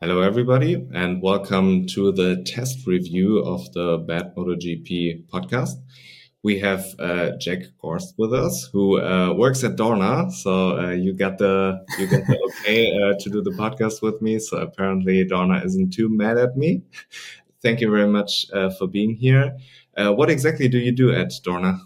Hello, 0.00 0.20
everybody, 0.20 0.74
and 0.94 1.20
welcome 1.20 1.84
to 1.88 2.12
the 2.12 2.40
test 2.44 2.86
review 2.86 3.40
of 3.40 3.72
the 3.72 3.98
Bad 4.06 4.32
MotoGP 4.36 5.26
podcast. 5.26 5.72
We 6.44 6.60
have 6.60 6.86
uh, 7.00 7.30
Jack 7.40 7.62
Gorst 7.82 8.14
with 8.16 8.32
us, 8.32 8.68
who 8.72 9.00
uh, 9.00 9.34
works 9.34 9.64
at 9.64 9.74
Dorna. 9.74 10.30
So 10.30 10.78
uh, 10.78 10.90
you 10.90 11.14
got 11.14 11.38
the 11.38 11.84
you 11.98 12.06
got 12.06 12.24
the 12.28 12.38
okay 12.62 12.92
uh, 12.92 13.18
to 13.18 13.28
do 13.28 13.42
the 13.42 13.50
podcast 13.50 14.00
with 14.00 14.22
me. 14.22 14.38
So 14.38 14.58
apparently 14.58 15.24
Dorna 15.24 15.64
isn't 15.64 15.92
too 15.92 16.08
mad 16.08 16.38
at 16.38 16.56
me. 16.56 16.82
Thank 17.60 17.80
you 17.80 17.90
very 17.90 18.06
much 18.06 18.46
uh, 18.52 18.70
for 18.70 18.86
being 18.86 19.16
here. 19.16 19.58
Uh, 19.96 20.12
what 20.12 20.30
exactly 20.30 20.68
do 20.68 20.78
you 20.78 20.92
do 20.92 21.12
at 21.12 21.32
Dorna? 21.44 21.76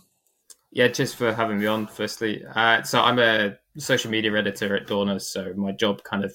Yeah, 0.71 0.89
just 0.89 1.17
for 1.17 1.33
having 1.33 1.61
me 1.61 1.67
on. 1.67 1.87
Firstly, 1.87 2.45
so 2.85 3.01
I'm 3.01 3.19
a 3.19 3.57
social 3.79 4.11
media 4.11 4.37
editor 4.37 4.77
at 4.77 4.87
Dorna. 4.87 5.19
So 5.19 5.55
my 5.57 5.73
job 5.73 6.03
kind 6.05 6.27
of 6.27 6.35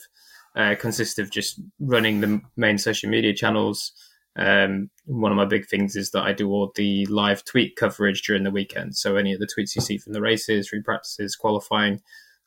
uh, 0.57 0.75
consists 0.75 1.19
of 1.19 1.29
just 1.29 1.61
running 1.79 2.20
the 2.20 2.41
main 2.55 2.77
social 2.77 3.09
media 3.09 3.34
channels. 3.34 3.93
Um, 4.35 4.89
one 5.05 5.31
of 5.31 5.35
my 5.35 5.45
big 5.45 5.67
things 5.67 5.95
is 5.95 6.11
that 6.11 6.23
I 6.23 6.34
do 6.34 6.49
all 6.49 6.71
the 6.75 7.05
live 7.05 7.45
tweet 7.45 7.75
coverage 7.75 8.23
during 8.23 8.43
the 8.43 8.52
weekend. 8.52 8.95
So 8.95 9.15
any 9.15 9.34
of 9.34 9.39
the 9.39 9.48
tweets 9.48 9.75
you 9.75 9.81
see 9.81 9.98
from 9.98 10.13
the 10.13 10.21
races, 10.21 10.70
free 10.70 10.81
practices, 10.81 11.35
qualifying 11.35 12.01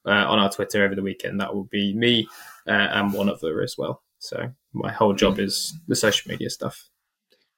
uh, 0.06 0.10
on 0.10 0.38
our 0.38 0.50
Twitter 0.50 0.84
over 0.84 0.94
the 0.94 1.02
weekend, 1.02 1.40
that 1.40 1.54
will 1.54 1.64
be 1.64 1.94
me 1.94 2.28
uh, 2.66 2.88
and 2.92 3.12
one 3.12 3.28
other 3.30 3.62
as 3.62 3.76
well. 3.78 4.02
So 4.18 4.50
my 4.72 4.92
whole 4.92 5.14
job 5.14 5.38
is 5.38 5.74
the 5.88 5.96
social 5.96 6.30
media 6.30 6.50
stuff. 6.50 6.88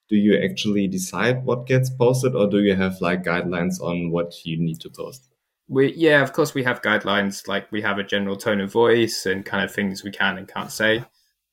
Do 0.09 0.17
you 0.17 0.39
actually 0.39 0.87
decide 0.89 1.45
what 1.45 1.67
gets 1.67 1.89
posted, 1.89 2.35
or 2.35 2.47
do 2.47 2.59
you 2.59 2.77
have 2.77 3.01
like 3.01 3.25
guidelines 3.25 3.81
on 3.81 4.11
what 4.11 4.45
you 4.45 4.59
need 4.59 4.81
to 4.81 4.91
post? 4.91 5.32
We 5.73 5.95
yeah 5.95 6.23
of 6.23 6.35
course 6.35 6.53
we 6.53 6.63
have 6.63 6.83
guidelines 6.83 7.49
like 7.49 7.71
we 7.73 7.81
have 7.81 7.99
a 7.99 8.05
general 8.05 8.37
tone 8.37 8.61
of 8.61 8.71
voice 8.71 9.25
and 9.25 9.47
kind 9.47 9.65
of 9.65 9.75
things 9.75 10.05
we 10.05 10.11
can 10.11 10.37
and 10.37 10.47
can't 10.47 10.71
say. 10.71 11.05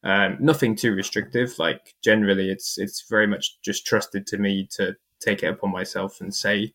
Um, 0.03 0.37
nothing 0.39 0.75
too 0.75 0.93
restrictive. 0.93 1.57
Like 1.57 1.95
generally 2.03 2.49
it's 2.49 2.77
it's 2.77 3.05
very 3.09 3.27
much 3.27 3.61
just 3.61 3.85
trusted 3.87 4.27
to 4.27 4.37
me 4.37 4.67
to 4.71 4.95
take 5.21 5.43
it 5.43 5.47
upon 5.47 5.71
myself 5.71 6.21
and 6.21 6.33
say 6.33 6.73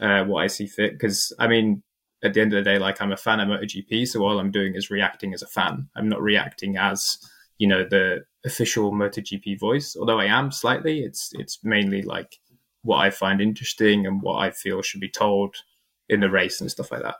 uh, 0.00 0.24
what 0.24 0.42
i 0.42 0.46
see 0.46 0.66
fit. 0.66 0.92
Because 0.92 1.32
i 1.38 1.46
mean 1.46 1.82
at 2.24 2.32
the 2.34 2.40
end 2.40 2.52
of 2.54 2.64
the 2.64 2.70
day 2.70 2.78
like 2.78 3.00
i'm 3.00 3.12
a 3.12 3.16
fan 3.16 3.40
of 3.40 3.48
MotoGP 3.48 4.08
so 4.08 4.24
all 4.24 4.40
i'm 4.40 4.50
doing 4.50 4.74
is 4.74 4.90
reacting 4.90 5.34
as 5.34 5.42
a 5.42 5.46
fan. 5.46 5.88
I'm 5.94 6.08
not 6.08 6.22
reacting 6.22 6.78
as 6.78 7.18
you 7.58 7.68
know 7.68 7.84
the 7.84 8.24
official 8.46 8.92
MotoGP 8.92 9.60
voice 9.60 9.94
although 9.94 10.20
i 10.20 10.24
am 10.24 10.50
slightly. 10.50 11.00
It's 11.00 11.32
it's 11.34 11.58
mainly 11.62 12.00
like 12.00 12.38
what 12.82 12.98
i 12.98 13.10
find 13.10 13.42
interesting 13.42 14.06
and 14.06 14.22
what 14.22 14.36
i 14.36 14.50
feel 14.50 14.80
should 14.80 15.00
be 15.00 15.10
told 15.10 15.56
in 16.08 16.20
the 16.20 16.30
race 16.30 16.60
and 16.60 16.70
stuff 16.70 16.90
like 16.90 17.02
that. 17.02 17.16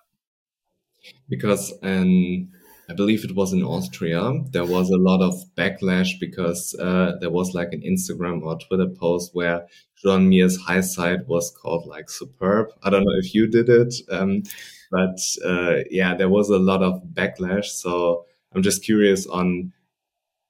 Because 1.29 1.73
um, 1.83 2.49
I 2.91 2.95
believe 2.95 3.25
it 3.25 3.35
was 3.35 3.53
in 3.53 3.63
Austria, 3.63 4.33
there 4.51 4.65
was 4.65 4.91
a 4.91 4.97
lot 4.97 5.21
of 5.21 5.35
backlash 5.57 6.19
because 6.19 6.75
uh, 6.81 7.17
there 7.21 7.31
was 7.31 7.55
like 7.55 7.73
an 7.73 7.83
Instagram 7.83 8.43
or 8.43 8.59
Twitter 8.59 8.89
post 8.89 9.35
where 9.35 9.67
Joan 10.03 10.29
Mir's 10.29 10.57
high 10.57 10.81
side 10.81 11.27
was 11.27 11.51
called 11.51 11.87
like 11.87 12.09
superb. 12.09 12.69
I 12.83 12.91
don't 12.91 13.05
know 13.05 13.19
if 13.19 13.35
you 13.35 13.47
did 13.47 13.69
it, 13.69 13.95
um, 14.11 14.43
but 14.91 15.19
uh, 15.45 15.85
yeah, 15.91 16.15
there 16.15 16.31
was 16.31 16.49
a 16.49 16.59
lot 16.59 16.83
of 16.83 17.03
backlash. 17.13 17.67
So 17.67 18.25
I'm 18.55 18.63
just 18.63 18.83
curious 18.83 19.27
on 19.27 19.73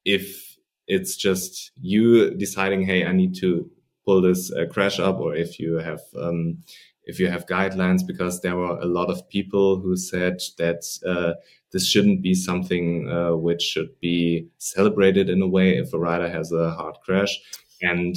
if 0.05 0.57
it's 0.87 1.17
just 1.17 1.73
you 1.81 2.31
deciding, 2.31 2.83
hey, 2.83 3.05
I 3.05 3.13
need 3.13 3.35
to 3.37 3.69
pull 4.05 4.23
this 4.23 4.53
uh, 4.53 4.67
crash 4.71 5.01
up, 5.01 5.19
or 5.19 5.35
if 5.35 5.59
you 5.59 5.75
have 5.75 6.01
um, 6.17 6.63
if 7.09 7.19
you 7.19 7.29
have 7.29 7.47
guidelines, 7.47 8.07
because 8.07 8.41
there 8.43 8.57
were 8.57 8.79
a 8.79 8.87
lot 8.87 9.11
of 9.11 9.29
people 9.29 9.81
who 9.81 9.97
said 9.97 10.41
that 10.59 10.85
uh, 11.07 11.33
this 11.73 11.87
shouldn't 11.87 12.23
be 12.23 12.35
something 12.35 13.11
uh, 13.11 13.35
which 13.35 13.63
should 13.63 13.99
be 14.01 14.47
celebrated 14.59 15.29
in 15.29 15.43
a 15.43 15.49
way 15.49 15.77
if 15.77 15.93
a 15.93 15.99
rider 15.99 16.29
has 16.29 16.53
a 16.53 16.71
hard 16.71 16.97
crash. 17.05 17.37
And 17.83 18.15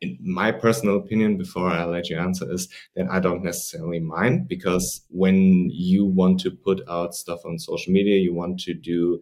in 0.00 0.18
my 0.20 0.52
personal 0.52 0.96
opinion, 0.96 1.36
before 1.36 1.68
I 1.68 1.84
let 1.84 2.08
you 2.08 2.18
answer, 2.18 2.50
is 2.50 2.68
that 2.96 3.06
I 3.10 3.20
don't 3.20 3.44
necessarily 3.44 4.00
mind 4.00 4.48
because 4.48 5.02
when 5.10 5.70
you 5.70 6.06
want 6.06 6.40
to 6.40 6.50
put 6.50 6.80
out 6.88 7.14
stuff 7.14 7.40
on 7.44 7.58
social 7.58 7.92
media, 7.92 8.18
you 8.18 8.34
want 8.34 8.58
to 8.60 8.74
do, 8.74 9.20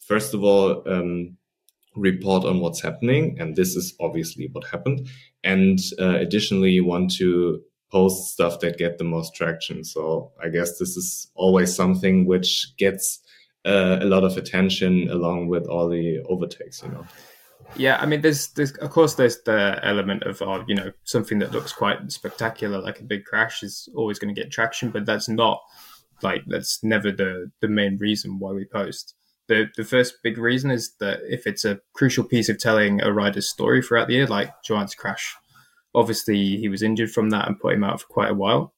first 0.00 0.34
of 0.34 0.42
all, 0.42 0.82
um, 0.88 1.36
report 1.96 2.44
on 2.44 2.60
what's 2.60 2.80
happening. 2.80 3.36
And 3.40 3.56
this 3.56 3.76
is 3.76 3.94
obviously 4.00 4.48
what 4.52 4.66
happened. 4.66 5.08
And 5.42 5.78
uh, 5.98 6.16
additionally, 6.16 6.70
you 6.70 6.84
want 6.84 7.10
to 7.16 7.62
post 7.90 8.32
stuff 8.32 8.60
that 8.60 8.78
get 8.78 8.98
the 8.98 9.04
most 9.04 9.34
traction. 9.34 9.84
So 9.84 10.32
I 10.42 10.48
guess 10.48 10.78
this 10.78 10.96
is 10.96 11.30
always 11.34 11.74
something 11.74 12.26
which 12.26 12.76
gets 12.76 13.20
uh, 13.64 13.98
a 14.00 14.04
lot 14.04 14.24
of 14.24 14.36
attention 14.36 15.08
along 15.10 15.48
with 15.48 15.66
all 15.66 15.88
the 15.88 16.20
overtakes, 16.28 16.82
you 16.82 16.90
know. 16.90 17.06
Yeah, 17.76 17.98
I 18.00 18.06
mean, 18.06 18.20
there's, 18.20 18.48
there's, 18.48 18.72
of 18.78 18.90
course, 18.90 19.14
there's 19.14 19.42
the 19.42 19.78
element 19.82 20.24
of, 20.24 20.42
uh, 20.42 20.64
you 20.66 20.74
know, 20.74 20.90
something 21.04 21.38
that 21.38 21.52
looks 21.52 21.72
quite 21.72 22.10
spectacular, 22.10 22.80
like 22.80 23.00
a 23.00 23.04
big 23.04 23.24
crash, 23.24 23.62
is 23.62 23.88
always 23.94 24.18
going 24.18 24.34
to 24.34 24.40
get 24.40 24.50
traction, 24.50 24.90
but 24.90 25.06
that's 25.06 25.28
not 25.28 25.60
like 26.22 26.42
that's 26.46 26.82
never 26.82 27.10
the 27.10 27.50
the 27.60 27.68
main 27.68 27.96
reason 27.98 28.38
why 28.38 28.52
we 28.52 28.64
post. 28.64 29.14
The 29.48 29.66
the 29.76 29.84
first 29.84 30.14
big 30.22 30.38
reason 30.38 30.70
is 30.70 30.94
that 31.00 31.20
if 31.24 31.46
it's 31.46 31.64
a 31.64 31.80
crucial 31.92 32.24
piece 32.24 32.48
of 32.48 32.58
telling 32.58 33.02
a 33.02 33.12
rider's 33.12 33.48
story 33.48 33.82
throughout 33.82 34.08
the 34.08 34.14
year, 34.14 34.26
like 34.26 34.50
Joan's 34.62 34.94
crash, 34.94 35.36
obviously 35.94 36.56
he 36.56 36.68
was 36.68 36.82
injured 36.82 37.10
from 37.10 37.30
that 37.30 37.46
and 37.46 37.58
put 37.58 37.74
him 37.74 37.84
out 37.84 38.00
for 38.00 38.06
quite 38.06 38.30
a 38.30 38.34
while. 38.34 38.74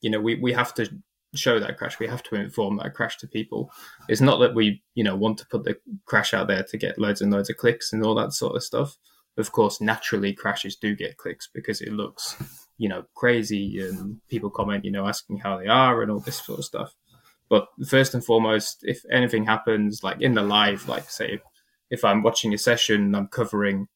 You 0.00 0.10
know, 0.10 0.20
we, 0.20 0.36
we 0.36 0.52
have 0.52 0.74
to 0.74 0.88
show 1.34 1.60
that 1.60 1.78
crash. 1.78 1.98
We 1.98 2.08
have 2.08 2.22
to 2.24 2.36
inform 2.36 2.78
that 2.78 2.94
crash 2.94 3.16
to 3.18 3.28
people. 3.28 3.70
It's 4.08 4.20
not 4.20 4.38
that 4.38 4.54
we, 4.54 4.82
you 4.94 5.04
know, 5.04 5.14
want 5.14 5.38
to 5.38 5.46
put 5.46 5.64
the 5.64 5.76
crash 6.04 6.34
out 6.34 6.48
there 6.48 6.64
to 6.64 6.76
get 6.76 6.98
loads 6.98 7.20
and 7.20 7.32
loads 7.32 7.50
of 7.50 7.56
clicks 7.56 7.92
and 7.92 8.04
all 8.04 8.14
that 8.16 8.32
sort 8.32 8.56
of 8.56 8.62
stuff. 8.62 8.96
Of 9.36 9.52
course, 9.52 9.80
naturally 9.80 10.32
crashes 10.32 10.76
do 10.76 10.96
get 10.96 11.16
clicks 11.16 11.48
because 11.52 11.80
it 11.80 11.92
looks, 11.92 12.36
you 12.78 12.88
know, 12.88 13.04
crazy 13.14 13.80
and 13.80 14.20
people 14.28 14.50
comment, 14.50 14.84
you 14.84 14.90
know, 14.90 15.06
asking 15.06 15.38
how 15.38 15.58
they 15.58 15.68
are 15.68 16.02
and 16.02 16.10
all 16.10 16.20
this 16.20 16.44
sort 16.44 16.58
of 16.58 16.64
stuff. 16.64 16.94
But 17.48 17.68
first 17.86 18.14
and 18.14 18.24
foremost, 18.24 18.80
if 18.82 19.02
anything 19.10 19.44
happens, 19.44 20.02
like 20.02 20.20
in 20.20 20.34
the 20.34 20.42
live, 20.42 20.88
like 20.88 21.08
say, 21.10 21.40
if 21.90 22.04
I'm 22.04 22.22
watching 22.22 22.54
a 22.54 22.58
session, 22.58 23.02
and 23.02 23.16
I'm 23.16 23.26
covering 23.28 23.88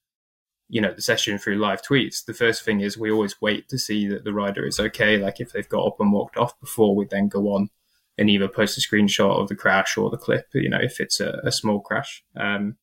you 0.69 0.81
know 0.81 0.93
the 0.93 1.03
session 1.03 1.39
through 1.39 1.57
live 1.57 1.83
tweets 1.83 2.25
the 2.25 2.35
first 2.35 2.65
thing 2.65 2.81
is 2.81 2.97
we 2.97 3.11
always 3.11 3.41
wait 3.41 3.69
to 3.69 3.79
see 3.79 4.09
that 4.09 4.25
the 4.25 4.33
rider 4.33 4.67
is 4.67 4.81
okay. 4.81 5.19
Like 5.19 5.41
if 5.41 5.53
they've 5.53 5.69
got 5.69 5.87
up 5.87 6.01
and 6.01 6.13
walked 6.13 6.37
off 6.37 6.59
before 6.61 6.97
we 6.97 7.07
then 7.07 7.29
go 7.29 7.55
on 7.55 7.69
and 8.17 8.31
either 8.31 8.49
post 8.49 8.79
a 8.79 8.81
screenshot 8.81 9.41
of 9.41 9.49
the 9.49 9.57
crash 9.57 9.97
or 9.97 10.11
the 10.11 10.17
clip 10.17 10.47
you 10.55 10.69
know 10.69 10.81
if 10.81 11.01
it's 11.01 11.21
a, 11.21 11.41
a 11.45 11.53
small 11.53 11.81
crash. 11.81 12.25
Um, 12.37 12.77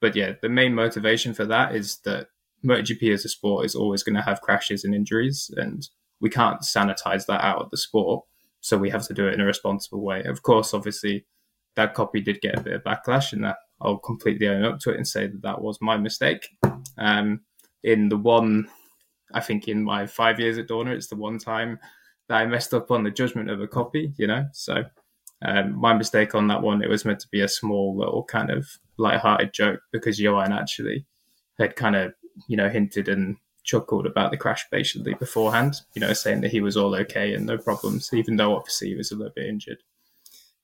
but 0.00 0.14
yeah 0.14 0.32
the 0.42 0.48
main 0.48 0.74
motivation 0.74 1.34
for 1.34 1.46
that 1.46 1.74
is 1.74 1.98
that 2.04 2.28
MotoGP 2.64 3.12
as 3.12 3.24
a 3.24 3.28
sport 3.28 3.66
is 3.66 3.74
always 3.74 4.02
going 4.02 4.16
to 4.16 4.22
have 4.22 4.40
crashes 4.40 4.84
and 4.84 4.94
injuries 4.94 5.50
and 5.56 5.88
we 6.20 6.30
can't 6.30 6.62
sanitize 6.62 7.26
that 7.26 7.44
out 7.44 7.60
of 7.60 7.70
the 7.70 7.76
sport. 7.76 8.24
So 8.60 8.78
we 8.78 8.88
have 8.90 9.06
to 9.08 9.14
do 9.14 9.28
it 9.28 9.34
in 9.34 9.40
a 9.40 9.44
responsible 9.44 10.02
way. 10.02 10.22
Of 10.24 10.42
course 10.42 10.74
obviously 10.74 11.26
that 11.76 11.94
copy 11.94 12.20
did 12.20 12.40
get 12.40 12.58
a 12.58 12.62
bit 12.62 12.74
of 12.74 12.84
backlash 12.84 13.32
and 13.32 13.44
that 13.44 13.56
I'll 13.84 13.98
completely 13.98 14.48
own 14.48 14.64
up 14.64 14.80
to 14.80 14.90
it 14.90 14.96
and 14.96 15.06
say 15.06 15.26
that 15.26 15.42
that 15.42 15.60
was 15.60 15.78
my 15.80 15.96
mistake. 15.96 16.48
Um, 16.98 17.40
in 17.82 18.08
the 18.08 18.16
one, 18.16 18.68
I 19.32 19.40
think 19.40 19.68
in 19.68 19.82
my 19.82 20.06
five 20.06 20.40
years 20.40 20.58
at 20.58 20.68
Dorna, 20.68 20.94
it's 20.94 21.08
the 21.08 21.16
one 21.16 21.38
time 21.38 21.78
that 22.28 22.36
I 22.36 22.46
messed 22.46 22.72
up 22.72 22.90
on 22.90 23.02
the 23.02 23.10
judgment 23.10 23.50
of 23.50 23.60
a 23.60 23.68
copy, 23.68 24.12
you 24.16 24.26
know? 24.26 24.46
So 24.52 24.84
um, 25.44 25.78
my 25.78 25.92
mistake 25.92 26.34
on 26.34 26.46
that 26.48 26.62
one, 26.62 26.82
it 26.82 26.88
was 26.88 27.04
meant 27.04 27.20
to 27.20 27.28
be 27.30 27.42
a 27.42 27.48
small 27.48 27.96
little 27.96 28.24
kind 28.24 28.50
of 28.50 28.66
light-hearted 28.96 29.52
joke 29.52 29.80
because 29.92 30.18
Joan 30.18 30.52
actually 30.52 31.04
had 31.58 31.76
kind 31.76 31.96
of, 31.96 32.14
you 32.48 32.56
know, 32.56 32.68
hinted 32.68 33.08
and 33.08 33.36
chuckled 33.64 34.06
about 34.06 34.30
the 34.30 34.36
crash 34.36 34.64
basically 34.70 35.14
beforehand, 35.14 35.80
you 35.94 36.00
know, 36.00 36.12
saying 36.12 36.40
that 36.42 36.50
he 36.50 36.60
was 36.60 36.76
all 36.76 36.94
okay 36.94 37.34
and 37.34 37.46
no 37.46 37.58
problems, 37.58 38.10
even 38.12 38.36
though 38.36 38.56
obviously 38.56 38.88
he 38.88 38.94
was 38.94 39.10
a 39.10 39.16
little 39.16 39.32
bit 39.34 39.46
injured. 39.46 39.78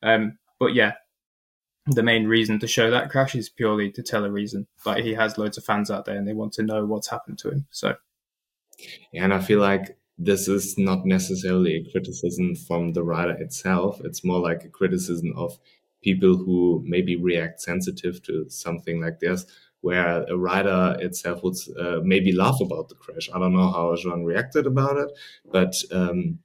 Um, 0.02 0.38
but 0.58 0.74
yeah, 0.74 0.92
the 1.90 2.02
main 2.02 2.26
reason 2.26 2.58
to 2.60 2.66
show 2.66 2.90
that 2.90 3.10
crash 3.10 3.34
is 3.34 3.48
purely 3.48 3.90
to 3.92 4.02
tell 4.02 4.24
a 4.24 4.30
reason. 4.30 4.66
Like 4.84 5.04
he 5.04 5.14
has 5.14 5.38
loads 5.38 5.58
of 5.58 5.64
fans 5.64 5.90
out 5.90 6.04
there 6.04 6.16
and 6.16 6.26
they 6.26 6.32
want 6.32 6.52
to 6.54 6.62
know 6.62 6.84
what's 6.84 7.08
happened 7.08 7.38
to 7.38 7.50
him. 7.50 7.66
So, 7.70 7.96
and 9.14 9.32
I 9.32 9.40
feel 9.40 9.60
like 9.60 9.96
this 10.18 10.48
is 10.48 10.76
not 10.78 11.06
necessarily 11.06 11.76
a 11.76 11.90
criticism 11.90 12.54
from 12.54 12.92
the 12.92 13.02
rider 13.02 13.32
itself. 13.32 14.00
It's 14.04 14.24
more 14.24 14.40
like 14.40 14.64
a 14.64 14.68
criticism 14.68 15.32
of 15.36 15.58
people 16.02 16.36
who 16.36 16.82
maybe 16.86 17.16
react 17.16 17.60
sensitive 17.60 18.22
to 18.24 18.48
something 18.48 19.00
like 19.00 19.20
this, 19.20 19.46
where 19.80 20.24
a 20.24 20.36
rider 20.36 20.96
itself 21.00 21.42
would 21.42 21.56
uh, 21.78 22.00
maybe 22.02 22.32
laugh 22.32 22.58
about 22.60 22.88
the 22.88 22.94
crash. 22.94 23.30
I 23.34 23.38
don't 23.38 23.54
know 23.54 23.70
how 23.70 23.96
Joan 23.96 24.24
reacted 24.24 24.66
about 24.66 24.98
it, 24.98 25.10
but 25.50 25.74
um, 25.90 26.38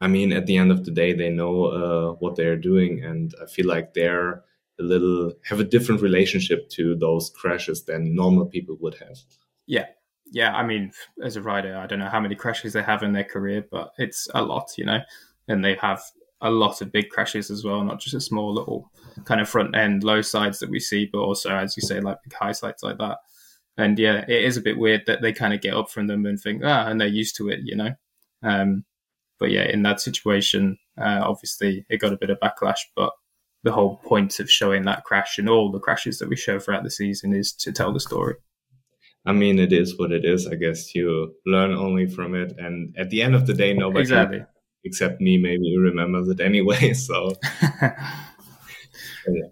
I 0.00 0.08
mean, 0.08 0.32
at 0.32 0.46
the 0.46 0.58
end 0.58 0.70
of 0.70 0.84
the 0.84 0.90
day, 0.90 1.14
they 1.14 1.30
know 1.30 1.64
uh, 1.64 2.12
what 2.18 2.36
they're 2.36 2.56
doing, 2.56 3.02
and 3.02 3.34
I 3.42 3.46
feel 3.46 3.66
like 3.66 3.94
they're 3.94 4.42
a 4.78 4.82
little 4.82 5.32
have 5.44 5.60
a 5.60 5.64
different 5.64 6.02
relationship 6.02 6.68
to 6.70 6.96
those 6.96 7.30
crashes 7.30 7.84
than 7.84 8.14
normal 8.14 8.46
people 8.46 8.76
would 8.80 8.94
have. 8.94 9.18
Yeah. 9.66 9.86
Yeah, 10.32 10.54
I 10.54 10.66
mean, 10.66 10.90
as 11.22 11.36
a 11.36 11.42
rider, 11.42 11.76
I 11.76 11.86
don't 11.86 12.00
know 12.00 12.08
how 12.08 12.18
many 12.18 12.34
crashes 12.34 12.72
they 12.72 12.82
have 12.82 13.04
in 13.04 13.12
their 13.12 13.24
career, 13.24 13.64
but 13.70 13.92
it's 13.96 14.26
a 14.34 14.42
lot, 14.42 14.72
you 14.76 14.84
know, 14.84 14.98
and 15.46 15.64
they 15.64 15.76
have 15.76 16.02
a 16.40 16.50
lot 16.50 16.80
of 16.80 16.90
big 16.90 17.10
crashes 17.10 17.48
as 17.50 17.64
well, 17.64 17.82
not 17.84 18.00
just 18.00 18.14
a 18.14 18.20
small 18.20 18.52
little 18.52 18.90
kind 19.24 19.40
of 19.40 19.48
front 19.48 19.76
end 19.76 20.02
low 20.02 20.22
sides 20.22 20.58
that 20.58 20.68
we 20.68 20.80
see, 20.80 21.08
but 21.10 21.20
also, 21.20 21.50
as 21.50 21.76
you 21.76 21.80
say, 21.80 22.00
like 22.00 22.18
high 22.32 22.52
sides 22.52 22.82
like 22.82 22.98
that. 22.98 23.18
And 23.78 23.98
yeah, 23.98 24.24
it 24.26 24.44
is 24.44 24.56
a 24.56 24.62
bit 24.62 24.78
weird 24.78 25.02
that 25.06 25.22
they 25.22 25.32
kind 25.32 25.54
of 25.54 25.60
get 25.60 25.74
up 25.74 25.90
from 25.90 26.06
them 26.06 26.26
and 26.26 26.40
think, 26.40 26.62
ah, 26.64 26.86
and 26.88 27.00
they're 27.00 27.08
used 27.08 27.36
to 27.36 27.48
it, 27.48 27.60
you 27.62 27.76
know. 27.76 27.94
Um, 28.42 28.84
but 29.38 29.50
yeah, 29.50 29.64
in 29.64 29.82
that 29.82 30.00
situation, 30.00 30.78
uh, 30.98 31.20
obviously 31.22 31.84
it 31.88 31.98
got 32.00 32.12
a 32.12 32.18
bit 32.18 32.30
of 32.30 32.40
backlash, 32.40 32.80
but 32.94 33.12
the 33.66 33.72
whole 33.72 33.96
point 33.96 34.38
of 34.38 34.48
showing 34.48 34.84
that 34.84 35.02
crash 35.02 35.38
and 35.38 35.48
all 35.48 35.72
the 35.72 35.80
crashes 35.80 36.20
that 36.20 36.28
we 36.28 36.36
show 36.36 36.56
throughout 36.60 36.84
the 36.84 36.90
season 36.90 37.34
is 37.34 37.52
to 37.52 37.72
tell 37.72 37.92
the 37.92 37.98
story. 37.98 38.36
I 39.26 39.32
mean, 39.32 39.58
it 39.58 39.72
is 39.72 39.98
what 39.98 40.12
it 40.12 40.24
is. 40.24 40.46
I 40.46 40.54
guess 40.54 40.94
you 40.94 41.34
learn 41.44 41.72
only 41.72 42.06
from 42.06 42.36
it, 42.36 42.54
and 42.58 42.94
at 42.96 43.10
the 43.10 43.22
end 43.22 43.34
of 43.34 43.44
the 43.48 43.54
day, 43.54 43.74
nobody 43.74 44.02
exactly. 44.02 44.44
except 44.84 45.20
me 45.20 45.36
maybe 45.36 45.76
remembers 45.76 46.28
it 46.28 46.40
anyway. 46.50 46.92
So, 46.92 47.32
yeah. 47.82 49.48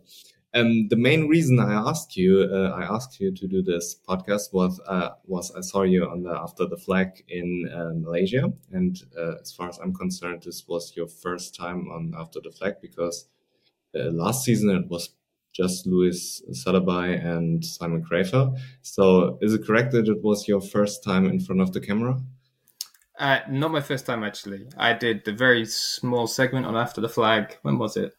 Um, 0.54 0.86
the 0.86 0.96
main 1.08 1.26
reason 1.26 1.58
I 1.58 1.72
asked 1.72 2.16
you, 2.16 2.48
uh, 2.48 2.70
I 2.80 2.84
asked 2.84 3.18
you 3.18 3.34
to 3.34 3.48
do 3.48 3.60
this 3.62 3.96
podcast 4.08 4.52
was, 4.52 4.80
uh, 4.86 5.08
was 5.26 5.50
I 5.56 5.60
saw 5.60 5.82
you 5.82 6.08
on 6.08 6.22
the 6.22 6.30
after 6.30 6.66
the 6.66 6.76
flag 6.76 7.08
in 7.26 7.68
uh, 7.74 7.94
Malaysia, 7.96 8.52
and 8.70 8.96
uh, 9.18 9.40
as 9.42 9.50
far 9.50 9.68
as 9.68 9.78
I'm 9.78 9.92
concerned, 9.92 10.44
this 10.44 10.68
was 10.68 10.92
your 10.94 11.08
first 11.08 11.56
time 11.56 11.88
on 11.88 12.14
after 12.16 12.38
the 12.40 12.52
flag 12.52 12.74
because 12.80 13.26
uh, 13.98 14.10
last 14.10 14.44
season 14.44 14.70
it 14.70 14.88
was 14.88 15.10
just 15.52 15.86
Luis 15.86 16.42
Salabai 16.50 17.24
and 17.24 17.64
Simon 17.64 18.04
Crafar. 18.04 18.58
So, 18.82 19.38
is 19.40 19.54
it 19.54 19.64
correct 19.64 19.92
that 19.92 20.08
it 20.08 20.22
was 20.22 20.48
your 20.48 20.60
first 20.60 21.04
time 21.04 21.26
in 21.26 21.38
front 21.38 21.60
of 21.60 21.72
the 21.72 21.80
camera? 21.80 22.20
Uh, 23.18 23.38
not 23.48 23.70
my 23.70 23.80
first 23.80 24.06
time 24.06 24.24
actually. 24.24 24.66
I 24.76 24.92
did 24.92 25.24
the 25.24 25.32
very 25.32 25.64
small 25.66 26.26
segment 26.26 26.66
on 26.66 26.76
after 26.76 27.00
the 27.00 27.08
flag. 27.08 27.56
When 27.62 27.78
was 27.78 27.96
it? 27.96 28.14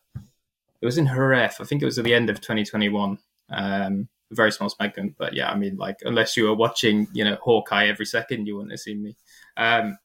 it 0.81 0.85
was 0.85 0.97
in 0.97 1.07
Jerez. 1.07 1.59
I 1.59 1.63
think 1.63 1.81
it 1.81 1.85
was 1.85 1.97
at 1.97 2.05
the 2.05 2.13
end 2.13 2.29
of 2.29 2.41
2021. 2.41 3.17
Um, 3.49 4.07
very 4.31 4.51
small 4.51 4.69
segment, 4.69 5.15
but 5.17 5.33
yeah, 5.33 5.49
I 5.49 5.55
mean, 5.55 5.77
like 5.77 5.97
unless 6.03 6.35
you 6.35 6.45
were 6.45 6.55
watching, 6.55 7.07
you 7.13 7.23
know, 7.23 7.37
Hawkeye 7.41 7.87
every 7.87 8.05
second, 8.05 8.45
you 8.45 8.55
wouldn't 8.55 8.71
have 8.71 8.79
seen 8.79 9.01
me. 9.01 9.15
Um, 9.57 9.97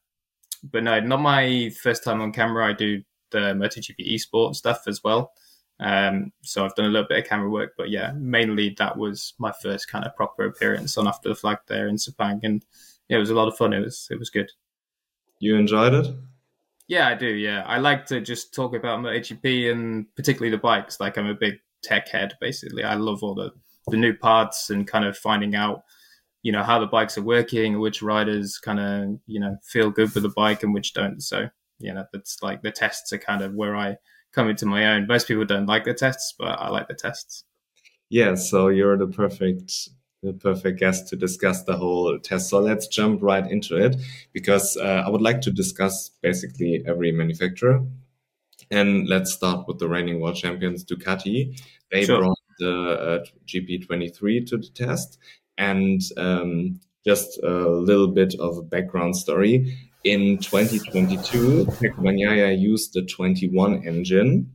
but 0.63 0.83
no, 0.83 0.99
not 0.99 1.21
my 1.21 1.71
first 1.81 2.03
time 2.03 2.21
on 2.21 2.31
camera. 2.31 2.67
I 2.67 2.73
do 2.73 3.03
the 3.31 3.53
MotoGP 3.53 4.13
esports 4.13 4.55
stuff 4.55 4.83
as 4.87 5.03
well. 5.03 5.33
Um, 5.81 6.31
so 6.43 6.63
I've 6.63 6.75
done 6.75 6.85
a 6.85 6.89
little 6.89 7.07
bit 7.07 7.17
of 7.17 7.25
camera 7.25 7.49
work, 7.49 7.73
but 7.75 7.89
yeah, 7.89 8.11
mainly 8.15 8.75
that 8.77 8.95
was 8.95 9.33
my 9.39 9.51
first 9.63 9.89
kind 9.89 10.05
of 10.05 10.15
proper 10.15 10.45
appearance 10.45 10.95
on 10.97 11.07
After 11.07 11.29
the 11.29 11.35
Flag 11.35 11.57
there 11.67 11.87
in 11.87 11.95
Sepang, 11.95 12.39
and 12.43 12.63
yeah, 13.09 13.17
it 13.17 13.19
was 13.19 13.31
a 13.31 13.35
lot 13.35 13.47
of 13.47 13.57
fun. 13.57 13.73
It 13.73 13.79
was 13.79 14.07
it 14.11 14.19
was 14.19 14.29
good. 14.29 14.49
You 15.39 15.55
enjoyed 15.55 15.93
it? 15.93 16.15
Yeah, 16.87 17.07
I 17.07 17.15
do. 17.15 17.27
Yeah, 17.27 17.63
I 17.65 17.79
like 17.79 18.05
to 18.07 18.21
just 18.21 18.53
talk 18.53 18.75
about 18.75 19.01
my 19.01 19.09
MotoGP 19.09 19.71
and 19.71 20.05
particularly 20.15 20.51
the 20.51 20.61
bikes. 20.61 20.99
Like 20.99 21.17
I'm 21.17 21.27
a 21.27 21.33
big 21.33 21.55
tech 21.81 22.07
head, 22.07 22.35
basically. 22.39 22.83
I 22.83 22.93
love 22.93 23.23
all 23.23 23.33
the 23.33 23.51
the 23.87 23.97
new 23.97 24.13
parts 24.13 24.69
and 24.69 24.87
kind 24.87 25.03
of 25.03 25.17
finding 25.17 25.55
out, 25.55 25.83
you 26.43 26.51
know, 26.51 26.61
how 26.61 26.77
the 26.77 26.85
bikes 26.85 27.17
are 27.17 27.23
working, 27.23 27.79
which 27.79 28.03
riders 28.03 28.59
kind 28.59 28.79
of 28.79 29.19
you 29.25 29.39
know 29.39 29.57
feel 29.63 29.89
good 29.89 30.13
with 30.13 30.21
the 30.21 30.33
bike 30.35 30.61
and 30.61 30.75
which 30.75 30.93
don't. 30.93 31.21
So 31.21 31.49
you 31.79 31.91
know, 31.91 32.05
that's 32.13 32.43
like 32.43 32.61
the 32.61 32.71
tests 32.71 33.11
are 33.13 33.17
kind 33.17 33.41
of 33.41 33.55
where 33.55 33.75
I 33.75 33.97
come 34.31 34.49
into 34.49 34.65
my 34.65 34.85
own. 34.85 35.07
Most 35.07 35.27
people 35.27 35.45
don't 35.45 35.65
like 35.65 35.85
the 35.85 35.93
tests, 35.93 36.33
but 36.37 36.59
I 36.59 36.69
like 36.69 36.87
the 36.87 36.93
tests. 36.93 37.43
Yeah, 38.09 38.35
so 38.35 38.67
you're 38.67 38.97
the 38.97 39.07
perfect 39.07 39.89
the 40.23 40.33
perfect 40.33 40.79
guest 40.79 41.07
to 41.07 41.15
discuss 41.15 41.63
the 41.63 41.75
whole 41.75 42.19
test. 42.19 42.49
So 42.49 42.59
let's 42.59 42.87
jump 42.87 43.23
right 43.23 43.49
into 43.49 43.75
it 43.75 43.95
because 44.33 44.77
uh, 44.77 45.03
I 45.05 45.09
would 45.09 45.21
like 45.21 45.41
to 45.41 45.51
discuss 45.51 46.11
basically 46.21 46.83
every 46.85 47.11
manufacturer. 47.11 47.83
And 48.69 49.07
let's 49.09 49.33
start 49.33 49.67
with 49.67 49.79
the 49.79 49.89
reigning 49.89 50.21
world 50.21 50.35
champions, 50.35 50.85
Ducati. 50.85 51.59
They 51.91 52.05
sure. 52.05 52.19
brought 52.19 52.37
the 52.59 52.71
uh, 52.71 53.25
GP23 53.47 54.47
to 54.47 54.57
the 54.57 54.69
test. 54.73 55.17
And 55.57 56.01
um, 56.17 56.79
just 57.05 57.41
a 57.43 57.67
little 57.67 58.07
bit 58.07 58.35
of 58.39 58.57
a 58.57 58.61
background 58.61 59.15
story. 59.15 59.75
In 60.03 60.39
2022, 60.39 61.65
Pecco 61.65 61.97
Bagnaia 61.97 62.59
used 62.59 62.93
the 62.93 63.03
21 63.03 63.83
engine 63.85 64.51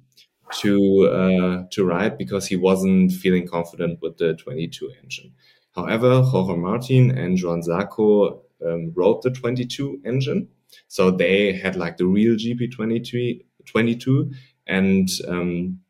to 0.54 1.08
uh, 1.08 1.66
to 1.70 1.84
ride 1.84 2.18
because 2.18 2.46
he 2.46 2.56
wasn't 2.56 3.12
feeling 3.12 3.46
confident 3.46 4.00
with 4.02 4.16
the 4.18 4.34
22 4.34 4.90
engine. 5.02 5.32
However, 5.74 6.22
Jorge 6.22 6.56
Martin 6.56 7.16
and 7.16 7.38
Johann 7.38 7.62
Zarco 7.62 8.40
um, 8.66 8.92
rode 8.94 9.22
the 9.22 9.30
22 9.30 10.00
engine. 10.04 10.48
So 10.88 11.10
they 11.10 11.52
had 11.52 11.76
like 11.76 11.96
the 11.96 12.06
real 12.06 12.34
GP22, 12.34 13.40
22, 13.66 14.32
and 14.66 15.08
um, 15.28 15.80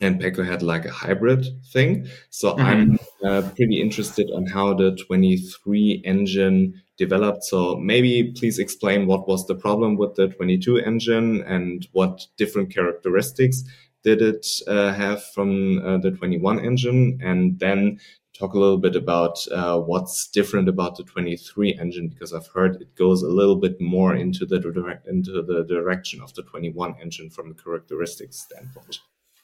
and 0.00 0.20
Pecco 0.20 0.44
had 0.44 0.62
like 0.62 0.84
a 0.84 0.92
hybrid 0.92 1.46
thing. 1.72 2.08
So 2.30 2.54
mm-hmm. 2.54 2.62
I'm 2.62 2.98
uh, 3.24 3.48
pretty 3.56 3.80
interested 3.80 4.30
on 4.34 4.46
how 4.46 4.74
the 4.74 4.96
23 5.06 6.02
engine 6.04 6.82
developed. 6.98 7.44
So 7.44 7.76
maybe 7.76 8.32
please 8.36 8.58
explain 8.58 9.06
what 9.06 9.26
was 9.26 9.46
the 9.46 9.54
problem 9.54 9.96
with 9.96 10.14
the 10.16 10.28
22 10.28 10.78
engine 10.78 11.42
and 11.42 11.86
what 11.92 12.26
different 12.36 12.74
characteristics 12.74 13.64
did 14.04 14.22
it 14.22 14.46
uh, 14.66 14.92
have 14.92 15.24
from 15.32 15.78
uh, 15.84 15.98
the 15.98 16.10
21 16.10 16.64
engine, 16.64 17.18
and 17.22 17.58
then 17.58 17.98
talk 18.38 18.54
a 18.54 18.58
little 18.58 18.78
bit 18.78 18.94
about 18.94 19.36
uh, 19.50 19.78
what's 19.78 20.28
different 20.28 20.68
about 20.68 20.96
the 20.96 21.02
23 21.02 21.76
engine 21.80 22.08
because 22.08 22.32
I've 22.32 22.46
heard 22.46 22.80
it 22.80 22.94
goes 22.94 23.22
a 23.22 23.28
little 23.28 23.56
bit 23.56 23.80
more 23.80 24.14
into 24.14 24.46
the 24.46 24.60
direct 24.60 25.08
into 25.08 25.42
the 25.42 25.64
direction 25.64 26.20
of 26.22 26.32
the 26.34 26.42
21 26.42 26.94
engine 27.02 27.30
from 27.30 27.48
the 27.48 27.60
characteristics 27.60 28.38
standpoint. 28.38 29.00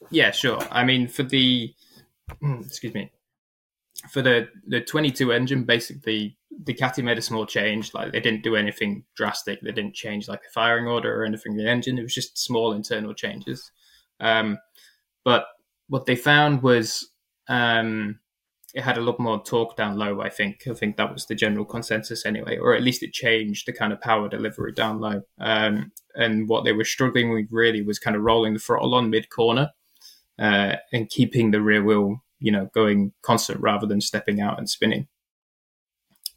Yeah, 0.09 0.31
sure. 0.31 0.59
I 0.71 0.85
mean, 0.85 1.07
for 1.07 1.23
the 1.23 1.73
excuse 2.65 2.93
me, 2.93 3.11
for 4.09 4.21
the 4.21 4.47
the 4.67 4.81
22 4.81 5.31
engine, 5.31 5.63
basically 5.63 6.37
the 6.63 6.73
Ducati 6.73 7.03
made 7.03 7.17
a 7.17 7.21
small 7.21 7.45
change. 7.45 7.93
Like 7.93 8.11
they 8.11 8.19
didn't 8.19 8.43
do 8.43 8.55
anything 8.55 9.03
drastic. 9.15 9.61
They 9.61 9.71
didn't 9.71 9.95
change 9.95 10.27
like 10.27 10.43
the 10.43 10.49
firing 10.53 10.87
order 10.87 11.21
or 11.21 11.25
anything 11.25 11.53
in 11.53 11.57
the 11.57 11.69
engine. 11.69 11.97
It 11.97 12.03
was 12.03 12.13
just 12.13 12.37
small 12.37 12.73
internal 12.73 13.13
changes. 13.13 13.71
Um, 14.19 14.57
but 15.23 15.45
what 15.87 16.05
they 16.05 16.15
found 16.15 16.61
was 16.61 17.09
um, 17.47 18.19
it 18.73 18.83
had 18.83 18.97
a 18.97 19.01
lot 19.01 19.19
more 19.19 19.41
torque 19.43 19.77
down 19.77 19.97
low. 19.97 20.21
I 20.21 20.29
think 20.29 20.67
I 20.69 20.73
think 20.73 20.97
that 20.97 21.13
was 21.13 21.25
the 21.25 21.35
general 21.35 21.65
consensus 21.65 22.25
anyway, 22.25 22.57
or 22.57 22.75
at 22.75 22.83
least 22.83 23.03
it 23.03 23.13
changed 23.13 23.65
the 23.65 23.73
kind 23.73 23.93
of 23.93 24.01
power 24.01 24.27
delivery 24.27 24.73
down 24.73 24.99
low. 24.99 25.21
Um, 25.39 25.91
and 26.15 26.47
what 26.49 26.65
they 26.65 26.73
were 26.73 26.83
struggling 26.83 27.31
with 27.31 27.47
really 27.51 27.81
was 27.81 27.99
kind 27.99 28.15
of 28.15 28.23
rolling 28.23 28.53
the 28.53 28.59
throttle 28.59 28.93
on 28.95 29.09
mid 29.09 29.29
corner 29.29 29.71
uh, 30.37 30.75
and 30.91 31.09
keeping 31.09 31.51
the 31.51 31.61
rear 31.61 31.83
wheel, 31.83 32.23
you 32.39 32.51
know, 32.51 32.69
going 32.73 33.13
constant 33.21 33.59
rather 33.61 33.87
than 33.87 34.01
stepping 34.01 34.41
out 34.41 34.57
and 34.57 34.69
spinning. 34.69 35.07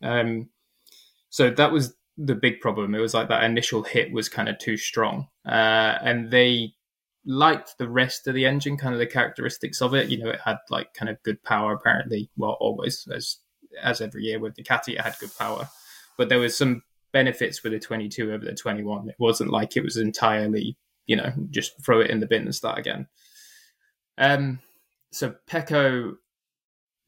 Um, 0.03 0.51
so 1.31 1.51
that 1.51 1.73
was 1.73 1.95
the 2.17 2.35
big 2.35 2.61
problem. 2.61 2.95
It 2.95 3.01
was 3.01 3.15
like 3.15 3.29
that 3.29 3.45
initial 3.45 3.83
hit 3.83 4.13
was 4.13 4.29
kind 4.29 4.49
of 4.49 4.59
too 4.59 4.77
strong, 4.77 5.29
uh, 5.47 5.99
and 6.03 6.31
they 6.31 6.75
liked 7.25 7.77
the 7.79 7.89
rest 7.89 8.27
of 8.27 8.35
the 8.35 8.47
engine, 8.47 8.77
kind 8.77 8.95
of 8.95 8.99
the 8.99 9.07
characteristics 9.07 9.83
of 9.83 9.95
it. 9.95 10.09
You 10.09 10.19
know, 10.19 10.31
it 10.31 10.41
had 10.45 10.59
like 10.71 10.95
kind 10.95 11.09
of 11.09 11.23
good 11.23 11.43
power 11.43 11.75
apparently. 11.75 12.31
Well, 12.37 12.57
always 12.61 13.07
as 13.13 13.39
as 13.83 14.01
every 14.01 14.25
year 14.25 14.39
with 14.39 14.55
the 14.55 14.63
Ducati, 14.63 14.95
it 14.95 15.01
had 15.01 15.19
good 15.21 15.37
power, 15.39 15.69
but 16.17 16.29
there 16.29 16.39
was 16.39 16.57
some 16.57 16.83
benefits 17.13 17.63
with 17.63 17.73
the 17.73 17.79
22 17.79 18.33
over 18.33 18.45
the 18.45 18.55
21. 18.55 19.09
It 19.09 19.17
wasn't 19.19 19.51
like 19.51 19.77
it 19.77 19.85
was 19.85 19.97
entirely, 19.97 20.77
you 21.07 21.17
know, 21.17 21.33
just 21.51 21.83
throw 21.85 22.01
it 22.01 22.11
in 22.11 22.21
the 22.21 22.27
bin 22.27 22.43
and 22.43 22.55
start 22.55 22.79
again. 22.79 23.07
Um, 24.17 24.61
so 25.11 25.35
Pecco, 25.47 26.15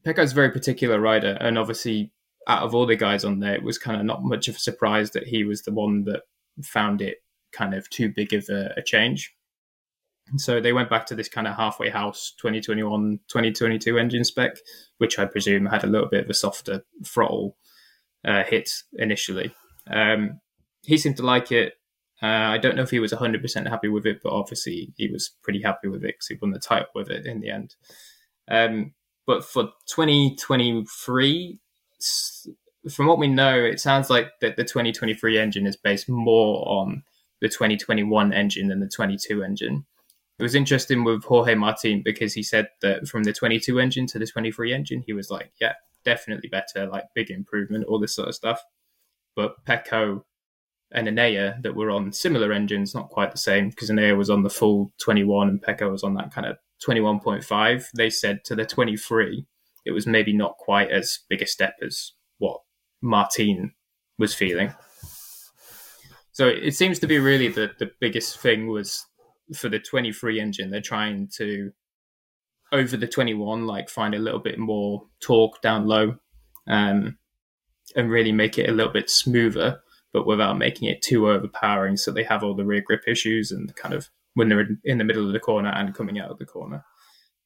Pecco's 0.03 0.31
a 0.31 0.35
very 0.35 0.51
particular 0.51 0.99
rider, 0.99 1.37
and 1.39 1.57
obviously, 1.57 2.11
out 2.47 2.63
of 2.63 2.73
all 2.73 2.85
the 2.85 2.95
guys 2.95 3.23
on 3.23 3.39
there, 3.39 3.55
it 3.55 3.63
was 3.63 3.77
kind 3.77 3.99
of 3.99 4.05
not 4.05 4.23
much 4.23 4.47
of 4.47 4.55
a 4.55 4.59
surprise 4.59 5.11
that 5.11 5.27
he 5.27 5.43
was 5.43 5.61
the 5.61 5.71
one 5.71 6.03
that 6.05 6.23
found 6.63 7.01
it 7.01 7.17
kind 7.51 7.73
of 7.73 7.89
too 7.89 8.11
big 8.15 8.33
of 8.33 8.45
a, 8.49 8.73
a 8.77 8.81
change. 8.81 9.35
So 10.37 10.61
they 10.61 10.73
went 10.73 10.89
back 10.89 11.05
to 11.07 11.15
this 11.15 11.27
kind 11.27 11.47
of 11.47 11.55
halfway 11.55 11.89
house 11.89 12.33
2021 12.37 13.19
2022 13.27 13.97
engine 13.97 14.23
spec, 14.23 14.57
which 14.97 15.19
I 15.19 15.25
presume 15.25 15.65
had 15.65 15.83
a 15.83 15.87
little 15.87 16.07
bit 16.07 16.23
of 16.23 16.29
a 16.29 16.33
softer 16.33 16.83
throttle 17.05 17.57
uh, 18.23 18.43
hit 18.43 18.69
initially. 18.93 19.53
Um, 19.89 20.39
he 20.83 20.97
seemed 20.97 21.17
to 21.17 21.25
like 21.25 21.51
it. 21.51 21.73
Uh, 22.21 22.27
I 22.53 22.57
don't 22.57 22.75
know 22.75 22.83
if 22.83 22.91
he 22.91 22.99
was 22.99 23.11
100% 23.11 23.67
happy 23.69 23.87
with 23.87 24.05
it, 24.05 24.21
but 24.21 24.31
obviously 24.31 24.93
he 24.97 25.07
was 25.07 25.31
pretty 25.41 25.61
happy 25.61 25.87
with 25.87 26.03
it 26.03 26.15
because 26.15 26.27
he 26.27 26.37
won 26.41 26.51
the 26.51 26.59
title 26.59 26.89
with 26.93 27.09
it 27.09 27.25
in 27.25 27.41
the 27.41 27.49
end. 27.49 27.75
Um, 28.47 28.93
but 29.25 29.43
for 29.43 29.71
2023, 29.87 31.59
from 32.91 33.07
what 33.07 33.19
we 33.19 33.27
know, 33.27 33.55
it 33.55 33.79
sounds 33.79 34.09
like 34.09 34.27
that 34.41 34.55
the 34.55 34.63
2023 34.63 35.39
engine 35.39 35.65
is 35.65 35.75
based 35.75 36.09
more 36.09 36.67
on 36.67 37.03
the 37.39 37.49
2021 37.49 38.33
engine 38.33 38.67
than 38.67 38.79
the 38.79 38.87
22 38.87 39.43
engine 39.43 39.85
it 40.41 40.43
was 40.43 40.55
interesting 40.55 41.03
with 41.03 41.23
Jorge 41.23 41.53
Martin 41.53 42.01
because 42.03 42.33
he 42.33 42.41
said 42.41 42.67
that 42.81 43.07
from 43.07 43.21
the 43.25 43.31
22 43.31 43.79
engine 43.79 44.07
to 44.07 44.17
the 44.17 44.25
23 44.25 44.73
engine, 44.73 45.03
he 45.05 45.13
was 45.13 45.29
like, 45.29 45.51
yeah, 45.61 45.73
definitely 46.03 46.49
better, 46.49 46.87
like 46.87 47.03
big 47.13 47.29
improvement, 47.29 47.85
all 47.85 47.99
this 47.99 48.15
sort 48.15 48.27
of 48.27 48.33
stuff. 48.33 48.59
But 49.35 49.63
Pecco 49.65 50.23
and 50.93 51.07
Enea 51.07 51.61
that 51.61 51.75
were 51.75 51.89
on 51.89 52.11
similar 52.11 52.51
engines, 52.51 52.93
not 52.93 53.09
quite 53.09 53.31
the 53.31 53.37
same, 53.37 53.69
because 53.69 53.89
Enea 53.89 54.17
was 54.17 54.29
on 54.29 54.43
the 54.43 54.49
full 54.49 54.91
21 54.99 55.47
and 55.47 55.61
Pecco 55.61 55.91
was 55.91 56.03
on 56.03 56.13
that 56.15 56.33
kind 56.33 56.47
of 56.47 56.57
21.5, 56.85 57.85
they 57.95 58.09
said 58.09 58.43
to 58.45 58.55
the 58.55 58.65
23, 58.65 59.45
it 59.85 59.91
was 59.91 60.07
maybe 60.07 60.33
not 60.33 60.57
quite 60.57 60.91
as 60.91 61.19
big 61.29 61.41
a 61.41 61.47
step 61.47 61.75
as 61.83 62.13
what 62.39 62.59
Martin 63.01 63.73
was 64.17 64.33
feeling. 64.33 64.73
So 66.31 66.47
it 66.47 66.75
seems 66.75 66.99
to 66.99 67.07
be 67.07 67.19
really 67.19 67.49
the, 67.49 67.71
the 67.77 67.91
biggest 67.99 68.39
thing 68.39 68.67
was 68.67 69.05
for 69.55 69.69
the 69.69 69.79
23 69.79 70.39
engine, 70.39 70.69
they're 70.69 70.81
trying 70.81 71.29
to, 71.35 71.71
over 72.71 72.97
the 72.97 73.07
21, 73.07 73.67
like 73.67 73.89
find 73.89 74.15
a 74.15 74.19
little 74.19 74.39
bit 74.39 74.57
more 74.57 75.03
torque 75.19 75.61
down 75.61 75.87
low 75.87 76.15
um, 76.67 77.17
and 77.95 78.09
really 78.09 78.31
make 78.31 78.57
it 78.57 78.69
a 78.69 78.73
little 78.73 78.93
bit 78.93 79.09
smoother, 79.09 79.81
but 80.13 80.25
without 80.25 80.57
making 80.57 80.89
it 80.89 81.01
too 81.01 81.29
overpowering. 81.29 81.97
So 81.97 82.11
they 82.11 82.23
have 82.23 82.43
all 82.43 82.55
the 82.55 82.65
rear 82.65 82.81
grip 82.81 83.03
issues 83.07 83.51
and 83.51 83.73
kind 83.75 83.93
of 83.93 84.09
when 84.33 84.49
they're 84.49 84.61
in, 84.61 84.79
in 84.83 84.97
the 84.97 85.03
middle 85.03 85.25
of 85.25 85.33
the 85.33 85.39
corner 85.39 85.69
and 85.69 85.95
coming 85.95 86.19
out 86.19 86.31
of 86.31 86.37
the 86.37 86.45
corner. 86.45 86.83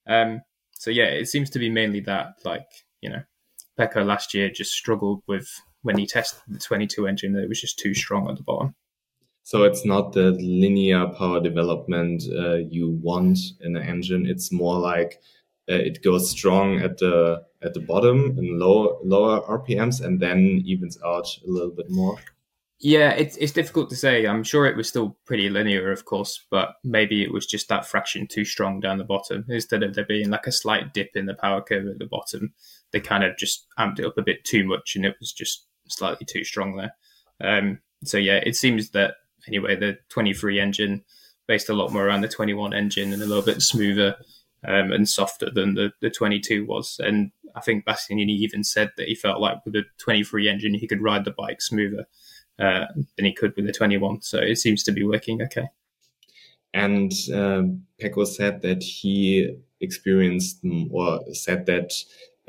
Um, 0.07 0.41
so 0.72 0.91
yeah, 0.91 1.05
it 1.05 1.27
seems 1.27 1.50
to 1.51 1.60
be 1.60 1.69
mainly 1.69 2.00
that, 2.01 2.36
like, 2.43 2.67
you 3.01 3.10
know, 3.10 3.24
Pecco 3.79 4.05
last 4.05 4.34
year 4.34 4.50
just 4.50 4.72
struggled 4.72 5.24
with 5.27 5.48
when 5.81 5.98
he 5.98 6.07
tested 6.07 6.39
the 6.48 6.60
22 6.60 7.07
engine 7.07 7.34
that 7.34 7.43
it 7.43 7.50
was 7.50 7.62
just 7.62 7.79
too 7.79 7.93
strong 7.93 8.29
at 8.29 8.38
the 8.38 8.43
bottom. 8.43 8.75
So 9.43 9.63
it's 9.63 9.86
not 9.86 10.13
the 10.13 10.31
linear 10.31 11.07
power 11.07 11.39
development 11.39 12.24
uh, 12.36 12.55
you 12.55 13.00
want 13.03 13.38
in 13.62 13.75
an 13.75 13.84
engine. 13.84 14.25
It's 14.25 14.51
more 14.51 14.79
like 14.79 15.22
uh, 15.69 15.75
it 15.75 16.03
goes 16.03 16.31
strong 16.31 16.79
at 16.79 16.98
the 16.98 17.43
at 17.62 17.75
the 17.75 17.79
bottom 17.79 18.38
in 18.39 18.60
low 18.60 19.00
lower 19.03 19.41
RPMs 19.41 20.03
and 20.03 20.19
then 20.19 20.63
evens 20.65 20.98
out 21.05 21.27
a 21.48 21.51
little 21.51 21.69
bit 21.72 21.89
more. 21.89 22.17
Yeah, 22.79 23.12
it's 23.12 23.38
it's 23.38 23.53
difficult 23.53 23.89
to 23.89 23.96
say. 23.96 24.25
I'm 24.27 24.44
sure 24.44 24.65
it 24.65 24.75
was 24.75 24.89
still 24.89 25.17
pretty 25.25 25.50
linear, 25.50 25.91
of 25.91 26.03
course, 26.03 26.46
but 26.51 26.75
maybe 26.84 27.24
it 27.24 27.32
was 27.32 27.46
just 27.46 27.70
that 27.70 27.86
fraction 27.86 28.27
too 28.27 28.44
strong 28.44 28.82
down 28.82 28.98
the 28.98 29.05
bottom. 29.05 29.46
Instead 29.48 29.82
of 29.82 29.96
there 29.96 30.05
being 30.05 30.29
like 30.29 30.46
a 30.46 30.51
slight 30.51 30.94
dip 30.94 31.12
in 31.15 31.25
the 31.25 31.36
power 31.36 31.62
curve 31.62 31.88
at 31.88 32.00
the 32.00 32.05
bottom, 32.05 32.53
they 32.91 33.00
kind 33.00 33.24
of 33.24 33.38
just 33.38 33.65
amped 33.79 34.00
it 34.00 34.05
up 34.05 34.17
a 34.17 34.22
bit 34.22 34.44
too 34.44 34.65
much, 34.65 34.96
and 34.96 35.05
it 35.05 35.15
was 35.22 35.32
just 35.32 35.65
slightly 35.88 36.25
too 36.25 36.44
strong 36.44 36.75
there. 36.75 36.96
Um, 37.41 37.79
so 38.03 38.17
yeah, 38.17 38.41
it 38.46 38.58
seems 38.58 38.89
that 38.89 39.15
anyway, 39.48 39.75
the 39.77 39.98
23 40.10 40.60
engine 40.60 41.03
based 41.48 41.70
a 41.70 41.74
lot 41.74 41.94
more 41.94 42.05
around 42.05 42.22
the 42.22 42.27
21 42.27 42.74
engine 42.74 43.13
and 43.13 43.22
a 43.22 43.25
little 43.25 43.44
bit 43.44 43.62
smoother 43.62 44.15
um, 44.67 44.91
and 44.91 45.08
softer 45.08 45.50
than 45.50 45.75
the, 45.75 45.91
the 46.01 46.10
22 46.10 46.65
was. 46.65 47.00
And 47.00 47.32
I 47.55 47.62
think 47.62 47.86
Bastianini 47.86 48.29
even 48.29 48.63
said 48.63 48.91
that 48.98 49.08
he 49.08 49.15
felt 49.15 49.39
like 49.39 49.63
with 49.63 49.74
the 49.74 49.84
23 50.00 50.50
engine 50.50 50.74
he 50.74 50.88
could 50.88 51.01
ride 51.01 51.25
the 51.25 51.32
bike 51.32 51.62
smoother 51.62 52.05
uh, 52.59 52.85
than 53.15 53.25
he 53.25 53.33
could 53.33 53.55
with 53.55 53.65
the 53.65 53.74
21. 53.74 54.21
So 54.21 54.39
it 54.39 54.57
seems 54.57 54.83
to 54.83 54.91
be 54.91 55.03
working 55.03 55.41
okay. 55.43 55.67
And 56.74 57.12
uh, 57.33 57.63
Pecco 58.01 58.25
said 58.27 58.62
that 58.63 58.83
he 58.83 59.57
experienced 59.79 60.59
or 60.91 61.21
said 61.33 61.65
that 61.67 61.91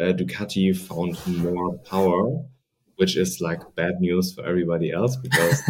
uh, 0.00 0.12
Ducati 0.12 0.76
found 0.76 1.16
more 1.26 1.78
power 1.78 2.44
which 2.96 3.16
is 3.16 3.40
like 3.40 3.60
bad 3.74 4.00
news 4.00 4.34
for 4.34 4.44
everybody 4.44 4.90
else 4.90 5.16
because 5.22 5.62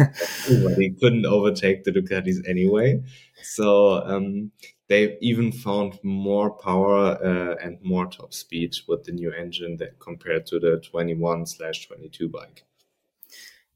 everybody 0.49 0.89
couldn't 0.91 1.25
overtake 1.25 1.83
the 1.83 1.91
Ducatis 1.91 2.37
anyway. 2.49 3.03
So 3.43 4.03
um, 4.03 4.51
they 4.87 5.17
even 5.21 5.51
found 5.51 5.99
more 6.03 6.51
power 6.51 7.17
uh, 7.23 7.55
and 7.63 7.77
more 7.83 8.07
top 8.07 8.33
speed 8.33 8.75
with 8.87 9.03
the 9.03 9.11
new 9.11 9.31
engine 9.31 9.77
that 9.77 9.99
compared 9.99 10.45
to 10.47 10.59
the 10.59 10.81
21 10.89 11.45
slash 11.45 11.87
22 11.87 12.29
bike 12.29 12.63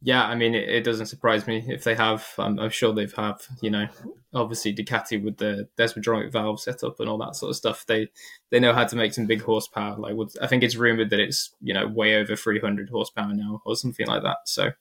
yeah, 0.03 0.25
I 0.25 0.34
mean, 0.36 0.55
it, 0.55 0.67
it, 0.67 0.84
doesn't 0.84 1.05
surprise 1.05 1.46
me 1.46 1.63
if 1.67 1.84
they 1.84 1.93
have. 1.93 2.27
I'm, 2.39 2.60
I'm, 2.60 2.72
sure 2.72 2.91
they've 2.91 3.13
have. 3.13 3.41
You 3.62 3.70
know, 3.70 3.88
obviously 4.34 4.74
Ducati 4.74 5.24
with 5.24 5.38
the 5.38 5.67
Desmodromic 5.77 6.31
valve 6.31 6.60
setup 6.60 7.00
and 7.00 7.08
all 7.08 7.20
that 7.20 7.36
sort 7.36 7.51
of 7.51 7.55
stuff. 7.55 7.86
They 7.86 8.10
they 8.50 8.60
know 8.60 8.74
how 8.74 8.86
to 8.86 8.96
make 8.96 9.13
some 9.13 9.27
big 9.27 9.43
horsepower. 9.43 9.98
Like, 9.98 10.15
I 10.41 10.48
think 10.48 10.63
it's 10.63 10.75
rumored 10.75 11.12
that 11.12 11.20
it's 11.20 11.53
you 11.62 11.74
know 11.74 11.88
way 11.88 12.15
over 12.15 12.36
300 12.36 12.89
horsepower 12.89 13.34
now 13.34 13.62
or 13.63 13.75
something 13.75 14.08
like 14.08 14.24
that. 14.24 14.38
So 14.46 14.72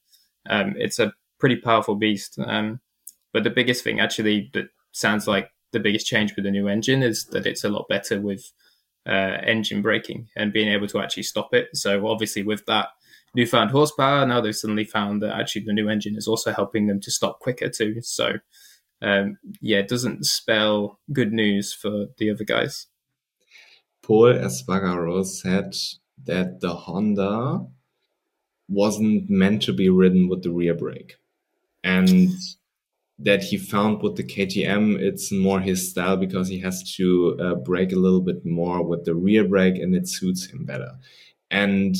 um, 0.48 0.74
it's 0.78 0.98
a 0.98 1.12
pretty 1.38 1.56
powerful 1.56 1.96
beast. 1.96 2.38
Um, 2.42 2.80
but 3.32 3.44
the 3.44 3.50
biggest 3.50 3.84
thing 3.84 4.00
actually 4.00 4.50
that 4.54 4.68
sounds 4.92 5.28
like 5.28 5.50
the 5.72 5.80
biggest 5.80 6.06
change 6.06 6.34
with 6.34 6.46
the 6.46 6.50
new 6.50 6.66
engine 6.66 7.02
is 7.02 7.26
that 7.26 7.46
it's 7.46 7.64
a 7.64 7.68
lot 7.68 7.88
better 7.88 8.20
with 8.20 8.50
uh, 9.06 9.36
engine 9.42 9.82
braking 9.82 10.28
and 10.34 10.52
being 10.52 10.68
able 10.68 10.86
to 10.88 11.00
actually 11.00 11.24
stop 11.24 11.52
it. 11.52 11.68
So 11.74 12.06
obviously 12.06 12.42
with 12.42 12.64
that 12.66 12.88
newfound 13.34 13.70
horsepower. 13.70 14.26
Now 14.26 14.40
they've 14.40 14.54
suddenly 14.54 14.84
found 14.84 15.22
that 15.22 15.34
actually 15.38 15.64
the 15.64 15.72
new 15.72 15.88
engine 15.88 16.16
is 16.16 16.26
also 16.26 16.52
helping 16.52 16.86
them 16.86 17.00
to 17.00 17.10
stop 17.10 17.40
quicker 17.40 17.68
too. 17.68 18.00
So, 18.02 18.34
um, 19.02 19.38
yeah, 19.60 19.78
it 19.78 19.88
doesn't 19.88 20.24
spell 20.26 20.98
good 21.12 21.32
news 21.32 21.72
for 21.72 22.06
the 22.18 22.30
other 22.30 22.44
guys. 22.44 22.86
Pol 24.02 24.34
Espargaro 24.34 25.24
said 25.24 25.74
that 26.24 26.60
the 26.60 26.74
Honda 26.74 27.66
wasn't 28.68 29.28
meant 29.28 29.62
to 29.62 29.72
be 29.72 29.88
ridden 29.88 30.28
with 30.28 30.42
the 30.42 30.50
rear 30.50 30.74
brake. 30.74 31.16
And 31.82 32.30
that 33.18 33.42
he 33.42 33.58
found 33.58 34.02
with 34.02 34.16
the 34.16 34.24
KTM, 34.24 34.98
it's 34.98 35.30
more 35.30 35.60
his 35.60 35.90
style 35.90 36.16
because 36.16 36.48
he 36.48 36.60
has 36.60 36.82
to 36.96 37.38
uh, 37.40 37.54
brake 37.56 37.92
a 37.92 37.96
little 37.96 38.20
bit 38.20 38.46
more 38.46 38.82
with 38.82 39.04
the 39.04 39.14
rear 39.14 39.44
brake 39.44 39.76
and 39.76 39.94
it 39.94 40.08
suits 40.08 40.46
him 40.46 40.64
better. 40.64 40.92
And 41.50 41.96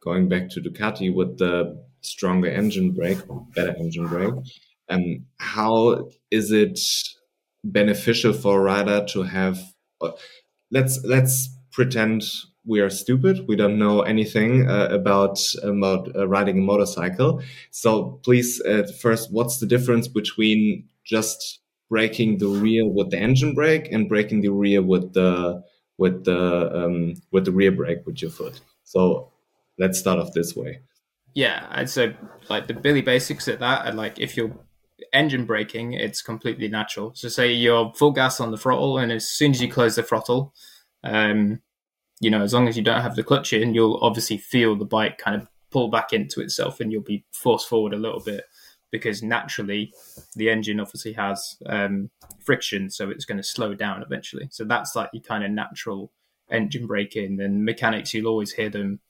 going 0.00 0.28
back 0.28 0.48
to 0.50 0.60
Ducati 0.60 1.12
with 1.14 1.38
the 1.38 1.82
stronger 2.00 2.48
engine 2.48 2.92
brake, 2.92 3.18
or 3.28 3.46
better 3.54 3.74
engine 3.78 4.06
brake, 4.06 4.34
um, 4.88 5.26
how 5.38 6.08
is 6.30 6.50
it 6.52 6.78
beneficial 7.64 8.32
for 8.32 8.58
a 8.58 8.62
rider 8.62 9.04
to 9.10 9.22
have? 9.22 9.58
Uh, 10.00 10.12
let's 10.70 11.02
let's 11.04 11.48
pretend 11.72 12.24
we 12.64 12.80
are 12.80 12.90
stupid. 12.90 13.46
We 13.48 13.56
don't 13.56 13.78
know 13.78 14.02
anything 14.02 14.68
uh, 14.68 14.88
about 14.90 15.38
about 15.62 16.14
uh, 16.14 16.28
riding 16.28 16.58
a 16.58 16.62
motorcycle. 16.62 17.42
So 17.70 18.20
please, 18.22 18.60
uh, 18.60 18.86
first, 19.00 19.32
what's 19.32 19.58
the 19.58 19.66
difference 19.66 20.06
between 20.06 20.84
just 21.04 21.60
braking 21.88 22.38
the 22.38 22.48
rear 22.48 22.86
with 22.86 23.10
the 23.10 23.18
engine 23.18 23.54
brake 23.54 23.90
and 23.90 24.08
braking 24.08 24.42
the 24.42 24.50
rear 24.50 24.82
with 24.82 25.14
the 25.14 25.62
with 25.96 26.24
the 26.24 26.70
um, 26.74 27.14
with 27.32 27.46
the 27.46 27.52
rear 27.52 27.72
brake 27.72 28.06
with 28.06 28.20
your 28.20 28.30
foot? 28.30 28.60
So 28.84 29.32
let's 29.78 29.98
start 29.98 30.18
off 30.18 30.32
this 30.32 30.54
way. 30.54 30.80
Yeah, 31.34 31.66
I'd 31.70 31.90
say 31.90 32.16
like 32.48 32.66
the 32.66 32.74
Billy 32.74 33.02
basics 33.02 33.48
at 33.48 33.60
that, 33.60 33.86
and 33.86 33.96
like 33.96 34.18
if 34.18 34.36
you're 34.36 34.52
engine 35.12 35.44
braking, 35.44 35.92
it's 35.92 36.22
completely 36.22 36.68
natural. 36.68 37.12
So 37.14 37.28
say 37.28 37.52
you're 37.52 37.92
full 37.94 38.12
gas 38.12 38.40
on 38.40 38.50
the 38.50 38.56
throttle, 38.56 38.98
and 38.98 39.12
as 39.12 39.28
soon 39.28 39.52
as 39.52 39.62
you 39.62 39.70
close 39.70 39.96
the 39.96 40.02
throttle, 40.02 40.52
um, 41.04 41.60
you 42.20 42.30
know, 42.30 42.42
as 42.42 42.52
long 42.52 42.68
as 42.68 42.76
you 42.76 42.82
don't 42.82 43.02
have 43.02 43.16
the 43.16 43.22
clutch 43.22 43.52
in, 43.52 43.74
you'll 43.74 43.98
obviously 44.02 44.38
feel 44.38 44.74
the 44.74 44.84
bike 44.84 45.18
kind 45.18 45.40
of 45.40 45.48
pull 45.70 45.88
back 45.88 46.12
into 46.12 46.40
itself, 46.40 46.80
and 46.80 46.92
you'll 46.92 47.02
be 47.02 47.24
forced 47.32 47.68
forward 47.68 47.92
a 47.92 47.98
little 47.98 48.20
bit 48.20 48.44
because 48.90 49.22
naturally 49.22 49.92
the 50.34 50.48
engine 50.48 50.80
obviously 50.80 51.12
has 51.12 51.56
um, 51.66 52.10
friction, 52.44 52.90
so 52.90 53.10
it's 53.10 53.24
going 53.24 53.36
to 53.36 53.42
slow 53.42 53.74
down 53.74 54.02
eventually. 54.02 54.48
So 54.50 54.64
that's 54.64 54.96
like 54.96 55.10
your 55.12 55.22
kind 55.22 55.44
of 55.44 55.50
natural 55.50 56.10
engine 56.50 56.86
braking. 56.86 57.40
And 57.40 57.64
mechanics, 57.64 58.14
you'll 58.14 58.28
always 58.28 58.52
hear 58.52 58.70
them 58.70 59.00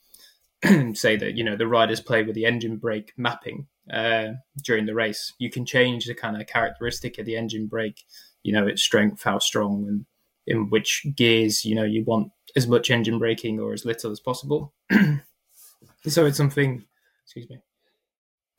say 0.95 1.17
that 1.17 1.35
you 1.37 1.45
know 1.45 1.57
the 1.57 1.69
riders 1.69 2.00
play 2.00 2.23
with 2.23 2.35
the 2.35 2.45
engine 2.45 2.77
brake 2.77 3.12
mapping 3.17 3.67
uh, 3.93 4.33
during 4.65 4.87
the 4.87 4.95
race. 4.95 5.33
You 5.38 5.50
can 5.50 5.65
change 5.65 6.07
the 6.07 6.15
kind 6.15 6.41
of 6.41 6.47
characteristic 6.47 7.19
of 7.19 7.27
the 7.27 7.37
engine 7.37 7.67
brake, 7.67 8.05
you 8.43 8.53
know, 8.53 8.67
its 8.67 8.83
strength, 8.83 9.23
how 9.23 9.38
strong, 9.38 9.87
and 9.87 10.07
in 10.47 10.71
which 10.71 11.07
gears 11.15 11.65
you 11.65 11.75
know 11.75 11.85
you 11.85 12.05
want 12.05 12.33
as 12.57 12.67
much 12.67 12.91
engine 12.91 13.19
braking 13.19 13.61
or 13.61 13.73
as 13.73 13.85
little 13.85 14.11
as 14.11 14.21
possible. 14.21 14.73
so 16.07 16.27
it's 16.27 16.37
something. 16.37 16.85
Excuse 17.25 17.49
me. 17.50 17.59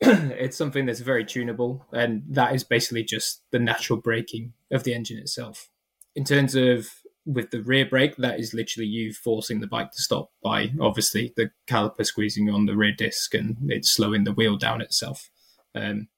it's 0.00 0.56
something 0.56 0.86
that's 0.86 1.00
very 1.00 1.24
tunable, 1.24 1.84
and 1.92 2.22
that 2.28 2.54
is 2.54 2.64
basically 2.64 3.04
just 3.04 3.42
the 3.50 3.58
natural 3.58 3.98
braking 4.00 4.54
of 4.70 4.84
the 4.84 4.94
engine 4.94 5.18
itself. 5.18 5.68
In 6.16 6.24
terms 6.24 6.54
of 6.54 6.88
with 7.26 7.50
the 7.50 7.62
rear 7.62 7.86
brake, 7.86 8.16
that 8.16 8.40
is 8.40 8.54
literally 8.54 8.86
you 8.86 9.12
forcing 9.12 9.60
the 9.60 9.66
bike 9.66 9.92
to 9.92 10.02
stop 10.02 10.30
by 10.42 10.72
obviously 10.80 11.32
the 11.36 11.50
caliper 11.66 12.04
squeezing 12.04 12.50
on 12.50 12.66
the 12.66 12.76
rear 12.76 12.92
disc 12.92 13.34
and 13.34 13.56
it's 13.68 13.90
slowing 13.90 14.24
the 14.24 14.32
wheel 14.32 14.56
down 14.56 14.80
itself. 14.80 15.30
Um, 15.74 16.08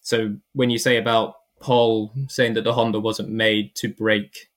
so 0.00 0.36
when 0.52 0.70
you 0.70 0.78
say 0.78 0.96
about 0.96 1.34
Pol 1.60 2.12
saying 2.28 2.54
that 2.54 2.64
the 2.64 2.74
Honda 2.74 3.00
wasn't 3.00 3.30
made 3.30 3.74
to 3.76 3.88
brake 3.88 4.50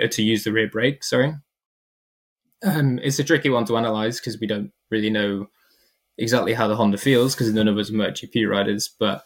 uh, 0.00 0.06
to 0.08 0.22
use 0.22 0.44
the 0.44 0.52
rear 0.52 0.68
brake, 0.68 1.02
sorry, 1.02 1.34
um, 2.64 2.98
it's 3.02 3.18
a 3.18 3.24
tricky 3.24 3.50
one 3.50 3.64
to 3.66 3.76
analyze 3.76 4.20
because 4.20 4.38
we 4.38 4.46
don't 4.46 4.72
really 4.90 5.10
know 5.10 5.48
exactly 6.18 6.52
how 6.52 6.68
the 6.68 6.76
Honda 6.76 6.98
feels 6.98 7.34
because 7.34 7.52
none 7.52 7.68
of 7.68 7.78
us 7.78 7.90
are 7.90 7.94
MotoGP 7.94 8.48
riders, 8.48 8.90
but 8.98 9.24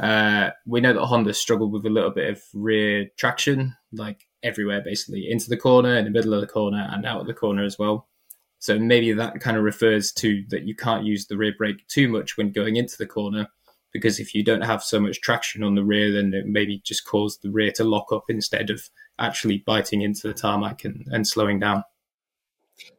uh, 0.00 0.50
we 0.66 0.80
know 0.80 0.92
that 0.92 1.04
Honda 1.04 1.34
struggled 1.34 1.72
with 1.72 1.86
a 1.86 1.90
little 1.90 2.10
bit 2.10 2.30
of 2.30 2.42
rear 2.54 3.08
traction, 3.18 3.76
like 3.92 4.26
everywhere 4.42 4.80
basically 4.80 5.30
into 5.30 5.48
the 5.48 5.56
corner, 5.56 5.96
in 5.96 6.04
the 6.04 6.10
middle 6.10 6.34
of 6.34 6.40
the 6.40 6.46
corner, 6.46 6.88
and 6.90 7.06
out 7.06 7.20
of 7.20 7.26
the 7.26 7.34
corner 7.34 7.64
as 7.64 7.78
well. 7.78 8.08
So 8.58 8.78
maybe 8.78 9.12
that 9.12 9.40
kind 9.40 9.56
of 9.56 9.64
refers 9.64 10.12
to 10.12 10.44
that 10.50 10.64
you 10.64 10.74
can't 10.74 11.04
use 11.04 11.26
the 11.26 11.36
rear 11.36 11.52
brake 11.56 11.86
too 11.88 12.08
much 12.08 12.36
when 12.36 12.52
going 12.52 12.76
into 12.76 12.96
the 12.96 13.06
corner 13.06 13.48
because 13.92 14.18
if 14.18 14.34
you 14.34 14.42
don't 14.42 14.62
have 14.62 14.82
so 14.82 14.98
much 14.98 15.20
traction 15.20 15.62
on 15.62 15.74
the 15.74 15.84
rear, 15.84 16.10
then 16.10 16.32
it 16.32 16.46
maybe 16.46 16.80
just 16.82 17.04
cause 17.04 17.38
the 17.38 17.50
rear 17.50 17.70
to 17.72 17.84
lock 17.84 18.10
up 18.10 18.24
instead 18.28 18.70
of 18.70 18.88
actually 19.18 19.58
biting 19.58 20.00
into 20.02 20.26
the 20.26 20.34
tarmac 20.34 20.84
and, 20.84 21.06
and 21.12 21.28
slowing 21.28 21.60
down. 21.60 21.84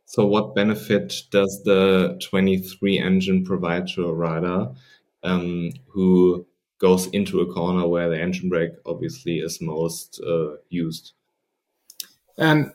So, 0.06 0.26
what 0.26 0.54
benefit 0.54 1.24
does 1.32 1.64
the 1.66 2.20
23 2.30 3.00
engine 3.00 3.44
provide 3.44 3.88
to 3.90 4.06
a 4.06 4.14
rider 4.14 4.70
um, 5.24 5.72
who 5.88 6.46
goes 6.78 7.08
into 7.08 7.40
a 7.40 7.52
corner 7.52 7.88
where 7.88 8.10
the 8.10 8.22
engine 8.22 8.50
brake 8.50 8.74
obviously 8.86 9.40
is 9.40 9.60
most 9.60 10.22
uh, 10.26 10.58
used? 10.70 11.14
Um, 12.38 12.74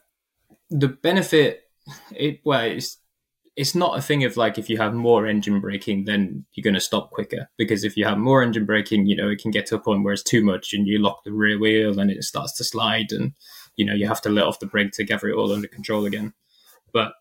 the 0.71 0.89
benefit, 0.89 1.63
it 2.15 2.41
well, 2.45 2.65
it's 2.65 2.99
it's 3.59 3.75
not 3.75 3.99
a 3.99 4.01
thing 4.01 4.23
of 4.23 4.37
like 4.37 4.57
if 4.57 4.71
you 4.71 4.77
have 4.77 4.95
more 4.95 5.27
engine 5.27 5.61
braking, 5.61 6.05
then 6.05 6.45
you're 6.53 6.63
going 6.63 6.75
to 6.75 6.81
stop 6.81 7.11
quicker. 7.11 7.51
Because 7.59 7.83
if 7.83 7.97
you 7.97 8.05
have 8.05 8.17
more 8.17 8.41
engine 8.41 8.65
braking, 8.65 9.07
you 9.07 9.17
know, 9.17 9.29
it 9.29 9.43
can 9.43 9.51
get 9.51 9.67
to 9.67 9.75
a 9.75 9.81
point 9.81 10.05
where 10.05 10.13
it's 10.13 10.23
too 10.23 10.45
much 10.45 10.73
and 10.73 10.87
you 10.87 11.01
lock 11.01 11.25
the 11.25 11.33
rear 11.33 11.59
wheel 11.59 11.99
and 11.99 12.09
it 12.09 12.23
starts 12.23 12.57
to 12.59 12.65
slide 12.65 13.11
and, 13.11 13.33
you 13.75 13.85
know, 13.85 13.95
you 13.95 14.07
have 14.07 14.21
to 14.21 14.29
let 14.29 14.45
off 14.45 14.61
the 14.61 14.67
brake 14.67 14.93
to 14.93 15.03
gather 15.03 15.27
it 15.27 15.35
all 15.35 15.53
under 15.53 15.67
control 15.67 16.05
again. 16.05 16.35
But 16.93 17.15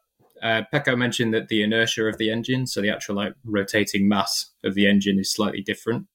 uh, 0.43 0.61
Pecco 0.71 0.95
mentioned 0.95 1.33
that 1.33 1.47
the 1.47 1.63
inertia 1.63 2.05
of 2.05 2.19
the 2.19 2.29
engine, 2.29 2.67
so 2.67 2.81
the 2.81 2.91
actual 2.91 3.15
like 3.15 3.33
rotating 3.43 4.07
mass 4.07 4.51
of 4.63 4.75
the 4.75 4.85
engine 4.85 5.17
is 5.17 5.33
slightly 5.33 5.63
different. 5.63 6.05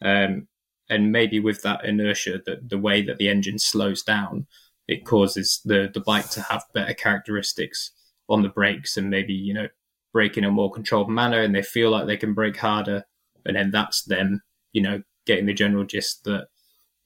Um, 0.00 0.48
and 0.88 1.12
maybe 1.12 1.38
with 1.38 1.60
that 1.62 1.84
inertia, 1.84 2.40
the, 2.46 2.62
the 2.66 2.78
way 2.78 3.02
that 3.02 3.18
the 3.18 3.28
engine 3.28 3.58
slows 3.58 4.02
down, 4.02 4.46
it 4.88 5.04
causes 5.04 5.60
the, 5.64 5.90
the 5.92 6.00
bike 6.00 6.30
to 6.30 6.42
have 6.42 6.64
better 6.72 6.94
characteristics 6.94 7.90
on 8.28 8.42
the 8.42 8.48
brakes 8.48 8.96
and 8.96 9.10
maybe, 9.10 9.32
you 9.32 9.54
know, 9.54 9.68
brake 10.12 10.36
in 10.36 10.44
a 10.44 10.50
more 10.50 10.70
controlled 10.70 11.10
manner 11.10 11.40
and 11.40 11.54
they 11.54 11.62
feel 11.62 11.90
like 11.90 12.06
they 12.06 12.16
can 12.16 12.34
brake 12.34 12.56
harder. 12.56 13.04
And 13.44 13.56
then 13.56 13.70
that's 13.70 14.02
them, 14.02 14.42
you 14.72 14.82
know, 14.82 15.02
getting 15.26 15.46
the 15.46 15.54
general 15.54 15.84
gist 15.84 16.24
that, 16.24 16.48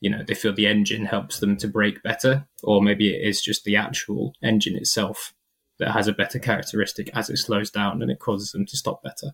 you 0.01 0.11
know, 0.11 0.23
they 0.27 0.35
feel 0.35 0.55
the 0.55 0.67
engine 0.67 1.05
helps 1.05 1.41
them 1.41 1.57
to 1.59 1.69
brake 1.69 2.03
better. 2.03 2.47
Or 2.63 2.83
maybe 2.83 3.15
it 3.15 3.27
is 3.27 3.43
just 3.43 3.65
the 3.65 3.77
actual 3.77 4.35
engine 4.43 4.77
itself 4.77 5.35
that 5.79 5.93
has 5.93 6.07
a 6.07 6.13
better 6.13 6.39
characteristic 6.39 7.11
as 7.15 7.31
it 7.31 7.39
slows 7.39 7.71
down 7.71 8.03
and 8.03 8.11
it 8.11 8.19
causes 8.19 8.53
them 8.53 8.67
to 8.67 8.77
stop 8.77 9.03
better. 9.03 9.33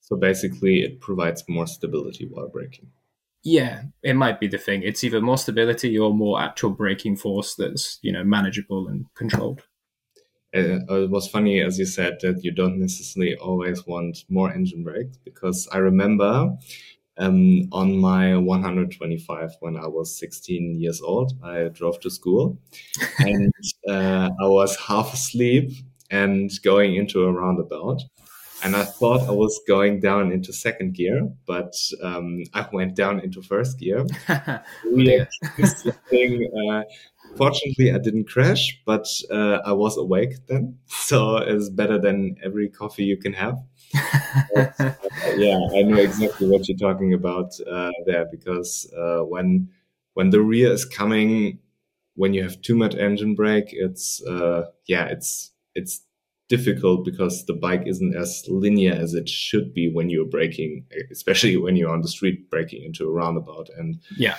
So 0.00 0.16
basically, 0.16 0.82
it 0.82 1.00
provides 1.00 1.42
more 1.48 1.66
stability 1.66 2.28
while 2.30 2.48
braking. 2.48 2.88
Yeah, 3.46 3.84
it 4.02 4.14
might 4.14 4.40
be 4.40 4.48
the 4.48 4.58
thing. 4.58 4.82
It's 4.82 5.04
either 5.04 5.20
more 5.20 5.38
stability 5.38 5.96
or 5.98 6.12
more 6.12 6.40
actual 6.40 6.70
braking 6.70 7.16
force 7.16 7.54
that's 7.54 7.98
you 8.02 8.12
know 8.12 8.24
manageable 8.24 8.88
and 8.88 9.06
controlled 9.14 9.62
uh, 10.54 10.78
it 10.88 11.10
was 11.10 11.28
funny 11.28 11.60
as 11.60 11.78
you 11.78 11.86
said 11.86 12.18
that 12.22 12.42
you 12.44 12.50
don't 12.50 12.78
necessarily 12.78 13.36
always 13.36 13.86
want 13.86 14.24
more 14.28 14.52
engine 14.52 14.82
brakes 14.82 15.18
because 15.24 15.68
I 15.72 15.78
remember 15.78 16.56
um, 17.18 17.68
on 17.72 17.98
my 17.98 18.36
125 18.36 19.56
when 19.60 19.76
I 19.76 19.86
was 19.86 20.18
16 20.18 20.78
years 20.78 21.00
old, 21.00 21.32
I 21.42 21.68
drove 21.68 22.00
to 22.00 22.10
school 22.10 22.58
and 23.18 23.52
uh, 23.88 24.30
I 24.40 24.46
was 24.46 24.76
half 24.76 25.14
asleep 25.14 25.72
and 26.10 26.50
going 26.62 26.96
into 26.96 27.24
a 27.24 27.32
roundabout. 27.32 28.02
And 28.66 28.74
I 28.74 28.82
thought 28.82 29.28
I 29.28 29.30
was 29.30 29.60
going 29.68 30.00
down 30.00 30.32
into 30.32 30.52
second 30.52 30.94
gear, 30.94 31.30
but 31.46 31.72
um, 32.02 32.42
I 32.52 32.66
went 32.72 32.96
down 32.96 33.20
into 33.20 33.40
first 33.40 33.78
gear. 33.78 34.04
we 34.92 35.20
uh, 35.20 36.82
Fortunately, 37.36 37.92
I 37.92 37.98
didn't 37.98 38.28
crash, 38.28 38.76
but 38.84 39.06
uh, 39.30 39.58
I 39.64 39.70
was 39.70 39.96
awake 39.96 40.32
then, 40.48 40.80
so 40.86 41.36
it's 41.36 41.68
better 41.68 41.96
than 41.96 42.38
every 42.42 42.68
coffee 42.68 43.04
you 43.04 43.16
can 43.16 43.34
have. 43.34 43.56
but, 44.52 44.74
uh, 44.80 44.94
yeah, 45.36 45.60
I 45.76 45.82
know 45.82 45.98
exactly 45.98 46.48
what 46.48 46.68
you're 46.68 46.76
talking 46.76 47.14
about 47.14 47.52
uh, 47.70 47.92
there 48.04 48.26
because 48.32 48.92
uh, 48.98 49.20
when 49.20 49.68
when 50.14 50.30
the 50.30 50.40
rear 50.40 50.72
is 50.72 50.84
coming, 50.84 51.60
when 52.16 52.34
you 52.34 52.42
have 52.42 52.60
too 52.62 52.74
much 52.74 52.96
engine 52.96 53.36
brake, 53.36 53.68
it's 53.70 54.20
uh, 54.24 54.64
yeah, 54.88 55.04
it's 55.04 55.52
it's 55.76 56.00
difficult 56.48 57.04
because 57.04 57.44
the 57.46 57.54
bike 57.54 57.82
isn't 57.86 58.14
as 58.14 58.44
linear 58.48 58.92
as 58.92 59.14
it 59.14 59.28
should 59.28 59.74
be 59.74 59.92
when 59.92 60.10
you're 60.10 60.26
braking, 60.26 60.84
especially 61.10 61.56
when 61.56 61.76
you're 61.76 61.92
on 61.92 62.02
the 62.02 62.08
street 62.08 62.48
braking 62.50 62.84
into 62.84 63.04
a 63.04 63.12
roundabout. 63.12 63.68
And 63.76 64.00
yeah, 64.16 64.36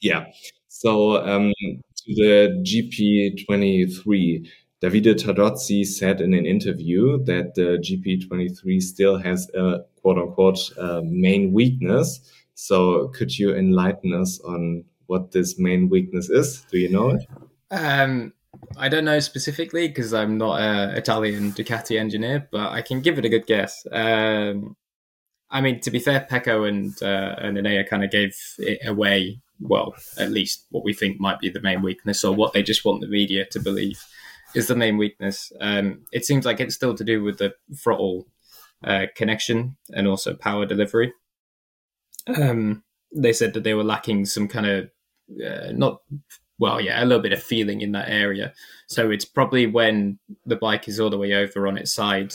yeah. 0.00 0.26
So 0.68 1.16
um, 1.16 1.52
to 1.60 2.14
the 2.14 2.62
GP23, 2.66 4.46
Davide 4.82 5.14
Tardozzi 5.14 5.84
said 5.84 6.20
in 6.20 6.32
an 6.32 6.46
interview 6.46 7.22
that 7.24 7.54
the 7.54 7.78
GP23 7.78 8.80
still 8.80 9.18
has 9.18 9.50
a 9.54 9.80
quote 10.00 10.18
unquote 10.18 10.70
uh, 10.78 11.02
main 11.04 11.52
weakness. 11.52 12.20
So 12.54 13.08
could 13.08 13.38
you 13.38 13.54
enlighten 13.54 14.14
us 14.14 14.40
on 14.40 14.84
what 15.06 15.32
this 15.32 15.58
main 15.58 15.88
weakness 15.88 16.30
is? 16.30 16.64
Do 16.70 16.78
you 16.78 16.90
know 16.90 17.10
it? 17.10 17.26
Um, 17.70 18.32
I 18.76 18.88
don't 18.88 19.04
know 19.04 19.20
specifically 19.20 19.88
because 19.88 20.12
I'm 20.12 20.38
not 20.38 20.60
an 20.60 20.90
Italian 20.90 21.52
Ducati 21.52 21.98
engineer, 21.98 22.48
but 22.50 22.70
I 22.70 22.82
can 22.82 23.00
give 23.00 23.18
it 23.18 23.24
a 23.24 23.28
good 23.28 23.46
guess. 23.46 23.86
Um, 23.92 24.76
I 25.50 25.60
mean, 25.60 25.80
to 25.80 25.90
be 25.90 25.98
fair, 25.98 26.26
Pecco 26.30 26.68
and 26.68 27.00
uh, 27.02 27.36
and 27.38 27.56
Enea 27.56 27.88
kind 27.88 28.04
of 28.04 28.10
gave 28.10 28.36
it 28.58 28.86
away 28.86 29.40
well, 29.60 29.94
at 30.16 30.30
least 30.30 30.66
what 30.70 30.84
we 30.84 30.94
think 30.94 31.20
might 31.20 31.38
be 31.38 31.50
the 31.50 31.60
main 31.60 31.82
weakness, 31.82 32.24
or 32.24 32.34
what 32.34 32.52
they 32.52 32.62
just 32.62 32.84
want 32.84 33.00
the 33.00 33.08
media 33.08 33.44
to 33.50 33.60
believe 33.60 34.04
is 34.54 34.66
the 34.66 34.76
main 34.76 34.96
weakness. 34.96 35.52
Um, 35.60 36.02
it 36.12 36.24
seems 36.24 36.44
like 36.44 36.60
it's 36.60 36.74
still 36.74 36.94
to 36.94 37.04
do 37.04 37.22
with 37.22 37.38
the 37.38 37.54
throttle 37.76 38.26
uh, 38.82 39.06
connection 39.14 39.76
and 39.90 40.08
also 40.08 40.34
power 40.34 40.66
delivery. 40.66 41.12
Um, 42.26 42.82
they 43.14 43.32
said 43.32 43.54
that 43.54 43.64
they 43.64 43.74
were 43.74 43.84
lacking 43.84 44.26
some 44.26 44.48
kind 44.48 44.66
of 44.66 44.90
uh, 45.44 45.72
not 45.72 46.00
well, 46.60 46.80
yeah, 46.80 47.02
a 47.02 47.06
little 47.06 47.22
bit 47.22 47.32
of 47.32 47.42
feeling 47.42 47.80
in 47.80 47.92
that 47.92 48.10
area. 48.10 48.52
So 48.86 49.10
it's 49.10 49.24
probably 49.24 49.66
when 49.66 50.18
the 50.44 50.56
bike 50.56 50.88
is 50.88 51.00
all 51.00 51.08
the 51.08 51.18
way 51.18 51.32
over 51.32 51.66
on 51.66 51.78
its 51.78 51.92
side, 51.92 52.34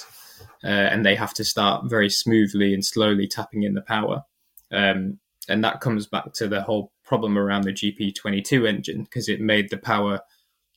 uh, 0.63 0.67
and 0.67 1.05
they 1.05 1.15
have 1.15 1.33
to 1.35 1.45
start 1.45 1.87
very 1.87 2.09
smoothly 2.09 2.73
and 2.73 2.83
slowly 2.83 3.27
tapping 3.27 3.63
in 3.63 3.75
the 3.75 3.81
power. 3.81 4.23
Um, 4.71 5.19
and 5.47 5.63
that 5.63 5.79
comes 5.79 6.07
back 6.07 6.33
to 6.33 6.47
the 6.47 6.63
whole 6.63 6.91
problem 7.03 7.37
around 7.37 7.65
the 7.65 7.71
GP22 7.71 8.67
engine 8.67 9.03
because 9.03 9.29
it 9.29 9.39
made 9.39 9.69
the 9.69 9.77
power 9.77 10.21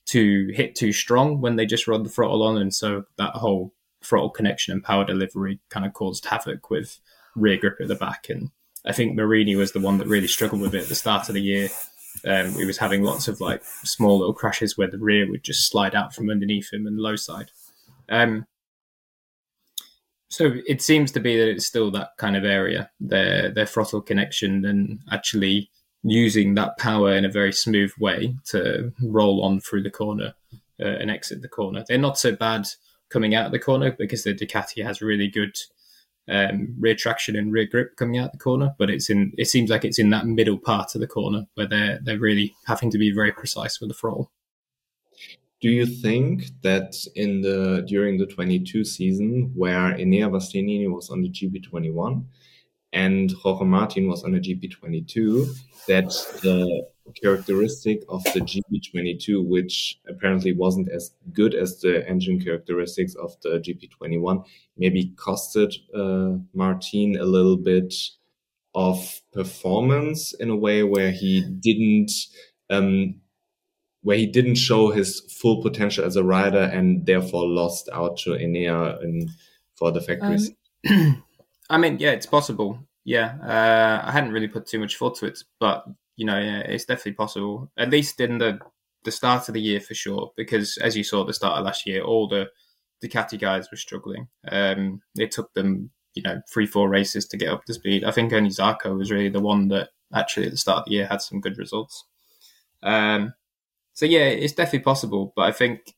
to 0.05 0.51
hit 0.53 0.75
too 0.75 0.93
strong 0.93 1.41
when 1.41 1.55
they 1.55 1.65
just 1.65 1.87
run 1.87 2.03
the 2.03 2.09
throttle 2.09 2.43
on, 2.43 2.57
and 2.57 2.73
so 2.73 3.05
that 3.17 3.33
whole 3.33 3.73
throttle 4.03 4.29
connection 4.29 4.73
and 4.73 4.83
power 4.83 5.03
delivery 5.03 5.59
kind 5.69 5.87
of 5.87 5.93
caused 5.93 6.25
havoc 6.25 6.69
with 6.69 6.99
rear 7.35 7.57
grip 7.57 7.77
at 7.81 7.87
the 7.87 7.95
back. 7.95 8.27
And 8.29 8.51
I 8.85 8.93
think 8.93 9.15
Marini 9.15 9.55
was 9.55 9.71
the 9.71 9.79
one 9.79 9.97
that 9.97 10.07
really 10.07 10.27
struggled 10.27 10.61
with 10.61 10.75
it 10.75 10.83
at 10.83 10.89
the 10.89 10.95
start 10.95 11.29
of 11.29 11.33
the 11.33 11.41
year. 11.41 11.69
Um, 12.25 12.53
he 12.53 12.65
was 12.65 12.77
having 12.77 13.03
lots 13.03 13.27
of 13.27 13.39
like 13.39 13.63
small 13.83 14.19
little 14.19 14.33
crashes 14.33 14.77
where 14.77 14.89
the 14.89 14.97
rear 14.97 15.29
would 15.29 15.43
just 15.43 15.69
slide 15.69 15.95
out 15.95 16.13
from 16.13 16.29
underneath 16.29 16.71
him 16.73 16.85
and 16.85 16.97
low 16.97 17.15
side. 17.15 17.51
Um, 18.09 18.45
so 20.29 20.53
it 20.67 20.81
seems 20.81 21.11
to 21.13 21.19
be 21.19 21.37
that 21.37 21.49
it's 21.49 21.65
still 21.65 21.89
that 21.91 22.09
kind 22.17 22.35
of 22.35 22.45
area, 22.45 22.89
their 22.99 23.51
their 23.51 23.65
throttle 23.65 24.01
connection 24.01 24.63
and 24.65 24.99
actually 25.11 25.69
using 26.03 26.53
that 26.55 26.77
power 26.77 27.13
in 27.13 27.25
a 27.25 27.31
very 27.31 27.51
smooth 27.51 27.91
way 27.99 28.35
to 28.45 28.93
roll 29.01 29.43
on 29.43 29.59
through 29.59 29.83
the 29.83 29.89
corner 29.89 30.33
uh, 30.79 30.85
and 30.85 31.11
exit 31.11 31.41
the 31.41 31.47
corner. 31.47 31.83
They're 31.87 31.97
not 31.97 32.17
so 32.17 32.35
bad 32.35 32.67
coming 33.09 33.35
out 33.35 33.47
of 33.47 33.51
the 33.51 33.59
corner 33.59 33.91
because 33.91 34.23
the 34.23 34.33
Ducati 34.33 34.83
has 34.85 35.01
really 35.01 35.27
good 35.27 35.57
um, 36.29 36.75
rear 36.79 36.95
traction 36.95 37.35
and 37.35 37.51
rear 37.51 37.65
grip 37.65 37.95
coming 37.95 38.17
out 38.17 38.31
the 38.31 38.37
corner, 38.37 38.75
but 38.77 38.89
it's 38.89 39.09
in 39.09 39.33
it 39.37 39.45
seems 39.45 39.69
like 39.69 39.83
it's 39.83 39.99
in 39.99 40.09
that 40.11 40.27
middle 40.27 40.57
part 40.57 40.95
of 40.95 41.01
the 41.01 41.07
corner 41.07 41.45
where 41.55 41.67
they're 41.67 41.99
they're 42.03 42.19
really 42.19 42.55
having 42.65 42.91
to 42.91 42.97
be 42.97 43.11
very 43.11 43.31
precise 43.31 43.79
with 43.79 43.89
the 43.89 43.95
throttle. 43.95 44.31
Do 45.61 45.69
you 45.69 45.85
think 45.85 46.45
that 46.61 46.95
in 47.15 47.41
the 47.41 47.83
during 47.87 48.17
the 48.17 48.25
22 48.25 48.85
season, 48.85 49.51
where 49.55 49.93
Enea 49.93 50.29
Bastianini 50.29 50.89
was 50.89 51.09
on 51.09 51.21
the 51.21 51.29
GP21 51.29 52.23
and 52.93 53.31
Jorge 53.31 53.65
Martin 53.65 54.07
was 54.07 54.23
on 54.23 54.31
the 54.31 54.39
GP22, 54.39 55.47
that 55.87 56.09
the 56.41 56.87
characteristic 57.21 58.03
of 58.09 58.23
the 58.25 58.41
GP22, 58.41 59.45
which 59.45 59.99
apparently 60.07 60.53
wasn't 60.53 60.89
as 60.89 61.11
good 61.33 61.53
as 61.53 61.79
the 61.79 62.07
engine 62.07 62.39
characteristics 62.39 63.15
of 63.15 63.35
the 63.41 63.59
GP21, 63.59 64.43
maybe 64.77 65.13
costed 65.15 65.73
uh, 65.95 66.39
Martin 66.53 67.17
a 67.19 67.25
little 67.25 67.57
bit 67.57 67.93
of 68.75 69.21
performance 69.33 70.33
in 70.33 70.49
a 70.49 70.55
way 70.55 70.83
where 70.83 71.11
he 71.11 71.41
didn't 71.41 72.11
um, 72.69 73.15
where 74.01 74.17
he 74.17 74.25
didn't 74.25 74.55
show 74.55 74.91
his 74.91 75.19
full 75.41 75.61
potential 75.61 76.05
as 76.05 76.15
a 76.15 76.23
rider 76.23 76.63
and 76.63 77.05
therefore 77.05 77.45
lost 77.45 77.89
out 77.91 78.17
to 78.17 78.31
Enea 78.31 79.03
in, 79.03 79.29
for 79.75 79.91
the 79.91 80.01
factories? 80.01 80.51
Um, 80.89 81.23
I 81.69 81.77
mean, 81.77 81.97
yeah, 81.99 82.11
it's 82.11 82.25
possible. 82.25 82.79
Yeah, 83.03 83.35
uh, 83.41 84.07
I 84.07 84.11
hadn't 84.11 84.31
really 84.31 84.47
put 84.47 84.67
too 84.67 84.79
much 84.79 84.97
thought 84.97 85.15
to 85.17 85.25
it, 85.25 85.39
but 85.59 85.85
you 86.19 86.25
know, 86.25 86.37
it's 86.37 86.83
definitely 86.83 87.13
possible. 87.13 87.71
At 87.77 87.91
least 87.91 88.19
in 88.19 88.39
the 88.39 88.59
the 89.05 89.11
start 89.11 89.47
of 89.47 89.53
the 89.53 89.61
year 89.61 89.79
for 89.79 89.93
sure, 89.93 90.33
because 90.35 90.77
as 90.79 90.97
you 90.97 91.03
saw 91.05 91.21
at 91.21 91.27
the 91.27 91.33
start 91.33 91.57
of 91.57 91.63
last 91.63 91.87
year, 91.87 92.03
all 92.03 92.27
the 92.27 92.49
Ducati 93.01 93.39
guys 93.39 93.71
were 93.71 93.77
struggling. 93.77 94.27
Um, 94.51 95.01
it 95.15 95.31
took 95.31 95.53
them 95.53 95.91
you 96.15 96.21
know 96.21 96.41
three 96.51 96.65
four 96.65 96.89
races 96.89 97.25
to 97.27 97.37
get 97.37 97.47
up 97.47 97.63
to 97.65 97.73
speed. 97.73 98.03
I 98.03 98.11
think 98.11 98.33
only 98.33 98.49
Zarco 98.49 98.97
was 98.97 99.11
really 99.11 99.29
the 99.29 99.39
one 99.39 99.69
that 99.69 99.91
actually 100.13 100.47
at 100.47 100.51
the 100.51 100.57
start 100.57 100.79
of 100.79 100.85
the 100.85 100.91
year 100.91 101.07
had 101.07 101.21
some 101.21 101.39
good 101.39 101.57
results. 101.57 102.03
Um, 102.83 103.33
so 103.93 104.05
yeah, 104.05 104.25
it's 104.25 104.53
definitely 104.53 104.79
possible, 104.79 105.31
but 105.37 105.43
I 105.43 105.53
think 105.53 105.93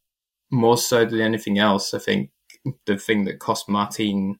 more 0.51 0.77
so 0.77 1.03
than 1.03 1.21
anything 1.21 1.57
else, 1.57 1.95
I 1.95 1.99
think 1.99 2.29
the 2.85 2.97
thing 2.97 3.25
that 3.25 3.39
cost 3.39 3.67
Martin 3.67 4.37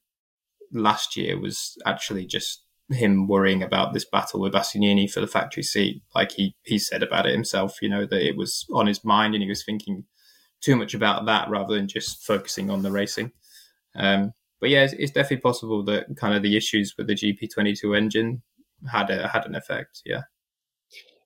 last 0.71 1.17
year 1.17 1.39
was 1.39 1.75
actually 1.87 2.27
just 2.27 2.61
him 2.91 3.27
worrying 3.27 3.63
about 3.63 3.93
this 3.93 4.05
battle 4.05 4.41
with 4.41 4.53
Bastianini 4.53 5.11
for 5.11 5.21
the 5.21 5.27
factory 5.27 5.63
seat. 5.63 6.01
Like 6.15 6.31
he 6.31 6.55
he 6.63 6.77
said 6.77 7.03
about 7.03 7.25
it 7.25 7.33
himself, 7.33 7.81
you 7.81 7.89
know, 7.89 8.05
that 8.05 8.27
it 8.27 8.37
was 8.37 8.65
on 8.71 8.87
his 8.87 9.03
mind 9.03 9.33
and 9.33 9.43
he 9.43 9.49
was 9.49 9.63
thinking 9.63 10.05
too 10.61 10.75
much 10.75 10.93
about 10.93 11.25
that 11.25 11.49
rather 11.49 11.75
than 11.75 11.87
just 11.87 12.25
focusing 12.25 12.69
on 12.69 12.83
the 12.83 12.91
racing. 12.91 13.31
Um, 13.95 14.33
but 14.59 14.69
yeah, 14.69 14.83
it's, 14.83 14.93
it's, 14.93 15.11
definitely 15.11 15.41
possible 15.41 15.83
that 15.85 16.05
kind 16.15 16.35
of 16.35 16.43
the 16.43 16.55
issues 16.55 16.93
with 16.97 17.07
the 17.07 17.15
GP22 17.15 17.97
engine 17.97 18.41
had 18.89 19.09
a, 19.09 19.27
had 19.27 19.45
an 19.45 19.55
effect. 19.55 20.01
Yeah. 20.05 20.21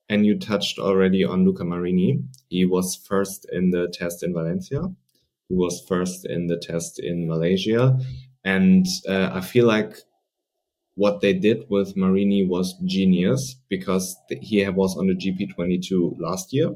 And 0.07 0.25
you 0.25 0.39
touched 0.39 0.79
already 0.79 1.23
on 1.23 1.45
Luca 1.45 1.65
Marini. 1.65 2.23
He 2.47 2.65
was 2.65 2.95
first 2.95 3.45
in 3.51 3.71
the 3.71 3.93
test 3.93 4.23
in 4.23 4.33
Valencia. 4.33 4.81
He 5.49 5.55
was 5.55 5.83
first 5.87 6.25
in 6.25 6.47
the 6.47 6.57
test 6.57 6.99
in 6.99 7.27
Malaysia. 7.27 7.99
And 8.43 8.85
uh, 9.09 9.31
I 9.33 9.41
feel 9.41 9.65
like 9.65 9.97
what 10.95 11.21
they 11.21 11.33
did 11.33 11.65
with 11.69 11.95
Marini 11.95 12.45
was 12.45 12.73
genius 12.85 13.55
because 13.69 14.17
he 14.41 14.67
was 14.69 14.97
on 14.97 15.07
the 15.07 15.13
GP22 15.13 16.19
last 16.19 16.53
year. 16.53 16.75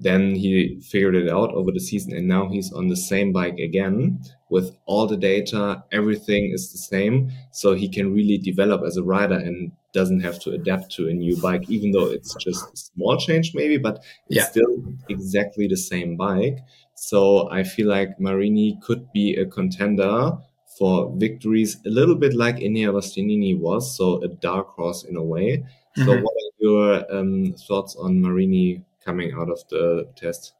Then 0.00 0.34
he 0.34 0.80
figured 0.80 1.16
it 1.16 1.28
out 1.28 1.52
over 1.54 1.72
the 1.72 1.80
season 1.80 2.12
and 2.12 2.28
now 2.28 2.48
he's 2.48 2.72
on 2.72 2.88
the 2.88 2.96
same 2.96 3.32
bike 3.32 3.58
again 3.58 4.20
with 4.48 4.76
all 4.86 5.06
the 5.06 5.16
data. 5.16 5.82
Everything 5.90 6.52
is 6.52 6.70
the 6.70 6.78
same. 6.78 7.30
So 7.52 7.74
he 7.74 7.88
can 7.88 8.12
really 8.12 8.38
develop 8.38 8.82
as 8.86 8.96
a 8.96 9.02
rider 9.02 9.34
and 9.34 9.72
doesn't 9.92 10.20
have 10.20 10.38
to 10.40 10.50
adapt 10.52 10.92
to 10.92 11.08
a 11.08 11.12
new 11.12 11.36
bike, 11.40 11.68
even 11.68 11.90
though 11.90 12.06
it's 12.06 12.34
just 12.34 12.64
a 12.72 12.76
small 12.76 13.16
change 13.16 13.52
maybe, 13.54 13.78
but 13.78 13.96
it's 14.28 14.36
yeah. 14.36 14.44
still 14.44 14.84
exactly 15.08 15.66
the 15.66 15.76
same 15.76 16.16
bike. 16.16 16.58
So 16.94 17.50
I 17.50 17.62
feel 17.62 17.88
like 17.88 18.20
Marini 18.20 18.78
could 18.82 19.10
be 19.12 19.34
a 19.36 19.46
contender 19.46 20.38
for 20.78 21.12
victories, 21.16 21.76
a 21.86 21.90
little 21.90 22.14
bit 22.14 22.34
like 22.34 22.56
Enea 22.56 22.92
Bastianini 22.92 23.58
was, 23.58 23.96
so 23.96 24.22
a 24.22 24.28
dark 24.28 24.68
horse 24.76 25.04
in 25.04 25.16
a 25.16 25.22
way. 25.22 25.58
Mm-hmm. 25.96 26.04
So 26.04 26.12
what 26.20 26.32
are 26.32 26.52
your 26.58 27.14
um, 27.14 27.54
thoughts 27.66 27.96
on 27.96 28.20
Marini 28.20 28.84
coming 29.04 29.32
out 29.32 29.50
of 29.50 29.60
the 29.68 30.08
test? 30.16 30.52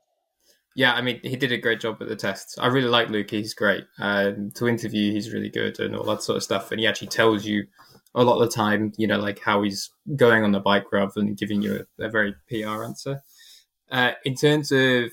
Yeah, 0.74 0.94
I 0.94 1.00
mean, 1.00 1.20
he 1.22 1.36
did 1.36 1.50
a 1.50 1.58
great 1.58 1.80
job 1.80 1.98
at 2.00 2.08
the 2.08 2.16
tests. 2.16 2.56
I 2.58 2.68
really 2.68 2.88
like 2.88 3.08
Luke. 3.08 3.30
He's 3.30 3.52
great. 3.52 3.84
Um, 3.98 4.52
to 4.54 4.68
interview, 4.68 5.12
he's 5.12 5.32
really 5.32 5.48
good 5.48 5.80
and 5.80 5.96
all 5.96 6.04
that 6.04 6.22
sort 6.22 6.36
of 6.36 6.44
stuff. 6.44 6.70
And 6.70 6.78
he 6.78 6.86
actually 6.86 7.08
tells 7.08 7.44
you 7.44 7.66
a 8.14 8.22
lot 8.22 8.40
of 8.40 8.48
the 8.48 8.54
time, 8.54 8.92
you 8.96 9.06
know, 9.06 9.18
like 9.18 9.40
how 9.40 9.62
he's 9.62 9.90
going 10.14 10.44
on 10.44 10.52
the 10.52 10.60
bike 10.60 10.92
rather 10.92 11.10
than 11.14 11.34
giving 11.34 11.62
you 11.62 11.84
a, 11.98 12.04
a 12.04 12.08
very 12.08 12.34
PR 12.48 12.84
answer. 12.84 13.22
Uh, 13.90 14.12
in 14.24 14.36
terms 14.36 14.70
of, 14.70 15.10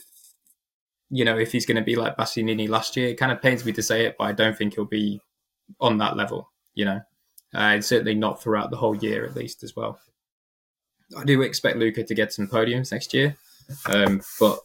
you 1.15 1.23
know, 1.23 1.37
if 1.37 1.53
he's 1.53 1.65
going 1.65 1.77
to 1.77 1.81
be 1.81 1.95
like 1.95 2.17
Bastianini 2.17 2.67
last 2.67 2.97
year, 2.97 3.07
it 3.07 3.17
kind 3.17 3.31
of 3.31 3.41
pains 3.41 3.63
me 3.63 3.71
to 3.71 3.81
say 3.81 4.05
it, 4.05 4.17
but 4.19 4.25
I 4.25 4.33
don't 4.33 4.57
think 4.57 4.75
he'll 4.75 4.83
be 4.83 5.21
on 5.79 5.97
that 5.99 6.17
level, 6.17 6.51
you 6.73 6.83
know, 6.83 6.99
uh, 7.53 7.71
and 7.73 7.85
certainly 7.85 8.13
not 8.13 8.41
throughout 8.41 8.69
the 8.69 8.75
whole 8.75 8.97
year 8.97 9.25
at 9.25 9.33
least 9.33 9.63
as 9.63 9.77
well. 9.77 9.97
I 11.17 11.23
do 11.23 11.41
expect 11.41 11.77
Luca 11.77 12.03
to 12.03 12.13
get 12.13 12.33
some 12.33 12.49
podiums 12.49 12.91
next 12.91 13.13
year, 13.13 13.37
um, 13.85 14.21
but 14.41 14.59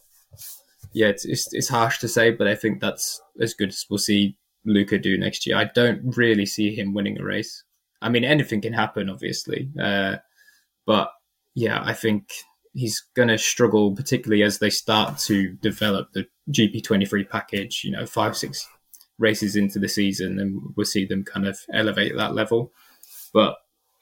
yeah, 0.91 1.07
it's, 1.07 1.23
it's, 1.23 1.53
it's 1.53 1.69
harsh 1.69 1.99
to 1.99 2.09
say, 2.09 2.31
but 2.31 2.49
I 2.49 2.55
think 2.55 2.81
that's 2.81 3.21
as 3.39 3.53
good 3.53 3.69
as 3.69 3.85
we'll 3.89 3.97
see 3.97 4.35
Luca 4.65 4.99
do 4.99 5.17
next 5.17 5.47
year. 5.47 5.55
I 5.55 5.71
don't 5.73 6.17
really 6.17 6.45
see 6.45 6.75
him 6.75 6.93
winning 6.93 7.17
a 7.17 7.23
race. 7.23 7.63
I 8.01 8.09
mean, 8.09 8.25
anything 8.25 8.59
can 8.59 8.73
happen, 8.73 9.09
obviously. 9.09 9.69
Uh, 9.81 10.17
but 10.85 11.11
yeah, 11.55 11.81
I 11.81 11.93
think 11.93 12.27
he's 12.73 13.03
going 13.15 13.27
to 13.27 13.37
struggle, 13.37 13.95
particularly 13.95 14.43
as 14.43 14.59
they 14.59 14.69
start 14.69 15.17
to 15.19 15.53
develop 15.55 16.11
the 16.13 16.25
GP23 16.51 17.29
package, 17.29 17.83
you 17.83 17.91
know, 17.91 18.05
five, 18.05 18.37
six 18.37 18.67
races 19.19 19.55
into 19.55 19.79
the 19.79 19.89
season, 19.89 20.39
and 20.39 20.61
we'll 20.75 20.85
see 20.85 21.05
them 21.05 21.23
kind 21.23 21.47
of 21.47 21.59
elevate 21.73 22.15
that 22.15 22.33
level. 22.33 22.71
But 23.33 23.55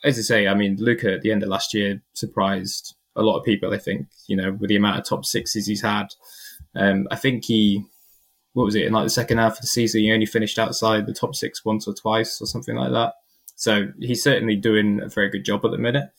as 0.03 0.17
I 0.17 0.21
say, 0.21 0.47
I 0.47 0.53
mean, 0.53 0.77
Luca 0.79 1.13
at 1.13 1.21
the 1.21 1.31
end 1.31 1.43
of 1.43 1.49
last 1.49 1.73
year 1.73 2.01
surprised 2.13 2.95
a 3.15 3.21
lot 3.21 3.37
of 3.37 3.45
people, 3.45 3.73
I 3.73 3.77
think, 3.77 4.07
you 4.27 4.35
know, 4.35 4.53
with 4.53 4.69
the 4.69 4.75
amount 4.75 4.99
of 4.99 5.05
top 5.05 5.25
sixes 5.25 5.67
he's 5.67 5.81
had. 5.81 6.07
Um, 6.75 7.07
I 7.11 7.15
think 7.15 7.45
he, 7.45 7.83
what 8.53 8.63
was 8.63 8.75
it, 8.75 8.85
in 8.85 8.93
like 8.93 9.05
the 9.05 9.09
second 9.09 9.39
half 9.39 9.53
of 9.53 9.61
the 9.61 9.67
season, 9.67 10.01
he 10.01 10.11
only 10.11 10.25
finished 10.25 10.57
outside 10.57 11.05
the 11.05 11.13
top 11.13 11.35
six 11.35 11.65
once 11.65 11.87
or 11.87 11.93
twice 11.93 12.41
or 12.41 12.45
something 12.45 12.75
like 12.75 12.91
that. 12.91 13.13
So 13.55 13.87
he's 13.99 14.23
certainly 14.23 14.55
doing 14.55 15.01
a 15.01 15.09
very 15.09 15.29
good 15.29 15.43
job 15.43 15.65
at 15.65 15.71
the 15.71 15.77
minute. 15.77 16.09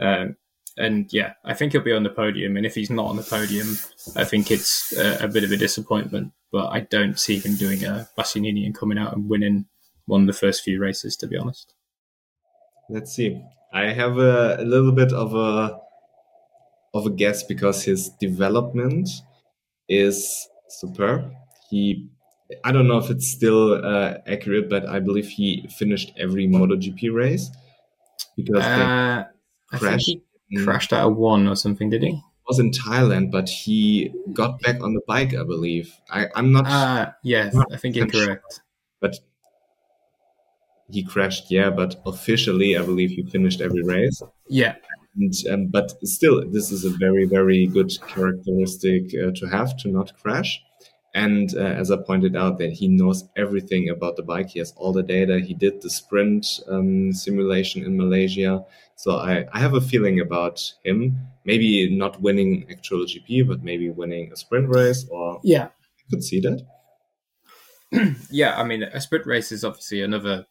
Um, 0.00 0.36
and 0.76 1.10
yeah, 1.12 1.32
I 1.44 1.54
think 1.54 1.72
he'll 1.72 1.82
be 1.82 1.92
on 1.92 2.02
the 2.02 2.10
podium. 2.10 2.56
And 2.56 2.66
if 2.66 2.74
he's 2.74 2.90
not 2.90 3.06
on 3.06 3.16
the 3.16 3.22
podium, 3.22 3.78
I 4.14 4.24
think 4.24 4.50
it's 4.50 4.96
a, 4.96 5.24
a 5.24 5.28
bit 5.28 5.44
of 5.44 5.50
a 5.50 5.56
disappointment. 5.56 6.32
But 6.52 6.66
I 6.66 6.80
don't 6.80 7.18
see 7.18 7.38
him 7.38 7.56
doing 7.56 7.84
a 7.84 8.08
Bastianini 8.16 8.64
and 8.66 8.74
coming 8.74 8.98
out 8.98 9.14
and 9.14 9.28
winning 9.28 9.66
one 10.04 10.22
of 10.22 10.26
the 10.26 10.32
first 10.32 10.62
few 10.62 10.80
races, 10.80 11.16
to 11.16 11.26
be 11.26 11.36
honest. 11.36 11.74
Let's 12.88 13.12
see. 13.14 13.42
I 13.72 13.92
have 13.92 14.18
a, 14.18 14.56
a 14.60 14.64
little 14.64 14.92
bit 14.92 15.12
of 15.12 15.34
a 15.34 15.78
of 16.94 17.06
a 17.06 17.10
guess 17.10 17.42
because 17.42 17.82
his 17.84 18.10
development 18.20 19.08
is 19.88 20.48
superb. 20.68 21.32
He 21.70 22.10
I 22.64 22.70
don't 22.70 22.86
know 22.86 22.98
if 22.98 23.10
it's 23.10 23.30
still 23.30 23.84
uh, 23.84 24.18
accurate, 24.26 24.70
but 24.70 24.86
I 24.86 25.00
believe 25.00 25.26
he 25.26 25.66
finished 25.76 26.12
every 26.16 26.46
MotoGP 26.46 27.12
race 27.12 27.50
because 28.36 28.62
uh, 28.64 29.24
crashed. 29.72 30.06
he 30.06 30.22
crashed 30.64 30.92
out 30.92 31.10
of 31.10 31.16
one 31.16 31.48
or 31.48 31.56
something. 31.56 31.90
Did 31.90 32.02
he? 32.02 32.22
was 32.46 32.58
in 32.58 32.70
Thailand, 32.70 33.30
but 33.30 33.48
he 33.48 34.12
got 34.32 34.60
back 34.60 34.80
on 34.82 34.94
the 34.94 35.00
bike, 35.06 35.34
I 35.34 35.42
believe. 35.42 35.92
I, 36.10 36.26
am 36.34 36.52
not. 36.52 36.66
Uh, 36.66 37.12
yes, 37.22 37.54
not 37.54 37.72
I 37.72 37.76
think 37.76 37.96
incorrect. 37.96 38.60
But 39.00 39.18
he 40.90 41.02
crashed, 41.02 41.50
yeah. 41.50 41.70
But 41.70 41.96
officially, 42.06 42.76
I 42.76 42.82
believe 42.82 43.10
he 43.10 43.24
finished 43.24 43.60
every 43.60 43.82
race. 43.82 44.22
Yeah. 44.48 44.76
And, 45.16 45.34
um, 45.50 45.66
but 45.68 45.92
still, 46.06 46.48
this 46.48 46.70
is 46.70 46.84
a 46.84 46.90
very, 46.90 47.24
very 47.24 47.66
good 47.66 47.90
characteristic 48.06 49.06
uh, 49.14 49.32
to 49.36 49.46
have 49.46 49.76
to 49.78 49.88
not 49.88 50.12
crash. 50.20 50.60
And 51.16 51.56
uh, 51.56 51.60
as 51.60 51.90
I 51.90 51.96
pointed 51.96 52.36
out, 52.36 52.58
that 52.58 52.72
he 52.72 52.88
knows 52.88 53.24
everything 53.36 53.88
about 53.88 54.16
the 54.16 54.22
bike. 54.22 54.50
He 54.50 54.58
has 54.58 54.74
all 54.76 54.92
the 54.92 55.02
data. 55.02 55.40
He 55.40 55.54
did 55.54 55.80
the 55.80 55.88
sprint 55.88 56.60
um, 56.68 57.10
simulation 57.14 57.82
in 57.82 57.96
Malaysia. 57.96 58.62
So 58.96 59.16
I, 59.16 59.46
I 59.50 59.58
have 59.60 59.72
a 59.72 59.80
feeling 59.80 60.20
about 60.20 60.60
him. 60.84 61.16
Maybe 61.46 61.88
not 61.96 62.20
winning 62.20 62.66
actual 62.70 63.06
GP, 63.06 63.48
but 63.48 63.64
maybe 63.64 63.88
winning 63.88 64.30
a 64.30 64.36
sprint 64.36 64.68
race. 64.68 65.06
Or 65.10 65.40
yeah, 65.42 65.68
I 65.68 66.10
could 66.10 66.22
see 66.22 66.40
that. 66.40 66.66
yeah, 68.30 68.60
I 68.60 68.64
mean, 68.64 68.82
a 68.82 69.00
sprint 69.00 69.24
race 69.24 69.50
is 69.52 69.64
obviously 69.64 70.02
another 70.02 70.44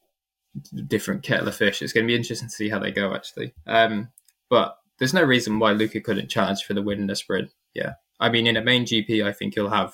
different 0.87 1.21
kettle 1.21 1.47
of 1.47 1.55
fish. 1.55 1.83
It's 1.83 1.93
going 1.93 2.07
to 2.07 2.11
be 2.11 2.17
interesting 2.17 2.49
to 2.49 2.55
see 2.55 2.69
how 2.69 2.79
they 2.79 2.91
go, 2.91 3.13
actually. 3.13 3.53
Um, 3.67 4.09
but 4.49 4.79
there's 4.97 5.13
no 5.13 5.21
reason 5.21 5.59
why 5.59 5.73
Luca 5.73 6.01
couldn't 6.01 6.31
challenge 6.31 6.63
for 6.63 6.73
the 6.73 6.81
win 6.81 7.01
in 7.01 7.09
a 7.11 7.15
sprint. 7.15 7.51
Yeah, 7.75 7.93
I 8.19 8.29
mean, 8.29 8.47
in 8.47 8.57
a 8.57 8.63
main 8.63 8.85
GP, 8.85 9.23
I 9.23 9.31
think 9.31 9.53
he'll 9.53 9.69
have 9.69 9.93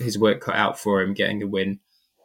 his 0.00 0.18
work 0.18 0.40
cut 0.40 0.56
out 0.56 0.78
for 0.78 1.00
him 1.00 1.14
getting 1.14 1.42
a 1.42 1.46
win 1.46 1.80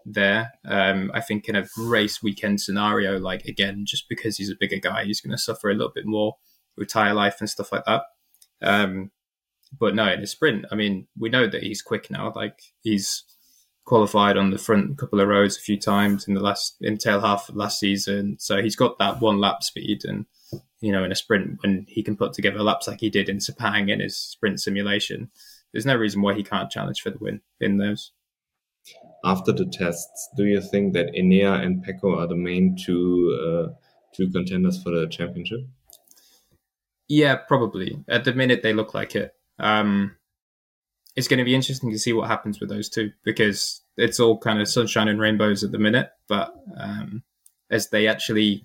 there. 0.05 0.53
Um, 0.63 1.11
I 1.13 1.21
think 1.21 1.49
in 1.49 1.55
a 1.55 1.65
race 1.77 2.21
weekend 2.21 2.61
scenario, 2.61 3.19
like 3.19 3.45
again, 3.45 3.85
just 3.85 4.07
because 4.07 4.37
he's 4.37 4.51
a 4.51 4.55
bigger 4.59 4.77
guy, 4.77 5.05
he's 5.05 5.21
going 5.21 5.31
to 5.31 5.37
suffer 5.37 5.69
a 5.69 5.73
little 5.73 5.91
bit 5.93 6.05
more 6.05 6.35
retire 6.77 7.13
life 7.13 7.37
and 7.39 7.49
stuff 7.49 7.71
like 7.71 7.85
that. 7.85 8.03
Um, 8.61 9.11
but 9.77 9.95
no, 9.95 10.11
in 10.11 10.21
a 10.21 10.27
sprint, 10.27 10.65
I 10.71 10.75
mean, 10.75 11.07
we 11.17 11.29
know 11.29 11.47
that 11.47 11.63
he's 11.63 11.81
quick 11.81 12.09
now. 12.09 12.31
Like 12.35 12.59
he's 12.81 13.23
qualified 13.85 14.37
on 14.37 14.49
the 14.49 14.57
front 14.57 14.97
couple 14.97 15.19
of 15.19 15.27
rows 15.27 15.57
a 15.57 15.61
few 15.61 15.79
times 15.79 16.27
in 16.27 16.33
the 16.33 16.39
last 16.39 16.75
in 16.81 16.97
tail 16.97 17.21
half 17.21 17.49
of 17.49 17.55
last 17.55 17.79
season, 17.79 18.37
so 18.39 18.61
he's 18.61 18.75
got 18.75 18.97
that 18.99 19.21
one 19.21 19.39
lap 19.39 19.63
speed. 19.63 20.05
And 20.05 20.25
you 20.81 20.91
know, 20.91 21.03
in 21.03 21.11
a 21.11 21.15
sprint, 21.15 21.57
when 21.61 21.85
he 21.89 22.03
can 22.03 22.15
put 22.15 22.33
together 22.33 22.61
laps 22.61 22.87
like 22.87 22.99
he 22.99 23.09
did 23.09 23.27
in 23.27 23.37
Sepang 23.37 23.91
in 23.91 23.99
his 23.99 24.17
sprint 24.17 24.61
simulation, 24.61 25.29
there's 25.75 25.85
no 25.85 25.97
reason 25.97 26.21
why 26.21 26.33
he 26.33 26.41
can't 26.41 26.71
challenge 26.71 27.01
for 27.01 27.09
the 27.09 27.17
win 27.19 27.41
in 27.59 27.77
those. 27.77 28.13
After 29.25 29.51
the 29.51 29.65
tests, 29.65 30.29
do 30.37 30.45
you 30.45 30.61
think 30.61 30.93
that 30.93 31.13
Enea 31.13 31.61
and 31.61 31.83
Pecco 31.83 32.17
are 32.17 32.27
the 32.27 32.35
main 32.35 32.77
two 32.77 33.37
uh, 33.43 33.73
two 34.15 34.31
contenders 34.31 34.81
for 34.81 34.91
the 34.91 35.05
championship? 35.07 35.67
Yeah, 37.09 37.35
probably. 37.35 38.01
At 38.07 38.23
the 38.23 38.33
minute, 38.33 38.63
they 38.63 38.71
look 38.71 38.93
like 38.93 39.17
it. 39.17 39.33
Um, 39.59 40.15
it's 41.17 41.27
going 41.27 41.39
to 41.39 41.43
be 41.43 41.55
interesting 41.55 41.91
to 41.91 41.99
see 41.99 42.13
what 42.13 42.29
happens 42.29 42.61
with 42.61 42.69
those 42.69 42.87
two 42.87 43.11
because 43.25 43.81
it's 43.97 44.21
all 44.21 44.37
kind 44.37 44.61
of 44.61 44.69
sunshine 44.69 45.09
and 45.09 45.19
rainbows 45.19 45.61
at 45.61 45.73
the 45.73 45.79
minute. 45.79 46.09
But 46.29 46.53
um, 46.79 47.21
as 47.69 47.89
they 47.89 48.07
actually 48.07 48.63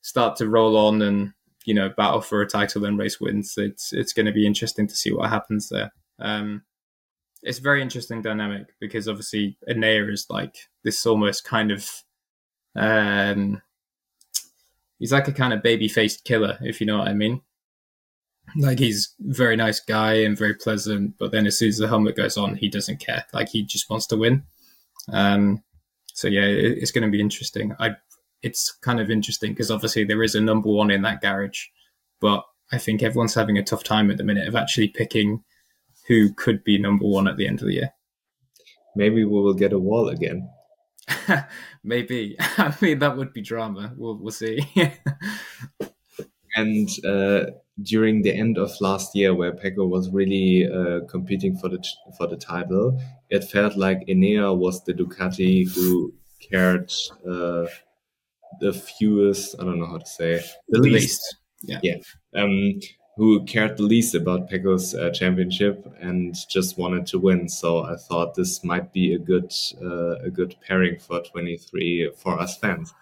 start 0.00 0.34
to 0.38 0.48
roll 0.48 0.76
on 0.76 1.02
and 1.02 1.34
you 1.66 1.74
know 1.74 1.90
battle 1.90 2.20
for 2.20 2.42
a 2.42 2.48
title 2.48 2.84
and 2.84 2.98
race 2.98 3.20
wins, 3.20 3.54
it's 3.56 3.92
it's 3.92 4.12
going 4.12 4.26
to 4.26 4.32
be 4.32 4.44
interesting 4.44 4.88
to 4.88 4.96
see 4.96 5.12
what 5.12 5.30
happens 5.30 5.68
there. 5.68 5.92
Um, 6.18 6.62
it's 7.42 7.58
a 7.58 7.62
very 7.62 7.82
interesting 7.82 8.22
dynamic 8.22 8.66
because 8.80 9.08
obviously 9.08 9.56
Enea 9.68 10.12
is 10.12 10.26
like 10.28 10.56
this 10.82 11.06
almost 11.06 11.44
kind 11.44 11.70
of 11.70 11.88
Um, 12.74 13.62
he's 14.98 15.12
like 15.12 15.28
a 15.28 15.32
kind 15.32 15.52
of 15.52 15.62
baby 15.62 15.88
faced 15.88 16.24
killer, 16.24 16.58
if 16.60 16.80
you 16.80 16.86
know 16.86 16.98
what 16.98 17.08
I 17.08 17.14
mean. 17.14 17.40
Like 18.56 18.78
he's 18.78 19.14
very 19.20 19.56
nice 19.56 19.80
guy 19.80 20.14
and 20.14 20.38
very 20.38 20.54
pleasant, 20.54 21.18
but 21.18 21.32
then 21.32 21.46
as 21.46 21.58
soon 21.58 21.68
as 21.68 21.78
the 21.78 21.88
helmet 21.88 22.16
goes 22.16 22.36
on, 22.36 22.56
he 22.56 22.68
doesn't 22.68 23.00
care. 23.00 23.24
Like 23.32 23.48
he 23.50 23.62
just 23.62 23.90
wants 23.90 24.06
to 24.08 24.16
win. 24.16 24.44
Um, 25.12 25.62
so 26.14 26.28
yeah, 26.28 26.46
it, 26.46 26.78
it's 26.78 26.90
going 26.92 27.04
to 27.04 27.10
be 27.10 27.20
interesting. 27.20 27.74
I, 27.78 27.96
it's 28.42 28.72
kind 28.80 29.00
of 29.00 29.10
interesting 29.10 29.52
because 29.52 29.70
obviously 29.70 30.04
there 30.04 30.22
is 30.22 30.34
a 30.34 30.40
number 30.40 30.70
one 30.70 30.90
in 30.90 31.02
that 31.02 31.20
garage, 31.20 31.66
but 32.20 32.44
I 32.72 32.78
think 32.78 33.02
everyone's 33.02 33.34
having 33.34 33.58
a 33.58 33.62
tough 33.62 33.84
time 33.84 34.10
at 34.10 34.16
the 34.16 34.24
minute 34.24 34.48
of 34.48 34.56
actually 34.56 34.88
picking 34.88 35.44
who 36.08 36.32
could 36.32 36.64
be 36.64 36.78
number 36.78 37.04
one 37.06 37.28
at 37.28 37.36
the 37.36 37.46
end 37.46 37.60
of 37.60 37.68
the 37.68 37.74
year. 37.74 37.90
Maybe 38.96 39.24
we 39.24 39.40
will 39.40 39.54
get 39.54 39.72
a 39.72 39.78
wall 39.78 40.08
again. 40.08 40.48
Maybe. 41.84 42.36
I 42.40 42.74
mean, 42.80 42.98
that 42.98 43.16
would 43.16 43.32
be 43.32 43.42
drama. 43.42 43.92
We'll, 43.96 44.16
we'll 44.16 44.32
see. 44.32 44.60
and 46.56 46.88
uh, 47.04 47.50
during 47.82 48.22
the 48.22 48.34
end 48.34 48.58
of 48.58 48.72
last 48.80 49.14
year, 49.14 49.34
where 49.34 49.52
Pecco 49.52 49.86
was 49.86 50.10
really 50.10 50.68
uh, 50.68 51.06
competing 51.08 51.56
for 51.58 51.68
the 51.68 51.84
for 52.16 52.26
the 52.26 52.36
title, 52.36 53.00
it 53.30 53.44
felt 53.44 53.76
like 53.76 54.06
Enea 54.08 54.56
was 54.56 54.82
the 54.84 54.94
Ducati 54.94 55.70
who 55.72 56.12
cared 56.50 56.90
uh, 57.28 57.66
the 58.60 58.72
fewest. 58.72 59.54
I 59.60 59.64
don't 59.64 59.78
know 59.78 59.86
how 59.86 59.98
to 59.98 60.06
say 60.06 60.42
the, 60.68 60.80
the 60.80 60.88
least. 60.88 60.94
least. 60.94 61.36
Yeah. 61.62 61.80
Yeah. 61.82 62.42
Um, 62.42 62.80
who 63.18 63.44
cared 63.46 63.76
the 63.76 63.82
least 63.82 64.14
about 64.14 64.48
Pecco's 64.48 64.94
uh, 64.94 65.10
championship 65.10 65.84
and 66.00 66.36
just 66.48 66.78
wanted 66.78 67.04
to 67.08 67.18
win. 67.18 67.48
So 67.48 67.82
I 67.82 67.96
thought 67.96 68.36
this 68.36 68.62
might 68.62 68.92
be 68.92 69.12
a 69.12 69.18
good 69.18 69.52
uh, 69.82 70.20
a 70.20 70.30
good 70.30 70.54
pairing 70.64 71.00
for 71.00 71.20
23 71.20 72.12
for 72.16 72.38
us 72.38 72.56
fans. 72.58 72.94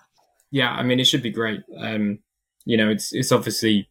Yeah, 0.50 0.70
I 0.70 0.82
mean 0.82 0.98
it 0.98 1.06
should 1.06 1.22
be 1.22 1.30
great. 1.30 1.60
Um, 1.78 2.20
you 2.64 2.78
know, 2.78 2.88
it's 2.88 3.12
it's 3.12 3.30
obviously 3.30 3.90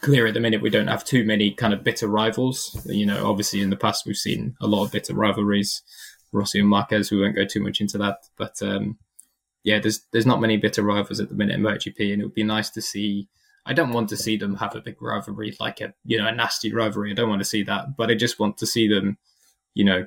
clear 0.00 0.26
at 0.26 0.32
the 0.32 0.40
minute 0.40 0.62
we 0.62 0.70
don't 0.70 0.86
have 0.86 1.04
too 1.04 1.22
many 1.22 1.52
kind 1.52 1.74
of 1.74 1.84
bitter 1.84 2.08
rivals. 2.08 2.80
You 2.86 3.04
know, 3.04 3.28
obviously 3.28 3.60
in 3.60 3.68
the 3.68 3.76
past 3.76 4.06
we've 4.06 4.16
seen 4.16 4.56
a 4.62 4.66
lot 4.66 4.86
of 4.86 4.92
bitter 4.92 5.14
rivalries, 5.14 5.82
Rossi 6.32 6.60
and 6.60 6.68
Marquez. 6.68 7.10
We 7.10 7.20
won't 7.20 7.36
go 7.36 7.44
too 7.44 7.62
much 7.62 7.82
into 7.82 7.98
that, 7.98 8.20
but 8.38 8.56
um, 8.62 8.96
yeah, 9.64 9.80
there's 9.80 10.00
there's 10.12 10.24
not 10.24 10.40
many 10.40 10.56
bitter 10.56 10.82
rivals 10.82 11.20
at 11.20 11.28
the 11.28 11.34
minute 11.34 11.56
in 11.56 11.62
MotoGP, 11.62 12.10
and 12.10 12.22
it 12.22 12.24
would 12.24 12.34
be 12.34 12.42
nice 12.42 12.70
to 12.70 12.80
see 12.80 13.28
I 13.64 13.72
don't 13.72 13.92
want 13.92 14.08
to 14.08 14.16
see 14.16 14.36
them 14.36 14.56
have 14.56 14.74
a 14.74 14.80
big 14.80 15.00
rivalry, 15.00 15.54
like 15.60 15.80
a 15.80 15.94
you 16.04 16.18
know 16.18 16.26
a 16.26 16.32
nasty 16.32 16.72
rivalry. 16.72 17.10
I 17.10 17.14
don't 17.14 17.28
want 17.28 17.40
to 17.40 17.48
see 17.48 17.62
that, 17.64 17.96
but 17.96 18.10
I 18.10 18.14
just 18.14 18.38
want 18.38 18.58
to 18.58 18.66
see 18.66 18.88
them, 18.88 19.18
you 19.74 19.84
know, 19.84 20.06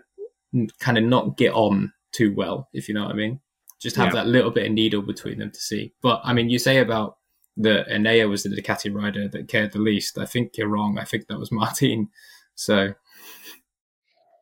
kind 0.80 0.98
of 0.98 1.04
not 1.06 1.38
get 1.38 1.54
on 1.54 1.94
too 2.12 2.34
well, 2.36 2.70
if 2.74 2.88
you 2.88 2.94
know 2.94 3.04
what 3.04 3.12
I 3.12 3.16
mean. 3.16 3.40
Just 3.82 3.96
have 3.98 4.08
yeah. 4.08 4.24
that 4.24 4.28
little 4.28 4.52
bit 4.52 4.66
of 4.66 4.72
needle 4.72 5.02
between 5.02 5.40
them 5.40 5.52
to 5.52 5.60
see. 5.60 5.94
But 6.02 6.22
I 6.24 6.34
mean, 6.34 6.50
you 6.50 6.60
say 6.60 6.80
about 6.80 7.18
the 7.56 7.86
Enea 7.90 8.30
was 8.30 8.44
the 8.44 8.50
Ducati 8.50 8.94
rider 8.94 9.28
that 9.30 9.48
cared 9.48 9.72
the 9.72 9.80
least. 9.80 10.18
I 10.18 10.26
think 10.26 10.58
you're 10.58 10.68
wrong. 10.68 10.98
I 11.00 11.06
think 11.06 11.28
that 11.28 11.40
was 11.40 11.52
Martin. 11.52 12.10
So, 12.56 12.94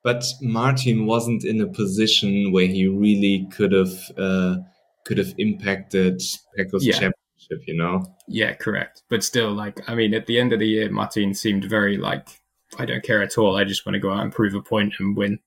but 0.04 0.24
Martin 0.42 1.06
wasn't 1.06 1.44
in 1.44 1.62
a 1.62 1.68
position 1.68 2.52
where 2.52 2.68
he 2.68 2.88
really 2.88 3.48
could 3.52 3.74
have 3.74 3.94
uh, 4.18 4.58
could 5.06 5.20
have 5.20 5.34
impacted 5.38 6.22
Pecco's 6.58 6.86
yeah 6.86 7.12
you 7.50 7.76
know? 7.76 8.06
Yeah, 8.28 8.54
correct. 8.54 9.04
But 9.10 9.24
still, 9.24 9.52
like, 9.52 9.80
I 9.90 9.96
mean, 9.96 10.14
at 10.14 10.28
the 10.28 10.40
end 10.40 10.54
of 10.54 10.60
the 10.60 10.68
year, 10.68 10.90
Martin 10.92 11.34
seemed 11.34 11.66
very 11.66 11.98
like, 11.98 12.28
I 12.78 12.86
don't 12.86 13.04
care 13.04 13.22
at 13.22 13.38
all. 13.38 13.56
I 13.56 13.64
just 13.64 13.86
want 13.86 13.94
to 13.94 14.00
go 14.00 14.12
out 14.12 14.24
and 14.24 14.32
prove 14.32 14.56
a 14.56 14.62
point 14.62 14.94
and 15.00 15.16
win. 15.16 15.40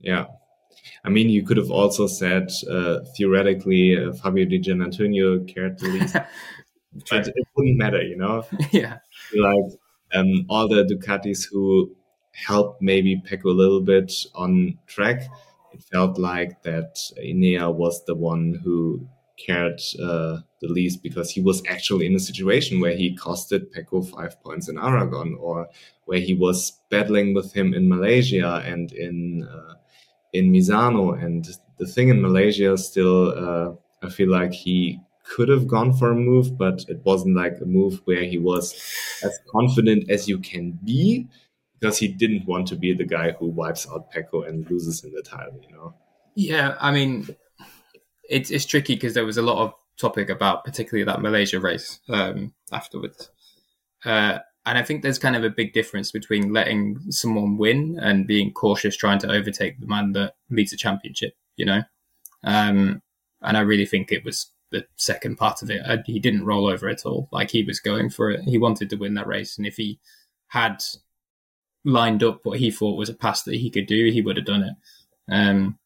Yeah. 0.00 0.26
I 1.04 1.08
mean, 1.08 1.28
you 1.28 1.44
could 1.44 1.56
have 1.56 1.70
also 1.70 2.06
said 2.06 2.48
uh, 2.70 3.00
theoretically 3.16 3.96
uh, 3.96 4.12
Fabio 4.12 4.44
Di 4.44 4.60
Giannantonio 4.60 5.46
cared 5.52 5.78
the 5.78 5.88
least, 5.88 6.14
but 7.10 7.28
it 7.28 7.34
wouldn't 7.56 7.78
matter, 7.78 8.02
you 8.02 8.16
know. 8.16 8.44
yeah, 8.70 8.98
like 9.36 9.72
um, 10.14 10.46
all 10.48 10.68
the 10.68 10.84
Ducatis 10.84 11.46
who 11.50 11.94
helped 12.32 12.80
maybe 12.80 13.20
Pecco 13.26 13.46
a 13.46 13.48
little 13.48 13.80
bit 13.80 14.12
on 14.34 14.78
track. 14.86 15.22
It 15.72 15.82
felt 15.90 16.18
like 16.18 16.62
that 16.62 16.96
Enea 17.18 17.72
was 17.72 18.04
the 18.04 18.14
one 18.14 18.60
who 18.62 19.08
cared 19.46 19.80
uh, 20.02 20.38
the 20.60 20.68
least 20.68 21.02
because 21.02 21.30
he 21.30 21.40
was 21.40 21.62
actually 21.68 22.06
in 22.06 22.14
a 22.14 22.20
situation 22.20 22.80
where 22.80 22.96
he 22.96 23.16
costed 23.16 23.72
Pecco 23.72 24.02
five 24.02 24.42
points 24.42 24.68
in 24.68 24.78
Aragon 24.78 25.36
or 25.40 25.68
where 26.04 26.20
he 26.20 26.34
was 26.34 26.72
battling 26.90 27.34
with 27.34 27.52
him 27.52 27.74
in 27.74 27.88
Malaysia 27.88 28.62
and 28.64 28.92
in 28.92 29.48
uh, 29.50 29.74
in 30.32 30.52
Misano. 30.52 31.22
And 31.22 31.48
the 31.78 31.86
thing 31.86 32.08
in 32.08 32.22
Malaysia 32.22 32.76
still, 32.76 33.32
uh, 33.36 33.74
I 34.06 34.10
feel 34.10 34.30
like 34.30 34.52
he 34.52 35.00
could 35.24 35.48
have 35.48 35.66
gone 35.66 35.92
for 35.92 36.10
a 36.10 36.16
move, 36.16 36.58
but 36.58 36.84
it 36.88 37.00
wasn't 37.04 37.36
like 37.36 37.58
a 37.60 37.66
move 37.66 38.00
where 38.04 38.24
he 38.24 38.38
was 38.38 38.74
as 39.22 39.38
confident 39.50 40.10
as 40.10 40.28
you 40.28 40.38
can 40.38 40.78
be 40.84 41.28
because 41.78 41.98
he 41.98 42.08
didn't 42.08 42.46
want 42.46 42.68
to 42.68 42.76
be 42.76 42.92
the 42.94 43.04
guy 43.04 43.32
who 43.32 43.46
wipes 43.46 43.88
out 43.90 44.12
Pecco 44.12 44.46
and 44.46 44.68
loses 44.70 45.02
in 45.04 45.12
the 45.12 45.22
title, 45.22 45.60
you 45.68 45.74
know? 45.74 45.94
Yeah, 46.34 46.76
I 46.80 46.92
mean, 46.92 47.28
it's 48.32 48.50
it's 48.50 48.64
tricky 48.64 48.94
because 48.94 49.14
there 49.14 49.26
was 49.26 49.36
a 49.36 49.42
lot 49.42 49.58
of 49.58 49.74
topic 49.98 50.30
about 50.30 50.64
particularly 50.64 51.04
that 51.04 51.20
Malaysia 51.20 51.60
race 51.60 52.00
um, 52.08 52.52
afterwards. 52.72 53.30
Uh, 54.04 54.38
and 54.64 54.78
I 54.78 54.82
think 54.82 55.02
there's 55.02 55.18
kind 55.18 55.36
of 55.36 55.44
a 55.44 55.50
big 55.50 55.72
difference 55.72 56.10
between 56.12 56.52
letting 56.52 56.98
someone 57.10 57.56
win 57.58 57.98
and 58.00 58.26
being 58.26 58.52
cautious 58.52 58.96
trying 58.96 59.18
to 59.20 59.30
overtake 59.30 59.80
the 59.80 59.86
man 59.86 60.12
that 60.12 60.34
leads 60.50 60.72
a 60.72 60.76
championship, 60.76 61.34
you 61.56 61.66
know? 61.66 61.82
Um, 62.44 63.02
and 63.42 63.56
I 63.56 63.60
really 63.60 63.86
think 63.86 64.10
it 64.10 64.24
was 64.24 64.50
the 64.70 64.86
second 64.96 65.36
part 65.36 65.62
of 65.62 65.70
it. 65.70 65.82
I, 65.86 65.98
he 66.06 66.20
didn't 66.20 66.46
roll 66.46 66.68
over 66.68 66.88
at 66.88 67.04
all. 67.04 67.28
Like 67.32 67.50
he 67.50 67.64
was 67.64 67.80
going 67.80 68.08
for 68.10 68.30
it. 68.30 68.44
He 68.44 68.56
wanted 68.56 68.88
to 68.90 68.96
win 68.96 69.14
that 69.14 69.26
race. 69.26 69.58
And 69.58 69.66
if 69.66 69.76
he 69.76 69.98
had 70.48 70.82
lined 71.84 72.22
up 72.22 72.40
what 72.44 72.60
he 72.60 72.70
thought 72.70 72.96
was 72.96 73.08
a 73.08 73.14
pass 73.14 73.42
that 73.42 73.56
he 73.56 73.68
could 73.68 73.86
do, 73.86 74.10
he 74.10 74.22
would 74.22 74.36
have 74.36 74.46
done 74.46 74.62
it. 74.62 74.74
Um, 75.28 75.78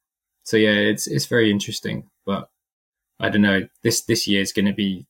so 0.44 0.58
yeah, 0.58 0.70
it's, 0.70 1.06
it's 1.06 1.26
very 1.26 1.50
interesting. 1.50 2.08
But 2.26 2.50
I 3.18 3.30
don't 3.30 3.42
know. 3.42 3.68
This 3.82 4.02
this 4.02 4.26
year 4.26 4.42
is 4.42 4.52
going 4.52 4.66
to 4.66 4.74
be 4.74 5.06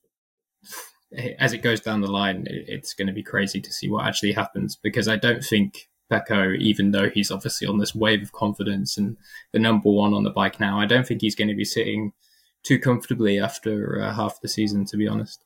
as 1.38 1.52
it 1.52 1.62
goes 1.62 1.80
down 1.80 2.00
the 2.00 2.10
line. 2.10 2.46
It's 2.48 2.94
going 2.94 3.06
to 3.08 3.12
be 3.12 3.22
crazy 3.22 3.60
to 3.60 3.72
see 3.72 3.88
what 3.88 4.06
actually 4.06 4.32
happens 4.32 4.76
because 4.76 5.08
I 5.08 5.16
don't 5.16 5.42
think 5.42 5.88
Pecco, 6.10 6.56
even 6.58 6.92
though 6.92 7.08
he's 7.08 7.30
obviously 7.30 7.66
on 7.66 7.78
this 7.78 7.94
wave 7.94 8.22
of 8.22 8.32
confidence 8.32 8.96
and 8.96 9.16
the 9.52 9.58
number 9.58 9.90
one 9.90 10.14
on 10.14 10.22
the 10.22 10.30
bike 10.30 10.60
now, 10.60 10.78
I 10.78 10.86
don't 10.86 11.06
think 11.06 11.20
he's 11.20 11.34
going 11.34 11.48
to 11.48 11.54
be 11.54 11.64
sitting 11.64 12.12
too 12.62 12.78
comfortably 12.78 13.40
after 13.40 14.00
uh, 14.00 14.12
half 14.12 14.40
the 14.40 14.48
season. 14.48 14.84
To 14.86 14.96
be 14.96 15.08
honest. 15.08 15.42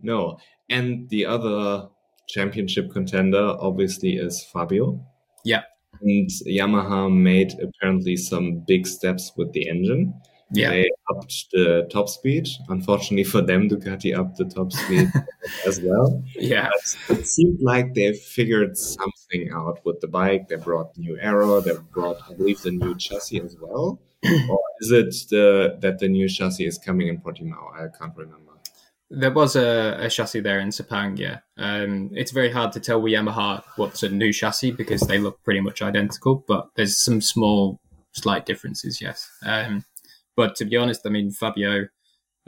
No, 0.00 0.38
and 0.68 1.08
the 1.08 1.26
other 1.26 1.88
championship 2.28 2.92
contender 2.92 3.56
obviously 3.60 4.16
is 4.16 4.44
Fabio. 4.52 5.00
Yeah. 5.44 5.62
And 6.02 6.28
Yamaha 6.46 7.10
made 7.10 7.54
apparently 7.60 8.16
some 8.16 8.64
big 8.66 8.86
steps 8.86 9.32
with 9.36 9.52
the 9.52 9.68
engine. 9.68 10.12
Yeah. 10.50 10.70
They 10.70 10.90
upped 11.10 11.46
the 11.52 11.88
top 11.90 12.08
speed. 12.08 12.48
Unfortunately 12.68 13.24
for 13.24 13.42
them, 13.42 13.68
Ducati 13.68 14.16
upped 14.16 14.36
the 14.36 14.44
top 14.44 14.72
speed 14.72 15.10
as 15.66 15.80
well. 15.80 16.22
Yeah. 16.34 16.70
But 17.08 17.18
it 17.18 17.26
seemed 17.26 17.60
like 17.60 17.94
they 17.94 18.12
figured 18.12 18.76
something 18.76 19.50
out 19.52 19.84
with 19.84 20.00
the 20.00 20.08
bike. 20.08 20.48
They 20.48 20.56
brought 20.56 20.96
new 20.96 21.18
aero. 21.20 21.60
They 21.60 21.72
brought, 21.92 22.18
I 22.30 22.34
believe, 22.34 22.62
the 22.62 22.70
new 22.70 22.96
chassis 22.96 23.40
as 23.40 23.56
well. 23.60 24.00
or 24.48 24.60
is 24.80 24.90
it 24.92 25.14
the, 25.30 25.78
that 25.80 25.98
the 25.98 26.08
new 26.08 26.28
chassis 26.28 26.66
is 26.66 26.78
coming 26.78 27.08
in 27.08 27.18
Portimao? 27.18 27.74
I 27.74 27.86
can't 27.98 28.16
remember. 28.16 28.52
There 29.08 29.30
was 29.30 29.54
a, 29.54 29.98
a, 30.00 30.10
chassis 30.10 30.40
there 30.40 30.58
in 30.58 30.70
Sepang, 30.70 31.16
yeah. 31.16 31.38
Um, 31.56 32.10
it's 32.12 32.32
very 32.32 32.50
hard 32.50 32.72
to 32.72 32.80
tell 32.80 33.00
with 33.00 33.12
Yamaha 33.12 33.62
what's 33.76 34.02
a 34.02 34.08
new 34.08 34.32
chassis 34.32 34.72
because 34.72 35.02
they 35.02 35.18
look 35.18 35.40
pretty 35.44 35.60
much 35.60 35.80
identical, 35.80 36.44
but 36.48 36.70
there's 36.74 36.96
some 36.96 37.20
small, 37.20 37.78
slight 38.10 38.46
differences, 38.46 39.00
yes. 39.00 39.30
Um, 39.44 39.84
but 40.36 40.54
to 40.56 40.64
be 40.64 40.76
honest, 40.76 41.02
I 41.04 41.10
mean, 41.10 41.30
Fabio, 41.30 41.88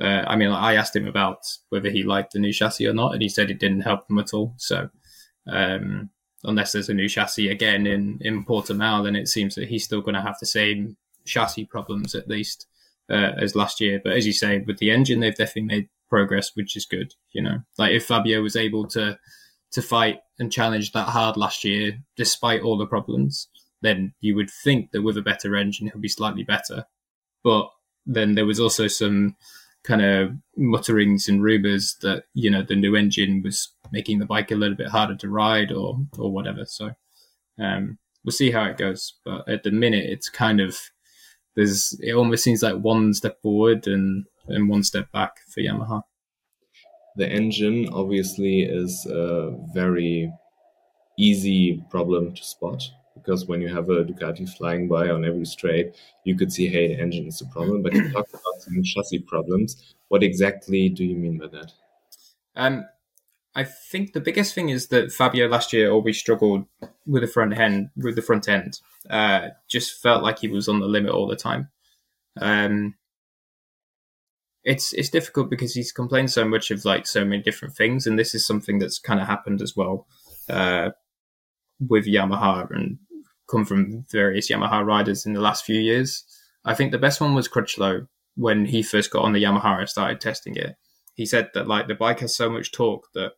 uh, 0.01 0.25
I 0.27 0.37
mean, 0.37 0.51
I 0.51 0.75
asked 0.75 0.95
him 0.95 1.07
about 1.07 1.39
whether 1.71 1.91
he 1.91 2.03
liked 2.03 2.33
the 2.33 2.39
new 2.39 2.53
chassis 2.53 2.87
or 2.87 2.95
not, 2.95 3.15
and 3.15 3.23
he 3.23 3.29
said 3.29 3.51
it 3.51 3.59
didn't 3.59 3.81
help 3.81 4.09
him 4.09 4.19
at 4.19 4.35
all. 4.35 4.55
So, 4.59 4.91
um, 5.49 6.11
unless 6.45 6.73
there's 6.73 6.89
a 6.89 6.95
new 6.95 7.09
chassis 7.09 7.49
again 7.49 7.87
in, 7.87 8.19
in 8.21 8.45
Portimao, 8.45 9.03
then 9.03 9.17
it 9.17 9.29
seems 9.29 9.55
that 9.57 9.69
he's 9.69 9.85
still 9.85 10.03
going 10.03 10.15
to 10.15 10.23
have 10.23 10.37
the 10.39 10.47
same 10.47 10.97
chassis 11.25 11.65
problems 11.65 12.15
at 12.15 12.29
least 12.29 12.67
uh, 13.11 13.33
as 13.39 13.57
last 13.57 13.81
year. 13.81 14.01
But 14.03 14.13
as 14.13 14.27
you 14.27 14.33
say, 14.33 14.59
with 14.61 14.79
the 14.79 14.91
engine, 14.91 15.21
they've 15.21 15.35
definitely 15.35 15.63
made 15.63 15.89
progress, 16.09 16.53
which 16.55 16.77
is 16.77 16.87
good. 16.87 17.15
You 17.33 17.43
know, 17.43 17.59
like 17.79 17.93
if 17.93 18.07
Fabio 18.07 18.43
was 18.43 18.57
able 18.57 18.87
to 18.89 19.19
to 19.71 19.83
fight 19.83 20.21
and 20.39 20.51
challenge 20.51 20.93
that 20.93 21.09
hard 21.09 21.37
last 21.37 21.63
year, 21.63 21.99
despite 22.17 22.63
all 22.63 22.79
the 22.79 22.87
problems, 22.87 23.49
then 23.83 24.15
you 24.21 24.35
would 24.35 24.51
think 24.51 24.93
that 24.93 25.03
with 25.03 25.19
a 25.19 25.23
better 25.23 25.55
engine, 25.57 25.89
he'll 25.89 26.01
be 26.01 26.09
slightly 26.09 26.43
better. 26.43 26.87
But 27.45 27.71
then 28.09 28.35
there 28.35 28.47
was 28.47 28.59
also 28.59 28.89
some 28.89 29.37
kind 29.85 30.03
of 30.03 30.33
mutterings 30.57 31.29
and 31.29 31.43
rumors 31.43 31.97
that 32.03 32.25
you 32.35 32.51
know 32.51 32.63
the 32.63 32.75
new 32.75 32.97
engine 32.97 33.43
was 33.43 33.73
making 33.93 34.19
the 34.19 34.27
bike 34.27 34.51
a 34.51 34.57
little 34.57 34.77
bit 34.77 34.89
harder 34.89 35.15
to 35.15 35.29
ride 35.29 35.71
or 35.71 35.99
or 36.19 36.33
whatever. 36.33 36.65
So 36.65 36.91
um, 37.59 37.99
we'll 38.25 38.33
see 38.33 38.51
how 38.51 38.65
it 38.65 38.79
goes. 38.79 39.15
But 39.25 39.49
at 39.49 39.63
the 39.63 39.71
minute, 39.71 40.07
it's 40.09 40.29
kind 40.29 40.61
of 40.61 40.79
there's 41.55 41.99
it 42.03 42.15
almost 42.15 42.43
seems 42.43 42.63
like 42.63 42.77
one 42.77 43.15
step 43.15 43.41
forward 43.43 43.87
and 43.87 44.25
and 44.49 44.69
one 44.69 44.83
step 44.83 45.13
back 45.13 45.33
for 45.53 45.61
Yamaha. 45.61 46.03
The 47.17 47.29
engine 47.29 47.89
obviously 47.93 48.63
is 48.63 49.07
a 49.11 49.57
very 49.75 50.33
easy 51.19 51.83
problem 51.91 52.35
to 52.35 52.45
spot 52.45 52.83
because 53.23 53.47
when 53.47 53.61
you 53.61 53.69
have 53.69 53.89
a 53.91 54.05
Ducati 54.05 54.49
flying 54.49 54.89
by 54.89 55.09
on 55.09 55.25
every 55.25 55.45
straight, 55.45 55.95
you 56.25 56.37
could 56.37 56.53
see, 56.53 56.69
hey, 56.69 56.97
engine 56.97 57.27
is 57.27 57.39
the 57.39 57.47
problem. 57.47 57.83
But 57.83 57.95
you 57.95 58.11
talked 58.11 58.31
about 58.31 58.61
some 58.61 58.83
chassis 58.83 59.21
problems. 59.21 59.95
What 60.09 60.23
exactly 60.23 60.89
do 60.89 61.05
you 61.05 61.17
mean 61.17 61.39
by 61.39 61.49
that? 61.49 61.73
Um, 62.57 62.87
I 63.55 63.65
think 63.65 64.13
the 64.13 64.21
biggest 64.21 64.55
thing 64.55 64.69
is 64.69 64.89
that 64.89 65.13
Fabio 65.13 65.49
last 65.49 65.73
year 65.73 65.91
always 65.91 66.19
struggled 66.19 66.67
with 67.07 67.23
the 67.23 67.29
front 67.29 67.59
end. 67.59 67.91
With 67.97 68.17
the 68.17 68.23
front 68.23 68.49
end, 68.49 68.81
uh, 69.11 69.49
just 69.69 70.01
felt 70.01 70.23
like 70.23 70.39
he 70.41 70.49
was 70.49 70.69
on 70.69 70.81
the 70.81 70.87
limit 70.87 71.13
all 71.13 71.27
the 71.27 71.37
time. 71.37 71.69
Um, 72.41 72.95
it's 74.65 74.93
it's 74.93 75.09
difficult 75.09 75.51
because 75.51 75.75
he's 75.75 75.93
complained 75.93 76.31
so 76.31 76.45
much 76.45 76.71
of 76.71 76.85
like 76.85 77.07
so 77.07 77.25
many 77.25 77.43
different 77.43 77.75
things, 77.75 78.07
and 78.07 78.19
this 78.19 78.35
is 78.35 78.47
something 78.47 78.79
that's 78.79 78.99
kind 78.99 79.21
of 79.21 79.27
happened 79.27 79.63
as 79.63 79.75
well 79.75 80.07
uh, 80.49 80.91
with 81.81 82.07
Yamaha 82.07 82.71
and 82.71 82.99
come 83.51 83.65
from 83.65 84.05
various 84.11 84.51
Yamaha 84.51 84.85
riders 84.85 85.27
in 85.27 85.33
the 85.33 85.41
last 85.41 85.65
few 85.65 85.81
years. 85.81 86.25
I 86.65 86.75
think 86.75 86.93
the 86.93 86.99
best 86.99 87.21
one 87.21 87.35
was 87.35 87.49
Crutchlow 87.49 88.07
when 88.37 88.67
he 88.67 88.83
first 88.83 89.11
got 89.11 89.25
on 89.25 89.33
the 89.33 89.43
Yamaha 89.43 89.81
and 89.81 89.89
started 89.89 90.21
testing 90.21 90.55
it. 90.57 90.77
He 91.15 91.27
said 91.27 91.51
that 91.55 91.67
like 91.67 91.89
the 91.89 91.95
bike 91.95 92.21
has 92.21 92.37
so 92.37 92.49
much 92.49 92.73
torque 92.73 93.09
that 93.15 93.33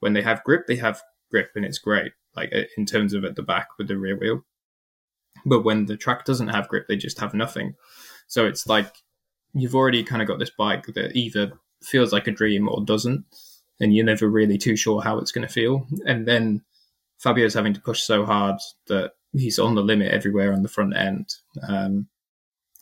when 0.00 0.12
they 0.12 0.22
have 0.22 0.44
grip, 0.44 0.66
they 0.66 0.76
have 0.76 1.02
grip 1.30 1.50
and 1.54 1.64
it's 1.64 1.78
great, 1.78 2.12
like 2.36 2.52
in 2.76 2.84
terms 2.84 3.14
of 3.14 3.24
at 3.24 3.36
the 3.36 3.42
back 3.42 3.68
with 3.78 3.88
the 3.88 3.96
rear 3.96 4.18
wheel. 4.18 4.44
But 5.46 5.64
when 5.64 5.86
the 5.86 5.96
track 5.96 6.24
doesn't 6.24 6.48
have 6.48 6.68
grip, 6.68 6.86
they 6.88 6.96
just 6.96 7.20
have 7.20 7.32
nothing. 7.32 7.74
So 8.26 8.46
it's 8.46 8.66
like 8.66 8.92
you've 9.54 9.74
already 9.74 10.02
kind 10.04 10.22
of 10.22 10.28
got 10.28 10.38
this 10.38 10.50
bike 10.50 10.86
that 10.94 11.16
either 11.16 11.52
feels 11.82 12.12
like 12.12 12.26
a 12.26 12.32
dream 12.32 12.68
or 12.68 12.84
doesn't, 12.84 13.24
and 13.80 13.94
you're 13.94 14.04
never 14.04 14.28
really 14.28 14.58
too 14.58 14.76
sure 14.76 15.00
how 15.02 15.18
it's 15.18 15.32
going 15.32 15.46
to 15.46 15.52
feel. 15.52 15.86
And 16.06 16.26
then 16.26 16.62
Fabio's 17.18 17.54
having 17.54 17.74
to 17.74 17.80
push 17.80 18.02
so 18.02 18.24
hard 18.24 18.56
that 18.88 19.12
he's 19.32 19.58
on 19.58 19.74
the 19.74 19.82
limit 19.82 20.12
everywhere 20.12 20.52
on 20.52 20.62
the 20.62 20.68
front 20.68 20.96
end. 20.96 21.28
Um, 21.66 22.08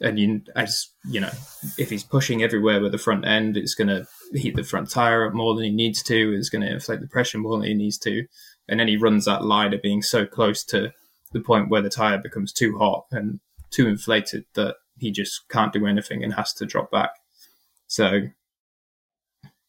and 0.00 0.18
you, 0.18 0.40
as 0.56 0.88
you 1.04 1.20
know, 1.20 1.30
if 1.76 1.90
he's 1.90 2.04
pushing 2.04 2.42
everywhere 2.42 2.80
with 2.80 2.92
the 2.92 2.98
front 2.98 3.26
end, 3.26 3.56
it's 3.56 3.74
going 3.74 3.88
to 3.88 4.06
heat 4.32 4.56
the 4.56 4.64
front 4.64 4.90
tire 4.90 5.26
up 5.26 5.34
more 5.34 5.54
than 5.54 5.64
he 5.64 5.70
needs 5.70 6.02
to. 6.04 6.34
It's 6.34 6.48
going 6.48 6.62
to 6.62 6.72
inflate 6.72 7.00
the 7.00 7.06
pressure 7.06 7.38
more 7.38 7.58
than 7.58 7.66
he 7.66 7.74
needs 7.74 7.98
to, 7.98 8.24
and 8.66 8.80
then 8.80 8.88
he 8.88 8.96
runs 8.96 9.26
that 9.26 9.44
line 9.44 9.74
of 9.74 9.82
being 9.82 10.02
so 10.02 10.24
close 10.24 10.64
to 10.64 10.92
the 11.32 11.40
point 11.40 11.68
where 11.68 11.82
the 11.82 11.90
tire 11.90 12.18
becomes 12.18 12.52
too 12.52 12.78
hot 12.78 13.04
and 13.10 13.40
too 13.70 13.86
inflated 13.86 14.44
that 14.54 14.76
he 14.98 15.10
just 15.10 15.48
can't 15.48 15.72
do 15.72 15.86
anything 15.86 16.24
and 16.24 16.34
has 16.34 16.52
to 16.54 16.66
drop 16.66 16.90
back. 16.90 17.10
So, 17.86 18.22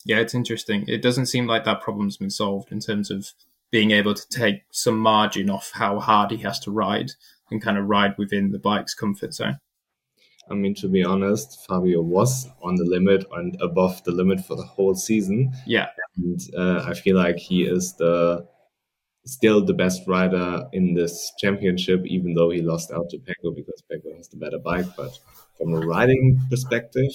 yeah, 0.06 0.18
it's 0.18 0.34
interesting. 0.34 0.86
It 0.88 1.02
doesn't 1.02 1.28
seem 1.28 1.46
like 1.46 1.66
that 1.66 1.82
problem's 1.82 2.18
been 2.18 2.30
solved 2.30 2.72
in 2.72 2.80
terms 2.80 3.12
of 3.12 3.28
being 3.72 3.92
able 3.92 4.14
to 4.14 4.28
take 4.30 4.64
some 4.72 4.98
margin 5.00 5.50
off 5.50 5.72
how 5.74 6.00
hard 6.00 6.32
he 6.32 6.38
has 6.38 6.60
to 6.60 6.72
ride 6.72 7.12
and 7.50 7.62
kind 7.62 7.78
of 7.78 7.86
ride 7.86 8.18
within 8.18 8.52
the 8.52 8.60
bike's 8.60 8.94
comfort 8.94 9.34
zone. 9.34 9.58
I 10.50 10.54
mean, 10.54 10.76
to 10.76 10.90
be 10.90 11.04
honest, 11.04 11.66
Fabio 11.68 12.02
was 12.02 12.48
on 12.62 12.76
the 12.76 12.84
limit 12.84 13.26
and 13.34 13.58
above 13.62 14.04
the 14.04 14.12
limit 14.12 14.46
for 14.46 14.56
the 14.56 14.64
whole 14.64 14.96
season. 14.96 15.54
Yeah. 15.66 15.88
And 16.18 16.40
uh, 16.58 16.84
I 16.86 16.94
feel 16.94 17.16
like 17.16 17.38
he 17.38 17.64
is 17.64 17.96
the 17.98 18.46
still 19.26 19.64
the 19.64 19.74
best 19.74 20.02
rider 20.08 20.66
in 20.74 20.94
this 20.94 21.32
championship, 21.40 22.04
even 22.06 22.34
though 22.34 22.50
he 22.50 22.62
lost 22.62 22.92
out 22.92 23.10
to 23.12 23.18
Pecco 23.20 23.56
because 23.56 23.82
Pecco 23.90 24.16
has 24.18 24.28
the 24.28 24.38
better 24.38 24.60
bike. 24.60 24.88
But 24.98 25.18
from 25.58 25.74
a 25.74 25.86
riding 25.86 26.42
perspective, 26.50 27.12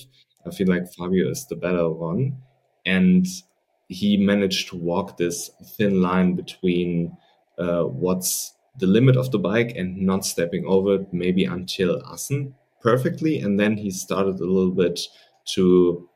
I 0.47 0.51
feel 0.51 0.69
like 0.69 0.93
Fabio 0.95 1.29
is 1.31 1.47
the 1.47 1.57
better 1.57 1.91
one. 1.91 2.39
And 2.87 3.27
he 3.89 4.17
managed 4.17 4.69
to 4.69 4.77
walk 4.77 5.17
this 5.17 5.51
thin 5.77 6.03
line 6.03 6.35
between 6.35 7.17
uh, 7.59 7.83
what's 7.83 8.55
the 8.79 8.87
limit 8.87 9.17
of 9.17 9.31
the 9.31 9.39
bike 9.39 9.73
and 9.77 9.97
not 9.97 10.25
stepping 10.25 10.67
over 10.67 10.97
it, 10.97 11.13
maybe 11.13 11.45
until 11.45 12.03
Assen 12.13 12.55
perfectly. 12.83 13.41
And 13.41 13.59
then 13.59 13.77
he 13.77 13.91
started 13.91 14.41
a 14.41 14.45
little 14.45 14.73
bit 14.73 15.01
to 15.55 16.09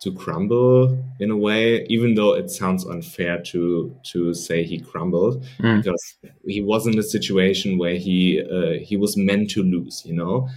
to 0.00 0.12
crumble 0.12 1.02
in 1.18 1.30
a 1.30 1.36
way, 1.36 1.86
even 1.88 2.14
though 2.14 2.34
it 2.34 2.50
sounds 2.50 2.84
unfair 2.84 3.40
to 3.42 3.96
to 4.12 4.34
say 4.34 4.62
he 4.62 4.78
crumbled 4.78 5.42
mm. 5.58 5.82
because 5.82 6.16
he 6.46 6.60
was 6.60 6.86
in 6.86 6.98
a 6.98 7.02
situation 7.02 7.78
where 7.78 7.96
he 7.96 8.42
uh, 8.42 8.84
he 8.84 8.96
was 8.96 9.16
meant 9.16 9.50
to 9.50 9.62
lose, 9.62 10.02
you 10.04 10.14
know. 10.14 10.48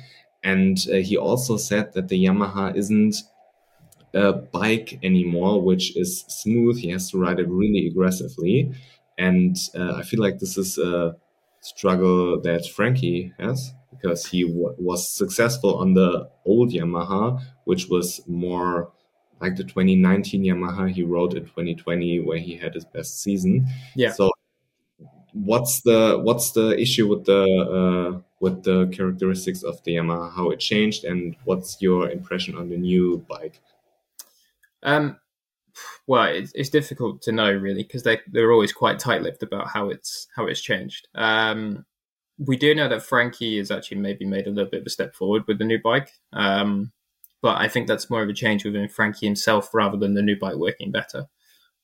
And 0.43 0.77
uh, 0.91 0.97
he 0.97 1.17
also 1.17 1.57
said 1.57 1.93
that 1.93 2.09
the 2.09 2.25
Yamaha 2.25 2.75
isn't 2.75 3.15
a 4.17 4.33
bike 4.33 4.99
anymore, 5.03 5.61
which 5.61 5.95
is 5.95 6.25
smooth. 6.27 6.77
He 6.77 6.89
has 6.89 7.11
to 7.11 7.17
ride 7.19 7.39
it 7.39 7.47
really 7.47 7.87
aggressively, 7.87 8.73
and 9.17 9.55
uh, 9.75 9.93
I 9.93 10.03
feel 10.03 10.21
like 10.21 10.39
this 10.39 10.57
is 10.57 10.77
a 10.77 11.15
struggle 11.61 12.41
that 12.41 12.65
Frankie 12.65 13.33
has 13.39 13.73
because 13.91 14.25
he 14.25 14.43
was 14.45 15.11
successful 15.11 15.77
on 15.77 15.93
the 15.93 16.29
old 16.45 16.71
Yamaha, 16.71 17.41
which 17.65 17.87
was 17.87 18.21
more 18.27 18.91
like 19.41 19.55
the 19.55 19.63
2019 19.63 20.43
Yamaha 20.43 20.89
he 20.89 21.03
rode 21.03 21.33
in 21.33 21.43
2020 21.43 22.21
where 22.21 22.37
he 22.37 22.55
had 22.57 22.73
his 22.73 22.85
best 22.85 23.21
season. 23.21 23.67
Yeah. 23.95 24.11
So 24.11 24.31
what's 25.33 25.81
the 25.81 26.19
what's 26.23 26.51
the 26.51 26.79
issue 26.79 27.07
with 27.07 27.25
the 27.25 27.43
uh, 27.43 28.21
with 28.39 28.63
the 28.63 28.87
characteristics 28.87 29.63
of 29.63 29.83
the 29.83 29.95
Yamaha, 29.95 30.33
how 30.33 30.49
it 30.49 30.59
changed, 30.59 31.03
and 31.03 31.35
what's 31.45 31.81
your 31.81 32.09
impression 32.09 32.55
on 32.55 32.69
the 32.69 32.77
new 32.77 33.25
bike? 33.29 33.61
Um, 34.83 35.19
well, 36.07 36.23
it's, 36.23 36.51
it's 36.55 36.69
difficult 36.69 37.21
to 37.23 37.31
know 37.31 37.51
really 37.51 37.83
because 37.83 38.03
they 38.03 38.19
they're 38.27 38.51
always 38.51 38.73
quite 38.73 38.99
tight-lipped 38.99 39.43
about 39.43 39.67
how 39.69 39.89
it's 39.89 40.27
how 40.35 40.45
it's 40.47 40.61
changed. 40.61 41.07
Um, 41.15 41.85
we 42.39 42.57
do 42.57 42.73
know 42.75 42.87
that 42.87 43.03
Frankie 43.03 43.57
has 43.57 43.71
actually 43.71 43.97
maybe 43.97 44.25
made 44.25 44.47
a 44.47 44.51
little 44.51 44.69
bit 44.69 44.81
of 44.81 44.87
a 44.87 44.91
step 44.91 45.15
forward 45.15 45.43
with 45.47 45.57
the 45.57 45.65
new 45.65 45.79
bike. 45.83 46.11
Um, 46.33 46.91
but 47.41 47.57
I 47.57 47.67
think 47.67 47.87
that's 47.87 48.09
more 48.09 48.23
of 48.23 48.29
a 48.29 48.33
change 48.33 48.65
within 48.65 48.89
Frankie 48.89 49.25
himself 49.25 49.73
rather 49.73 49.97
than 49.97 50.13
the 50.13 50.21
new 50.21 50.37
bike 50.37 50.55
working 50.55 50.91
better. 50.91 51.25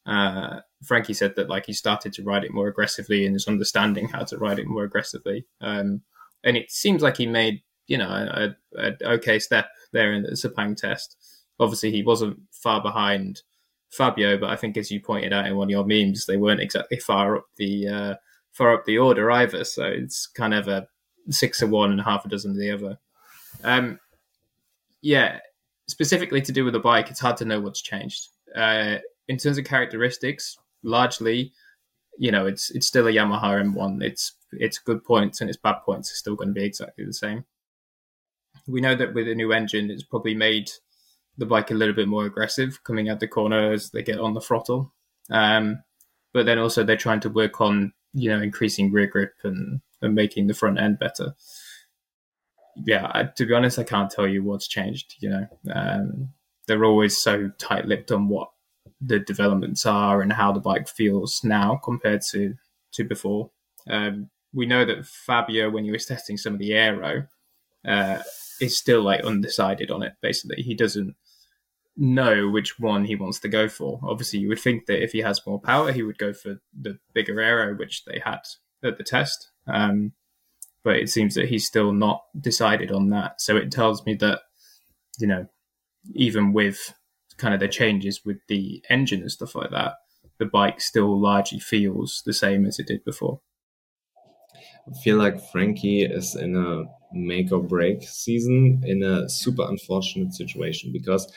Uh, 0.06 0.60
Frankie 0.84 1.13
said 1.13 1.36
that 1.36 1.49
like 1.49 1.65
he 1.65 1.73
started 1.73 2.13
to 2.13 2.23
ride 2.23 2.43
it 2.43 2.53
more 2.53 2.67
aggressively 2.67 3.25
and 3.25 3.36
is 3.36 3.47
understanding 3.47 4.10
how 4.10 4.23
to 4.23 4.38
ride 4.38 4.60
it 4.60 4.67
more 4.67 4.84
aggressively. 4.84 5.45
Um, 5.62 6.01
and 6.43 6.58
it 6.58 6.71
seems 6.71 7.01
like 7.01 7.17
he 7.17 7.27
made 7.27 7.62
you 7.88 7.97
know 7.97 8.10
a, 8.10 8.56
a, 8.77 9.13
okay 9.13 9.39
step 9.39 9.67
there 9.91 10.13
in 10.13 10.23
the 10.23 10.32
Sepang 10.32 10.75
test. 10.75 11.15
Obviously, 11.60 11.92
he 11.92 12.04
wasn't 12.04 12.39
far 12.52 12.82
behind 12.82 13.42
Fabio, 13.92 14.38
but 14.38 14.50
I 14.50 14.56
think 14.56 14.78
as 14.78 14.92
you 14.92 15.00
pointed 15.00 15.34
out 15.34 15.46
in 15.46 15.56
one 15.56 15.68
of 15.68 15.72
your 15.72 15.86
memes, 15.86 16.26
they 16.26 16.38
weren't 16.38 16.62
exactly 16.62 16.98
far 16.98 17.38
up 17.38 17.46
the 17.58 17.88
uh, 17.88 18.16
far 18.52 18.74
up 18.74 18.86
the 18.86 18.98
order 18.98 19.30
either. 19.32 19.63
So 19.63 19.84
it's 19.86 20.28
kind 20.28 20.54
of 20.54 20.68
a 20.68 20.88
six 21.30 21.62
of 21.62 21.70
one 21.70 21.92
and 21.92 22.02
half 22.02 22.26
a 22.26 22.30
dozen 22.30 22.52
of 22.52 22.58
the 22.58 22.72
other. 22.72 22.98
Um, 23.63 24.00
yeah, 25.02 25.39
specifically 25.88 26.42
to 26.42 26.52
do 26.52 26.63
with 26.63 26.74
the 26.74 26.80
bike, 26.80 27.10
it's 27.10 27.20
hard 27.20 27.38
to 27.38 27.46
know 27.46 27.62
what's 27.62 27.82
changed. 27.82 28.30
Uh, 28.56 28.98
in 29.28 29.38
terms 29.38 29.58
of 29.58 29.66
characteristics, 29.66 30.58
largely, 30.84 31.54
you 32.18 32.32
know, 32.32 32.46
it's 32.46 32.72
it's 32.72 32.88
still 32.88 33.08
a 33.08 33.12
Yamaha 33.12 33.63
M1. 33.63 34.04
It's 34.04 34.34
its 34.54 34.78
good 34.80 35.04
points 35.04 35.42
and 35.42 35.50
its 35.50 35.58
bad 35.58 35.78
points 35.86 36.12
are 36.12 36.16
still 36.16 36.36
going 36.36 36.50
to 36.50 36.54
be 36.54 36.63
exactly 36.63 37.06
the 37.06 37.13
same. 37.13 37.46
We 38.68 38.82
know 38.82 38.96
that 38.96 39.13
with 39.13 39.28
a 39.28 39.36
new 39.36 39.52
engine, 39.52 39.89
it's 39.89 40.04
probably 40.04 40.36
made 40.36 40.72
the 41.38 41.46
bike 41.46 41.72
a 41.72 41.76
little 41.76 41.96
bit 41.96 42.08
more 42.08 42.26
aggressive 42.26 42.84
coming 42.84 43.10
out 43.10 43.19
the 43.19 43.28
corner 43.28 43.72
as 43.72 43.89
they 43.89 44.04
get 44.04 44.19
on 44.19 44.34
the 44.34 44.41
throttle. 44.41 44.93
Um, 45.30 45.84
but 46.34 46.46
then 46.46 46.60
also 46.60 46.84
they're 46.84 46.98
trying 46.98 47.22
to 47.22 47.30
work 47.30 47.62
on 47.62 47.93
you 48.13 48.30
know 48.30 48.41
increasing 48.41 48.91
rear 48.91 49.08
grip 49.08 49.34
and, 49.43 49.82
and 50.02 50.13
making 50.13 50.48
the 50.48 50.54
front 50.54 50.80
end 50.80 51.00
better 51.00 51.36
yeah, 52.76 53.10
I, 53.13 53.24
to 53.24 53.46
be 53.46 53.54
honest, 53.54 53.80
I 53.80 53.84
can't 53.84 54.10
tell 54.10 54.28
you 54.28 54.43
what's 54.43 54.67
changed. 54.67 55.15
You 55.19 55.30
know, 55.30 55.48
um, 55.74 56.30
they're 56.67 56.86
always 56.86 57.17
so 57.17 57.52
tight-lipped 57.58 58.12
on 58.12 58.28
what 58.28 58.50
the 59.02 59.19
developments 59.19 59.86
are 59.86 60.22
and 60.22 60.32
how 60.32 60.52
the 60.52 60.60
bike 60.60 60.88
feels 60.88 61.41
now 61.43 61.80
compared 61.84 62.22
to 62.32 62.55
to 62.93 63.03
before. 63.03 63.51
Um, 63.89 64.30
we 64.53 64.66
know 64.66 64.86
that 64.86 65.05
Fabio, 65.05 65.70
when 65.70 65.84
he 65.84 65.91
was 65.91 66.05
testing 66.05 66.38
some 66.38 66.53
of 66.53 66.60
the 66.60 66.74
aero, 66.74 67.28
uh, 67.86 68.22
is 68.62 68.78
still 68.78 69.01
like 69.01 69.24
undecided 69.24 69.91
on 69.91 70.03
it. 70.03 70.14
Basically, 70.22 70.62
he 70.62 70.76
doesn't 70.76 71.16
know 71.96 72.50
which 72.50 72.80
one 72.80 73.06
he 73.06 73.16
wants 73.16 73.39
to 73.39 73.48
go 73.48 73.68
for. 73.68 74.00
Obviously, 74.04 74.39
you 74.39 74.50
would 74.50 74.60
think 74.60 74.86
that 74.88 75.04
if 75.04 75.12
he 75.12 75.20
has 75.20 75.46
more 75.46 75.60
power, 75.60 75.91
he 75.91 76.04
would 76.04 76.18
go 76.18 76.34
for 76.34 76.58
the 76.80 76.98
bigger 77.14 77.39
aero, 77.39 77.76
which 77.76 78.04
they 78.06 78.22
had 78.24 78.39
at 78.84 78.98
the 78.98 79.04
test. 79.04 79.52
Um, 79.68 80.14
but 80.84 80.98
it 80.98 81.10
seems 81.10 81.36
that 81.36 81.50
he's 81.50 81.66
still 81.66 81.91
not 81.91 82.24
decided 82.39 82.91
on 82.91 83.10
that. 83.10 83.39
So 83.39 83.56
it 83.56 83.72
tells 83.72 84.06
me 84.06 84.16
that, 84.16 84.41
you 85.20 85.28
know, 85.28 85.48
even 86.14 86.52
with 86.52 86.94
kind 87.38 87.54
of 87.54 87.60
the 87.60 87.68
changes 87.68 88.22
with 88.26 88.38
the 88.48 88.84
engine 88.89 89.22
and 89.22 89.32
stuff 89.32 89.56
like 89.56 89.72
that, 89.72 89.94
the 90.39 90.46
bike 90.46 90.82
still 90.82 91.20
largely 91.22 91.60
feels 91.60 92.22
the 92.26 92.34
same 92.34 92.66
as 92.66 92.80
it 92.80 92.88
did 92.88 93.06
before. 93.06 93.39
I 94.88 95.00
feel 95.02 95.18
like 95.18 95.39
Frankie 95.52 96.04
is 96.04 96.36
in 96.36 96.56
a 96.58 96.84
make 97.14 97.52
or 97.52 97.64
break 97.64 98.04
season 98.04 98.82
in 98.86 99.04
a 99.04 99.30
super 99.30 99.64
unfortunate 99.64 100.34
situation 100.34 100.91
because 100.91 101.32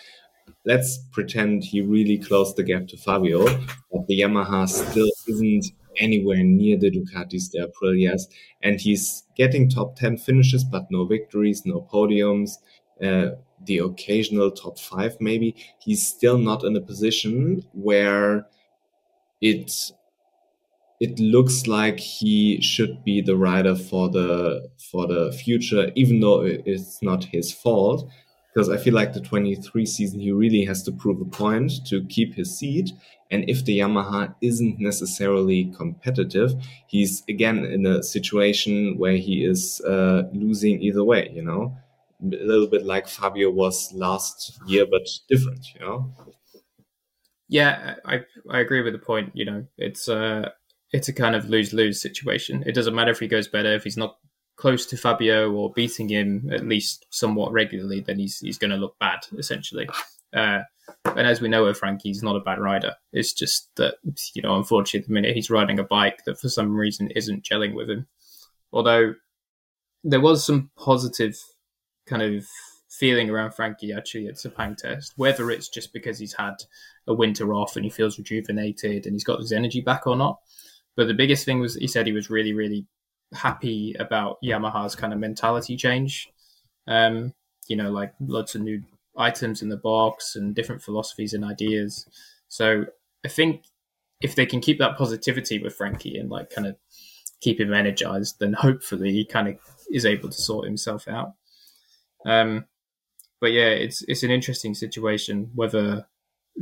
let's 0.64 0.98
pretend 1.12 1.64
he 1.64 1.80
really 1.80 2.18
closed 2.18 2.56
the 2.56 2.62
gap 2.62 2.88
to 2.88 2.96
Fabio, 2.96 3.44
but 3.92 4.06
the 4.08 4.20
Yamaha 4.20 4.68
still 4.68 5.10
isn't 5.28 5.66
anywhere 5.98 6.42
near 6.42 6.76
the 6.76 6.90
Ducatis, 6.90 7.50
the 7.50 7.68
Aprilias, 7.70 8.22
and 8.62 8.80
he's 8.80 9.24
getting 9.36 9.68
top 9.68 9.96
10 9.96 10.18
finishes, 10.18 10.64
but 10.64 10.86
no 10.90 11.04
victories, 11.04 11.64
no 11.64 11.86
podiums, 11.92 12.58
uh, 13.02 13.30
the 13.64 13.78
occasional 13.78 14.50
top 14.50 14.78
five, 14.78 15.16
maybe. 15.20 15.56
He's 15.78 16.06
still 16.06 16.38
not 16.38 16.64
in 16.64 16.76
a 16.76 16.80
position 16.80 17.64
where 17.72 18.46
it 19.40 19.72
it 21.00 21.18
looks 21.18 21.66
like 21.66 22.00
he 22.00 22.60
should 22.60 23.04
be 23.04 23.20
the 23.20 23.36
rider 23.36 23.74
for 23.74 24.08
the 24.08 24.68
for 24.90 25.06
the 25.06 25.32
future, 25.32 25.90
even 25.94 26.20
though 26.20 26.40
it's 26.42 27.02
not 27.02 27.24
his 27.24 27.52
fault. 27.52 28.08
Because 28.56 28.70
I 28.70 28.78
feel 28.78 28.94
like 28.94 29.12
the 29.12 29.20
23 29.20 29.84
season, 29.84 30.18
he 30.18 30.32
really 30.32 30.64
has 30.64 30.82
to 30.84 30.92
prove 30.92 31.20
a 31.20 31.26
point 31.26 31.84
to 31.88 32.02
keep 32.06 32.34
his 32.34 32.56
seat. 32.58 32.90
And 33.30 33.44
if 33.50 33.66
the 33.66 33.80
Yamaha 33.80 34.34
isn't 34.40 34.80
necessarily 34.80 35.74
competitive, 35.76 36.54
he's 36.86 37.22
again 37.28 37.66
in 37.66 37.84
a 37.84 38.02
situation 38.02 38.96
where 38.96 39.18
he 39.18 39.44
is 39.44 39.82
uh, 39.82 40.22
losing 40.32 40.80
either 40.80 41.04
way, 41.04 41.30
you 41.34 41.42
know? 41.42 41.76
A 42.22 42.46
little 42.46 42.66
bit 42.66 42.86
like 42.86 43.08
Fabio 43.08 43.50
was 43.50 43.92
last 43.92 44.58
year, 44.66 44.86
but 44.90 45.06
different, 45.28 45.66
you 45.74 45.80
know? 45.80 46.14
Yeah, 47.50 47.96
I, 48.06 48.20
I 48.48 48.60
agree 48.60 48.80
with 48.80 48.94
the 48.94 48.98
point. 48.98 49.32
You 49.34 49.44
know, 49.44 49.66
it's 49.76 50.08
uh, 50.08 50.48
it's 50.92 51.08
a 51.08 51.12
kind 51.12 51.36
of 51.36 51.50
lose 51.50 51.74
lose 51.74 52.00
situation. 52.00 52.64
It 52.66 52.74
doesn't 52.74 52.94
matter 52.94 53.10
if 53.10 53.20
he 53.20 53.28
goes 53.28 53.48
better 53.48 53.74
if 53.74 53.84
he's 53.84 53.98
not 53.98 54.16
close 54.56 54.86
to 54.86 54.96
Fabio 54.96 55.52
or 55.52 55.72
beating 55.72 56.08
him 56.08 56.50
at 56.52 56.66
least 56.66 57.06
somewhat 57.10 57.52
regularly, 57.52 58.00
then 58.00 58.18
he's 58.18 58.38
he's 58.40 58.58
going 58.58 58.70
to 58.70 58.76
look 58.76 58.98
bad 58.98 59.20
essentially. 59.38 59.88
Uh, 60.34 60.60
and 61.04 61.26
as 61.26 61.40
we 61.40 61.48
know 61.48 61.64
with 61.64 61.78
Frankie, 61.78 62.08
he's 62.08 62.22
not 62.22 62.36
a 62.36 62.40
bad 62.40 62.58
rider. 62.58 62.94
It's 63.12 63.32
just 63.32 63.70
that 63.76 63.94
you 64.34 64.42
know, 64.42 64.56
unfortunately, 64.56 65.06
the 65.06 65.12
minute 65.12 65.34
he's 65.34 65.50
riding 65.50 65.78
a 65.78 65.84
bike 65.84 66.24
that 66.24 66.40
for 66.40 66.48
some 66.48 66.76
reason 66.76 67.10
isn't 67.10 67.44
gelling 67.44 67.74
with 67.74 67.88
him. 67.90 68.06
Although 68.72 69.14
there 70.04 70.20
was 70.20 70.44
some 70.44 70.70
positive 70.76 71.36
kind 72.06 72.22
of 72.22 72.46
feeling 72.90 73.28
around 73.28 73.52
Frankie 73.52 73.92
actually 73.92 74.26
at 74.26 74.36
Sepang 74.36 74.76
test, 74.76 75.12
whether 75.16 75.50
it's 75.50 75.68
just 75.68 75.92
because 75.92 76.18
he's 76.18 76.34
had 76.34 76.54
a 77.06 77.14
winter 77.14 77.52
off 77.54 77.76
and 77.76 77.84
he 77.84 77.90
feels 77.90 78.18
rejuvenated 78.18 79.04
and 79.04 79.14
he's 79.14 79.24
got 79.24 79.40
his 79.40 79.52
energy 79.52 79.80
back 79.80 80.06
or 80.06 80.16
not. 80.16 80.38
But 80.96 81.08
the 81.08 81.14
biggest 81.14 81.44
thing 81.44 81.60
was 81.60 81.74
he 81.74 81.88
said 81.88 82.06
he 82.06 82.12
was 82.12 82.30
really, 82.30 82.54
really 82.54 82.86
happy 83.34 83.94
about 83.98 84.38
Yamaha's 84.42 84.94
kind 84.94 85.12
of 85.12 85.18
mentality 85.18 85.76
change. 85.76 86.30
Um, 86.86 87.34
you 87.68 87.76
know, 87.76 87.90
like 87.90 88.14
lots 88.20 88.54
of 88.54 88.62
new 88.62 88.82
items 89.16 89.62
in 89.62 89.68
the 89.68 89.76
box 89.76 90.36
and 90.36 90.54
different 90.54 90.82
philosophies 90.82 91.32
and 91.32 91.44
ideas. 91.44 92.06
So 92.48 92.86
I 93.24 93.28
think 93.28 93.64
if 94.20 94.34
they 94.34 94.46
can 94.46 94.60
keep 94.60 94.78
that 94.78 94.96
positivity 94.96 95.58
with 95.58 95.74
Frankie 95.74 96.16
and 96.18 96.30
like 96.30 96.50
kind 96.50 96.66
of 96.66 96.76
keep 97.40 97.60
him 97.60 97.74
energized, 97.74 98.38
then 98.38 98.52
hopefully 98.52 99.12
he 99.12 99.24
kind 99.24 99.48
of 99.48 99.56
is 99.90 100.06
able 100.06 100.28
to 100.28 100.40
sort 100.40 100.66
himself 100.66 101.08
out. 101.08 101.34
Um, 102.24 102.66
but 103.40 103.52
yeah, 103.52 103.68
it's 103.68 104.02
it's 104.08 104.22
an 104.22 104.30
interesting 104.30 104.74
situation 104.74 105.50
whether 105.54 106.06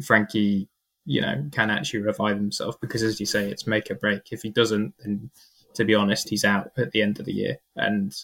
Frankie 0.04 0.68
you 1.06 1.20
know, 1.20 1.44
can 1.52 1.70
actually 1.70 2.00
revive 2.00 2.36
himself 2.36 2.80
because, 2.80 3.02
as 3.02 3.20
you 3.20 3.26
say, 3.26 3.50
it's 3.50 3.66
make 3.66 3.90
or 3.90 3.94
break. 3.94 4.32
If 4.32 4.42
he 4.42 4.50
doesn't, 4.50 4.94
then 4.98 5.30
to 5.74 5.84
be 5.84 5.94
honest, 5.94 6.28
he's 6.28 6.44
out 6.44 6.70
at 6.76 6.92
the 6.92 7.02
end 7.02 7.18
of 7.18 7.26
the 7.26 7.32
year. 7.32 7.58
And 7.76 8.14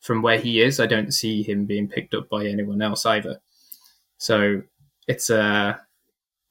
from 0.00 0.22
where 0.22 0.38
he 0.38 0.60
is, 0.60 0.80
I 0.80 0.86
don't 0.86 1.12
see 1.12 1.42
him 1.42 1.64
being 1.64 1.88
picked 1.88 2.14
up 2.14 2.28
by 2.28 2.46
anyone 2.46 2.82
else 2.82 3.04
either. 3.06 3.40
So 4.18 4.62
it's 5.06 5.30
a 5.30 5.80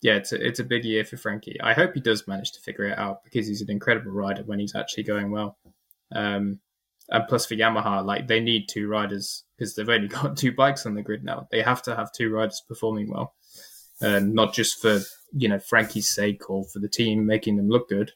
yeah, 0.02 0.14
it's 0.14 0.32
a, 0.32 0.46
it's 0.46 0.60
a 0.60 0.64
big 0.64 0.86
year 0.86 1.04
for 1.04 1.18
Frankie. 1.18 1.60
I 1.62 1.74
hope 1.74 1.94
he 1.94 2.02
does 2.02 2.28
manage 2.28 2.52
to 2.52 2.62
figure 2.62 2.86
it 2.86 2.98
out 2.98 3.24
because 3.24 3.48
he's 3.48 3.62
an 3.62 3.72
incredible 3.72 4.12
rider 4.12 4.44
when 4.44 4.60
he's 4.60 4.76
actually 4.76 5.04
going 5.04 5.32
well. 5.32 5.58
Um, 6.14 6.60
and 7.10 7.28
plus 7.28 7.46
for 7.46 7.56
Yamaha, 7.56 8.06
like 8.06 8.28
they 8.28 8.40
need 8.40 8.68
two 8.68 8.88
riders 8.88 9.44
because 9.58 9.76
they've 9.76 9.90
only 9.90 10.08
got 10.08 10.38
two 10.38 10.52
bikes 10.52 10.86
on 10.86 10.94
the 10.94 11.02
grid 11.02 11.24
now. 11.24 11.48
They 11.52 11.62
have 11.62 11.82
to 11.84 11.96
have 11.96 12.12
two 12.12 12.30
riders 12.32 12.62
performing 12.68 13.10
well, 13.10 13.34
and 14.02 14.34
not 14.34 14.54
just 14.54 14.82
for 14.82 15.00
you 15.34 15.50
know 15.50 15.60
Frankie's 15.60 16.10
sake 16.10 16.50
or 16.50 16.66
for 16.66 16.80
the 16.80 16.90
team 16.90 17.26
making 17.26 17.58
them 17.58 17.70
look 17.70 17.90
good, 17.90 18.12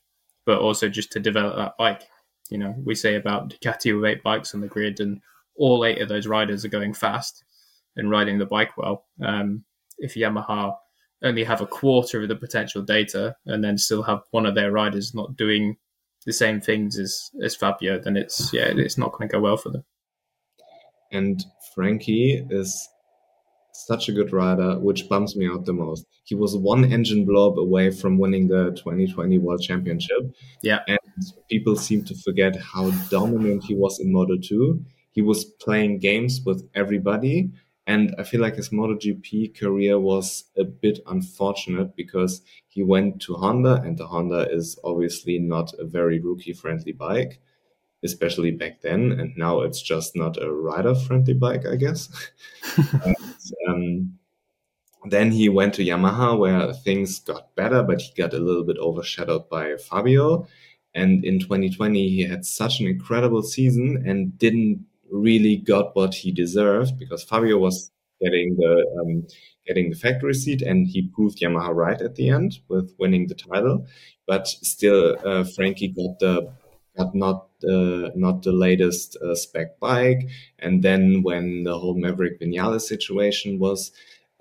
but 0.45 0.59
also 0.59 0.89
just 0.89 1.11
to 1.13 1.19
develop 1.19 1.55
that 1.55 1.77
bike. 1.77 2.03
You 2.51 2.59
know, 2.59 2.75
we 2.85 2.95
say 2.95 3.15
about 3.15 3.49
Ducati 3.49 3.95
with 3.95 4.09
eight 4.09 4.23
bikes 4.23 4.53
on 4.53 4.61
the 4.61 4.67
grid, 4.67 4.99
and 4.99 5.21
all 5.55 5.85
eight 5.85 6.01
of 6.01 6.09
those 6.09 6.27
riders 6.27 6.63
are 6.63 6.69
going 6.69 6.93
fast 6.93 7.43
and 7.95 8.09
riding 8.09 8.37
the 8.37 8.45
bike 8.45 8.77
well. 8.77 9.05
Um, 9.23 9.63
if 9.97 10.15
Yamaha 10.15 10.75
only 11.23 11.43
have 11.43 11.61
a 11.61 11.67
quarter 11.67 12.21
of 12.21 12.27
the 12.27 12.35
potential 12.35 12.81
data 12.81 13.35
and 13.45 13.63
then 13.63 13.77
still 13.77 14.03
have 14.03 14.21
one 14.31 14.45
of 14.45 14.55
their 14.55 14.71
riders 14.71 15.13
not 15.13 15.35
doing 15.35 15.77
the 16.25 16.33
same 16.33 16.61
things 16.61 16.99
as 16.99 17.31
as 17.43 17.55
Fabio, 17.55 17.99
then 17.99 18.17
it's 18.17 18.53
yeah, 18.53 18.71
it's 18.75 18.97
not 18.97 19.11
going 19.11 19.27
to 19.27 19.33
go 19.33 19.41
well 19.41 19.57
for 19.57 19.69
them. 19.69 19.83
And 21.11 21.43
Frankie 21.75 22.45
is 22.49 22.87
such 23.73 24.09
a 24.09 24.11
good 24.11 24.33
rider, 24.33 24.79
which 24.79 25.07
bums 25.09 25.35
me 25.35 25.47
out 25.47 25.65
the 25.65 25.73
most. 25.73 26.05
He 26.23 26.35
was 26.35 26.55
one 26.57 26.85
engine 26.85 27.25
blob 27.25 27.57
away 27.57 27.91
from 27.91 28.17
winning 28.17 28.47
the 28.47 28.71
2020 28.71 29.37
World 29.39 29.61
Championship. 29.61 30.33
Yeah. 30.61 30.79
And 30.87 30.99
people 31.49 31.76
seem 31.76 32.03
to 32.05 32.16
forget 32.16 32.55
how 32.55 32.91
dominant 33.09 33.64
he 33.64 33.76
was 33.76 33.99
in 33.99 34.12
Moto 34.12 34.38
2. 34.38 34.84
He 35.12 35.22
was 35.22 35.45
playing 35.45 35.99
games 35.99 36.41
with 36.45 36.68
everybody. 36.76 37.51
And 37.88 38.14
I 38.18 38.24
feel 38.24 38.41
like 38.41 38.55
his 38.55 38.70
MotoGP 38.70 39.59
career 39.59 39.99
was 39.99 40.45
a 40.57 40.64
bit 40.64 40.99
unfortunate 41.07 41.95
because 41.95 42.41
he 42.68 42.84
went 42.84 43.22
to 43.24 43.34
Honda, 43.34 43.82
and 43.84 43.97
the 43.97 44.07
Honda 44.07 44.47
is 44.49 44.80
obviously 44.84 45.39
not 45.39 45.74
a 45.80 45.86
very 45.86 46.20
rookie 46.20 46.53
friendly 46.53 46.93
bike 46.93 47.41
especially 48.03 48.51
back 48.51 48.82
then. 48.82 49.12
And 49.12 49.36
now 49.38 49.62
it's 49.62 49.82
just 49.82 50.16
not 50.16 50.41
a 50.41 50.51
rider 50.51 50.95
friendly 50.95 51.34
bike, 51.34 51.66
I 51.66 51.76
guess. 51.76 52.09
and, 52.78 53.16
um, 53.68 54.18
then 55.05 55.32
he 55.32 55.49
went 55.49 55.74
to 55.76 55.84
Yamaha 55.84 56.38
where 56.38 56.74
things 56.74 57.20
got 57.20 57.55
better, 57.55 57.82
but 57.82 58.01
he 58.01 58.14
got 58.14 58.34
a 58.34 58.39
little 58.39 58.64
bit 58.64 58.78
overshadowed 58.78 59.49
by 59.49 59.76
Fabio. 59.78 60.47
And 60.93 61.23
in 61.23 61.39
2020, 61.39 62.09
he 62.09 62.23
had 62.23 62.45
such 62.45 62.79
an 62.79 62.87
incredible 62.87 63.43
season 63.43 64.03
and 64.05 64.37
didn't 64.37 64.85
really 65.09 65.57
got 65.57 65.95
what 65.95 66.13
he 66.13 66.31
deserved 66.31 66.97
because 66.97 67.23
Fabio 67.23 67.57
was 67.57 67.91
getting 68.21 68.55
the 68.55 68.85
um, 68.99 69.27
getting 69.65 69.89
the 69.89 69.95
factory 69.95 70.33
seat, 70.33 70.61
and 70.61 70.87
he 70.87 71.07
proved 71.07 71.39
Yamaha 71.39 71.73
right 71.73 72.01
at 72.01 72.15
the 72.15 72.29
end 72.29 72.59
with 72.67 72.93
winning 72.99 73.27
the 73.27 73.35
title. 73.35 73.85
But 74.27 74.47
still, 74.47 75.17
uh, 75.25 75.43
Frankie 75.43 75.89
got 75.89 76.19
the 76.19 76.51
got 76.97 77.15
not 77.15 77.47
uh, 77.63 78.09
not 78.15 78.43
the 78.43 78.51
latest 78.51 79.17
uh, 79.17 79.35
spec 79.35 79.79
bike. 79.79 80.29
And 80.59 80.83
then 80.83 81.23
when 81.23 81.63
the 81.63 81.77
whole 81.77 81.95
Maverick 81.95 82.39
Vinales 82.39 82.81
situation 82.81 83.59
was, 83.59 83.91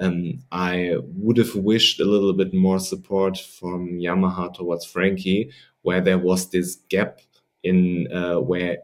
um, 0.00 0.42
I 0.50 0.96
would 1.14 1.36
have 1.36 1.54
wished 1.54 2.00
a 2.00 2.04
little 2.04 2.32
bit 2.32 2.54
more 2.54 2.80
support 2.80 3.38
from 3.38 3.98
Yamaha 3.98 4.52
towards 4.54 4.86
Frankie, 4.86 5.50
where 5.82 6.00
there 6.00 6.18
was 6.18 6.50
this 6.50 6.76
gap 6.88 7.20
in 7.62 8.08
uh, 8.12 8.40
where 8.40 8.78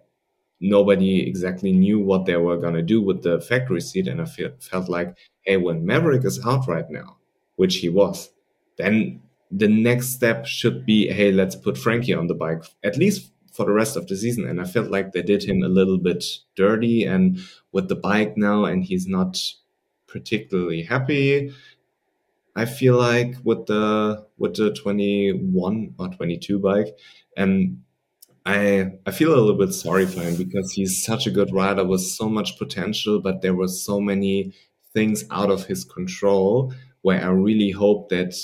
nobody 0.60 1.26
exactly 1.26 1.72
knew 1.72 1.98
what 1.98 2.26
they 2.26 2.36
were 2.36 2.58
going 2.58 2.74
to 2.74 2.82
do 2.82 3.00
with 3.00 3.22
the 3.22 3.40
factory 3.40 3.80
seat. 3.80 4.06
And 4.06 4.20
I 4.20 4.26
feel, 4.26 4.50
felt 4.60 4.88
like, 4.88 5.16
hey, 5.42 5.56
when 5.56 5.86
Maverick 5.86 6.24
is 6.24 6.44
out 6.44 6.68
right 6.68 6.88
now, 6.90 7.16
which 7.56 7.76
he 7.76 7.88
was, 7.88 8.30
then 8.76 9.22
the 9.50 9.68
next 9.68 10.08
step 10.08 10.46
should 10.46 10.84
be, 10.84 11.08
hey, 11.08 11.32
let's 11.32 11.56
put 11.56 11.78
Frankie 11.78 12.14
on 12.14 12.26
the 12.26 12.34
bike, 12.34 12.64
at 12.84 12.98
least 12.98 13.30
for 13.52 13.64
the 13.64 13.72
rest 13.72 13.96
of 13.96 14.06
the 14.06 14.16
season. 14.16 14.46
And 14.46 14.60
I 14.60 14.64
felt 14.64 14.90
like 14.90 15.12
they 15.12 15.22
did 15.22 15.44
him 15.44 15.62
a 15.62 15.68
little 15.68 15.98
bit 15.98 16.24
dirty 16.56 17.04
and 17.04 17.38
with 17.72 17.88
the 17.88 17.96
bike 17.96 18.36
now, 18.36 18.66
and 18.66 18.84
he's 18.84 19.06
not 19.06 19.38
particularly 20.16 20.82
happy. 20.82 21.52
I 22.54 22.64
feel 22.64 22.96
like 22.96 23.34
with 23.44 23.66
the 23.66 24.26
with 24.38 24.56
the 24.56 24.72
21 24.72 25.94
or 25.98 26.08
22 26.08 26.58
bike, 26.58 26.96
and 27.36 27.82
I 28.46 28.92
I 29.04 29.10
feel 29.10 29.34
a 29.34 29.36
little 29.36 29.58
bit 29.58 29.74
sorry 29.74 30.06
for 30.06 30.20
him 30.20 30.36
because 30.36 30.72
he's 30.72 31.04
such 31.04 31.26
a 31.26 31.30
good 31.30 31.52
rider 31.52 31.84
with 31.84 32.00
so 32.00 32.28
much 32.28 32.58
potential, 32.58 33.20
but 33.20 33.42
there 33.42 33.54
were 33.54 33.68
so 33.68 34.00
many 34.00 34.54
things 34.94 35.24
out 35.30 35.50
of 35.50 35.66
his 35.66 35.84
control 35.84 36.72
where 37.02 37.22
I 37.22 37.28
really 37.28 37.70
hope 37.70 38.08
that 38.08 38.34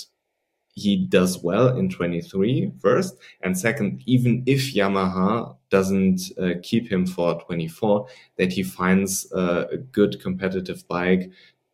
he 0.74 0.96
does 0.96 1.42
well 1.42 1.76
in 1.76 1.88
23 1.88 2.72
first 2.80 3.16
and 3.42 3.58
second 3.58 4.02
even 4.06 4.42
if 4.46 4.74
yamaha 4.74 5.54
doesn't 5.68 6.20
uh, 6.40 6.54
keep 6.62 6.90
him 6.90 7.06
for 7.06 7.38
24 7.42 8.06
that 8.38 8.52
he 8.52 8.62
finds 8.62 9.30
uh, 9.32 9.66
a 9.70 9.76
good 9.76 10.20
competitive 10.22 10.86
bike 10.88 11.30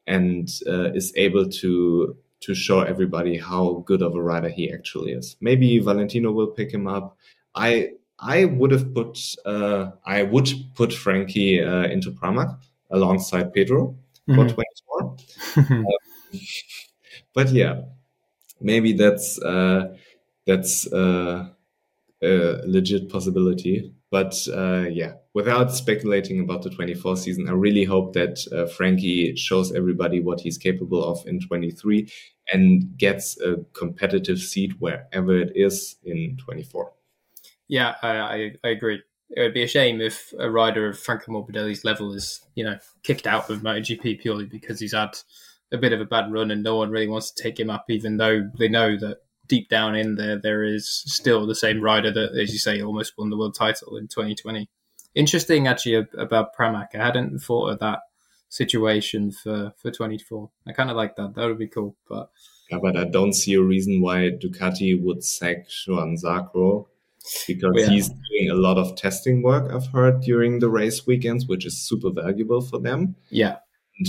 and 0.08 0.48
uh, 0.66 0.92
is 0.92 1.12
able 1.16 1.48
to 1.48 2.16
to 2.40 2.54
show 2.54 2.80
everybody 2.80 3.36
how 3.36 3.82
good 3.86 4.02
of 4.02 4.14
a 4.14 4.22
rider 4.22 4.48
he 4.48 4.72
actually 4.72 5.12
is 5.12 5.36
maybe 5.40 5.78
valentino 5.78 6.32
will 6.32 6.48
pick 6.48 6.72
him 6.72 6.86
up 6.86 7.16
i 7.54 7.90
I 8.20 8.46
would 8.46 8.72
have 8.72 8.92
put 8.94 9.16
uh, 9.46 9.92
I 10.04 10.24
would 10.24 10.48
put 10.74 10.92
Frankie 10.92 11.62
uh, 11.62 11.84
into 11.84 12.10
Pramac 12.10 12.50
alongside 12.90 13.52
Pedro 13.52 13.94
for 14.34 14.44
Mhm. 14.44 14.54
24. 14.54 15.16
but 17.34 17.50
yeah, 17.50 17.82
maybe 18.60 18.92
that's 18.94 19.40
uh, 19.42 19.96
that's 20.46 20.92
uh, 20.92 21.48
a 22.22 22.28
legit 22.66 23.10
possibility. 23.10 23.92
But 24.10 24.34
uh, 24.52 24.86
yeah, 24.90 25.14
without 25.34 25.72
speculating 25.72 26.40
about 26.40 26.62
the 26.62 26.70
24 26.70 27.16
season, 27.18 27.48
I 27.48 27.52
really 27.52 27.84
hope 27.84 28.14
that 28.14 28.38
uh, 28.52 28.66
Frankie 28.66 29.36
shows 29.36 29.72
everybody 29.72 30.20
what 30.20 30.40
he's 30.40 30.56
capable 30.56 31.04
of 31.04 31.26
in 31.26 31.40
23 31.40 32.10
and 32.50 32.96
gets 32.96 33.38
a 33.40 33.56
competitive 33.74 34.38
seat 34.38 34.72
wherever 34.78 35.38
it 35.38 35.52
is 35.54 35.96
in 36.04 36.38
24. 36.38 36.92
Yeah, 37.68 37.96
I, 38.02 38.08
I, 38.08 38.52
I 38.64 38.68
agree. 38.68 39.02
It 39.30 39.42
would 39.42 39.52
be 39.52 39.64
a 39.64 39.68
shame 39.68 40.00
if 40.00 40.32
a 40.38 40.50
rider 40.50 40.88
of 40.88 40.98
Franco 40.98 41.30
Morbidelli's 41.30 41.84
level 41.84 42.14
is, 42.14 42.40
you 42.54 42.64
know, 42.64 42.78
kicked 43.02 43.26
out 43.26 43.50
of 43.50 43.60
MotoGP 43.60 44.20
purely 44.20 44.46
because 44.46 44.80
he's 44.80 44.94
had 44.94 45.18
a 45.70 45.76
bit 45.76 45.92
of 45.92 46.00
a 46.00 46.06
bad 46.06 46.32
run 46.32 46.50
and 46.50 46.62
no 46.62 46.76
one 46.76 46.90
really 46.90 47.08
wants 47.08 47.30
to 47.30 47.42
take 47.42 47.60
him 47.60 47.68
up, 47.68 47.84
even 47.90 48.16
though 48.16 48.50
they 48.58 48.68
know 48.68 48.96
that 48.96 49.18
deep 49.48 49.68
down 49.68 49.94
in 49.96 50.14
there, 50.16 50.38
there 50.38 50.62
is 50.62 50.88
still 50.88 51.46
the 51.46 51.54
same 51.54 51.80
rider 51.80 52.12
that, 52.12 52.32
as 52.40 52.52
you 52.52 52.58
say, 52.58 52.80
almost 52.82 53.14
won 53.18 53.30
the 53.30 53.36
world 53.36 53.54
title 53.54 53.96
in 53.96 54.06
2020. 54.08 54.68
Interesting, 55.14 55.66
actually, 55.66 56.06
about 56.16 56.54
Pramac. 56.56 56.88
I 56.94 56.98
hadn't 57.04 57.38
thought 57.40 57.70
of 57.70 57.78
that 57.80 58.00
situation 58.48 59.32
for, 59.32 59.72
for 59.76 59.90
24. 59.90 60.50
I 60.66 60.72
kind 60.72 60.90
of 60.90 60.96
like 60.96 61.16
that. 61.16 61.34
That 61.34 61.46
would 61.46 61.58
be 61.58 61.68
cool. 61.68 61.96
But 62.08 62.30
Yeah, 62.70 62.78
but 62.82 62.96
I 62.96 63.04
don't 63.04 63.32
see 63.34 63.54
a 63.54 63.62
reason 63.62 64.00
why 64.00 64.30
Ducati 64.30 65.00
would 65.02 65.24
sack 65.24 65.66
Johann 65.86 66.16
Zarco 66.22 66.86
because 67.46 67.72
Yeah. 67.76 67.88
he's 67.90 68.08
doing 68.08 68.50
a 68.50 68.54
lot 68.54 68.78
of 68.78 68.96
testing 68.96 69.42
work, 69.42 69.70
I've 69.72 69.86
heard, 69.88 70.20
during 70.22 70.60
the 70.60 70.70
race 70.70 71.06
weekends, 71.06 71.46
which 71.46 71.66
is 71.66 71.76
super 71.78 72.10
valuable 72.10 72.60
for 72.60 72.78
them. 72.78 73.16
yeah, 73.30 73.56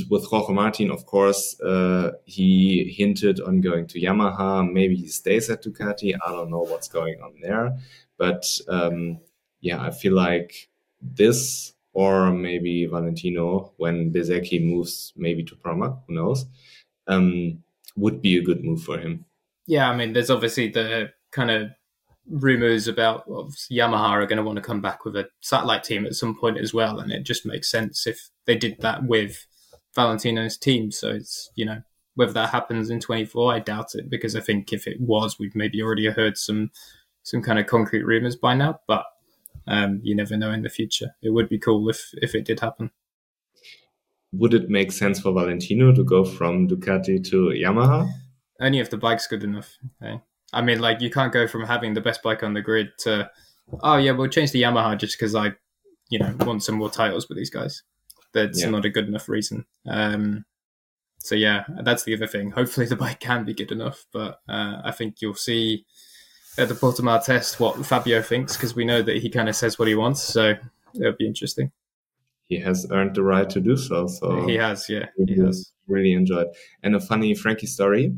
with 0.09 0.25
Jorge 0.25 0.53
Martin, 0.53 0.91
of 0.91 1.05
course, 1.05 1.59
uh, 1.61 2.11
he 2.25 2.93
hinted 2.95 3.39
on 3.41 3.61
going 3.61 3.87
to 3.87 3.99
Yamaha. 3.99 4.69
Maybe 4.71 4.95
he 4.95 5.07
stays 5.07 5.49
at 5.49 5.63
Ducati. 5.63 6.15
I 6.25 6.31
don't 6.31 6.51
know 6.51 6.61
what's 6.61 6.87
going 6.87 7.19
on 7.21 7.33
there. 7.41 7.77
But 8.17 8.45
um, 8.67 9.19
yeah, 9.61 9.81
I 9.81 9.91
feel 9.91 10.13
like 10.13 10.69
this 11.01 11.73
or 11.93 12.31
maybe 12.31 12.85
Valentino, 12.85 13.73
when 13.77 14.11
Bezecchi 14.13 14.63
moves 14.63 15.11
maybe 15.15 15.43
to 15.43 15.55
Pramac, 15.55 15.99
who 16.07 16.13
knows, 16.13 16.45
um, 17.07 17.63
would 17.95 18.21
be 18.21 18.37
a 18.37 18.43
good 18.43 18.63
move 18.63 18.83
for 18.83 18.97
him. 18.97 19.25
Yeah, 19.65 19.89
I 19.89 19.95
mean, 19.95 20.13
there's 20.13 20.29
obviously 20.29 20.69
the 20.69 21.11
kind 21.31 21.51
of 21.51 21.69
rumors 22.29 22.87
about 22.87 23.25
obviously 23.29 23.77
Yamaha 23.77 24.11
are 24.11 24.25
going 24.27 24.37
to 24.37 24.43
want 24.43 24.57
to 24.57 24.61
come 24.61 24.81
back 24.81 25.03
with 25.03 25.15
a 25.15 25.27
satellite 25.41 25.83
team 25.83 26.05
at 26.05 26.13
some 26.13 26.37
point 26.37 26.57
as 26.57 26.73
well, 26.73 26.99
and 26.99 27.11
it 27.11 27.23
just 27.23 27.45
makes 27.45 27.69
sense 27.69 28.05
if 28.05 28.29
they 28.45 28.55
did 28.55 28.79
that 28.81 29.03
with 29.03 29.45
Valentino's 29.99 30.57
team. 30.57 30.91
So 30.91 31.09
it's 31.09 31.49
you 31.55 31.65
know 31.65 31.81
whether 32.15 32.33
that 32.33 32.49
happens 32.49 32.89
in 32.89 32.99
24, 32.99 33.53
I 33.53 33.59
doubt 33.59 33.95
it 33.95 34.09
because 34.09 34.35
I 34.35 34.41
think 34.41 34.73
if 34.73 34.87
it 34.87 34.99
was, 34.99 35.39
we've 35.39 35.55
maybe 35.55 35.81
already 35.81 36.07
heard 36.07 36.37
some 36.37 36.71
some 37.23 37.41
kind 37.41 37.59
of 37.59 37.67
concrete 37.67 38.03
rumors 38.03 38.35
by 38.35 38.55
now, 38.55 38.79
but. 38.87 39.05
Um, 39.67 39.99
you 40.01 40.15
never 40.15 40.35
know 40.35 40.51
in 40.51 40.63
the 40.63 40.69
future. 40.69 41.11
It 41.21 41.29
would 41.29 41.47
be 41.47 41.59
cool 41.59 41.87
if 41.89 42.09
if 42.13 42.33
it 42.33 42.43
did 42.43 42.59
happen. 42.59 42.89
Would 44.31 44.53
it 44.53 44.69
make 44.69 44.91
sense 44.91 45.19
for 45.19 45.31
Valentino 45.31 45.93
to 45.93 46.03
go 46.03 46.23
from 46.23 46.67
Ducati 46.67 47.23
to 47.29 47.37
Yamaha? 47.47 48.09
Only 48.59 48.79
if 48.79 48.89
the 48.89 48.97
bike's 48.97 49.27
good 49.27 49.43
enough. 49.43 49.77
Okay? 50.01 50.21
I 50.53 50.61
mean, 50.61 50.79
like 50.79 51.01
you 51.01 51.09
can't 51.09 51.33
go 51.33 51.47
from 51.47 51.65
having 51.65 51.93
the 51.93 52.01
best 52.01 52.21
bike 52.21 52.43
on 52.43 52.53
the 52.53 52.61
grid 52.61 52.89
to, 52.99 53.29
oh 53.81 53.97
yeah, 53.97 54.11
we'll 54.11 54.27
change 54.27 54.51
the 54.51 54.61
Yamaha 54.61 54.97
just 54.97 55.17
because 55.17 55.33
I, 55.33 55.53
you 56.09 56.19
know, 56.19 56.35
want 56.41 56.63
some 56.63 56.75
more 56.75 56.89
titles 56.89 57.27
with 57.27 57.37
these 57.37 57.49
guys. 57.49 57.83
That's 58.33 58.61
Yeah. 58.61 58.69
not 58.69 58.85
a 58.85 58.89
good 58.89 59.07
enough 59.07 59.27
reason. 59.29 59.65
Um, 59.87 60.45
so 61.17 61.35
yeah, 61.35 61.63
that's 61.83 62.03
the 62.03 62.15
other 62.15 62.27
thing. 62.27 62.51
Hopefully 62.51 62.85
the 62.85 62.95
bike 63.05 63.19
can 63.19 63.43
be 63.45 63.53
good 63.53 63.71
enough, 63.71 64.05
but 64.13 64.39
uh, 64.47 64.81
I 64.83 64.91
think 64.91 65.21
you'll 65.21 65.33
see 65.35 65.85
at 66.57 66.67
the 66.69 66.75
Portimao 66.75 67.23
test 67.23 67.59
what 67.59 67.85
Fabio 67.85 68.21
thinks 68.21 68.55
because 68.55 68.75
we 68.75 68.85
know 68.85 69.01
that 69.01 69.17
he 69.17 69.29
kind 69.29 69.49
of 69.49 69.55
says 69.55 69.77
what 69.79 69.87
he 69.87 69.95
wants. 69.95 70.21
So 70.21 70.53
it'll 70.95 71.13
be 71.17 71.27
interesting. 71.27 71.71
He 72.45 72.59
has 72.59 72.87
earned 72.91 73.15
the 73.15 73.23
right 73.23 73.49
to 73.49 73.59
do 73.61 73.77
so. 73.77 74.07
So 74.07 74.45
He 74.47 74.55
has, 74.55 74.89
yeah, 74.89 75.05
he 75.17 75.23
really, 75.35 75.45
has. 75.45 75.71
really 75.87 76.13
enjoyed. 76.13 76.47
And 76.83 76.95
a 76.95 76.99
funny 76.99 77.35
Frankie 77.35 77.67
story. 77.67 78.13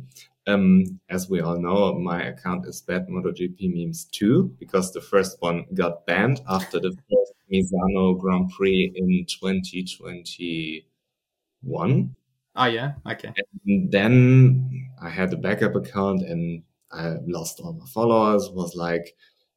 Um, 0.47 0.99
as 1.09 1.30
we 1.30 1.39
all 1.41 1.59
know, 1.59 1.93
my 1.99 2.24
account 2.24 2.66
is 2.66 2.82
bad 2.82 3.07
MotoGP 3.07 3.59
memes 3.76 4.05
too, 4.05 4.55
because 4.57 4.91
the 4.91 5.01
first 5.01 5.38
one 5.41 5.66
got 5.76 6.05
banned 6.07 6.41
after 6.49 6.80
the 6.80 6.89
first 6.91 7.34
Misano 7.52 8.20
Grand 8.20 8.49
Prix 8.52 8.91
in 8.95 9.26
2021. 9.28 12.16
Oh 12.56 12.66
yeah, 12.66 12.93
okay. 13.10 13.34
And 13.66 13.91
then 13.91 14.89
I 15.02 15.10
had 15.10 15.34
a 15.34 15.38
backup 15.38 15.76
account 15.76 16.22
and 16.22 16.64
I 16.91 17.16
lost 17.26 17.60
all 17.62 17.74
my 17.74 17.86
followers, 17.86 18.49
was 18.49 18.76
like 18.76 19.16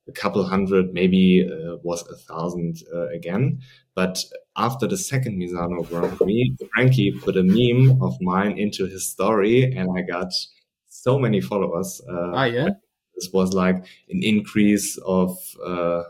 a 0.09 0.13
couple 0.13 0.45
hundred, 0.45 0.93
maybe 0.93 1.49
uh, 1.51 1.77
was 1.83 2.07
a 2.09 2.17
thousand 2.17 2.83
uh, 2.95 3.09
again. 3.09 3.61
But 3.95 4.19
after 4.57 4.87
the 4.87 4.97
second 4.97 5.39
Misano 5.41 5.89
Grand 5.89 6.17
Prix, 6.17 6.57
Frankie 6.73 7.13
put 7.13 7.37
a 7.37 7.43
meme 7.43 8.01
of 8.03 8.17
mine 8.21 8.59
into 8.59 8.87
his 8.87 9.09
story 9.09 9.73
and 9.73 9.89
I 9.97 10.03
got 10.03 10.33
so 10.89 11.19
many 11.19 11.41
followers. 11.41 12.01
Uh, 12.09 12.33
Oh 12.35 12.45
yeah, 12.45 12.69
this 13.15 13.31
was 13.33 13.55
like 13.55 13.77
an 14.09 14.23
increase 14.23 14.97
of 14.99 15.37
uh, 15.65 16.03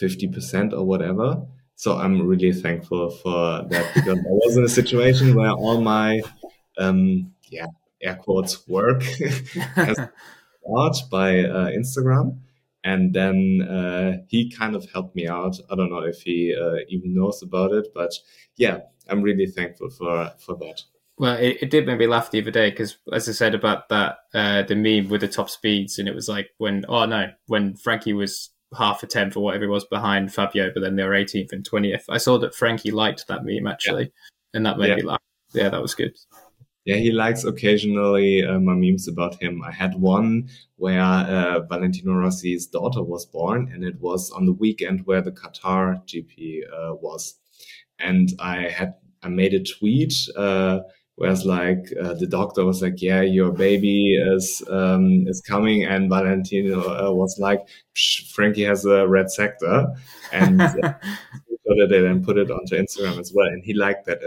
50% 0.00 0.72
or 0.72 0.84
whatever. 0.84 1.42
So 1.74 1.96
I'm 1.96 2.26
really 2.26 2.52
thankful 2.52 3.10
for 3.10 3.64
that 3.68 3.94
because 3.94 4.18
I 4.18 4.30
was 4.30 4.56
in 4.56 4.64
a 4.64 4.68
situation 4.68 5.34
where 5.34 5.50
all 5.50 5.80
my, 5.80 6.22
um, 6.78 7.32
yeah, 7.50 7.66
air 8.02 8.16
quotes 8.16 8.66
work 8.66 9.02
has 9.74 9.98
out 9.98 10.96
by 11.10 11.40
uh, 11.40 11.70
Instagram. 11.70 12.38
And 12.82 13.12
then 13.12 13.62
uh, 13.68 14.22
he 14.28 14.50
kind 14.50 14.76
of 14.76 14.88
helped 14.92 15.16
me 15.16 15.26
out. 15.26 15.58
I 15.70 15.74
don't 15.74 15.90
know 15.90 16.04
if 16.04 16.22
he 16.22 16.54
uh, 16.54 16.76
even 16.88 17.14
knows 17.14 17.42
about 17.42 17.72
it, 17.72 17.88
but 17.94 18.12
yeah, 18.56 18.78
I'm 19.08 19.22
really 19.22 19.46
thankful 19.46 19.90
for 19.90 20.32
for 20.38 20.56
that. 20.56 20.82
Well, 21.18 21.36
it, 21.36 21.58
it 21.62 21.70
did 21.70 21.86
make 21.86 21.98
me 21.98 22.06
laugh 22.06 22.30
the 22.30 22.40
other 22.40 22.50
day 22.50 22.70
because, 22.70 22.98
as 23.12 23.28
I 23.28 23.32
said 23.32 23.54
about 23.54 23.88
that, 23.88 24.18
uh, 24.34 24.62
the 24.62 24.76
meme 24.76 25.08
with 25.08 25.22
the 25.22 25.28
top 25.28 25.48
speeds, 25.48 25.98
and 25.98 26.08
it 26.08 26.14
was 26.14 26.28
like 26.28 26.50
when, 26.58 26.84
oh 26.88 27.06
no, 27.06 27.30
when 27.46 27.74
Frankie 27.74 28.12
was 28.12 28.50
half 28.76 29.02
a 29.02 29.06
tenth 29.06 29.36
or 29.36 29.40
whatever 29.44 29.64
it 29.64 29.68
was 29.70 29.84
behind 29.84 30.32
Fabio, 30.32 30.70
but 30.74 30.80
then 30.80 30.96
they 30.96 31.04
were 31.04 31.12
18th 31.12 31.52
and 31.52 31.68
20th. 31.68 32.04
I 32.08 32.18
saw 32.18 32.38
that 32.38 32.54
Frankie 32.54 32.90
liked 32.90 33.26
that 33.28 33.44
meme 33.44 33.66
actually, 33.66 34.12
and 34.54 34.64
that 34.66 34.78
made 34.78 34.88
Yeah. 34.88 34.96
me 34.96 35.02
laugh. 35.02 35.20
Yeah, 35.54 35.68
that 35.68 35.80
was 35.82 35.94
good. 35.94 36.16
Yeah, 36.84 36.96
he 36.96 37.10
likes 37.10 37.42
occasionally 37.44 38.44
uh, 38.44 38.60
my 38.60 38.74
memes 38.74 39.08
about 39.08 39.40
him. 39.42 39.60
I 39.64 39.72
had 39.72 39.94
one 39.96 40.48
where 40.76 41.00
uh, 41.02 41.60
Valentino 41.68 42.12
Rossi's 42.12 42.66
daughter 42.66 43.02
was 43.02 43.26
born, 43.26 43.70
and 43.72 43.82
it 43.82 44.00
was 44.00 44.30
on 44.30 44.46
the 44.46 44.52
weekend 44.52 45.04
where 45.04 45.20
the 45.20 45.32
Qatar 45.32 46.00
GP 46.06 46.60
uh, 46.72 46.94
was. 46.94 47.38
And 47.98 48.28
I 48.38 48.68
had 48.68 48.94
I 49.22 49.28
made 49.28 49.54
a 49.54 49.64
tweet 49.64 50.14
where 51.16 51.30
it's 51.30 51.44
like 51.44 51.92
uh, 52.00 52.14
the 52.14 52.26
doctor 52.26 52.64
was 52.64 52.82
like, 52.82 53.02
"Yeah, 53.02 53.22
your 53.22 53.50
baby 53.52 54.14
is 54.14 54.62
um, 54.70 55.24
is 55.26 55.40
coming," 55.40 55.84
and 55.84 56.08
Valentino 56.08 56.80
uh, 56.80 57.12
was 57.12 57.38
like, 57.38 57.66
"Frankie 58.34 58.64
has 58.64 58.84
a 58.84 59.08
red 59.08 59.30
sector," 59.30 59.86
and 60.32 60.60
uh, 60.60 60.94
it 61.64 62.04
and 62.04 62.24
put 62.24 62.38
it 62.38 62.50
onto 62.50 62.76
Instagram 62.76 63.18
as 63.18 63.32
well. 63.34 63.46
And 63.46 63.64
he 63.64 63.74
liked 63.74 64.06
that 64.06 64.20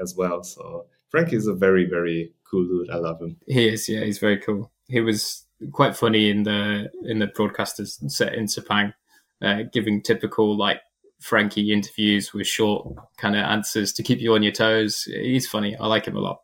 as 0.00 0.14
well. 0.16 0.42
So 0.42 0.86
Frankie 1.08 1.36
is 1.36 1.46
a 1.46 1.54
very, 1.54 1.84
very 1.88 2.32
cool 2.50 2.64
dude. 2.66 2.90
I 2.90 2.96
love 2.96 3.20
him. 3.20 3.36
he 3.46 3.68
is, 3.68 3.88
yeah, 3.88 4.04
he's 4.04 4.18
very 4.18 4.38
cool. 4.38 4.70
He 4.88 5.00
was 5.00 5.44
quite 5.72 5.96
funny 5.96 6.30
in 6.30 6.44
the 6.44 6.90
in 7.04 7.18
the 7.18 7.26
broadcasters 7.26 8.10
set 8.10 8.34
in 8.34 8.46
Sepang, 8.46 8.94
uh, 9.42 9.62
giving 9.72 10.02
typical 10.02 10.56
like 10.56 10.80
Frankie 11.20 11.72
interviews 11.72 12.32
with 12.32 12.46
short 12.46 12.94
kind 13.16 13.36
of 13.36 13.42
answers 13.42 13.92
to 13.94 14.02
keep 14.02 14.20
you 14.20 14.34
on 14.34 14.42
your 14.42 14.52
toes. 14.52 15.04
He's 15.04 15.48
funny. 15.48 15.76
I 15.76 15.86
like 15.86 16.06
him 16.06 16.16
a 16.16 16.20
lot. 16.20 16.42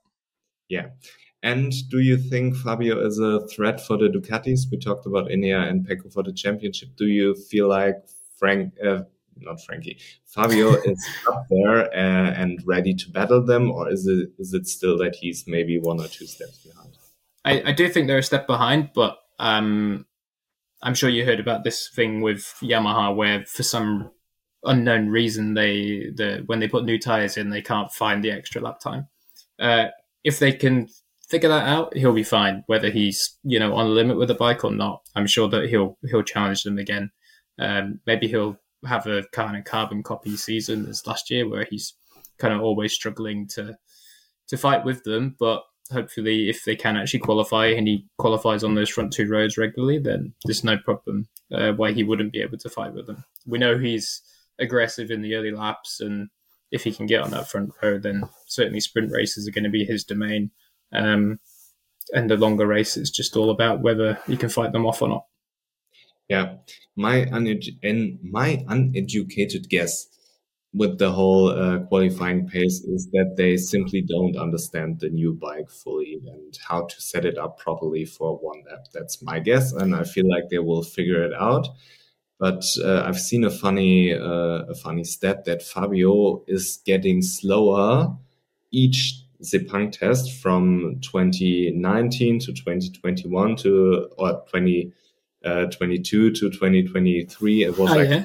Yeah. 0.69 0.89
And 1.43 1.73
do 1.91 1.99
you 1.99 2.17
think 2.17 2.57
Fabio 2.57 3.05
is 3.05 3.19
a 3.19 3.47
threat 3.49 3.81
for 3.81 3.99
the 3.99 4.09
Ducatis? 4.09 4.71
We 4.71 4.79
talked 4.79 5.07
about 5.07 5.29
Enea 5.29 5.69
and 5.69 5.87
Pecco 5.87 6.13
for 6.13 6.23
the 6.23 6.33
championship. 6.33 6.91
Do 6.97 7.07
you 7.07 7.35
feel 7.35 7.69
like 7.69 7.97
Frank, 8.39 8.75
uh, 8.85 9.03
not 9.37 9.61
Frankie, 9.61 9.99
Fabio 10.25 10.75
is 10.85 11.05
up 11.29 11.45
there 11.51 11.93
uh, 11.93 12.33
and 12.33 12.63
ready 12.65 12.95
to 12.95 13.11
battle 13.11 13.45
them, 13.45 13.73
or 13.73 13.91
is 13.91 14.07
it 14.07 14.31
is 14.39 14.55
it 14.55 14.69
still 14.69 14.97
that 14.99 15.17
he's 15.17 15.45
maybe 15.49 15.79
one 15.79 16.01
or 16.01 16.07
two 16.07 16.27
steps 16.27 16.59
behind? 16.59 16.97
I, 17.45 17.71
I 17.71 17.73
do 17.73 17.89
think 17.89 18.07
they're 18.07 18.19
a 18.19 18.23
step 18.23 18.47
behind, 18.47 18.91
but 18.95 19.19
um, 19.41 20.07
I'm 20.81 20.95
sure 20.95 21.11
you 21.11 21.25
heard 21.25 21.41
about 21.41 21.65
this 21.65 21.89
thing 21.89 22.21
with 22.21 22.55
Yamaha, 22.63 23.15
where 23.17 23.45
for 23.47 23.65
some 23.65 24.13
unknown 24.65 25.09
reason 25.09 25.55
they 25.55 26.11
the 26.15 26.43
when 26.47 26.61
they 26.61 26.69
put 26.69 26.85
new 26.85 26.99
tires 26.99 27.37
in, 27.37 27.51
they 27.51 27.63
can't 27.63 27.93
find 27.93 28.23
the 28.23 28.31
extra 28.31 28.61
lap 28.61 28.81
time. 28.81 29.09
Uh, 29.59 29.87
if 30.25 30.39
they 30.39 30.53
can 30.53 30.89
figure 31.29 31.49
that 31.49 31.67
out, 31.67 31.97
he'll 31.97 32.13
be 32.13 32.23
fine. 32.23 32.65
Whether 32.67 32.91
he's 32.91 33.39
you 33.43 33.59
know 33.59 33.75
on 33.75 33.95
limit 33.95 34.17
with 34.17 34.29
the 34.29 34.35
bike 34.35 34.65
or 34.65 34.71
not, 34.71 35.03
I'm 35.15 35.27
sure 35.27 35.49
that 35.49 35.69
he'll 35.69 35.99
he'll 36.11 36.23
challenge 36.23 36.63
them 36.63 36.79
again. 36.79 37.11
Um, 37.59 38.01
maybe 38.07 38.29
he'll 38.29 38.57
have 38.87 39.07
a 39.07 39.25
kind 39.33 39.57
of 39.57 39.65
carbon 39.65 40.03
copy 40.03 40.37
season 40.37 40.87
as 40.87 41.07
last 41.07 41.31
year, 41.31 41.49
where 41.49 41.67
he's 41.69 41.95
kind 42.39 42.55
of 42.55 42.61
always 42.61 42.93
struggling 42.93 43.47
to 43.49 43.77
to 44.49 44.57
fight 44.57 44.85
with 44.85 45.05
them. 45.05 45.37
But 45.39 45.63
hopefully, 45.91 46.49
if 46.49 46.65
they 46.65 46.77
can 46.77 46.97
actually 46.97 47.21
qualify 47.21 47.67
and 47.67 47.87
he 47.87 48.07
qualifies 48.19 48.65
on 48.65 48.75
those 48.75 48.91
front 48.91 49.13
two 49.13 49.29
roads 49.29 49.59
regularly, 49.59 49.99
then 49.99 50.35
there's 50.45 50.65
no 50.65 50.77
problem 50.79 51.29
uh, 51.53 51.73
why 51.73 51.93
he 51.93 52.05
wouldn't 52.05 52.33
be 52.33 52.43
able 52.43 52.59
to 52.59 52.71
fight 52.71 52.95
with 52.95 53.07
them. 53.07 53.25
We 53.47 53.59
know 53.59 53.79
he's 53.79 54.23
aggressive 54.59 55.11
in 55.11 55.23
the 55.23 55.35
early 55.35 55.51
laps, 55.51 56.01
and 56.01 56.29
if 56.71 56.85
he 56.85 56.93
can 56.93 57.07
get 57.07 57.23
on 57.23 57.31
that 57.31 57.49
front 57.49 57.73
row, 57.83 57.99
then 57.99 58.25
certainly 58.47 58.81
sprint 58.81 59.13
races 59.13 59.47
are 59.47 59.53
going 59.53 59.65
to 59.65 59.71
be 59.71 59.85
his 59.85 60.05
domain. 60.05 60.51
Um, 60.93 61.39
and 62.13 62.31
the 62.31 62.37
longer 62.37 62.67
race 62.67 62.97
is 62.97 63.11
just 63.11 63.37
all 63.37 63.51
about 63.51 63.83
whether 63.83 64.19
he 64.27 64.37
can 64.37 64.49
fight 64.49 64.73
them 64.73 64.87
off 64.87 65.03
or 65.03 65.09
not. 65.09 65.27
Yeah, 66.29 66.57
my 66.97 67.27
unedu- 67.27 67.79
and 67.83 68.19
my 68.23 68.65
uneducated 68.69 69.69
guess 69.69 70.07
with 70.75 70.99
the 70.99 71.13
whole 71.13 71.51
uh, 71.51 71.81
qualifying 71.81 72.49
pace 72.49 72.81
is 72.81 73.09
that 73.13 73.35
they 73.37 73.57
simply 73.57 74.01
don't 74.01 74.37
understand 74.37 75.01
the 75.01 75.11
new 75.11 75.35
bike 75.35 75.71
fully 75.71 76.19
and 76.27 76.59
how 76.67 76.87
to 76.87 77.01
set 77.01 77.27
it 77.27 77.37
up 77.37 77.59
properly 77.59 78.07
for 78.07 78.39
one 78.39 78.63
lap. 78.71 78.87
That's 78.95 79.23
my 79.23 79.39
guess, 79.39 79.73
and 79.73 79.95
I 79.95 80.05
feel 80.05 80.29
like 80.29 80.49
they 80.49 80.59
will 80.59 80.83
figure 80.83 81.23
it 81.23 81.35
out. 81.35 81.69
But 82.43 82.65
uh, 82.85 83.05
I've 83.07 83.21
seen 83.21 83.45
a 83.45 83.51
funny 83.51 84.13
uh, 84.13 84.65
a 84.69 84.75
funny 84.75 85.05
stat 85.05 85.45
that 85.45 85.63
Fabio 85.63 86.43
is 86.49 86.81
getting 86.85 87.23
slower 87.23 88.17
each 88.73 89.23
Sepang 89.41 89.93
test 89.93 90.33
from 90.43 90.99
2019 91.03 92.41
to 92.41 92.47
2021 92.53 93.57
to 93.59 94.09
or 94.19 94.43
2022 94.53 96.27
uh, 96.27 96.31
to 96.31 96.51
2023. 96.51 97.63
It 97.63 97.79
was 97.79 97.91
Oh, 97.93 97.95
like 97.95 98.09
yeah. 98.11 98.25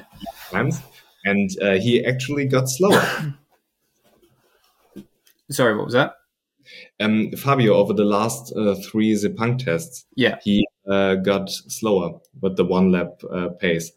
times, 0.50 0.82
and 1.24 1.48
uh, 1.62 1.74
he 1.78 2.04
actually 2.04 2.46
got 2.46 2.68
slower. 2.68 3.00
Sorry, 5.50 5.76
what 5.76 5.84
was 5.84 5.94
that? 5.94 6.14
um, 7.00 7.30
Fabio 7.36 7.74
over 7.74 7.92
the 7.92 8.04
last 8.04 8.52
uh, 8.56 8.74
three 8.74 9.14
Sepang 9.14 9.64
tests, 9.64 10.06
Yeah. 10.16 10.38
he 10.42 10.66
uh, 10.90 11.14
got 11.14 11.48
slower 11.50 12.18
with 12.42 12.56
the 12.56 12.64
one 12.64 12.90
lap 12.90 13.22
uh, 13.30 13.50
pace. 13.60 13.92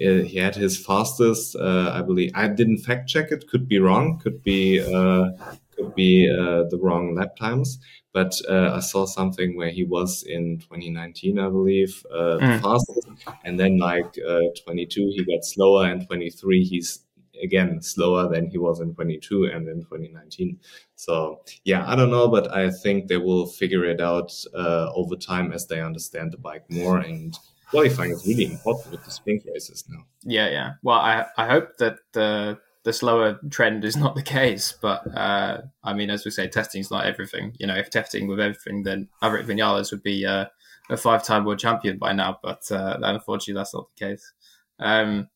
Uh, 0.00 0.22
he 0.24 0.36
had 0.38 0.54
his 0.56 0.76
fastest, 0.84 1.54
uh, 1.56 1.90
I 1.94 2.02
believe. 2.02 2.32
I 2.34 2.48
didn't 2.48 2.78
fact 2.78 3.08
check 3.08 3.30
it. 3.30 3.48
Could 3.48 3.68
be 3.68 3.78
wrong. 3.78 4.18
Could 4.18 4.42
be 4.42 4.80
uh, 4.80 5.30
could 5.76 5.94
be 5.94 6.28
uh, 6.30 6.64
the 6.70 6.78
wrong 6.80 7.14
lap 7.14 7.36
times. 7.36 7.78
But 8.12 8.32
uh, 8.48 8.72
I 8.74 8.80
saw 8.80 9.06
something 9.06 9.56
where 9.56 9.70
he 9.70 9.84
was 9.84 10.22
in 10.22 10.58
2019, 10.60 11.38
I 11.38 11.48
believe, 11.48 12.04
uh, 12.12 12.40
the 12.40 12.52
Mm. 12.54 12.60
fastest, 12.60 13.08
and 13.44 13.58
then 13.58 13.78
like 13.78 14.14
uh, 14.28 14.40
22 14.64 15.12
he 15.14 15.24
got 15.24 15.44
slower, 15.44 15.86
and 15.86 16.06
23 16.06 16.64
he's 16.64 17.00
again 17.42 17.82
slower 17.82 18.28
than 18.32 18.48
he 18.48 18.58
was 18.58 18.80
in 18.80 18.94
22 18.94 19.44
and 19.46 19.68
in 19.68 19.84
2019. 19.84 20.58
So 20.96 21.40
yeah, 21.64 21.84
I 21.90 21.96
don't 21.96 22.10
know, 22.10 22.28
but 22.28 22.52
I 22.54 22.70
think 22.70 23.08
they 23.08 23.16
will 23.16 23.46
figure 23.46 23.84
it 23.84 24.00
out 24.00 24.32
uh, 24.54 24.90
over 24.94 25.16
time 25.16 25.52
as 25.52 25.66
they 25.66 25.80
understand 25.80 26.32
the 26.32 26.38
bike 26.38 26.64
more. 26.70 26.98
And 26.98 27.36
qualifying 27.74 28.12
is 28.12 28.26
really 28.26 28.46
important 28.46 28.92
with 28.92 29.04
the 29.04 29.10
sprint 29.10 29.42
races 29.52 29.84
now. 29.88 30.04
Yeah, 30.22 30.48
yeah. 30.48 30.72
Well, 30.82 30.98
I 30.98 31.26
I 31.36 31.46
hope 31.46 31.76
that 31.78 31.98
the 32.12 32.58
the 32.84 32.92
slower 32.92 33.40
trend 33.50 33.84
is 33.84 33.96
not 33.96 34.14
the 34.14 34.22
case, 34.22 34.74
but 34.80 35.06
uh, 35.16 35.62
I 35.82 35.94
mean, 35.94 36.10
as 36.10 36.24
we 36.24 36.30
say, 36.30 36.48
testing 36.48 36.80
is 36.80 36.90
not 36.90 37.06
everything. 37.06 37.56
You 37.58 37.66
know, 37.66 37.76
if 37.76 37.90
testing 37.90 38.28
with 38.28 38.40
everything, 38.40 38.82
then 38.82 39.08
Maverick 39.22 39.46
Vinales 39.46 39.90
would 39.90 40.02
be 40.02 40.26
uh, 40.26 40.46
a 40.90 40.96
five-time 40.96 41.44
world 41.44 41.58
champion 41.58 41.98
by 41.98 42.12
now. 42.12 42.38
But 42.42 42.70
uh, 42.70 42.98
unfortunately, 43.02 43.58
that's 43.58 43.74
not 43.74 43.88
the 43.96 44.06
case. 44.06 44.32
Um, 44.78 45.28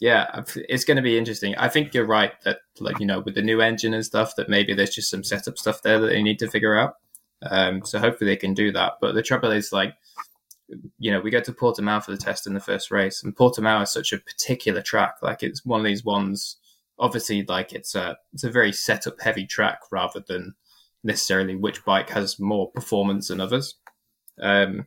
yeah, 0.00 0.42
it's 0.68 0.84
going 0.84 0.96
to 0.96 1.02
be 1.02 1.18
interesting. 1.18 1.54
I 1.56 1.68
think 1.68 1.94
you're 1.94 2.06
right 2.06 2.32
that, 2.44 2.58
like 2.80 2.98
you 2.98 3.06
know, 3.06 3.20
with 3.20 3.34
the 3.34 3.42
new 3.42 3.60
engine 3.60 3.94
and 3.94 4.04
stuff, 4.04 4.34
that 4.36 4.48
maybe 4.48 4.74
there's 4.74 4.94
just 4.94 5.10
some 5.10 5.22
setup 5.22 5.58
stuff 5.58 5.82
there 5.82 6.00
that 6.00 6.08
they 6.08 6.22
need 6.22 6.38
to 6.40 6.50
figure 6.50 6.76
out. 6.76 6.94
Um, 7.42 7.84
so 7.84 7.98
hopefully 7.98 8.30
they 8.30 8.36
can 8.36 8.54
do 8.54 8.72
that. 8.72 8.94
But 9.00 9.14
the 9.14 9.22
trouble 9.22 9.50
is, 9.50 9.72
like, 9.72 9.94
you 10.98 11.10
know, 11.10 11.20
we 11.20 11.30
go 11.30 11.40
to 11.40 11.52
Portimao 11.52 12.04
for 12.04 12.10
the 12.10 12.16
test 12.16 12.46
in 12.46 12.54
the 12.54 12.60
first 12.60 12.90
race, 12.90 13.22
and 13.22 13.36
Portimao 13.36 13.82
is 13.82 13.92
such 13.92 14.12
a 14.12 14.18
particular 14.18 14.82
track. 14.82 15.16
Like, 15.22 15.42
it's 15.42 15.64
one 15.64 15.80
of 15.80 15.86
these 15.86 16.04
ones. 16.04 16.56
Obviously, 16.98 17.44
like 17.44 17.72
it's 17.72 17.94
a 17.94 18.18
it's 18.32 18.44
a 18.44 18.50
very 18.50 18.72
setup 18.72 19.20
heavy 19.20 19.46
track 19.46 19.80
rather 19.90 20.22
than 20.28 20.54
necessarily 21.02 21.56
which 21.56 21.84
bike 21.84 22.10
has 22.10 22.38
more 22.38 22.70
performance 22.72 23.28
than 23.28 23.40
others. 23.40 23.76
Um, 24.40 24.86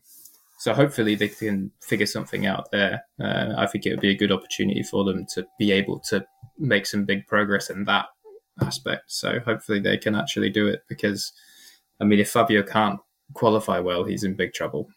so 0.59 0.73
hopefully 0.73 1.15
they 1.15 1.27
can 1.27 1.71
figure 1.81 2.05
something 2.05 2.45
out 2.45 2.71
there. 2.71 3.03
Uh, 3.19 3.53
I 3.57 3.67
think 3.67 3.85
it 3.85 3.91
would 3.91 3.99
be 3.99 4.11
a 4.11 4.17
good 4.17 4.31
opportunity 4.31 4.83
for 4.83 5.03
them 5.03 5.25
to 5.33 5.45
be 5.59 5.71
able 5.71 5.99
to 6.09 6.25
make 6.57 6.85
some 6.85 7.03
big 7.03 7.27
progress 7.27 7.69
in 7.69 7.83
that 7.85 8.05
aspect. 8.61 9.05
So 9.07 9.39
hopefully 9.39 9.79
they 9.79 9.97
can 9.97 10.15
actually 10.15 10.49
do 10.49 10.67
it 10.67 10.83
because, 10.87 11.33
I 11.99 12.05
mean, 12.05 12.19
if 12.19 12.29
Fabio 12.29 12.63
can't 12.63 12.99
qualify 13.33 13.79
well, 13.79 14.03
he's 14.03 14.23
in 14.23 14.35
big 14.35 14.53
trouble. 14.53 14.87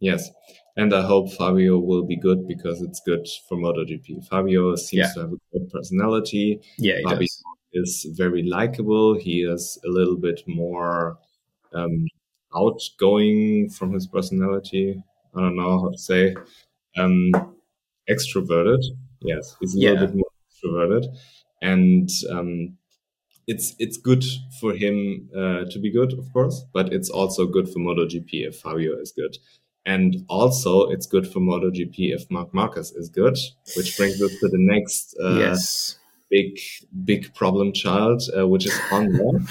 Yes. 0.00 0.30
And 0.76 0.92
I 0.94 1.02
hope 1.06 1.32
Fabio 1.32 1.78
will 1.78 2.04
be 2.04 2.16
good 2.16 2.46
because 2.46 2.82
it's 2.82 3.00
good 3.00 3.26
for 3.48 3.56
MotoGP. 3.56 4.26
Fabio 4.28 4.76
seems 4.76 5.08
Yeah. 5.08 5.12
to 5.14 5.20
have 5.20 5.32
a 5.32 5.38
good 5.58 5.70
personality. 5.70 6.60
Yeah, 6.78 6.98
he 6.98 7.02
Fabio 7.04 7.18
does. 7.20 7.42
is 7.72 8.06
very 8.16 8.42
likable. 8.42 9.18
He 9.18 9.42
is 9.42 9.78
a 9.84 9.88
little 9.88 10.16
bit 10.16 10.42
more 10.46 11.18
um, 11.72 12.06
outgoing 12.54 13.68
from 13.70 13.92
his 13.92 14.06
personality. 14.06 15.02
I 15.34 15.40
don't 15.40 15.56
know 15.56 15.80
how 15.80 15.90
to 15.90 15.98
say. 15.98 16.34
Um, 16.96 17.32
extroverted. 18.08 18.82
Yes, 19.20 19.56
he's 19.60 19.74
a 19.76 19.78
Yeah. 19.80 19.90
little 19.92 20.06
bit 20.08 20.16
more 20.16 20.30
extroverted, 20.50 21.04
and 21.62 22.08
um, 22.30 22.76
it's 23.46 23.74
it's 23.78 23.96
good 23.96 24.24
for 24.60 24.74
him 24.74 25.28
uh, 25.34 25.64
to 25.70 25.78
be 25.78 25.90
good, 25.90 26.12
of 26.18 26.32
course, 26.32 26.64
but 26.72 26.92
it's 26.92 27.10
also 27.10 27.46
good 27.46 27.68
for 27.68 27.80
MotoGP 27.80 28.46
if 28.48 28.56
Fabio 28.60 28.98
is 29.00 29.12
good. 29.12 29.36
And 29.86 30.24
also, 30.28 30.90
it's 30.90 31.06
good 31.06 31.32
for 31.32 31.38
MotoGP 31.38 32.12
if 32.12 32.28
Mark 32.28 32.52
Marquez 32.52 32.90
is 32.90 33.08
good, 33.08 33.38
which 33.76 33.96
brings 33.96 34.20
us 34.20 34.32
to 34.40 34.48
the 34.48 34.58
next 34.58 35.16
uh, 35.22 35.38
yes. 35.38 35.96
big 36.28 36.58
big 37.04 37.32
problem 37.34 37.72
child, 37.72 38.20
uh, 38.36 38.46
which 38.48 38.66
is 38.66 38.76
Honda. 38.90 39.46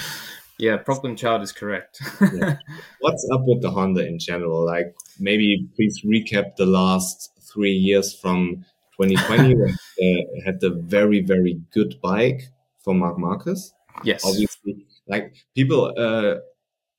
Yeah, 0.58 0.78
problem 0.78 1.16
child 1.16 1.42
is 1.42 1.52
correct. 1.52 2.00
Yeah. 2.32 2.56
What's 3.00 3.28
up 3.30 3.42
with 3.44 3.60
the 3.60 3.70
Honda 3.70 4.06
in 4.06 4.18
general? 4.18 4.64
Like, 4.64 4.94
maybe 5.20 5.68
please 5.76 6.02
recap 6.02 6.56
the 6.56 6.64
last 6.64 7.30
three 7.52 7.72
years 7.72 8.18
from 8.18 8.64
2020 8.98 9.54
when 9.58 9.76
they 9.98 10.26
had 10.46 10.60
the 10.60 10.70
very 10.70 11.20
very 11.20 11.60
good 11.72 11.96
bike 12.02 12.40
for 12.82 12.94
Mark 12.94 13.18
Marquez. 13.18 13.74
yes. 14.02 14.24
Obviously, 14.24 14.86
like 15.06 15.34
people, 15.54 15.92
uh, 15.98 16.36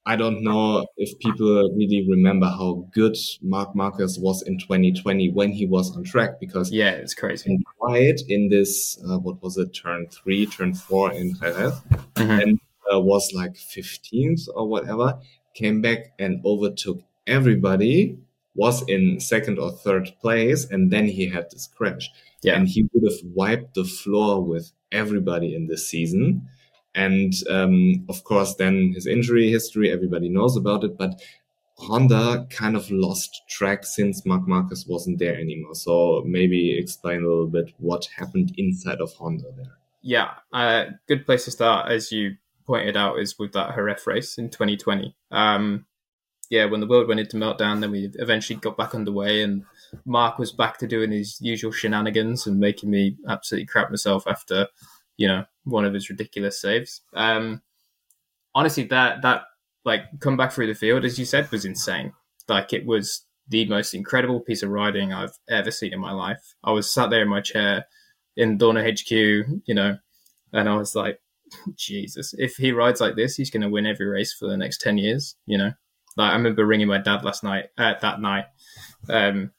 I 0.07 0.15
don't 0.15 0.41
know 0.41 0.85
if 0.97 1.09
people 1.19 1.51
really 1.79 2.01
remember 2.09 2.47
how 2.47 2.87
good 2.93 3.15
Mark 3.41 3.75
Marquez 3.75 4.17
was 4.17 4.41
in 4.43 4.57
2020 4.57 5.31
when 5.31 5.51
he 5.51 5.65
was 5.65 5.95
on 5.95 6.03
track 6.03 6.39
because 6.39 6.71
Yeah, 6.71 6.91
it's 6.91 7.13
crazy. 7.13 7.45
and 7.51 7.63
quiet 7.77 8.21
in 8.29 8.49
this 8.49 8.97
uh, 9.07 9.17
what 9.19 9.41
was 9.43 9.57
it 9.57 9.69
turn 9.73 10.07
three 10.17 10.45
turn 10.45 10.73
four 10.73 11.11
in 11.11 11.35
Jerez 11.39 11.75
Mhm. 12.15 12.41
and 12.41 12.59
uh, 12.91 12.99
was 13.01 13.33
like 13.33 13.55
15th 13.75 14.43
or 14.55 14.65
whatever 14.73 15.19
came 15.53 15.81
back 15.81 15.99
and 16.19 16.33
overtook 16.45 16.99
everybody 17.27 18.17
was 18.55 18.81
in 18.87 19.19
second 19.19 19.59
or 19.59 19.71
third 19.71 20.05
place 20.21 20.61
and 20.71 20.89
then 20.93 21.05
he 21.17 21.25
had 21.35 21.45
this 21.51 21.67
crash 21.77 22.05
Yeah. 22.43 22.55
and 22.55 22.67
he 22.73 22.81
would 22.93 23.03
have 23.11 23.19
wiped 23.41 23.73
the 23.75 23.83
floor 23.83 24.41
with 24.51 24.71
everybody 24.91 25.49
in 25.57 25.67
this 25.67 25.83
season 25.93 26.47
and 26.97 27.33
um, 27.49 28.05
of 28.09 28.23
course 28.25 28.55
then 28.55 28.91
his 28.93 29.07
injury 29.07 29.49
history 29.49 29.91
everybody 29.91 30.27
knows 30.27 30.57
about 30.57 30.83
it 30.83 30.97
but 30.97 31.21
Honda 31.77 32.47
kind 32.49 32.75
of 32.75 32.89
lost 32.89 33.43
track 33.47 33.85
since 33.85 34.25
Mark 34.25 34.47
Marquez 34.47 34.87
wasn't 34.87 35.19
there 35.19 35.39
anymore. 35.39 35.75
So 35.75 36.23
maybe 36.25 36.75
explain 36.75 37.19
a 37.19 37.27
little 37.27 37.47
bit 37.47 37.71
what 37.77 38.07
happened 38.17 38.53
inside 38.57 38.99
of 38.99 39.13
Honda 39.13 39.45
there. 39.55 39.77
Yeah, 40.01 40.31
uh, 40.51 40.85
good 41.07 41.25
place 41.25 41.45
to 41.45 41.51
start, 41.51 41.91
as 41.91 42.11
you 42.11 42.37
pointed 42.65 42.97
out, 42.97 43.19
is 43.19 43.37
with 43.37 43.53
that 43.53 43.75
Jerez 43.75 44.07
race 44.07 44.37
in 44.37 44.49
2020. 44.49 45.15
Um, 45.31 45.85
yeah, 46.49 46.65
when 46.65 46.79
the 46.79 46.87
world 46.87 47.07
went 47.07 47.19
into 47.19 47.37
meltdown, 47.37 47.81
then 47.81 47.91
we 47.91 48.09
eventually 48.15 48.59
got 48.59 48.77
back 48.77 48.95
underway, 48.95 49.43
and 49.43 49.63
Mark 50.05 50.39
was 50.39 50.51
back 50.51 50.77
to 50.79 50.87
doing 50.87 51.11
his 51.11 51.39
usual 51.41 51.71
shenanigans 51.71 52.47
and 52.47 52.59
making 52.59 52.89
me 52.89 53.17
absolutely 53.27 53.65
crap 53.67 53.89
myself 53.89 54.25
after, 54.27 54.67
you 55.17 55.27
know, 55.27 55.45
one 55.67 55.85
of 55.85 55.93
his 55.93 56.09
ridiculous 56.09 56.61
saves. 56.61 57.01
Um, 57.13 57.61
honestly, 58.55 58.83
that 58.85 59.21
that 59.21 59.43
like 59.85 60.03
come 60.19 60.37
back 60.37 60.51
through 60.51 60.67
the 60.67 60.75
field, 60.75 61.05
as 61.05 61.17
you 61.17 61.25
said, 61.25 61.51
was 61.51 61.65
insane. 61.65 62.13
Like 62.47 62.73
it 62.73 62.85
was 62.85 63.25
the 63.49 63.65
most 63.65 63.93
incredible 63.93 64.39
piece 64.39 64.63
of 64.63 64.69
riding 64.69 65.13
I've 65.13 65.37
ever 65.49 65.71
seen 65.71 65.93
in 65.93 65.99
my 65.99 66.11
life. 66.11 66.55
I 66.63 66.71
was 66.71 66.91
sat 66.91 67.09
there 67.09 67.21
in 67.21 67.29
my 67.29 67.41
chair 67.41 67.85
in 68.35 68.57
Dorna 68.57 68.83
HQ, 68.83 69.11
you 69.65 69.73
know, 69.73 69.97
and 70.53 70.69
I 70.69 70.75
was 70.75 70.95
like, 70.95 71.19
Jesus, 71.75 72.33
if 72.37 72.55
he 72.55 72.71
rides 72.71 72.99
like 72.99 73.15
this, 73.15 73.35
he's 73.35 73.49
going 73.49 73.61
to 73.61 73.69
win 73.69 73.85
every 73.85 74.05
race 74.05 74.33
for 74.33 74.47
the 74.47 74.57
next 74.57 74.81
10 74.81 74.97
years, 74.97 75.35
you 75.45 75.57
know. 75.57 75.71
Like, 76.17 76.31
I 76.31 76.35
remember 76.35 76.65
ringing 76.65 76.87
my 76.87 76.97
dad 76.97 77.23
last 77.23 77.43
night, 77.43 77.65
uh, 77.77 77.93
that 78.01 78.19
night, 78.19 78.45
um, 79.09 79.51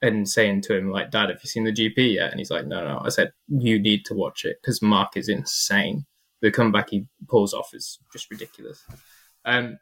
and 0.00 0.28
saying 0.28 0.62
to 0.62 0.76
him 0.76 0.90
like, 0.90 1.10
"Dad, 1.10 1.30
have 1.30 1.40
you 1.42 1.48
seen 1.48 1.64
the 1.64 1.72
GP 1.72 2.14
yet?" 2.14 2.30
And 2.30 2.38
he's 2.38 2.50
like, 2.50 2.66
"No, 2.66 2.86
no." 2.86 3.00
I 3.04 3.08
said, 3.08 3.32
"You 3.48 3.78
need 3.78 4.04
to 4.06 4.14
watch 4.14 4.44
it 4.44 4.58
because 4.60 4.82
Mark 4.82 5.16
is 5.16 5.28
insane. 5.28 6.06
The 6.40 6.50
comeback 6.50 6.90
he 6.90 7.06
pulls 7.28 7.54
off 7.54 7.74
is 7.74 7.98
just 8.12 8.30
ridiculous." 8.30 8.82
Um, 9.44 9.78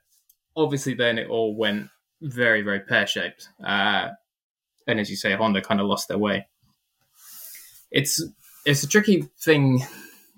obviously, 0.56 0.94
then 0.94 1.18
it 1.18 1.28
all 1.28 1.54
went 1.56 1.88
very, 2.22 2.62
very 2.62 2.80
pear 2.80 3.06
shaped. 3.06 3.48
Uh, 3.62 4.10
and 4.86 5.00
as 5.00 5.10
you 5.10 5.16
say, 5.16 5.34
Honda 5.34 5.60
kind 5.60 5.80
of 5.80 5.86
lost 5.86 6.08
their 6.08 6.18
way. 6.18 6.46
It's 7.90 8.22
it's 8.64 8.82
a 8.82 8.88
tricky 8.88 9.28
thing, 9.40 9.84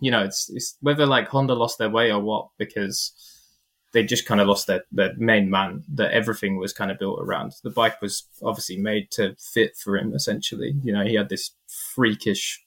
you 0.00 0.10
know. 0.10 0.24
It's, 0.24 0.50
it's 0.50 0.76
whether 0.80 1.06
like 1.06 1.28
Honda 1.28 1.54
lost 1.54 1.78
their 1.78 1.90
way 1.90 2.10
or 2.10 2.20
what 2.20 2.48
because 2.58 3.12
they 3.92 4.04
just 4.04 4.26
kind 4.26 4.40
of 4.40 4.48
lost 4.48 4.66
their, 4.66 4.84
their 4.92 5.14
main 5.16 5.48
man 5.48 5.82
that 5.94 6.12
everything 6.12 6.58
was 6.58 6.72
kind 6.72 6.90
of 6.90 6.98
built 6.98 7.20
around. 7.20 7.54
The 7.62 7.70
bike 7.70 8.02
was 8.02 8.24
obviously 8.42 8.76
made 8.76 9.10
to 9.12 9.34
fit 9.38 9.76
for 9.76 9.96
him, 9.96 10.14
essentially. 10.14 10.74
You 10.82 10.92
know, 10.92 11.04
he 11.04 11.14
had 11.14 11.30
this 11.30 11.52
freakish 11.94 12.62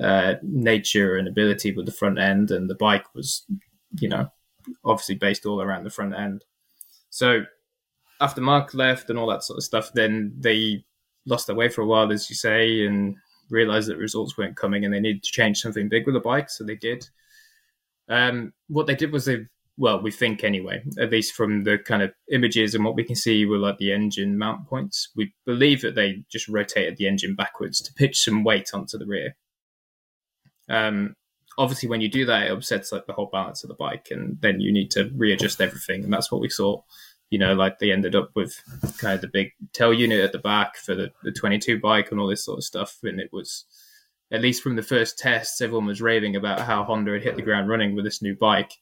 uh, 0.00 0.34
nature 0.42 1.16
and 1.16 1.26
ability 1.26 1.72
with 1.72 1.86
the 1.86 1.92
front 1.92 2.18
end, 2.18 2.50
and 2.50 2.70
the 2.70 2.76
bike 2.76 3.14
was, 3.14 3.44
you 3.98 4.08
know, 4.08 4.30
obviously 4.84 5.16
based 5.16 5.44
all 5.44 5.60
around 5.60 5.84
the 5.84 5.90
front 5.90 6.14
end. 6.14 6.44
So 7.10 7.44
after 8.20 8.40
Mark 8.40 8.74
left 8.74 9.10
and 9.10 9.18
all 9.18 9.26
that 9.28 9.42
sort 9.42 9.58
of 9.58 9.64
stuff, 9.64 9.92
then 9.92 10.34
they 10.38 10.84
lost 11.26 11.46
their 11.46 11.56
way 11.56 11.68
for 11.68 11.82
a 11.82 11.86
while, 11.86 12.12
as 12.12 12.30
you 12.30 12.36
say, 12.36 12.86
and 12.86 13.16
realized 13.50 13.88
that 13.88 13.98
results 13.98 14.38
weren't 14.38 14.56
coming 14.56 14.84
and 14.84 14.94
they 14.94 15.00
needed 15.00 15.22
to 15.22 15.32
change 15.32 15.60
something 15.60 15.88
big 15.88 16.06
with 16.06 16.14
the 16.14 16.20
bike. 16.20 16.48
So 16.48 16.64
they 16.64 16.76
did. 16.76 17.08
Um, 18.08 18.52
what 18.68 18.86
they 18.86 18.94
did 18.94 19.12
was 19.12 19.24
they 19.24 19.46
well, 19.76 20.00
we 20.00 20.10
think 20.10 20.44
anyway, 20.44 20.82
at 20.98 21.10
least 21.10 21.34
from 21.34 21.64
the 21.64 21.78
kind 21.78 22.02
of 22.02 22.12
images 22.30 22.74
and 22.74 22.84
what 22.84 22.94
we 22.94 23.04
can 23.04 23.16
see 23.16 23.44
with 23.44 23.60
like 23.60 23.78
the 23.78 23.92
engine 23.92 24.38
mount 24.38 24.68
points, 24.68 25.08
we 25.16 25.34
believe 25.44 25.82
that 25.82 25.96
they 25.96 26.22
just 26.30 26.48
rotated 26.48 26.96
the 26.96 27.08
engine 27.08 27.34
backwards 27.34 27.80
to 27.82 27.92
pitch 27.94 28.20
some 28.20 28.44
weight 28.44 28.70
onto 28.72 28.96
the 28.96 29.06
rear. 29.06 29.36
Um, 30.68 31.16
obviously, 31.58 31.88
when 31.88 32.00
you 32.00 32.08
do 32.08 32.24
that, 32.26 32.46
it 32.46 32.52
upsets 32.52 32.92
like 32.92 33.06
the 33.06 33.12
whole 33.12 33.30
balance 33.32 33.64
of 33.64 33.68
the 33.68 33.74
bike, 33.74 34.08
and 34.10 34.38
then 34.40 34.60
you 34.60 34.72
need 34.72 34.90
to 34.92 35.10
readjust 35.16 35.60
everything, 35.60 36.04
and 36.04 36.12
that's 36.12 36.30
what 36.30 36.40
we 36.40 36.48
saw. 36.48 36.80
You 37.30 37.38
know, 37.38 37.54
like 37.54 37.80
they 37.80 37.90
ended 37.90 38.14
up 38.14 38.30
with 38.36 38.62
kind 38.98 39.14
of 39.14 39.20
the 39.20 39.28
big 39.32 39.52
tail 39.72 39.92
unit 39.92 40.20
at 40.20 40.30
the 40.30 40.38
back 40.38 40.76
for 40.76 40.94
the, 40.94 41.10
the 41.24 41.32
22 41.32 41.80
bike 41.80 42.12
and 42.12 42.20
all 42.20 42.28
this 42.28 42.44
sort 42.44 42.58
of 42.58 42.64
stuff, 42.64 42.98
and 43.02 43.18
it 43.18 43.30
was 43.32 43.64
at 44.34 44.42
least 44.42 44.62
from 44.62 44.76
the 44.76 44.82
first 44.82 45.18
tests, 45.18 45.60
everyone 45.60 45.86
was 45.86 46.02
raving 46.02 46.36
about 46.36 46.60
how 46.60 46.84
Honda 46.84 47.12
had 47.12 47.22
hit 47.22 47.36
the 47.36 47.42
ground 47.42 47.68
running 47.68 47.94
with 47.94 48.04
this 48.04 48.20
new 48.20 48.34
bike 48.34 48.72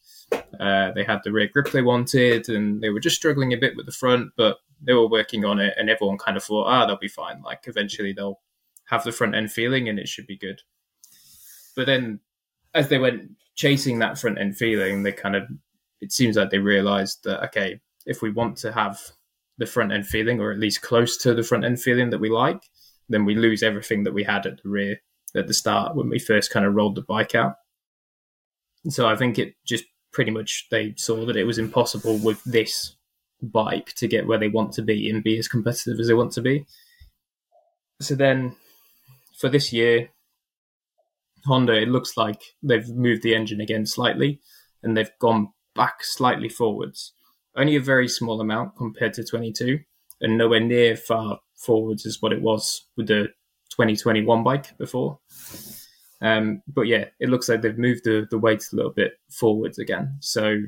uh, 0.60 0.92
they 0.92 1.04
had 1.04 1.20
the 1.24 1.32
rear 1.32 1.48
grip 1.48 1.70
they 1.70 1.82
wanted, 1.82 2.48
and 2.48 2.80
they 2.80 2.90
were 2.90 3.00
just 3.00 3.16
struggling 3.16 3.52
a 3.52 3.56
bit 3.56 3.76
with 3.76 3.86
the 3.86 3.92
front, 3.92 4.30
but 4.36 4.58
they 4.80 4.92
were 4.92 5.08
working 5.08 5.44
on 5.44 5.58
it, 5.58 5.74
and 5.76 5.90
everyone 5.90 6.18
kind 6.18 6.36
of 6.36 6.44
thought, 6.44 6.66
ah, 6.66 6.86
they'll 6.86 6.98
be 6.98 7.08
fine. 7.08 7.42
Like 7.42 7.64
eventually 7.66 8.12
they'll 8.12 8.40
have 8.86 9.04
the 9.04 9.12
front 9.12 9.34
end 9.34 9.52
feeling, 9.52 9.88
and 9.88 9.98
it 9.98 10.08
should 10.08 10.26
be 10.26 10.36
good. 10.36 10.62
But 11.74 11.86
then, 11.86 12.20
as 12.74 12.88
they 12.88 12.98
went 12.98 13.32
chasing 13.54 13.98
that 13.98 14.18
front 14.18 14.38
end 14.38 14.56
feeling, 14.56 15.02
they 15.02 15.12
kind 15.12 15.36
of 15.36 15.44
it 16.00 16.12
seems 16.12 16.36
like 16.36 16.50
they 16.50 16.58
realized 16.58 17.24
that 17.24 17.42
okay, 17.46 17.80
if 18.06 18.22
we 18.22 18.30
want 18.30 18.56
to 18.58 18.72
have 18.72 19.00
the 19.58 19.66
front 19.66 19.92
end 19.92 20.06
feeling, 20.06 20.40
or 20.40 20.52
at 20.52 20.58
least 20.58 20.82
close 20.82 21.16
to 21.18 21.34
the 21.34 21.42
front 21.42 21.64
end 21.64 21.80
feeling 21.80 22.10
that 22.10 22.20
we 22.20 22.30
like, 22.30 22.62
then 23.08 23.24
we 23.24 23.34
lose 23.34 23.62
everything 23.62 24.04
that 24.04 24.14
we 24.14 24.24
had 24.24 24.46
at 24.46 24.62
the 24.62 24.68
rear 24.68 25.00
at 25.36 25.46
the 25.46 25.54
start 25.54 25.96
when 25.96 26.08
we 26.08 26.18
first 26.18 26.50
kind 26.50 26.66
of 26.66 26.74
rolled 26.74 26.94
the 26.94 27.02
bike 27.02 27.34
out. 27.34 27.56
So 28.88 29.06
I 29.06 29.16
think 29.16 29.38
it 29.38 29.54
just 29.64 29.84
pretty 30.12 30.30
much 30.30 30.66
they 30.70 30.94
saw 30.96 31.24
that 31.26 31.36
it 31.36 31.44
was 31.44 31.58
impossible 31.58 32.18
with 32.18 32.42
this 32.44 32.96
bike 33.40 33.92
to 33.94 34.06
get 34.06 34.26
where 34.26 34.38
they 34.38 34.48
want 34.48 34.72
to 34.74 34.82
be 34.82 35.08
and 35.08 35.22
be 35.22 35.38
as 35.38 35.48
competitive 35.48 35.98
as 35.98 36.08
they 36.08 36.14
want 36.14 36.32
to 36.32 36.42
be. 36.42 36.66
So 38.00 38.14
then 38.14 38.56
for 39.38 39.48
this 39.48 39.72
year, 39.72 40.10
Honda, 41.44 41.80
it 41.80 41.88
looks 41.88 42.16
like 42.16 42.40
they've 42.62 42.88
moved 42.88 43.22
the 43.22 43.34
engine 43.34 43.60
again 43.60 43.86
slightly 43.86 44.40
and 44.82 44.96
they've 44.96 45.10
gone 45.18 45.48
back 45.74 46.04
slightly 46.04 46.48
forwards. 46.48 47.12
Only 47.56 47.76
a 47.76 47.80
very 47.80 48.08
small 48.08 48.40
amount 48.40 48.76
compared 48.76 49.14
to 49.14 49.24
22 49.24 49.80
and 50.20 50.38
nowhere 50.38 50.60
near 50.60 50.96
far 50.96 51.40
forwards 51.56 52.06
as 52.06 52.18
what 52.20 52.32
it 52.32 52.42
was 52.42 52.86
with 52.96 53.08
the 53.08 53.28
2021 53.72 54.44
bike 54.44 54.76
before. 54.78 55.18
Um, 56.20 56.62
but 56.68 56.82
yeah, 56.82 57.06
it 57.18 57.28
looks 57.28 57.48
like 57.48 57.62
they've 57.62 57.76
moved 57.76 58.04
the, 58.04 58.26
the 58.30 58.38
weight 58.38 58.64
a 58.72 58.76
little 58.76 58.92
bit 58.92 59.14
forwards 59.30 59.78
again. 59.78 60.18
So 60.20 60.58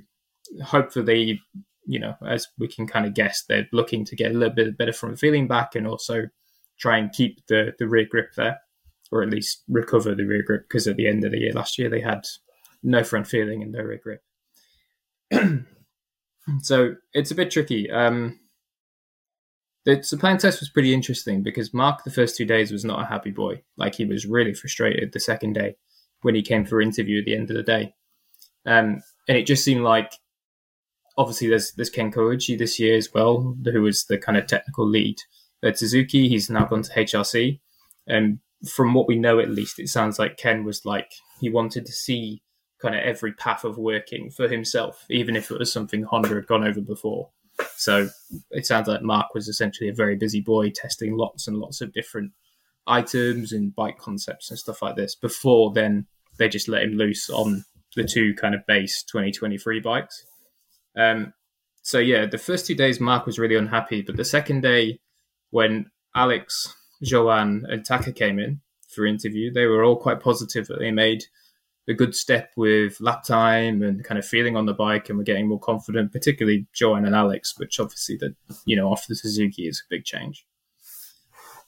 hopefully, 0.63 1.41
you 1.87 2.01
know, 2.01 2.15
as 2.27 2.49
we 2.59 2.67
can 2.67 2.87
kind 2.87 3.07
of 3.07 3.15
guess, 3.15 3.45
they're 3.49 3.69
looking 3.73 4.05
to 4.07 4.17
get 4.17 4.33
a 4.33 4.35
little 4.35 4.55
bit 4.55 4.77
better 4.77 4.93
from 4.93 5.17
feeling 5.17 5.47
back 5.47 5.75
and 5.75 5.87
also 5.87 6.25
try 6.79 6.99
and 6.99 7.13
keep 7.13 7.47
the, 7.47 7.73
the 7.79 7.87
rear 7.87 8.07
grip 8.11 8.35
there, 8.37 8.59
or 9.13 9.23
at 9.23 9.31
least 9.31 9.63
recover 9.69 10.15
the 10.15 10.25
rear 10.25 10.43
grip 10.43 10.63
because 10.69 10.89
at 10.89 10.97
the 10.97 11.07
end 11.07 11.25
of 11.25 11.31
the 11.31 11.39
year 11.39 11.53
last 11.53 11.79
year 11.79 11.89
they 11.89 12.01
had 12.01 12.25
no 12.83 13.05
front 13.05 13.27
feeling 13.27 13.63
and 13.63 13.73
no 13.73 13.81
rear 13.81 14.01
grip. 14.03 14.23
so 16.63 16.95
it's 17.13 17.31
a 17.31 17.35
bit 17.35 17.51
tricky. 17.51 17.91
Um, 17.91 18.41
the 19.85 19.97
Sepang 19.99 20.39
test 20.39 20.61
was 20.61 20.70
pretty 20.70 20.95
interesting 20.95 21.43
because 21.43 21.74
Mark 21.74 22.05
the 22.05 22.11
first 22.11 22.37
two 22.37 22.47
days 22.47 22.72
was 22.72 22.85
not 22.85 23.03
a 23.03 23.07
happy 23.07 23.30
boy. 23.30 23.62
Like 23.76 23.95
he 23.95 24.05
was 24.05 24.26
really 24.26 24.55
frustrated 24.55 25.12
the 25.12 25.20
second 25.20 25.53
day 25.55 25.76
when 26.22 26.35
he 26.35 26.43
came 26.43 26.64
for 26.64 26.80
interview 26.80 27.18
at 27.18 27.26
the 27.26 27.37
end 27.37 27.51
of 27.51 27.57
the 27.57 27.62
day. 27.62 27.95
Um, 28.66 29.03
and 29.28 29.37
it 29.37 29.47
just 29.47 29.64
seemed 29.64 29.82
like 29.82 30.12
obviously 31.18 31.49
there's 31.49 31.72
there's 31.72 31.91
Ken 31.91 32.11
Kawauchi 32.11 32.59
this 32.59 32.78
year 32.80 32.97
as 32.97 33.12
well, 33.12 33.57
who 33.64 33.82
was 33.82 34.05
the 34.05 34.18
kind 34.18 34.39
of 34.39 34.47
technical 34.47 34.89
lead 34.89 35.18
at 35.62 35.78
Suzuki. 35.78 36.28
He's 36.28 36.49
now 36.49 36.64
gone 36.64 36.82
to 36.82 36.93
HRC. 36.93 37.61
And 38.07 38.39
from 38.68 38.95
what 38.95 39.07
we 39.07 39.16
know 39.16 39.39
at 39.39 39.51
least, 39.51 39.78
it 39.78 39.89
sounds 39.89 40.18
like 40.18 40.39
Ken 40.39 40.64
was 40.64 40.85
like 40.85 41.12
he 41.41 41.51
wanted 41.51 41.85
to 41.87 41.93
see 41.93 42.43
kind 42.80 42.95
of 42.95 43.03
every 43.03 43.32
path 43.32 43.64
of 43.64 43.78
working 43.78 44.30
for 44.30 44.49
himself, 44.49 45.05
even 45.11 45.37
if 45.37 45.51
it 45.51 45.59
was 45.59 45.72
something 45.72 46.03
Honda 46.03 46.28
had 46.30 46.47
gone 46.47 46.66
over 46.66 46.80
before. 46.80 47.30
So 47.77 48.09
it 48.51 48.67
sounds 48.67 48.89
like 48.89 49.03
Mark 49.03 49.35
was 49.35 49.49
essentially 49.49 49.89
a 49.89 49.95
very 49.95 50.17
busy 50.17 50.41
boy 50.41 50.71
testing 50.71 51.17
lots 51.17 51.47
and 51.47 51.59
lots 51.59 51.81
of 51.81 51.93
different 51.93 52.33
items 52.87 53.53
and 53.53 53.75
bike 53.75 53.99
concepts 53.99 54.51
and 54.51 54.59
stuff 54.59 54.83
like 54.83 54.97
this. 54.97 55.15
Before 55.15 55.73
then, 55.73 56.07
they 56.39 56.49
just 56.49 56.69
let 56.69 56.83
him 56.83 56.97
loose 56.97 57.31
on 57.31 57.65
the 57.97 58.05
two 58.05 58.35
kind 58.35 58.55
of 58.55 58.67
base 58.67 59.03
2023 59.05 59.81
bikes. 59.81 60.27
Um, 60.97 61.33
so 61.83 61.99
yeah, 61.99 62.27
the 62.27 62.39
first 62.39 62.67
two 62.67 62.75
days 62.75 63.01
Mark 63.01 63.27
was 63.27 63.39
really 63.39 63.57
unhappy, 63.57 64.03
but 64.03 64.17
the 64.17 64.25
second 64.25 64.63
day 64.63 64.99
when 65.51 65.91
Alex, 66.15 66.75
Joan, 67.03 67.65
and 67.69 67.85
Taka 67.85 68.13
came 68.13 68.39
in 68.39 68.61
for 68.89 69.07
interview, 69.07 69.53
they 69.53 69.67
were 69.67 69.85
all 69.85 69.97
quite 69.97 70.21
positive 70.21 70.67
that 70.69 70.79
they 70.79 70.91
made 70.91 71.25
a 71.89 71.95
good 71.95 72.14
step 72.14 72.51
with 72.57 73.01
lap 73.01 73.24
time 73.24 73.82
and 73.82 74.05
kind 74.05 74.18
of 74.18 74.24
feeling 74.24 74.57
on 74.57 74.66
the 74.66 74.72
bike, 74.72 75.09
and 75.09 75.18
we're 75.18 75.24
getting 75.24 75.49
more 75.49 75.61
confident, 75.61 76.12
particularly 76.12 76.66
Joan 76.72 77.05
and 77.05 77.14
Alex, 77.14 77.55
which 77.59 77.78
obviously 77.78 78.16
that 78.18 78.35
you 78.64 78.76
know 78.76 78.91
off 78.91 79.07
the 79.07 79.14
Suzuki 79.14 79.68
is 79.68 79.82
a 79.85 79.89
big 79.91 80.05
change. 80.05 80.47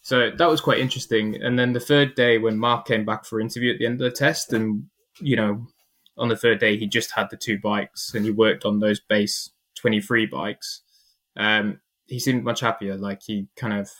So 0.02 0.30
that 0.30 0.48
was 0.48 0.60
quite 0.60 0.78
interesting. 0.78 1.42
And 1.42 1.58
then 1.58 1.72
the 1.72 1.80
third 1.80 2.14
day, 2.14 2.38
when 2.38 2.58
Mark 2.58 2.86
came 2.86 3.04
back 3.04 3.24
for 3.24 3.40
interview 3.40 3.72
at 3.72 3.78
the 3.78 3.86
end 3.86 4.00
of 4.00 4.10
the 4.10 4.16
test, 4.16 4.52
and 4.52 4.84
you 5.20 5.36
know, 5.36 5.66
on 6.16 6.28
the 6.28 6.36
third 6.36 6.60
day 6.60 6.76
he 6.78 6.86
just 6.86 7.10
had 7.12 7.28
the 7.30 7.36
two 7.36 7.58
bikes 7.58 8.14
and 8.14 8.24
he 8.24 8.30
worked 8.30 8.64
on 8.64 8.80
those 8.80 9.00
base 9.00 9.50
twenty 9.74 10.00
three 10.00 10.26
bikes. 10.26 10.82
Um, 11.36 11.80
he 12.06 12.18
seemed 12.18 12.44
much 12.44 12.60
happier. 12.60 12.96
Like 12.96 13.22
he 13.22 13.48
kind 13.56 13.74
of, 13.74 13.90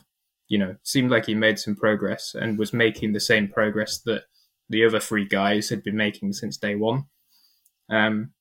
you 0.48 0.58
know, 0.58 0.76
seemed 0.82 1.10
like 1.10 1.26
he 1.26 1.34
made 1.34 1.58
some 1.58 1.74
progress 1.74 2.34
and 2.34 2.58
was 2.58 2.72
making 2.72 3.12
the 3.12 3.20
same 3.20 3.48
progress 3.48 3.98
that 3.98 4.22
the 4.68 4.84
other 4.84 5.00
three 5.00 5.26
guys 5.26 5.68
had 5.68 5.82
been 5.82 5.96
making 5.96 6.32
since 6.32 6.56
day 6.56 6.74
one. 6.74 7.04
Um, 7.88 8.32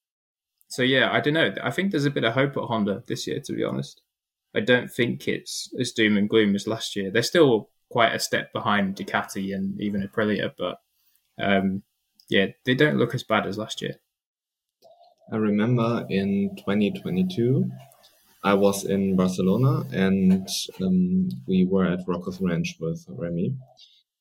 so 0.67 0.81
yeah, 0.81 1.11
I 1.11 1.19
don't 1.19 1.33
know. 1.33 1.53
I 1.63 1.71
think 1.71 1.91
there's 1.91 2.05
a 2.05 2.11
bit 2.11 2.23
of 2.23 2.33
hope 2.33 2.57
at 2.57 2.63
Honda 2.63 3.03
this 3.07 3.27
year, 3.27 3.39
to 3.45 3.53
be 3.53 3.63
honest. 3.63 4.01
I 4.55 4.61
don't 4.61 4.91
think 4.91 5.27
it's 5.27 5.69
as 5.79 5.91
doom 5.91 6.17
and 6.17 6.29
gloom 6.29 6.55
as 6.55 6.67
last 6.67 6.95
year. 6.95 7.11
They're 7.11 7.23
still 7.23 7.69
quite 7.89 8.15
a 8.15 8.19
step 8.19 8.51
behind 8.53 8.95
Ducati 8.95 9.53
and 9.53 9.79
even 9.79 10.07
Aprilia, 10.07 10.51
but 10.57 10.77
um, 11.39 11.83
yeah, 12.29 12.47
they 12.65 12.73
don't 12.73 12.97
look 12.97 13.13
as 13.13 13.23
bad 13.23 13.45
as 13.45 13.57
last 13.57 13.81
year. 13.81 13.95
I 15.31 15.37
remember 15.37 16.05
in 16.09 16.55
2022, 16.57 17.69
I 18.43 18.53
was 18.53 18.85
in 18.85 19.15
Barcelona 19.15 19.83
and 19.91 20.47
um, 20.81 21.29
we 21.47 21.65
were 21.65 21.85
at 21.85 22.07
Rocco's 22.07 22.39
Ranch 22.39 22.77
with 22.79 23.05
Remy. 23.09 23.55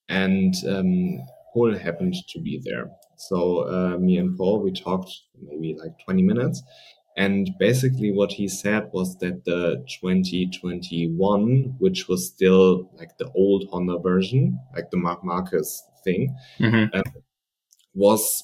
And 0.08 0.54
um, 0.68 1.18
Pol 1.54 1.78
happened 1.78 2.14
to 2.28 2.40
be 2.40 2.60
there. 2.64 2.90
So 3.16 3.68
uh, 3.68 3.98
me 3.98 4.18
and 4.18 4.36
Pol, 4.36 4.60
we 4.60 4.72
talked 4.72 5.10
maybe 5.40 5.76
like 5.78 5.92
20 6.04 6.22
minutes. 6.22 6.62
And 7.16 7.50
basically 7.60 8.10
what 8.10 8.32
he 8.32 8.48
said 8.48 8.90
was 8.92 9.16
that 9.18 9.44
the 9.44 9.84
2021, 10.00 11.76
which 11.78 12.08
was 12.08 12.26
still 12.26 12.90
like 12.98 13.16
the 13.18 13.30
old 13.36 13.68
Honda 13.70 13.98
version, 13.98 14.58
like 14.74 14.90
the 14.90 14.96
Marc 14.96 15.24
Marquez 15.24 15.80
thing, 16.02 16.34
mm-hmm. 16.58 16.86
uh, 16.92 17.02
was 17.94 18.42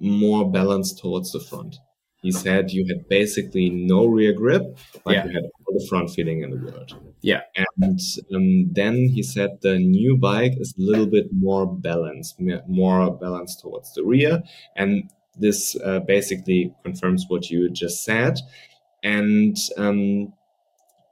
more 0.00 0.50
balanced 0.50 0.98
towards 0.98 1.30
the 1.30 1.40
front. 1.40 1.76
He 2.20 2.32
said 2.32 2.70
you 2.70 2.86
had 2.88 3.06
basically 3.08 3.68
no 3.70 4.06
rear 4.06 4.32
grip, 4.32 4.78
but 5.04 5.14
yeah. 5.14 5.26
you 5.26 5.32
had 5.32 5.44
the 5.74 5.86
front 5.88 6.10
feeling 6.10 6.42
in 6.42 6.50
the 6.50 6.56
world. 6.56 6.96
Yeah. 7.20 7.42
And 7.56 8.00
um, 8.34 8.72
then 8.72 8.94
he 9.14 9.22
said 9.22 9.58
the 9.60 9.78
new 9.78 10.16
bike 10.16 10.54
is 10.56 10.74
a 10.78 10.82
little 10.82 11.06
bit 11.06 11.26
more 11.32 11.66
balanced, 11.66 12.40
more 12.68 13.10
balanced 13.12 13.60
towards 13.60 13.92
the 13.94 14.04
rear. 14.04 14.42
And 14.76 15.10
this 15.36 15.76
uh, 15.84 16.00
basically 16.00 16.72
confirms 16.84 17.26
what 17.28 17.50
you 17.50 17.70
just 17.70 18.04
said. 18.04 18.38
And 19.02 19.56
um, 19.76 20.32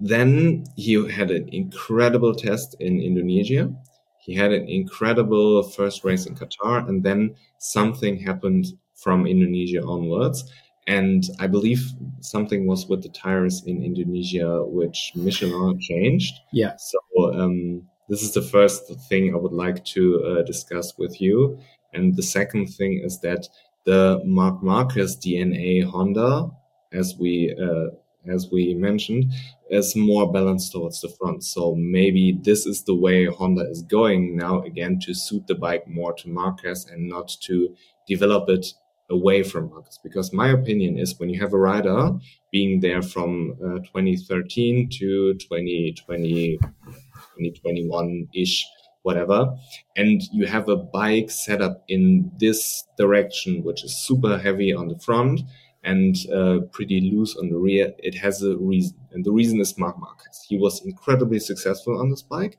then 0.01 0.65
he 0.77 0.95
had 1.11 1.31
an 1.31 1.49
incredible 1.53 2.35
test 2.35 2.77
in 2.81 3.01
Indonesia. 3.01 3.73
He 4.19 4.35
had 4.35 4.53
an 4.53 4.69
incredible 4.69 5.63
first 5.63 6.05
race 6.05 6.27
in 6.27 6.37
Qatar, 6.37 6.89
and 6.89 7.03
then 7.03 7.35
something 7.59 8.19
happened 8.19 8.67
from 8.95 9.27
Indonesia 9.27 9.83
onwards. 9.83 10.45
And 10.87 11.25
I 11.39 11.47
believe 11.47 11.93
something 12.21 12.67
was 12.67 12.87
with 12.87 13.03
the 13.03 13.09
tires 13.09 13.63
in 13.67 13.83
Indonesia, 13.83 14.65
which 14.65 15.13
Michelin 15.15 15.79
changed. 15.81 16.35
Yeah. 16.53 16.75
So 16.77 16.99
um, 17.35 17.83
this 18.09 18.23
is 18.23 18.35
the 18.35 18.43
first 18.43 18.93
thing 19.09 19.33
I 19.33 19.39
would 19.39 19.53
like 19.53 19.85
to 19.87 20.25
uh, 20.25 20.43
discuss 20.43 20.99
with 20.99 21.21
you. 21.21 21.59
And 21.93 22.17
the 22.17 22.23
second 22.23 22.67
thing 22.67 23.01
is 23.05 23.21
that 23.21 23.49
the 23.85 24.21
Marc 24.25 24.63
Marquez 24.63 25.17
DNA 25.17 25.85
Honda, 25.85 26.51
as 26.93 27.15
we 27.19 27.55
uh, 27.61 27.95
as 28.31 28.49
we 28.53 28.75
mentioned, 28.75 29.33
is 29.71 29.97
more 29.97 30.31
balanced 30.31 30.73
towards 30.73 31.01
the 31.01 31.09
front. 31.09 31.43
So 31.43 31.75
maybe 31.75 32.39
this 32.43 32.67
is 32.67 32.85
the 32.85 32.95
way 32.95 33.27
Honda 33.27 33.69
is 33.69 33.83
going 33.83 34.37
now 34.37 34.63
again 34.63 35.01
to 35.01 35.15
suit 35.15 35.47
the 35.47 35.55
bike 35.55 35.89
more 35.89 36.13
to 36.15 36.29
Marquez 36.29 36.87
and 36.87 37.09
not 37.09 37.29
to 37.43 37.75
develop 38.07 38.49
it 38.49 38.67
away 39.13 39.43
from 39.43 39.71
Marquez. 39.71 39.99
Because 40.03 40.33
my 40.33 40.49
opinion 40.49 40.99
is 40.99 41.19
when 41.19 41.31
you 41.31 41.41
have 41.41 41.53
a 41.53 41.59
rider 41.59 42.13
being 42.51 42.81
there 42.81 43.03
from 43.03 43.57
uh, 43.65 43.79
2013 43.81 44.89
to 44.91 45.35
2020, 45.35 46.59
2021 46.59 48.29
ish, 48.35 48.67
whatever, 49.03 49.57
and 49.97 50.23
you 50.33 50.47
have 50.47 50.69
a 50.69 50.77
bike 50.77 51.31
set 51.31 51.63
up 51.63 51.85
in 51.89 52.31
this 52.39 52.85
direction, 52.99 53.63
which 53.63 53.85
is 53.85 53.97
super 53.97 54.39
heavy 54.39 54.73
on 54.73 54.89
the 54.89 54.99
front 54.99 55.43
and 55.85 56.17
uh, 56.33 56.61
pretty 56.71 57.01
loose 57.01 57.37
on 57.37 57.49
the 57.49 57.59
rear, 57.59 57.93
it 57.99 58.15
has 58.15 58.43
a 58.43 58.57
reason. 58.57 58.97
And 59.13 59.25
the 59.25 59.33
reason 59.33 59.61
is 59.61 59.77
Marc 59.79 59.99
Marquez. 59.99 60.45
He 60.49 60.57
was 60.57 60.81
incredibly 60.85 61.41
successful 61.41 61.99
on 61.99 62.11
this 62.11 62.23
bike. 62.23 62.59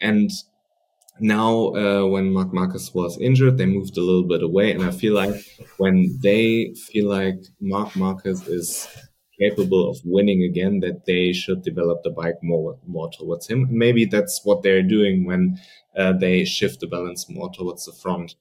And 0.00 0.30
now, 1.20 1.74
uh, 1.74 2.06
when 2.06 2.32
Marc 2.32 2.52
Marquez 2.52 2.92
was 2.94 3.18
injured, 3.20 3.58
they 3.58 3.66
moved 3.66 3.96
a 3.96 4.02
little 4.02 4.26
bit 4.26 4.42
away. 4.42 4.72
And 4.72 4.82
I 4.82 4.90
feel 4.90 5.14
like 5.14 5.34
when 5.76 6.18
they 6.22 6.74
feel 6.88 7.08
like 7.08 7.38
Marc 7.60 7.94
Marquez 7.96 8.46
is 8.48 8.88
capable 9.38 9.88
of 9.90 9.98
winning 10.04 10.42
again, 10.42 10.80
that 10.80 11.06
they 11.06 11.32
should 11.32 11.62
develop 11.62 12.02
the 12.02 12.10
bike 12.10 12.38
more, 12.42 12.78
more 12.86 13.10
towards 13.10 13.48
him. 13.48 13.66
maybe 13.70 14.04
that's 14.04 14.40
what 14.44 14.62
they're 14.62 14.82
doing 14.82 15.24
when 15.24 15.58
uh, 15.96 16.12
they 16.12 16.44
shift 16.44 16.80
the 16.80 16.86
balance 16.86 17.28
more 17.28 17.50
towards 17.52 17.86
the 17.86 17.92
front. 17.92 18.34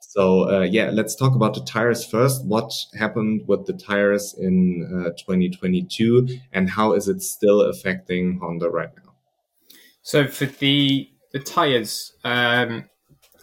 So 0.00 0.50
uh, 0.50 0.62
yeah, 0.62 0.90
let's 0.90 1.14
talk 1.14 1.34
about 1.34 1.54
the 1.54 1.60
tires 1.60 2.06
first. 2.06 2.44
What 2.46 2.72
happened 2.98 3.42
with 3.46 3.66
the 3.66 3.74
tires 3.74 4.34
in 4.38 5.04
uh, 5.06 5.10
2022, 5.10 6.38
and 6.52 6.70
how 6.70 6.94
is 6.94 7.06
it 7.06 7.20
still 7.20 7.60
affecting 7.60 8.38
Honda 8.40 8.70
right 8.70 8.88
now? 8.96 9.12
So 10.00 10.26
for 10.26 10.46
the 10.46 11.10
the 11.36 11.44
tires, 11.44 12.14
um, 12.24 12.88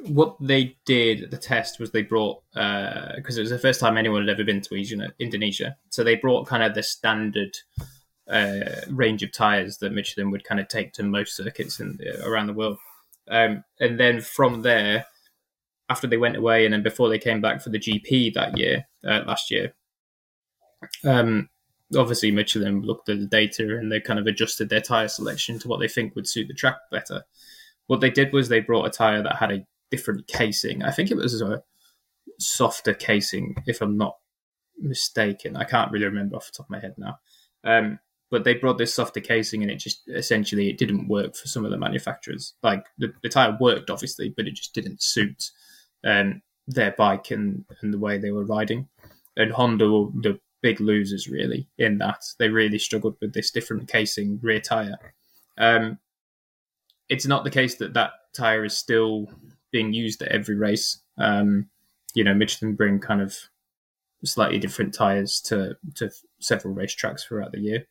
what 0.08 0.36
they 0.42 0.76
did 0.84 1.26
at 1.26 1.30
the 1.32 1.38
test 1.38 1.80
was 1.80 1.92
they 1.92 2.02
brought 2.02 2.42
because 2.52 3.38
uh, 3.38 3.40
it 3.40 3.42
was 3.42 3.52
the 3.52 3.60
first 3.60 3.80
time 3.80 3.98
anyone 3.98 4.22
had 4.22 4.34
ever 4.34 4.44
been 4.44 4.62
to 4.62 5.12
Indonesia, 5.20 5.78
so 5.90 6.04
they 6.04 6.16
brought 6.16 6.48
kind 6.48 6.64
of 6.64 6.74
the 6.74 6.82
standard 6.82 7.56
uh, 8.28 8.82
range 8.90 9.22
of 9.22 9.32
tires 9.32 9.78
that 9.78 9.94
Michelin 9.94 10.32
would 10.32 10.44
kind 10.44 10.60
of 10.60 10.68
take 10.70 10.94
to 10.94 11.04
most 11.04 11.36
circuits 11.36 11.80
in, 11.80 12.00
around 12.24 12.48
the 12.48 12.54
world, 12.54 12.80
um, 13.28 13.64
and 13.80 14.00
then 14.00 14.22
from 14.22 14.64
there 14.64 15.06
after 15.88 16.08
they 16.08 16.18
went 16.18 16.36
away 16.36 16.66
and 16.66 16.74
then 16.74 16.82
before 16.82 17.10
they 17.10 17.20
came 17.20 17.42
back 17.42 17.62
for 17.62 17.70
the 17.70 17.78
GP 17.78 18.34
that 18.34 18.58
year, 18.58 18.88
uh, 19.06 19.22
last 19.28 19.52
year, 19.52 19.74
um, 21.04 21.48
obviously 21.96 22.32
Michelin 22.32 22.82
looked 22.82 23.10
at 23.10 23.20
the 23.20 23.28
data 23.28 23.78
and 23.78 23.92
they 23.92 24.00
kind 24.00 24.18
of 24.18 24.26
adjusted 24.26 24.70
their 24.70 24.82
tire 24.82 25.08
selection 25.08 25.60
to 25.60 25.68
what 25.68 25.80
they 25.80 25.88
think 25.88 26.16
would 26.16 26.28
suit 26.28 26.48
the 26.48 26.56
track 26.56 26.78
better. 26.90 27.24
What 27.88 28.02
they 28.02 28.10
did 28.10 28.34
was 28.34 28.50
they 28.50 28.60
brought 28.60 28.86
a 28.86 28.90
tire 28.90 29.22
that 29.24 29.36
had 29.38 29.52
a 29.52 29.66
different 29.92 30.28
casing. 30.28 30.84
I 30.84 30.92
think 30.92 31.12
it 31.12 31.18
was 31.18 31.42
a 31.42 31.64
softer 32.40 32.94
casing, 32.94 33.56
if 33.68 33.82
I'm 33.82 33.98
not 33.98 34.18
mistaken. 34.78 35.56
I 35.56 35.64
can't 35.64 35.92
really 35.92 36.06
remember 36.06 36.36
off 36.36 36.48
the 36.48 36.58
top 36.58 36.68
of 36.68 36.72
my 36.72 36.80
head 36.80 36.96
now. 36.98 37.20
Um, 37.64 38.00
but 38.32 38.44
they 38.44 38.56
brought 38.56 38.80
this 38.80 38.94
softer 38.94 39.20
casing 39.20 39.62
and 39.62 39.72
it 39.72 39.76
just 39.76 40.10
essentially 40.10 40.70
it 40.70 40.80
didn't 40.80 41.08
work 41.08 41.36
for 41.36 41.48
some 41.48 41.66
of 41.66 41.72
the 41.72 41.78
manufacturers. 41.78 42.56
Like 42.64 42.84
the, 42.98 43.14
the 43.22 43.30
tire 43.30 43.56
worked 43.60 43.92
obviously, 43.92 44.34
but 44.36 44.48
it 44.48 44.56
just 44.56 44.74
didn't 44.74 45.04
suit 45.04 45.52
um, 46.04 46.42
their 46.68 46.92
bike 46.98 47.30
and, 47.30 47.64
and 47.82 47.94
the 47.94 48.00
way 48.00 48.18
they 48.18 48.32
were 48.32 48.46
riding. 48.46 48.88
And 49.38 49.52
Honda 49.52 49.90
were 49.90 50.08
the 50.20 50.40
big 50.64 50.80
losers 50.82 51.28
really 51.28 51.68
in 51.78 52.00
that. 52.00 52.24
They 52.40 52.50
really 52.50 52.80
struggled 52.80 53.18
with 53.22 53.34
this 53.34 53.52
different 53.52 53.88
casing 53.88 54.40
rear 54.42 54.60
tire. 54.60 54.98
Um, 55.58 56.00
it's 57.14 57.28
not 57.28 57.44
the 57.44 57.52
case 57.52 57.76
that 57.76 57.94
that 57.94 58.12
tire 58.34 58.66
is 58.66 58.76
still 58.76 59.28
being 59.72 59.94
used 59.94 60.22
at 60.24 60.32
every 60.32 60.56
race. 60.56 60.98
Um, 61.20 61.70
you 62.16 62.24
know, 62.24 62.34
Michelin 62.34 62.74
bring 62.74 63.00
kind 63.00 63.22
of 63.22 63.38
slightly 64.26 64.58
different 64.58 64.94
tires 64.94 65.40
to 65.42 65.78
to 65.96 66.10
several 66.40 66.74
racetracks 66.74 67.22
throughout 67.22 67.52
the 67.52 67.60
year. 67.60 67.86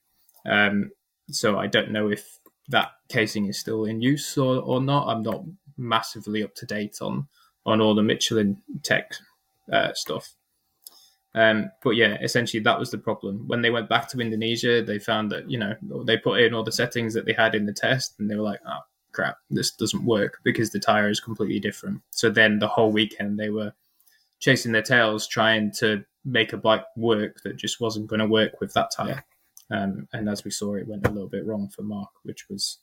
Um, 0.45 0.91
so 1.31 1.59
I 1.59 1.69
don't 1.69 1.93
know 1.93 2.09
if 2.09 2.41
that 2.69 2.91
casing 3.09 3.47
is 3.47 3.59
still 3.59 3.85
in 3.85 4.01
use 4.03 4.37
or, 4.37 4.61
or 4.61 4.81
not. 4.81 5.07
I'm 5.07 5.23
not 5.23 5.45
massively 5.77 6.43
up 6.43 6.55
to 6.57 6.67
date 6.67 6.99
on 7.01 7.29
on 7.65 7.81
all 7.81 7.95
the 7.95 8.03
Michelin 8.03 8.61
tech 8.83 9.15
uh, 9.73 9.93
stuff. 9.95 10.35
Um, 11.35 11.71
but 11.83 11.91
yeah, 11.91 12.19
essentially 12.21 12.63
that 12.65 12.79
was 12.79 12.91
the 12.91 12.99
problem. 12.99 13.47
When 13.47 13.63
they 13.63 13.71
went 13.71 13.89
back 13.89 14.09
to 14.09 14.21
Indonesia, 14.21 14.83
they 14.83 14.99
found 14.99 15.31
that 15.31 15.49
you 15.49 15.59
know 15.59 15.75
they 16.05 16.17
put 16.17 16.41
in 16.41 16.55
all 16.55 16.65
the 16.65 16.73
settings 16.73 17.15
that 17.15 17.25
they 17.25 17.35
had 17.35 17.55
in 17.55 17.67
the 17.67 17.73
test, 17.73 18.17
and 18.19 18.29
they 18.29 18.35
were 18.35 18.43
like, 18.43 18.61
"Oh 18.67 18.81
crap, 19.13 19.39
this 19.51 19.71
doesn't 19.71 20.05
work 20.05 20.39
because 20.43 20.71
the 20.71 20.81
tire 20.81 21.09
is 21.11 21.21
completely 21.21 21.61
different." 21.61 22.03
So 22.11 22.31
then 22.31 22.59
the 22.59 22.69
whole 22.69 22.93
weekend 22.93 23.39
they 23.39 23.51
were 23.51 23.73
chasing 24.41 24.73
their 24.73 24.83
tails, 24.83 25.27
trying 25.27 25.71
to 25.71 26.05
make 26.25 26.53
a 26.53 26.57
bike 26.57 26.85
work 26.97 27.43
that 27.43 27.57
just 27.57 27.81
wasn't 27.81 28.07
going 28.07 28.21
to 28.21 28.27
work 28.27 28.61
with 28.61 28.73
that 28.75 28.91
tire. 28.91 29.25
Um, 29.71 30.09
and 30.13 30.29
as 30.29 30.45
we 30.45 30.51
saw, 30.51 30.75
it 30.75 30.87
went 30.87 31.07
a 31.07 31.11
little 31.11 31.29
bit 31.29 31.47
wrong 31.47 31.69
for 31.69 31.83
Mark, 31.83 32.11
which 32.25 32.49
was, 32.51 32.79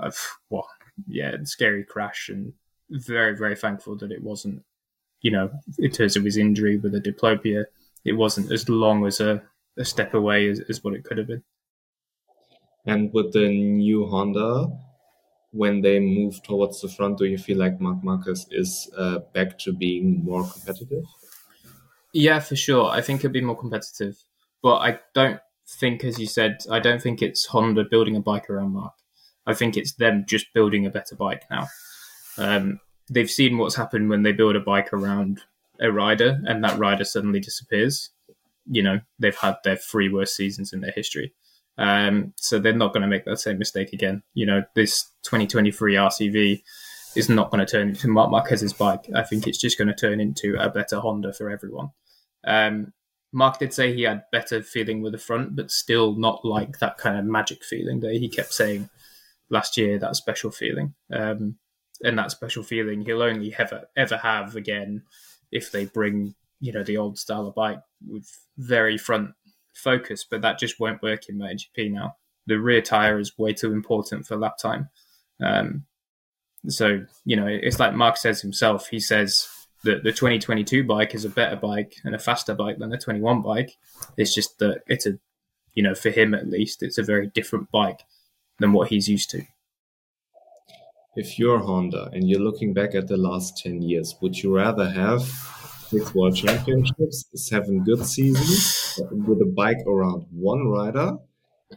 uh, 0.00 0.10
well, 0.50 0.68
yeah, 1.06 1.36
scary 1.44 1.84
crash 1.84 2.28
and 2.28 2.52
very, 2.90 3.36
very 3.36 3.56
thankful 3.56 3.96
that 3.96 4.12
it 4.12 4.22
wasn't, 4.22 4.62
you 5.20 5.30
know, 5.30 5.50
in 5.78 5.90
terms 5.90 6.16
of 6.16 6.24
his 6.24 6.36
injury 6.36 6.76
with 6.76 6.94
a 6.94 7.00
diplopia, 7.00 7.64
it 8.04 8.12
wasn't 8.12 8.52
as 8.52 8.68
long 8.68 9.06
as 9.06 9.20
a, 9.20 9.42
a 9.76 9.84
step 9.84 10.14
away 10.14 10.48
as, 10.48 10.60
as 10.68 10.84
what 10.84 10.94
it 10.94 11.04
could 11.04 11.18
have 11.18 11.26
been. 11.26 11.42
And 12.86 13.12
with 13.12 13.32
the 13.32 13.48
new 13.48 14.06
Honda, 14.06 14.68
when 15.52 15.82
they 15.82 16.00
move 16.00 16.42
towards 16.42 16.80
the 16.80 16.88
front, 16.88 17.18
do 17.18 17.26
you 17.26 17.38
feel 17.38 17.58
like 17.58 17.80
Marc 17.80 18.02
Marquez 18.02 18.46
is 18.50 18.90
uh, 18.96 19.18
back 19.34 19.58
to 19.60 19.72
being 19.72 20.24
more 20.24 20.48
competitive? 20.48 21.04
Yeah, 22.12 22.40
for 22.40 22.56
sure. 22.56 22.90
I 22.90 23.00
think 23.00 23.20
it'll 23.20 23.32
be 23.32 23.40
more 23.40 23.58
competitive, 23.58 24.16
but 24.62 24.76
I 24.76 25.00
don't 25.14 25.40
think, 25.68 26.04
as 26.04 26.18
you 26.18 26.26
said, 26.26 26.58
I 26.70 26.80
don't 26.80 27.00
think 27.00 27.22
it's 27.22 27.46
Honda 27.46 27.84
building 27.84 28.16
a 28.16 28.20
bike 28.20 28.50
around 28.50 28.72
Marc. 28.72 28.92
I 29.46 29.54
think 29.54 29.76
it's 29.76 29.92
them 29.92 30.24
just 30.26 30.52
building 30.54 30.86
a 30.86 30.90
better 30.90 31.16
bike 31.16 31.44
now. 31.50 31.68
Um, 32.38 32.80
they've 33.10 33.30
seen 33.30 33.58
what's 33.58 33.74
happened 33.74 34.08
when 34.08 34.22
they 34.22 34.32
build 34.32 34.56
a 34.56 34.60
bike 34.60 34.92
around 34.92 35.40
a 35.80 35.90
rider 35.90 36.40
and 36.46 36.62
that 36.64 36.78
rider 36.78 37.04
suddenly 37.04 37.40
disappears. 37.40 38.10
You 38.70 38.82
know, 38.82 39.00
they've 39.18 39.36
had 39.36 39.56
their 39.64 39.76
three 39.76 40.08
worst 40.08 40.36
seasons 40.36 40.72
in 40.72 40.80
their 40.80 40.92
history. 40.92 41.32
Um, 41.78 42.32
so 42.36 42.58
they're 42.58 42.72
not 42.72 42.92
going 42.92 43.02
to 43.02 43.08
make 43.08 43.24
that 43.24 43.38
same 43.38 43.58
mistake 43.58 43.92
again. 43.92 44.22
You 44.34 44.46
know, 44.46 44.62
this 44.74 45.10
2023 45.22 45.94
RCV 45.94 46.62
is 47.16 47.28
not 47.28 47.50
going 47.50 47.64
to 47.64 47.70
turn 47.70 47.90
into 47.90 48.08
Mark 48.08 48.30
Marquez's 48.30 48.72
bike. 48.72 49.08
I 49.14 49.22
think 49.22 49.46
it's 49.46 49.58
just 49.58 49.78
going 49.78 49.88
to 49.88 49.94
turn 49.94 50.20
into 50.20 50.56
a 50.58 50.68
better 50.68 51.00
Honda 51.00 51.32
for 51.32 51.50
everyone. 51.50 51.90
Um, 52.44 52.92
Marc 53.32 53.58
did 53.58 53.72
say 53.72 53.94
he 53.94 54.02
had 54.02 54.24
better 54.30 54.62
feeling 54.62 55.00
with 55.00 55.12
the 55.12 55.18
front, 55.18 55.56
but 55.56 55.70
still 55.70 56.14
not 56.14 56.44
like 56.44 56.78
that 56.80 56.98
kind 56.98 57.18
of 57.18 57.24
magic 57.24 57.64
feeling 57.64 58.00
that 58.00 58.12
he 58.12 58.28
kept 58.28 58.52
saying 58.52 58.90
last 59.48 59.76
year, 59.76 59.98
that 59.98 60.16
special 60.16 60.50
feeling. 60.50 60.94
Um, 61.10 61.56
and 62.02 62.18
that 62.18 62.30
special 62.30 62.62
feeling 62.62 63.04
he'll 63.04 63.22
only 63.22 63.54
ever 63.58 63.88
ever 63.96 64.16
have 64.16 64.56
again 64.56 65.02
if 65.50 65.70
they 65.70 65.84
bring 65.84 66.34
you 66.60 66.72
know 66.72 66.82
the 66.82 66.96
old 66.96 67.18
style 67.18 67.46
of 67.46 67.54
bike 67.54 67.80
with 68.06 68.28
very 68.58 68.98
front 68.98 69.30
focus, 69.72 70.24
but 70.28 70.42
that 70.42 70.58
just 70.58 70.80
won't 70.80 71.02
work 71.02 71.28
in 71.28 71.38
MotoGP 71.38 71.90
now. 71.90 72.16
The 72.46 72.58
rear 72.58 72.82
tire 72.82 73.18
is 73.18 73.38
way 73.38 73.52
too 73.52 73.72
important 73.72 74.26
for 74.26 74.36
lap 74.36 74.58
time. 74.58 74.88
Um, 75.42 75.84
so 76.68 77.04
you 77.24 77.36
know, 77.36 77.46
it's 77.46 77.80
like 77.80 77.94
Mark 77.94 78.16
says 78.16 78.40
himself. 78.40 78.88
He 78.88 79.00
says 79.00 79.48
that 79.84 80.04
the 80.04 80.12
2022 80.12 80.84
bike 80.84 81.14
is 81.14 81.24
a 81.24 81.28
better 81.28 81.56
bike 81.56 81.94
and 82.04 82.14
a 82.14 82.18
faster 82.18 82.54
bike 82.54 82.78
than 82.78 82.90
the 82.90 82.98
21 82.98 83.42
bike. 83.42 83.76
It's 84.16 84.34
just 84.34 84.58
that 84.58 84.82
it's 84.86 85.06
a 85.06 85.18
you 85.74 85.82
know, 85.82 85.94
for 85.94 86.10
him 86.10 86.34
at 86.34 86.48
least, 86.48 86.82
it's 86.82 86.98
a 86.98 87.02
very 87.02 87.28
different 87.28 87.70
bike 87.70 88.00
than 88.58 88.72
what 88.72 88.88
he's 88.88 89.08
used 89.08 89.30
to. 89.30 89.42
If 91.16 91.38
you're 91.38 91.58
Honda 91.58 92.10
and 92.12 92.28
you're 92.28 92.40
looking 92.40 92.72
back 92.72 92.94
at 92.94 93.08
the 93.08 93.16
last 93.16 93.58
10 93.58 93.82
years, 93.82 94.14
would 94.20 94.42
you 94.42 94.54
rather 94.54 94.88
have 94.88 95.22
six 95.92 96.14
world 96.14 96.34
championships, 96.34 97.26
seven 97.34 97.84
good 97.84 98.04
seasons 98.06 98.98
with 99.10 99.42
a 99.42 99.52
bike 99.54 99.82
around 99.86 100.24
one 100.30 100.68
rider, 100.68 101.18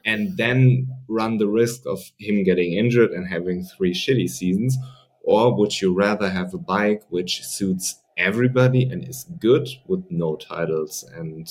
and 0.05 0.37
then 0.37 0.87
run 1.09 1.37
the 1.37 1.47
risk 1.47 1.85
of 1.85 1.99
him 2.17 2.43
getting 2.43 2.73
injured 2.73 3.11
and 3.11 3.27
having 3.27 3.63
three 3.63 3.93
shitty 3.93 4.29
seasons? 4.29 4.77
Or 5.21 5.53
would 5.57 5.81
you 5.81 5.93
rather 5.93 6.29
have 6.29 6.53
a 6.53 6.57
bike 6.57 7.03
which 7.09 7.43
suits 7.43 8.01
everybody 8.17 8.83
and 8.83 9.07
is 9.07 9.25
good 9.39 9.67
with 9.85 10.05
no 10.09 10.37
titles 10.37 11.03
and 11.13 11.49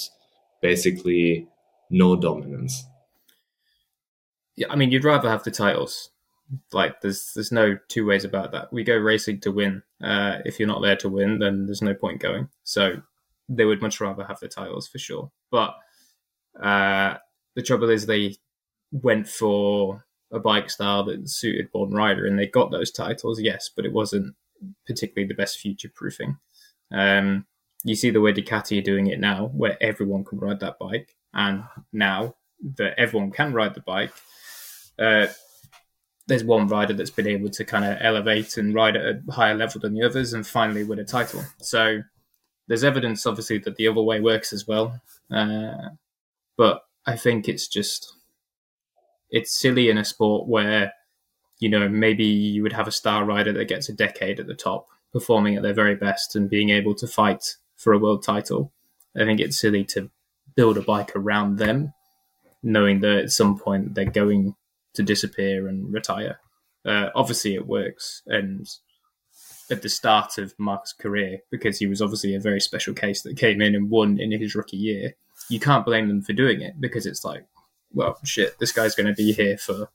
basically 0.63 1.49
no 1.91 2.17
dominance? 2.17 2.87
Yeah, 4.57 4.69
I 4.71 4.77
mean, 4.77 4.91
you'd 4.91 5.05
rather 5.05 5.29
have 5.29 5.43
the 5.43 5.51
titles. 5.51 6.11
Like, 6.73 7.01
there's 7.01 7.33
there's 7.35 7.53
no 7.53 7.79
two 7.89 8.07
ways 8.07 8.25
about 8.25 8.53
that. 8.53 8.73
We 8.73 8.85
go 8.85 8.97
racing 8.97 9.41
to 9.41 9.53
win. 9.53 9.83
Uh, 10.03 10.39
if 10.45 10.59
you're 10.59 10.69
not 10.69 10.83
there 10.83 10.97
to 10.97 11.09
win, 11.09 11.39
then 11.39 11.67
there's 11.67 11.83
no 11.83 11.95
point 11.95 12.21
going. 12.21 12.49
So 12.65 13.03
they 13.49 13.65
would 13.65 13.83
much 13.83 14.01
rather 14.01 14.25
have 14.25 14.41
the 14.41 14.49
titles 14.49 14.89
for 14.89 14.99
sure. 14.99 15.31
But 15.51 15.75
uh, 16.61 17.17
the 17.55 17.63
trouble 17.63 17.91
is, 17.91 18.07
they 18.07 18.37
went 18.93 19.29
for 19.29 20.05
a 20.33 20.39
bike 20.39 20.71
style 20.71 21.05
that 21.05 21.29
suited 21.29 21.73
Born 21.73 21.91
Rider, 21.91 22.27
and 22.27 22.39
they 22.39 22.47
got 22.47 22.71
those 22.71 22.91
titles, 22.91 23.41
yes, 23.41 23.71
but 23.75 23.85
it 23.85 23.93
wasn't 23.93 24.35
particularly 24.87 25.29
the 25.29 25.35
best 25.35 25.59
future 25.59 25.91
proofing. 25.95 26.39
Um, 26.93 27.47
you 27.85 27.95
see 27.95 28.11
the 28.11 28.21
way 28.21 28.33
Ducati 28.33 28.79
are 28.79 28.85
doing 28.85 29.07
it 29.09 29.21
now, 29.21 29.47
where 29.49 29.77
everyone 29.83 30.25
can 30.25 30.39
ride 30.39 30.61
that 30.61 30.79
bike, 30.79 31.17
and 31.33 31.65
now 31.93 32.35
that 32.77 32.95
everyone 32.99 33.31
can 33.31 33.53
ride 33.53 33.75
the 33.75 33.81
bike, 33.81 34.13
uh, 34.99 35.27
there's 36.27 36.45
one 36.45 36.69
rider 36.69 36.95
that's 36.95 37.11
been 37.11 37.27
able 37.27 37.51
to 37.51 37.65
kind 37.65 37.85
of 37.85 37.99
elevate 38.01 38.57
and 38.57 38.75
ride 38.75 38.97
at 38.97 39.05
a 39.05 39.33
higher 39.33 39.55
level 39.55 39.81
than 39.81 39.95
the 39.95 40.03
others, 40.03 40.33
and 40.33 40.47
finally 40.47 40.85
win 40.85 40.99
a 40.99 41.05
title. 41.05 41.43
So 41.59 42.03
there's 42.67 42.85
evidence, 42.85 43.27
obviously, 43.27 43.59
that 43.59 43.77
the 43.77 43.89
other 43.89 44.03
way 44.03 44.21
works 44.21 44.53
as 44.53 44.67
well. 44.67 45.01
Uh, 45.31 45.91
but 46.57 46.83
I 47.07 47.17
think 47.17 47.49
it's 47.49 47.69
just 47.69 48.15
it's 49.31 49.59
silly 49.59 49.91
in 49.91 49.99
a 49.99 50.05
sport 50.05 50.47
where 50.49 50.93
you 51.59 51.69
know 51.69 51.89
maybe 51.89 52.25
you 52.25 52.63
would 52.63 52.73
have 52.73 52.89
a 52.89 52.93
star 52.93 53.25
rider 53.25 53.53
that 53.53 53.69
gets 53.69 53.89
a 53.89 53.93
decade 53.93 54.41
at 54.41 54.47
the 54.47 54.55
top 54.55 54.87
performing 55.13 55.57
at 55.57 55.63
their 55.63 55.75
very 55.75 55.95
best 55.95 56.37
and 56.37 56.51
being 56.51 56.71
able 56.71 56.95
to 56.95 57.07
fight 57.07 57.57
for 57.77 57.93
a 57.93 57.99
world 57.99 58.23
title 58.23 58.73
i 59.17 59.25
think 59.25 59.41
it's 59.41 59.59
silly 59.59 59.85
to 59.85 60.11
build 60.55 60.77
a 60.77 60.83
bike 60.83 61.13
around 61.15 61.57
them 61.57 61.93
knowing 62.63 63.01
that 63.01 63.19
at 63.19 63.31
some 63.31 63.59
point 63.59 63.95
they're 63.95 64.05
going 64.05 64.55
to 64.95 65.03
disappear 65.03 65.69
and 65.69 65.93
retire 65.93 66.39
uh, 66.87 67.09
obviously 67.15 67.55
it 67.55 67.67
works 67.67 68.23
and 68.27 68.67
at 69.71 69.83
the 69.83 69.89
start 69.89 70.37
of 70.37 70.55
Mark's 70.59 70.93
career 70.93 71.39
because 71.51 71.79
he 71.79 71.87
was 71.87 72.03
obviously 72.03 72.35
a 72.35 72.41
very 72.41 72.61
special 72.61 72.93
case 72.93 73.23
that 73.23 73.37
came 73.39 73.63
in 73.63 73.75
and 73.75 73.91
won 73.91 74.21
in 74.21 74.31
his 74.31 74.55
rookie 74.55 74.77
year. 74.77 75.15
You 75.49 75.59
can't 75.59 75.87
blame 75.87 76.09
them 76.09 76.21
for 76.21 76.35
doing 76.35 76.61
it 76.61 76.79
because 76.79 77.07
it's 77.07 77.25
like 77.25 77.47
well, 77.95 78.19
shit, 78.25 78.59
this 78.59 78.73
guy's 78.73 78.95
going 78.95 79.07
to 79.07 79.15
be 79.15 79.33
here 79.33 79.57
for, 79.57 79.89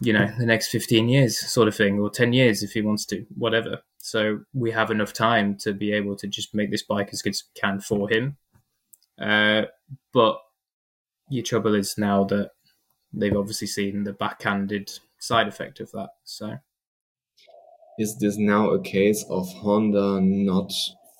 you 0.00 0.12
know, 0.12 0.32
the 0.38 0.46
next 0.46 0.68
15 0.68 1.08
years, 1.08 1.38
sort 1.38 1.68
of 1.68 1.76
thing, 1.76 2.00
or 2.00 2.10
10 2.10 2.32
years 2.32 2.62
if 2.62 2.72
he 2.72 2.82
wants 2.82 3.04
to, 3.06 3.26
whatever. 3.36 3.82
So 3.98 4.40
we 4.54 4.72
have 4.72 4.90
enough 4.90 5.12
time 5.12 5.56
to 5.58 5.72
be 5.72 5.92
able 5.92 6.16
to 6.16 6.26
just 6.26 6.54
make 6.54 6.70
this 6.70 6.82
bike 6.82 7.10
as 7.12 7.22
good 7.22 7.30
as 7.30 7.44
we 7.54 7.60
can 7.60 7.80
for 7.80 8.10
him. 8.10 8.36
Uh, 9.20 9.66
but 10.12 10.38
your 11.28 11.44
trouble 11.44 11.74
is 11.74 11.96
now 11.98 12.24
that 12.24 12.50
they've 13.12 13.36
obviously 13.36 13.66
seen 13.66 14.04
the 14.04 14.12
backhanded 14.12 14.90
side 15.18 15.48
effect 15.48 15.80
of 15.80 15.90
that. 15.92 16.10
So, 16.24 16.58
is 17.98 18.16
this 18.18 18.36
now 18.38 18.70
a 18.70 18.82
case 18.82 19.24
of 19.28 19.46
Honda 19.54 20.20
not 20.20 20.72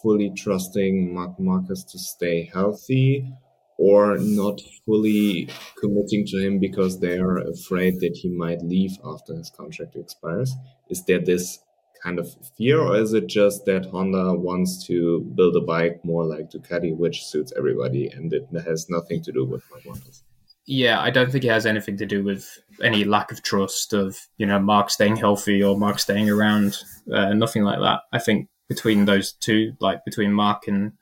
fully 0.03 0.33
trusting 0.37 1.15
Marc 1.15 1.39
Marquez 1.39 1.85
to 1.85 1.99
stay 1.99 2.51
healthy, 2.53 3.33
or 3.79 4.19
not 4.19 4.61
fully 4.87 5.49
committing 5.81 6.27
to 6.27 6.39
him 6.39 6.59
because 6.59 7.01
they 7.01 7.19
are 7.19 7.39
afraid 7.39 8.01
that 8.01 8.17
he 8.17 8.29
might 8.29 8.63
leave 8.63 8.97
after 9.05 9.35
his 9.35 9.51
contract 9.51 9.97
expires? 9.97 10.55
Is 10.89 11.05
there 11.05 11.21
this 11.21 11.59
kind 12.03 12.19
of 12.19 12.29
fear, 12.57 12.81
or 12.81 12.97
is 12.97 13.13
it 13.13 13.29
just 13.29 13.65
that 13.67 13.87
Honda 13.87 14.35
wants 14.35 14.85
to 14.87 15.21
build 15.37 15.57
a 15.57 15.61
bike 15.61 16.05
more 16.05 16.25
like 16.25 16.51
Ducati, 16.51 16.97
which 16.97 17.25
suits 17.25 17.53
everybody, 17.57 18.09
and 18.09 18.33
it 18.33 18.49
has 18.65 18.91
nothing 18.91 19.23
to 19.23 19.33
do 19.33 19.45
with 19.45 19.63
what 19.71 19.87
wants? 19.87 20.25
Yeah, 20.67 21.01
I 21.01 21.11
don't 21.11 21.31
think 21.31 21.45
it 21.45 21.51
has 21.51 21.67
anything 21.67 21.97
to 21.97 22.07
do 22.07 22.23
with 22.23 22.59
any 22.83 23.05
lack 23.05 23.33
of 23.33 23.43
trust 23.43 23.93
of 23.93 24.19
you 24.37 24.47
know 24.47 24.61
Marc 24.61 24.91
staying 24.91 25.17
healthy 25.17 25.63
or 25.63 25.77
Mark 25.77 25.99
staying 25.99 26.31
around. 26.31 26.79
Uh, 27.13 27.35
nothing 27.35 27.65
like 27.65 27.81
that. 27.81 28.01
I 28.13 28.19
think 28.19 28.49
between 28.69 29.05
those 29.05 29.33
two, 29.33 29.75
like 29.81 30.05
between 30.05 30.33
Mark 30.33 30.69
and 30.69 30.93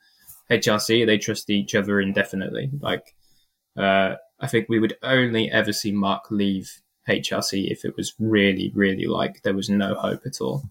HRC, 0.49 1.05
they 1.05 1.17
trust 1.17 1.49
each 1.49 1.75
other 1.75 2.01
indefinitely. 2.01 2.71
Like, 2.79 3.13
uh, 3.77 4.15
I 4.39 4.47
think 4.47 4.67
we 4.67 4.79
would 4.79 4.97
only 5.03 5.51
ever 5.51 5.71
see 5.71 5.91
Mark 5.91 6.31
leave 6.31 6.81
HRC 7.07 7.71
if 7.71 7.85
it 7.85 7.95
was 7.95 8.13
really, 8.19 8.71
really 8.75 9.05
like 9.05 9.41
there 9.43 9.53
was 9.53 9.69
no 9.69 9.93
hope 9.93 10.21
at 10.25 10.41
all. 10.41 10.63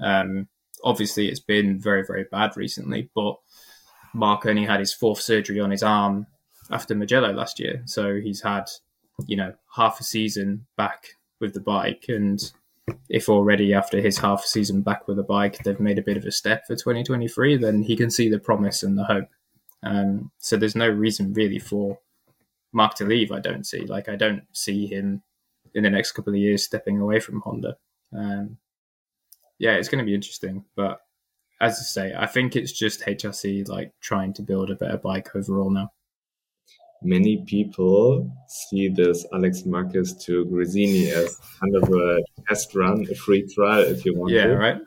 Um, 0.00 0.48
obviously, 0.82 1.28
it's 1.28 1.40
been 1.40 1.78
very, 1.78 2.04
very 2.04 2.24
bad 2.30 2.56
recently, 2.56 3.10
but 3.14 3.36
Mark 4.14 4.46
only 4.46 4.64
had 4.64 4.80
his 4.80 4.94
fourth 4.94 5.20
surgery 5.20 5.60
on 5.60 5.70
his 5.70 5.82
arm 5.82 6.26
after 6.70 6.94
Mugello 6.94 7.32
last 7.32 7.58
year. 7.58 7.82
So 7.86 8.20
he's 8.20 8.42
had, 8.42 8.64
you 9.26 9.36
know, 9.36 9.54
half 9.74 10.00
a 10.00 10.04
season 10.04 10.66
back 10.76 11.08
with 11.40 11.54
the 11.54 11.60
bike. 11.60 12.06
And 12.08 12.40
if 13.08 13.28
already 13.28 13.74
after 13.74 14.00
his 14.00 14.18
half 14.18 14.44
season 14.44 14.82
back 14.82 15.08
with 15.08 15.16
the 15.16 15.22
bike, 15.22 15.62
they've 15.62 15.80
made 15.80 15.98
a 15.98 16.02
bit 16.02 16.16
of 16.16 16.24
a 16.24 16.32
step 16.32 16.66
for 16.66 16.74
2023, 16.74 17.56
then 17.56 17.82
he 17.82 17.96
can 17.96 18.10
see 18.10 18.28
the 18.28 18.38
promise 18.38 18.82
and 18.82 18.98
the 18.98 19.04
hope. 19.04 19.28
Um, 19.82 20.30
so 20.38 20.56
there's 20.56 20.76
no 20.76 20.88
reason 20.88 21.32
really 21.32 21.58
for 21.58 21.98
Mark 22.72 22.94
to 22.96 23.04
leave. 23.04 23.32
I 23.32 23.40
don't 23.40 23.64
see. 23.64 23.86
Like 23.86 24.08
I 24.08 24.16
don't 24.16 24.42
see 24.52 24.86
him 24.86 25.22
in 25.74 25.84
the 25.84 25.90
next 25.90 26.12
couple 26.12 26.32
of 26.32 26.38
years 26.38 26.64
stepping 26.64 26.98
away 26.98 27.20
from 27.20 27.40
Honda. 27.40 27.76
Um, 28.16 28.58
yeah, 29.58 29.72
it's 29.74 29.88
going 29.88 30.00
to 30.00 30.04
be 30.04 30.14
interesting. 30.14 30.64
But 30.76 31.00
as 31.60 31.74
I 31.74 31.82
say, 31.82 32.14
I 32.16 32.26
think 32.26 32.56
it's 32.56 32.72
just 32.72 33.02
HRC 33.02 33.68
like 33.68 33.92
trying 34.00 34.32
to 34.34 34.42
build 34.42 34.70
a 34.70 34.76
better 34.76 34.98
bike 34.98 35.34
overall 35.34 35.70
now 35.70 35.92
many 37.02 37.44
people 37.46 38.30
see 38.48 38.88
this 38.88 39.24
Alex 39.32 39.64
Marquez 39.64 40.14
to 40.24 40.44
Gresini 40.46 41.08
as 41.08 41.36
kind 41.60 41.76
of 41.76 41.92
a 41.92 42.22
test 42.48 42.74
run, 42.74 43.06
a 43.10 43.14
free 43.14 43.46
trial, 43.54 43.82
if 43.82 44.04
you 44.04 44.14
want 44.18 44.32
yeah, 44.32 44.46
to. 44.46 44.56
right. 44.56 44.80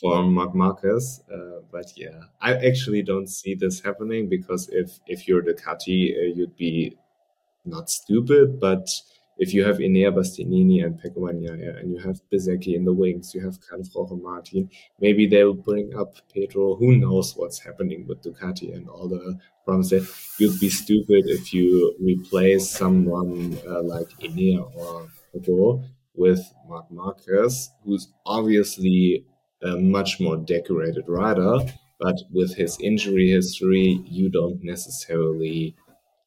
For 0.00 0.22
Marc 0.22 0.54
Marquez, 0.54 1.22
uh, 1.32 1.60
but 1.72 1.86
yeah, 1.96 2.20
I 2.42 2.54
actually 2.56 3.02
don't 3.02 3.26
see 3.26 3.54
this 3.54 3.80
happening 3.80 4.28
because 4.28 4.68
if 4.70 4.98
if 5.06 5.26
you're 5.26 5.42
Ducati, 5.42 6.12
uh, 6.12 6.34
you'd 6.36 6.56
be 6.58 6.98
not 7.64 7.88
stupid, 7.88 8.60
but 8.60 8.86
if 9.38 9.54
you 9.54 9.64
have 9.64 9.78
Enea 9.78 10.12
Bastianini 10.12 10.84
and 10.84 11.00
Pecco 11.00 11.20
Bagnaia 11.20 11.78
and 11.78 11.92
you 11.92 11.98
have 11.98 12.20
Bezzecchi 12.32 12.74
in 12.74 12.84
the 12.84 12.92
wings, 12.92 13.34
you 13.34 13.40
have 13.40 13.56
Jorge 13.92 14.16
Martin, 14.16 14.68
maybe 15.00 15.26
they'll 15.26 15.54
bring 15.54 15.94
up 15.96 16.14
Pedro. 16.34 16.74
Who 16.74 16.96
knows 16.96 17.34
what's 17.36 17.60
happening 17.60 18.06
with 18.06 18.22
Ducati 18.22 18.74
and 18.74 18.88
all 18.88 19.08
the 19.08 19.38
problems 19.64 19.90
there. 19.90 20.02
You'd 20.38 20.58
be 20.58 20.68
stupid 20.68 21.24
if 21.26 21.54
you 21.54 21.94
replace 22.00 22.68
someone 22.68 23.58
uh, 23.66 23.82
like 23.82 24.08
Enea 24.20 24.74
or 24.74 25.08
Pedro 25.32 25.84
with 26.14 26.42
Marc 26.68 26.90
Marquez, 26.90 27.70
who's 27.84 28.08
obviously 28.26 29.24
a 29.62 29.76
much 29.76 30.18
more 30.18 30.36
decorated 30.36 31.04
rider, 31.06 31.58
but 32.00 32.16
with 32.32 32.56
his 32.56 32.76
injury 32.80 33.28
history, 33.28 34.00
you 34.04 34.28
don't 34.30 34.62
necessarily 34.62 35.76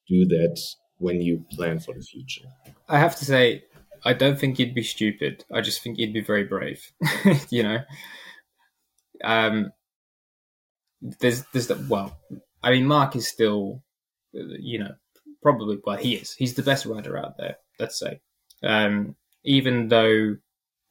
do 0.07 0.25
that 0.25 0.59
when 1.01 1.21
you 1.21 1.43
plan 1.51 1.79
for 1.79 1.93
the 1.93 2.01
future. 2.01 2.45
I 2.87 2.99
have 2.99 3.15
to 3.17 3.25
say, 3.25 3.63
I 4.05 4.13
don't 4.13 4.39
think 4.39 4.59
you'd 4.59 4.75
be 4.75 4.83
stupid. 4.83 5.43
I 5.51 5.61
just 5.61 5.81
think 5.81 5.97
you'd 5.97 6.13
be 6.13 6.21
very 6.21 6.43
brave. 6.43 6.91
you 7.49 7.63
know, 7.63 7.79
um, 9.23 9.71
there's 11.01 11.43
there's 11.51 11.67
the, 11.67 11.85
well, 11.89 12.17
I 12.63 12.71
mean, 12.71 12.85
Mark 12.85 13.15
is 13.15 13.27
still, 13.27 13.83
you 14.33 14.79
know, 14.79 14.93
probably 15.41 15.79
well 15.83 15.97
he 15.97 16.15
is. 16.15 16.33
He's 16.33 16.53
the 16.53 16.63
best 16.63 16.85
rider 16.85 17.17
out 17.17 17.37
there. 17.37 17.57
Let's 17.79 17.99
say, 17.99 18.21
um, 18.63 19.15
even 19.43 19.87
though 19.89 20.37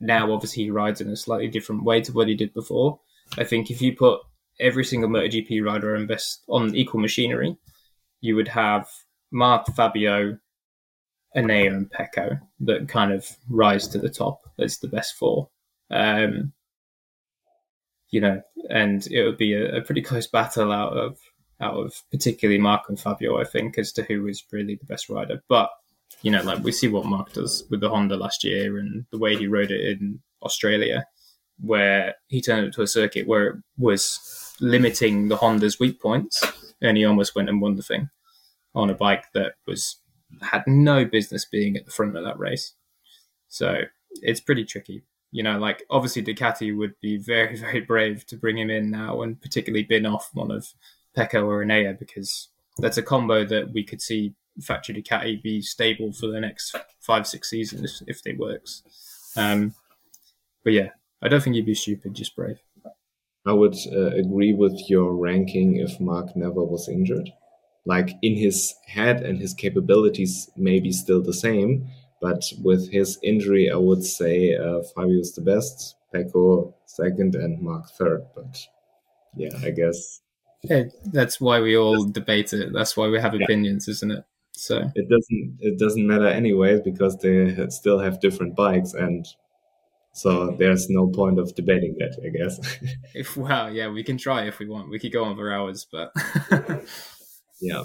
now 0.01 0.33
obviously 0.33 0.65
he 0.65 0.71
rides 0.71 1.01
in 1.01 1.09
a 1.09 1.17
slightly 1.17 1.49
different 1.49 1.85
way 1.85 2.01
to 2.01 2.13
what 2.13 2.29
he 2.29 2.35
did 2.35 2.53
before. 2.55 3.01
I 3.39 3.45
think 3.45 3.71
if 3.71 3.81
you 3.81 3.97
put 3.97 4.21
every 4.59 4.85
single 4.85 5.09
MotoGP 5.09 5.65
rider 5.65 5.95
on 5.95 6.07
best 6.07 6.43
on 6.49 6.75
equal 6.75 7.01
machinery, 7.01 7.57
you 8.21 8.35
would 8.37 8.49
have 8.49 8.89
Marc, 9.31 9.67
Fabio, 9.75 10.39
Enea, 11.37 11.69
and 11.69 11.91
Pecco 11.91 12.41
that 12.61 12.89
kind 12.89 13.13
of 13.13 13.27
rise 13.49 13.87
to 13.89 13.99
the 13.99 14.09
top 14.09 14.43
as 14.59 14.79
the 14.79 14.89
best 14.89 15.15
four. 15.17 15.49
Um, 15.91 16.53
you 18.11 18.21
know, 18.21 18.43
and 18.69 19.07
it 19.09 19.25
would 19.25 19.39
be 19.39 19.55
a, 19.55 19.77
a, 19.77 19.83
pretty 19.83 20.03
close 20.03 20.27
battle 20.27 20.73
out 20.73 20.93
of 20.93 21.19
out 21.61 21.75
of 21.75 21.95
particularly 22.11 22.59
Marc 22.59 22.89
and 22.89 22.99
Fabio, 22.99 23.39
I 23.41 23.45
think, 23.45 23.79
as 23.79 23.93
to 23.93 24.03
who 24.03 24.27
is 24.27 24.45
really 24.51 24.77
the 24.77 24.87
best 24.87 25.09
rider. 25.09 25.43
But 25.49 25.71
you 26.23 26.31
know, 26.31 26.43
like 26.43 26.63
we 26.65 26.73
see 26.73 26.89
what 26.89 27.07
Marc 27.07 27.33
does 27.33 27.65
with 27.71 27.81
the 27.81 27.89
Honda 27.89 28.17
last 28.17 28.43
year 28.43 28.79
and 28.79 29.07
the 29.11 29.19
way 29.19 29.37
he 29.37 29.47
rode 29.47 29.71
it 29.71 29.81
in 29.81 30.21
Australia, 30.43 31.07
where 31.61 32.15
he 32.29 32.41
turned 32.41 32.67
it 32.67 32.73
to 32.75 32.83
a 32.83 32.87
circuit 32.87 33.29
where 33.29 33.47
it 33.49 33.57
was 33.79 34.55
limiting 34.61 35.29
the 35.29 35.37
Honda's 35.37 35.79
weak 35.79 36.01
points, 36.01 36.43
and 36.83 36.97
he 36.97 37.05
almost 37.05 37.37
went 37.37 37.49
and 37.49 37.61
won 37.61 37.77
the 37.77 37.83
thing 37.83 38.11
on 38.75 38.91
a 38.91 38.95
bike 38.95 39.25
that 39.35 39.55
was 39.67 39.97
had 40.43 40.63
no 40.67 41.05
business 41.05 41.45
being 41.45 41.77
at 41.77 41.85
the 41.85 41.91
front 41.91 42.17
of 42.17 42.25
that 42.25 42.39
race. 42.39 42.75
So 43.49 43.83
it's 44.23 44.41
pretty 44.41 44.65
tricky. 44.65 45.03
You 45.33 45.43
know, 45.43 45.59
like 45.59 45.85
obviously 45.91 46.23
Ducati 46.23 46.77
would 46.77 46.95
be 47.01 47.19
very, 47.19 47.57
very 47.61 47.81
brave 47.81 48.27
to 48.27 48.37
bring 48.37 48.59
him 48.59 48.71
in 48.71 48.91
now 48.91 49.23
and 49.23 49.41
particularly 49.41 49.85
bin 49.85 50.07
off 50.07 50.31
one 50.35 50.51
of 50.51 50.69
Pecco 51.17 51.45
or 51.45 51.65
Enea 51.65 51.99
because 51.99 52.49
that's 52.79 52.99
a 52.99 53.03
combo 53.03 53.45
that 53.45 53.73
we 53.73 53.85
could 53.85 54.01
see 54.01 54.35
factory 54.61 54.95
Ducati 55.03 55.43
be 55.43 55.61
stable 55.63 56.13
for 56.13 56.27
the 56.29 56.41
next 56.41 56.77
five, 57.01 57.27
six 57.27 57.51
seasons 57.51 58.03
if 58.07 58.21
it 58.25 58.39
works. 58.39 58.83
Um, 59.37 59.75
but 60.65 60.73
yeah, 60.73 60.91
I 61.23 61.29
don't 61.29 61.43
think 61.43 61.57
you'd 61.57 61.67
be 61.67 61.75
stupid, 61.75 62.15
just 62.15 62.37
brave. 62.37 62.61
I 63.47 63.53
would 63.53 63.75
uh, 63.91 64.11
agree 64.17 64.53
with 64.53 64.79
your 64.89 65.15
ranking 65.15 65.77
if 65.77 65.99
Mark 65.99 66.37
never 66.37 66.63
was 66.63 66.89
injured. 66.89 67.31
Like 67.87 68.11
in 68.23 68.37
his 68.37 68.75
head 68.87 69.23
and 69.23 69.41
his 69.41 69.55
capabilities 69.55 70.51
may 70.57 70.81
be 70.81 70.93
still 70.93 71.23
the 71.23 71.33
same, 71.33 71.89
but 72.21 72.43
with 72.63 72.91
his 72.91 73.19
injury, 73.23 73.71
I 73.71 73.77
would 73.77 74.05
say 74.05 74.55
uh, 74.55 74.83
Fabio's 74.95 75.33
the 75.35 75.41
best, 75.41 75.97
Pecco 76.15 76.75
second, 76.87 77.35
and 77.35 77.63
Mark 77.63 77.89
third. 77.91 78.27
But 78.35 78.59
yeah, 79.35 79.57
I 79.65 79.71
guess. 79.71 80.21
Hey, 80.63 80.91
that's 81.07 81.41
why 81.41 81.61
we 81.61 81.77
all 81.77 82.05
debate 82.05 82.53
it. 82.53 82.73
That's 82.73 82.97
why 82.97 83.09
we 83.09 83.19
have 83.19 83.35
yeah. 83.35 83.45
opinions, 83.45 83.89
isn't 83.89 84.11
it? 84.11 84.25
So 84.53 84.77
it 84.95 85.09
doesn't 85.09 85.59
it 85.61 85.79
doesn't 85.79 86.07
matter 86.07 86.27
anyways 86.27 86.83
because 86.83 87.17
they 87.17 87.67
still 87.71 87.99
have 87.99 88.21
different 88.21 88.57
bikes 88.57 88.93
and 88.93 89.27
so 90.13 90.57
there's 90.59 90.91
no 90.91 91.07
point 91.07 91.39
of 91.39 91.55
debating 91.55 91.97
that, 91.99 92.19
I 92.25 92.29
guess. 92.29 92.79
if 93.15 93.37
well, 93.37 93.73
yeah, 93.73 93.89
we 93.89 94.03
can 94.03 94.19
try 94.19 94.45
if 94.45 94.59
we 94.59 94.69
want. 94.69 94.91
We 94.91 94.99
could 94.99 95.13
go 95.13 95.25
on 95.25 95.37
for 95.37 95.53
hours, 95.53 95.87
but 95.91 96.13
yeah. 97.61 97.85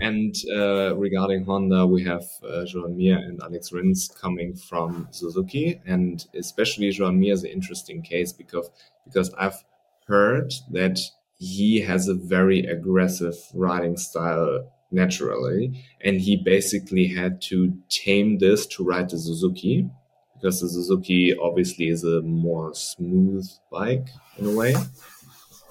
And 0.00 0.34
uh, 0.52 0.96
regarding 0.96 1.44
Honda, 1.44 1.86
we 1.86 2.02
have 2.02 2.24
uh, 2.42 2.64
Joan 2.64 2.96
Mir 2.96 3.16
and 3.16 3.40
Alex 3.42 3.72
Rins 3.72 4.08
coming 4.20 4.56
from 4.56 5.06
Suzuki, 5.12 5.80
and 5.86 6.24
especially 6.34 6.90
Joan 6.90 7.20
Mir 7.20 7.32
is 7.32 7.44
an 7.44 7.50
interesting 7.50 8.02
case 8.02 8.32
because 8.32 8.70
because 9.04 9.32
I've 9.34 9.62
heard 10.08 10.52
that 10.72 10.98
he 11.38 11.80
has 11.80 12.08
a 12.08 12.14
very 12.14 12.60
aggressive 12.60 13.36
riding 13.54 13.96
style 13.96 14.72
naturally, 14.90 15.84
and 16.00 16.20
he 16.20 16.36
basically 16.36 17.06
had 17.06 17.40
to 17.42 17.76
tame 17.88 18.38
this 18.38 18.66
to 18.66 18.84
ride 18.84 19.10
the 19.10 19.18
Suzuki 19.18 19.88
because 20.34 20.60
the 20.60 20.68
Suzuki 20.68 21.36
obviously 21.40 21.88
is 21.88 22.02
a 22.02 22.20
more 22.22 22.74
smooth 22.74 23.48
bike 23.70 24.08
in 24.38 24.46
a 24.46 24.52
way. 24.56 24.74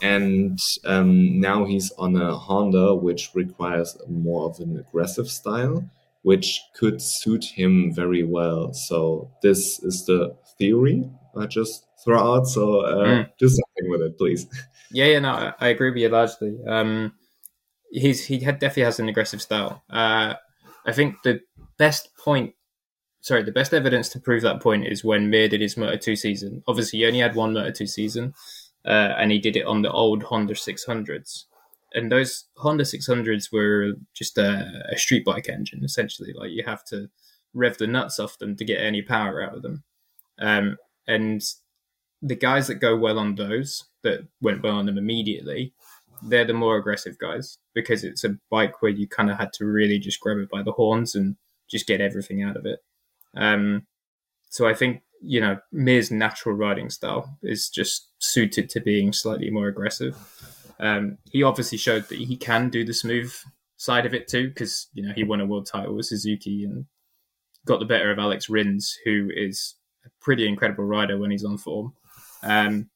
And 0.04 0.60
um, 0.84 1.40
now 1.40 1.64
he's 1.64 1.92
on 1.94 2.18
a 2.18 2.38
Honda, 2.38 2.94
which 2.94 3.30
requires 3.34 3.98
more 4.10 4.50
of 4.50 4.60
an 4.60 4.78
aggressive 4.78 5.30
style, 5.30 5.90
which 6.24 6.62
could 6.76 7.02
suit 7.02 7.46
him 7.46 7.94
very 7.94 8.24
well. 8.24 8.74
So 8.74 9.32
this 9.42 9.82
is 9.82 10.06
the 10.06 10.36
theory 10.58 11.10
I 11.38 11.46
just 11.46 11.88
throw 12.04 12.36
out. 12.36 12.48
So 12.48 12.82
uh, 12.82 13.06
mm. 13.06 13.30
do 13.40 13.48
something 13.48 13.90
with 13.90 14.02
it, 14.02 14.18
please. 14.18 14.46
Yeah, 14.96 15.06
yeah, 15.06 15.20
no, 15.22 15.54
I 15.60 15.70
agree 15.70 15.90
with 15.90 15.98
you 15.98 16.10
largely. 16.10 16.56
Um, 16.68 17.14
he's 17.92 18.28
he 18.28 18.38
had, 18.42 18.60
definitely 18.60 18.84
has 18.84 19.00
an 19.00 19.10
aggressive 19.10 19.42
style. 19.42 19.82
Uh, 19.90 20.36
I 20.86 20.92
think 20.92 21.24
the 21.24 21.42
best 21.80 22.16
point 22.16 22.54
sorry, 23.24 23.42
the 23.42 23.52
best 23.52 23.74
evidence 23.74 24.10
to 24.10 24.20
prove 24.20 24.44
that 24.44 24.62
point 24.62 24.86
is 24.86 25.04
when 25.04 25.30
Mir 25.30 25.48
did 25.48 25.62
his 25.62 25.78
Moto 25.78 25.98
2 25.98 26.16
season. 26.16 26.62
Obviously, 26.68 27.00
he 27.00 27.08
only 27.08 27.20
had 27.20 27.36
one 27.36 27.54
Moto 27.54 27.72
2 27.72 27.88
season, 27.88 28.34
uh, 28.86 29.14
and 29.18 29.32
he 29.32 29.40
did 29.40 29.56
it 29.56 29.66
on 29.66 29.82
the 29.82 29.92
old 29.92 30.24
Honda 30.24 30.54
600s. 30.54 31.46
And 31.94 32.12
those 32.12 32.46
Honda 32.58 32.84
600s 32.84 33.52
were 33.52 33.94
just 34.14 34.38
a, 34.38 34.84
a 34.92 34.98
street 34.98 35.24
bike 35.26 35.48
engine, 35.48 35.84
essentially. 35.84 36.34
Like 36.34 36.52
you 36.52 36.64
have 36.66 36.84
to 36.86 37.10
rev 37.54 37.78
the 37.78 37.88
nuts 37.88 38.20
off 38.20 38.40
them 38.40 38.56
to 38.56 38.66
get 38.66 38.82
any 38.82 39.02
power 39.02 39.42
out 39.42 39.56
of 39.56 39.62
them. 39.62 39.84
Um, 40.40 40.78
and 41.08 41.44
the 42.22 42.36
guys 42.36 42.68
that 42.68 42.76
go 42.76 42.96
well 42.96 43.20
on 43.20 43.36
those, 43.36 43.86
that 44.02 44.28
went 44.42 44.64
well 44.64 44.76
on 44.76 44.86
them 44.88 44.98
immediately, 44.98 45.74
they're 46.24 46.46
the 46.46 46.54
more 46.54 46.78
aggressive 46.78 47.18
guys 47.18 47.58
because 47.74 48.04
it's 48.04 48.24
a 48.24 48.38
bike 48.50 48.82
where 48.82 48.92
you 48.92 49.08
kind 49.08 49.30
of 49.30 49.38
had 49.38 49.54
to 49.54 49.66
really 49.66 50.00
just 50.00 50.20
grab 50.20 50.38
it 50.38 50.50
by 50.50 50.64
the 50.64 50.72
horns 50.72 51.16
and 51.16 51.36
just 51.70 51.88
get 51.88 52.02
everything 52.02 52.42
out 52.42 52.58
of 52.58 52.66
it. 52.66 52.80
Um, 53.36 53.86
so 54.50 54.68
I 54.68 54.74
think 54.74 55.02
you 55.26 55.40
know 55.40 55.58
Mir's 55.72 56.12
natural 56.12 56.56
riding 56.56 56.90
style 56.90 57.38
is 57.42 57.70
just 57.70 58.10
suited 58.20 58.70
to 58.72 58.82
being 58.82 59.14
slightly 59.14 59.50
more 59.50 59.68
aggressive. 59.68 60.16
Um, 60.80 61.18
he 61.32 61.44
obviously 61.44 61.78
showed 61.78 62.10
that 62.10 62.18
he 62.18 62.36
can 62.36 62.70
do 62.70 62.84
the 62.84 62.94
smooth 62.94 63.34
side 63.78 64.06
of 64.06 64.14
it 64.14 64.28
too, 64.28 64.50
because 64.50 64.88
you 64.94 65.06
know 65.06 65.14
he 65.14 65.24
won 65.24 65.42
a 65.42 65.46
world 65.46 65.66
title 65.66 65.96
with 65.96 66.08
Suzuki 66.08 66.66
and 66.66 66.86
got 67.66 67.80
the 67.80 67.86
better 67.86 68.12
of 68.12 68.20
Alex 68.20 68.50
Rins, 68.50 68.98
who 69.06 69.30
is 69.34 69.76
a 70.06 70.10
pretty 70.22 70.48
incredible 70.48 70.84
rider 70.84 71.18
when 71.18 71.32
he's 71.32 71.46
on 71.46 71.58
form. 71.58 71.94
Um, 72.42 72.90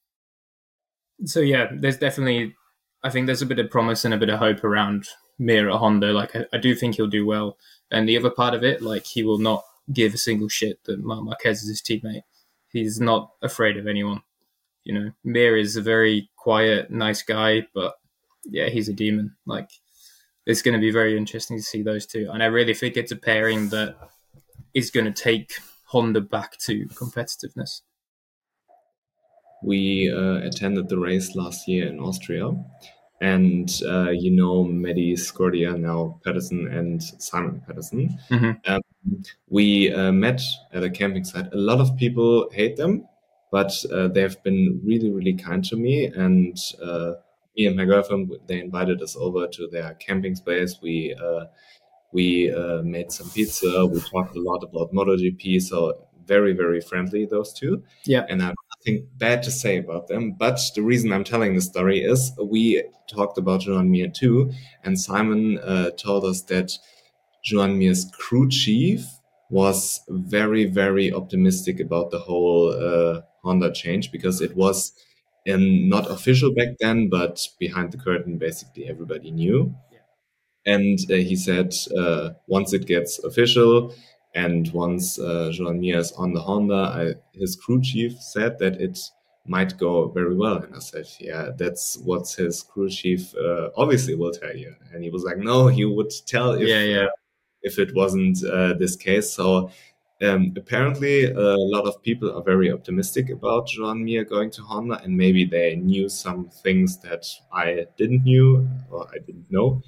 so 1.23 1.39
yeah, 1.39 1.67
there's 1.73 1.97
definitely, 1.97 2.53
I 3.03 3.09
think 3.09 3.25
there's 3.25 3.41
a 3.41 3.45
bit 3.45 3.59
of 3.59 3.71
promise 3.71 4.03
and 4.03 4.13
a 4.13 4.17
bit 4.17 4.29
of 4.29 4.39
hope 4.39 4.63
around 4.63 5.07
Mir 5.39 5.69
at 5.69 5.77
Honda. 5.77 6.11
Like 6.11 6.35
I, 6.35 6.45
I 6.51 6.57
do 6.57 6.75
think 6.75 6.95
he'll 6.95 7.07
do 7.07 7.25
well, 7.25 7.57
and 7.91 8.07
the 8.07 8.17
other 8.17 8.29
part 8.29 8.53
of 8.53 8.63
it, 8.63 8.81
like 8.81 9.05
he 9.05 9.23
will 9.23 9.39
not 9.39 9.63
give 9.91 10.13
a 10.13 10.17
single 10.17 10.49
shit 10.49 10.83
that 10.85 11.03
Marc 11.03 11.23
Marquez 11.23 11.63
is 11.63 11.69
his 11.69 11.81
teammate. 11.81 12.23
He's 12.71 12.99
not 12.99 13.31
afraid 13.41 13.77
of 13.77 13.87
anyone. 13.87 14.21
You 14.83 14.93
know, 14.93 15.11
Mir 15.23 15.57
is 15.57 15.75
a 15.75 15.81
very 15.81 16.29
quiet, 16.37 16.91
nice 16.91 17.21
guy, 17.21 17.67
but 17.73 17.95
yeah, 18.45 18.69
he's 18.69 18.89
a 18.89 18.93
demon. 18.93 19.35
Like, 19.45 19.69
it's 20.45 20.61
going 20.61 20.73
to 20.73 20.79
be 20.79 20.91
very 20.91 21.17
interesting 21.17 21.57
to 21.57 21.63
see 21.63 21.81
those 21.81 22.05
two. 22.05 22.29
And 22.31 22.41
I 22.41 22.47
really 22.47 22.73
think 22.73 22.95
it's 22.95 23.11
a 23.11 23.17
pairing 23.17 23.69
that 23.69 23.97
is 24.73 24.91
going 24.91 25.05
to 25.05 25.11
take 25.11 25.53
Honda 25.85 26.21
back 26.21 26.57
to 26.59 26.85
competitiveness. 26.87 27.81
We 29.63 30.13
uh, 30.13 30.47
attended 30.47 30.87
the 30.87 30.99
race 30.99 31.35
last 31.35 31.67
year 31.67 31.87
in 31.87 31.99
Austria, 31.99 32.51
and 33.21 33.69
uh, 33.87 34.11
you 34.11 34.31
know 34.31 34.63
Medi 34.63 35.15
Scordia 35.15 35.75
now 35.77 36.19
Pedersen 36.23 36.67
and 36.67 37.01
Simon 37.01 37.61
Pedersen. 37.65 38.19
Mm-hmm. 38.29 38.71
Um, 38.71 38.81
we 39.49 39.93
uh, 39.93 40.11
met 40.11 40.41
at 40.73 40.83
a 40.83 40.89
camping 40.89 41.23
site. 41.23 41.53
A 41.53 41.57
lot 41.57 41.79
of 41.79 41.95
people 41.97 42.49
hate 42.51 42.75
them, 42.75 43.07
but 43.51 43.71
uh, 43.91 44.07
they 44.07 44.21
have 44.21 44.41
been 44.43 44.81
really, 44.83 45.11
really 45.11 45.33
kind 45.33 45.63
to 45.65 45.75
me. 45.75 46.05
And 46.05 46.57
uh, 46.81 47.13
me 47.55 47.67
and 47.67 47.75
my 47.75 47.85
girlfriend, 47.85 48.33
they 48.47 48.59
invited 48.59 49.01
us 49.01 49.15
over 49.15 49.47
to 49.47 49.67
their 49.67 49.93
camping 49.95 50.35
space. 50.35 50.79
We 50.81 51.15
uh, 51.15 51.45
we 52.11 52.51
uh, 52.51 52.81
made 52.83 53.11
some 53.11 53.29
pizza. 53.29 53.85
We 53.85 53.99
talked 54.01 54.35
a 54.35 54.41
lot 54.41 54.63
about 54.63 54.93
MotoGP. 54.93 55.61
So 55.61 56.07
very, 56.27 56.53
very 56.53 56.81
friendly 56.81 57.25
those 57.25 57.53
two. 57.53 57.83
Yeah, 58.05 58.25
and 58.29 58.41
I 58.41 58.47
have 58.47 58.55
nothing 58.79 59.07
bad 59.17 59.43
to 59.43 59.51
say 59.51 59.77
about 59.77 60.07
them. 60.07 60.33
But 60.33 60.59
the 60.75 60.81
reason 60.81 61.11
I'm 61.11 61.23
telling 61.23 61.55
the 61.55 61.61
story 61.61 62.03
is 62.03 62.31
we 62.41 62.83
talked 63.07 63.37
about 63.37 63.61
Joan 63.61 63.89
Mir 63.89 64.09
too, 64.09 64.51
and 64.83 64.99
Simon 64.99 65.57
uh, 65.59 65.91
told 65.91 66.25
us 66.25 66.41
that 66.43 66.77
Joan 67.47 67.79
Mir's 67.79 68.03
crew 68.11 68.49
chief 68.49 69.05
was 69.49 70.01
very, 70.09 70.65
very 70.65 71.13
optimistic 71.13 71.79
about 71.79 72.11
the 72.11 72.19
whole 72.19 72.63
uh, 72.71 73.21
Honda 73.43 73.71
change 73.71 74.11
because 74.11 74.41
it 74.41 74.53
was 74.55 74.91
um, 75.51 75.87
not 75.87 76.11
official 76.11 76.53
back 76.53 76.71
then, 76.81 77.09
but 77.09 77.39
behind 77.57 77.93
the 77.93 77.97
curtain, 77.97 78.37
basically 78.37 78.83
everybody 78.89 79.31
knew. 79.31 79.73
Yeah. 79.93 80.73
And 80.75 80.99
uh, 81.09 81.15
he 81.29 81.37
said 81.37 81.71
uh, 81.97 82.31
once 82.47 82.73
it 82.73 82.85
gets 82.85 83.23
official, 83.23 83.93
and 84.35 84.69
once 84.73 85.17
uh, 85.17 85.49
Joan 85.53 85.79
Mir 85.79 85.99
is 85.99 86.11
on 86.11 86.33
the 86.33 86.41
Honda, 86.41 86.81
I, 86.99 87.03
his 87.31 87.55
crew 87.55 87.81
chief 87.81 88.11
said 88.19 88.59
that 88.59 88.75
it 88.81 88.99
might 89.45 89.77
go 89.77 90.09
very 90.09 90.35
well. 90.35 90.57
And 90.57 90.75
I 90.75 90.79
said, 90.79 91.07
yeah, 91.19 91.51
that's 91.57 91.97
what 92.03 92.27
his 92.37 92.61
crew 92.61 92.89
chief 92.89 93.33
uh, 93.35 93.69
obviously 93.77 94.15
will 94.15 94.31
tell 94.31 94.55
you. 94.55 94.75
And 94.91 95.01
he 95.05 95.09
was 95.09 95.23
like, 95.23 95.37
no, 95.37 95.67
he 95.67 95.85
would 95.85 96.11
tell 96.27 96.51
if, 96.51 96.67
yeah, 96.67 96.83
yeah. 96.83 97.07
If 97.61 97.79
it 97.79 97.93
wasn't 97.95 98.43
uh, 98.43 98.73
this 98.73 98.95
case. 98.95 99.33
So 99.33 99.71
um, 100.21 100.53
apparently, 100.57 101.25
a 101.25 101.55
lot 101.57 101.85
of 101.85 102.01
people 102.01 102.35
are 102.35 102.41
very 102.41 102.71
optimistic 102.71 103.29
about 103.29 103.67
Joan 103.67 104.03
Mir 104.03 104.23
going 104.25 104.49
to 104.51 104.63
Honda, 104.63 104.99
and 105.03 105.15
maybe 105.15 105.45
they 105.45 105.75
knew 105.75 106.09
some 106.09 106.49
things 106.63 106.97
that 107.01 107.25
I 107.53 107.85
didn't 107.97 108.23
knew 108.23 108.67
or 108.89 109.07
I 109.09 109.19
didn't 109.19 109.51
know. 109.51 109.81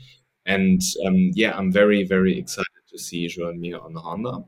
And 0.45 0.81
um, 1.05 1.31
yeah, 1.33 1.57
I'm 1.57 1.71
very, 1.71 2.03
very 2.03 2.37
excited 2.37 2.83
to 2.89 2.99
see 2.99 3.27
Joan 3.27 3.59
Mir 3.59 3.79
on 3.79 3.95
Honda. 3.95 4.43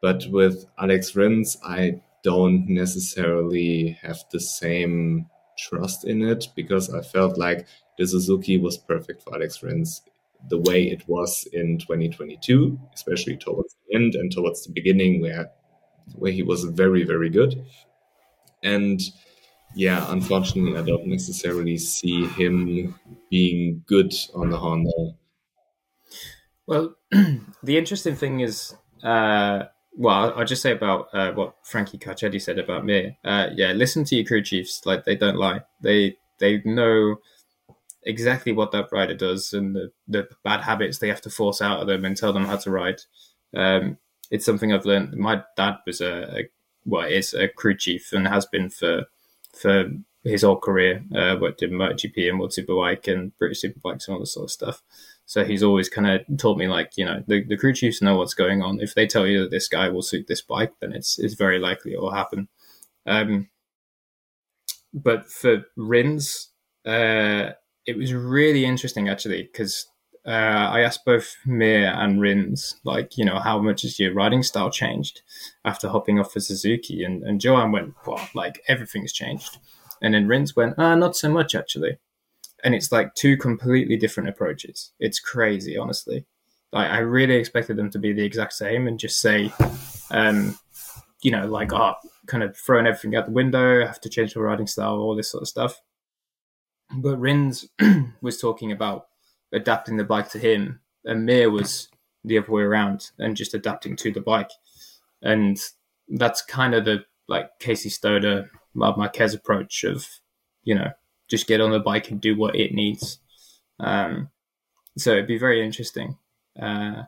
But 0.00 0.26
with 0.30 0.64
Alex 0.78 1.14
Rins, 1.14 1.58
I 1.62 2.00
don't 2.24 2.66
necessarily 2.68 3.98
have 4.02 4.18
the 4.32 4.40
same 4.40 5.26
trust 5.58 6.06
in 6.06 6.22
it 6.22 6.46
because 6.56 6.92
I 6.92 7.02
felt 7.02 7.36
like 7.36 7.66
the 7.98 8.06
Suzuki 8.06 8.56
was 8.56 8.78
perfect 8.78 9.22
for 9.22 9.34
Alex 9.34 9.62
Rins 9.62 10.02
the 10.48 10.58
way 10.58 10.84
it 10.84 11.06
was 11.06 11.46
in 11.52 11.78
2022, 11.78 12.78
especially 12.94 13.36
towards 13.36 13.74
the 13.88 13.96
end 13.96 14.14
and 14.14 14.32
towards 14.32 14.64
the 14.64 14.72
beginning 14.72 15.20
where 15.20 15.50
where 16.16 16.32
he 16.32 16.42
was 16.42 16.64
very, 16.64 17.04
very 17.04 17.30
good. 17.30 17.64
And 18.62 19.00
yeah, 19.74 20.04
unfortunately, 20.10 20.76
I 20.78 20.82
don't 20.82 21.06
necessarily 21.06 21.78
see 21.78 22.26
him 22.26 22.94
being 23.30 23.84
good 23.86 24.12
on 24.34 24.50
the 24.50 24.58
Honda. 24.58 24.90
Well, 26.66 26.96
the 27.10 27.78
interesting 27.78 28.16
thing 28.16 28.40
is, 28.40 28.74
uh, 29.02 29.64
well, 29.96 30.32
I'll 30.36 30.44
just 30.44 30.62
say 30.62 30.72
about 30.72 31.08
uh, 31.12 31.32
what 31.32 31.54
Frankie 31.64 31.98
Carchedi 31.98 32.40
said 32.40 32.58
about 32.58 32.84
me. 32.84 33.18
Uh, 33.24 33.48
yeah, 33.54 33.72
listen 33.72 34.04
to 34.04 34.16
your 34.16 34.24
crew 34.24 34.42
chiefs; 34.42 34.82
like 34.84 35.04
they 35.04 35.16
don't 35.16 35.36
lie. 35.36 35.60
They 35.80 36.16
they 36.38 36.62
know 36.64 37.16
exactly 38.02 38.52
what 38.52 38.72
that 38.72 38.90
rider 38.92 39.14
does 39.14 39.52
and 39.52 39.74
the, 39.74 39.92
the 40.08 40.28
bad 40.42 40.62
habits 40.62 40.98
they 40.98 41.08
have 41.08 41.20
to 41.22 41.30
force 41.30 41.60
out 41.60 41.80
of 41.80 41.86
them 41.86 42.04
and 42.04 42.16
tell 42.16 42.32
them 42.32 42.46
how 42.46 42.56
to 42.56 42.70
ride. 42.70 43.00
Um, 43.54 43.98
it's 44.30 44.44
something 44.44 44.72
I've 44.72 44.86
learned. 44.86 45.16
My 45.16 45.42
dad 45.56 45.78
was 45.86 46.00
a, 46.00 46.38
a 46.38 46.48
well, 46.84 47.06
is 47.06 47.34
a 47.34 47.48
crew 47.48 47.76
chief 47.76 48.12
and 48.12 48.26
has 48.26 48.46
been 48.46 48.70
for 48.70 49.06
for 49.54 49.90
his 50.24 50.42
whole 50.42 50.58
career. 50.58 51.02
Uh, 51.14 51.36
worked 51.40 51.62
in 51.62 51.70
MotoGP 51.70 52.28
and 52.28 52.38
World 52.38 52.52
Superbike 52.52 53.12
and 53.12 53.36
British 53.38 53.62
Superbikes 53.62 54.06
and 54.06 54.14
all 54.14 54.20
this 54.20 54.34
sort 54.34 54.44
of 54.44 54.50
stuff. 54.50 54.82
So 55.26 55.44
he's 55.44 55.62
always 55.62 55.88
kind 55.88 56.08
of 56.08 56.38
taught 56.38 56.58
me 56.58 56.66
like, 56.66 56.96
you 56.96 57.04
know, 57.04 57.22
the, 57.26 57.44
the 57.44 57.56
crew 57.56 57.72
chiefs 57.72 58.02
know 58.02 58.16
what's 58.16 58.34
going 58.34 58.62
on. 58.62 58.80
If 58.80 58.94
they 58.94 59.06
tell 59.06 59.26
you 59.26 59.42
that 59.42 59.50
this 59.50 59.68
guy 59.68 59.88
will 59.88 60.02
suit 60.02 60.26
this 60.26 60.42
bike, 60.42 60.72
then 60.80 60.92
it's 60.92 61.18
it's 61.18 61.34
very 61.34 61.58
likely 61.58 61.92
it 61.92 62.00
will 62.00 62.12
happen. 62.12 62.48
Um, 63.06 63.48
but 64.92 65.28
for 65.28 65.64
Rins, 65.76 66.48
uh, 66.84 67.50
it 67.90 67.96
was 67.96 68.14
really 68.14 68.64
interesting 68.64 69.08
actually 69.08 69.42
because 69.42 69.86
uh, 70.26 70.30
I 70.76 70.80
asked 70.80 71.04
both 71.04 71.34
Mir 71.44 71.86
and 71.86 72.20
Rins, 72.20 72.76
like, 72.84 73.16
you 73.16 73.24
know, 73.24 73.38
how 73.38 73.58
much 73.58 73.82
has 73.82 73.98
your 73.98 74.14
riding 74.14 74.42
style 74.42 74.70
changed 74.70 75.22
after 75.64 75.88
hopping 75.88 76.20
off 76.20 76.32
for 76.32 76.40
Suzuki? 76.40 77.02
And, 77.02 77.22
and 77.24 77.40
Joan 77.40 77.72
went, 77.72 77.94
well, 78.06 78.28
like 78.34 78.62
everything's 78.68 79.12
changed. 79.12 79.58
And 80.02 80.14
then 80.14 80.28
Rins 80.28 80.54
went, 80.54 80.74
ah, 80.78 80.94
not 80.94 81.16
so 81.16 81.30
much 81.30 81.54
actually. 81.54 81.98
And 82.62 82.74
it's 82.74 82.92
like 82.92 83.14
two 83.14 83.36
completely 83.36 83.96
different 83.96 84.28
approaches. 84.28 84.92
It's 85.00 85.18
crazy, 85.18 85.76
honestly. 85.76 86.26
Like, 86.72 86.90
I 86.90 86.98
really 86.98 87.34
expected 87.34 87.76
them 87.76 87.90
to 87.90 87.98
be 87.98 88.12
the 88.12 88.24
exact 88.24 88.52
same 88.52 88.86
and 88.86 89.00
just 89.00 89.20
say, 89.20 89.52
um, 90.10 90.56
you 91.22 91.32
know, 91.32 91.46
like, 91.46 91.72
oh, 91.72 91.94
kind 92.26 92.44
of 92.44 92.56
throwing 92.56 92.86
everything 92.86 93.16
out 93.16 93.26
the 93.26 93.32
window, 93.32 93.84
have 93.84 94.00
to 94.02 94.08
change 94.08 94.36
my 94.36 94.42
riding 94.42 94.68
style, 94.68 94.96
all 94.96 95.16
this 95.16 95.30
sort 95.30 95.42
of 95.42 95.48
stuff. 95.48 95.80
But 96.94 97.18
Rins 97.18 97.68
was 98.20 98.40
talking 98.40 98.72
about 98.72 99.06
adapting 99.52 99.96
the 99.96 100.04
bike 100.04 100.30
to 100.30 100.38
him, 100.38 100.80
and 101.04 101.24
Mir 101.24 101.50
was 101.50 101.88
the 102.24 102.38
other 102.38 102.50
way 102.50 102.62
around 102.62 103.10
and 103.18 103.36
just 103.36 103.54
adapting 103.54 103.96
to 103.96 104.12
the 104.12 104.20
bike. 104.20 104.50
And 105.22 105.58
that's 106.08 106.42
kind 106.42 106.74
of 106.74 106.84
the 106.84 107.04
like 107.28 107.58
Casey 107.60 107.88
Stoner, 107.88 108.50
Marc 108.74 108.98
Marquez 108.98 109.34
approach 109.34 109.84
of, 109.84 110.06
you 110.64 110.74
know, 110.74 110.90
just 111.28 111.46
get 111.46 111.60
on 111.60 111.70
the 111.70 111.78
bike 111.78 112.10
and 112.10 112.20
do 112.20 112.36
what 112.36 112.56
it 112.56 112.74
needs. 112.74 113.18
Um, 113.78 114.30
so 114.98 115.12
it'd 115.12 115.28
be 115.28 115.38
very 115.38 115.64
interesting. 115.64 116.18
Uh, 116.60 117.04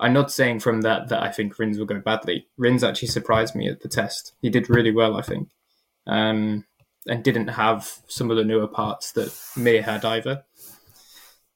I'm 0.00 0.12
not 0.12 0.32
saying 0.32 0.60
from 0.60 0.82
that 0.82 1.08
that 1.08 1.22
I 1.22 1.30
think 1.30 1.58
Rins 1.58 1.78
will 1.78 1.86
go 1.86 2.00
badly. 2.00 2.48
Rins 2.58 2.82
actually 2.82 3.08
surprised 3.08 3.54
me 3.54 3.68
at 3.68 3.80
the 3.80 3.88
test. 3.88 4.34
He 4.42 4.50
did 4.50 4.68
really 4.68 4.90
well, 4.90 5.16
I 5.16 5.22
think, 5.22 5.50
um, 6.06 6.66
and 7.06 7.22
didn't 7.22 7.48
have 7.48 8.00
some 8.08 8.30
of 8.30 8.36
the 8.36 8.44
newer 8.44 8.66
parts 8.66 9.12
that 9.12 9.36
Mir 9.56 9.82
had 9.82 10.04
either. 10.04 10.44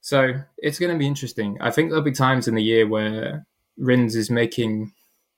So 0.00 0.34
it's 0.58 0.78
going 0.78 0.92
to 0.92 0.98
be 0.98 1.06
interesting. 1.06 1.58
I 1.60 1.70
think 1.70 1.90
there'll 1.90 2.04
be 2.04 2.12
times 2.12 2.48
in 2.48 2.54
the 2.54 2.62
year 2.62 2.86
where 2.86 3.46
Rins 3.76 4.16
is 4.16 4.30
making 4.30 4.92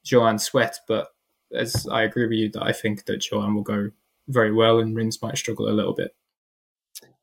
Joan 0.04 0.38
sweat, 0.38 0.78
but 0.86 1.08
as 1.52 1.86
I 1.90 2.02
agree 2.02 2.26
with 2.26 2.38
you 2.38 2.50
that 2.52 2.62
I 2.62 2.72
think 2.72 3.04
that 3.06 3.20
Joan 3.20 3.54
will 3.54 3.62
go 3.62 3.90
very 4.28 4.52
well 4.52 4.78
and 4.78 4.96
Rins 4.96 5.20
might 5.22 5.38
struggle 5.38 5.68
a 5.68 5.74
little 5.74 5.94
bit. 5.94 6.14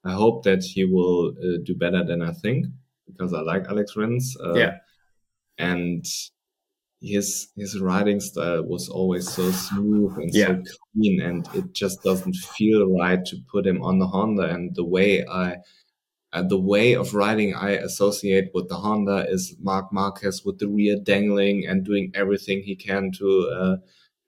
I 0.04 0.14
hope 0.14 0.44
that 0.44 0.64
he 0.64 0.86
will 0.86 1.30
uh, 1.30 1.58
do 1.64 1.76
better 1.76 2.04
than 2.04 2.22
I 2.22 2.32
think 2.32 2.68
because 3.08 3.34
I 3.34 3.42
like 3.42 3.66
Alex 3.70 3.96
Rins. 3.96 4.38
Uh, 4.42 4.54
yeah, 4.54 4.78
and 5.58 6.06
his 7.02 7.50
his 7.56 7.80
riding 7.80 8.20
style 8.20 8.64
was 8.64 8.90
always 8.90 9.30
so 9.30 9.52
smooth 9.52 10.18
and 10.18 10.34
yeah. 10.34 10.48
so 10.48 10.64
clean, 10.94 11.22
and 11.22 11.48
it 11.54 11.74
just 11.74 12.04
doesn't 12.04 12.36
feel 12.36 12.92
right 12.98 13.24
to 13.26 13.38
put 13.52 13.68
him 13.68 13.82
on 13.84 14.00
the 14.00 14.08
Honda. 14.08 14.50
And 14.50 14.76
the 14.76 14.86
way 14.86 15.26
I 15.26 15.58
uh, 16.34 16.44
the 16.44 16.60
way 16.60 16.94
of 16.94 17.14
riding 17.14 17.56
I 17.56 17.72
associate 17.72 18.50
with 18.54 18.68
the 18.68 18.76
Honda 18.76 19.26
is 19.30 19.56
Mark 19.60 19.94
Marquez 19.94 20.44
with 20.44 20.60
the 20.60 20.68
rear 20.68 20.98
dangling 21.02 21.66
and 21.68 21.86
doing 21.86 22.12
everything 22.16 22.62
he 22.64 22.76
can 22.76 23.12
to 23.14 23.50
uh, 23.50 23.78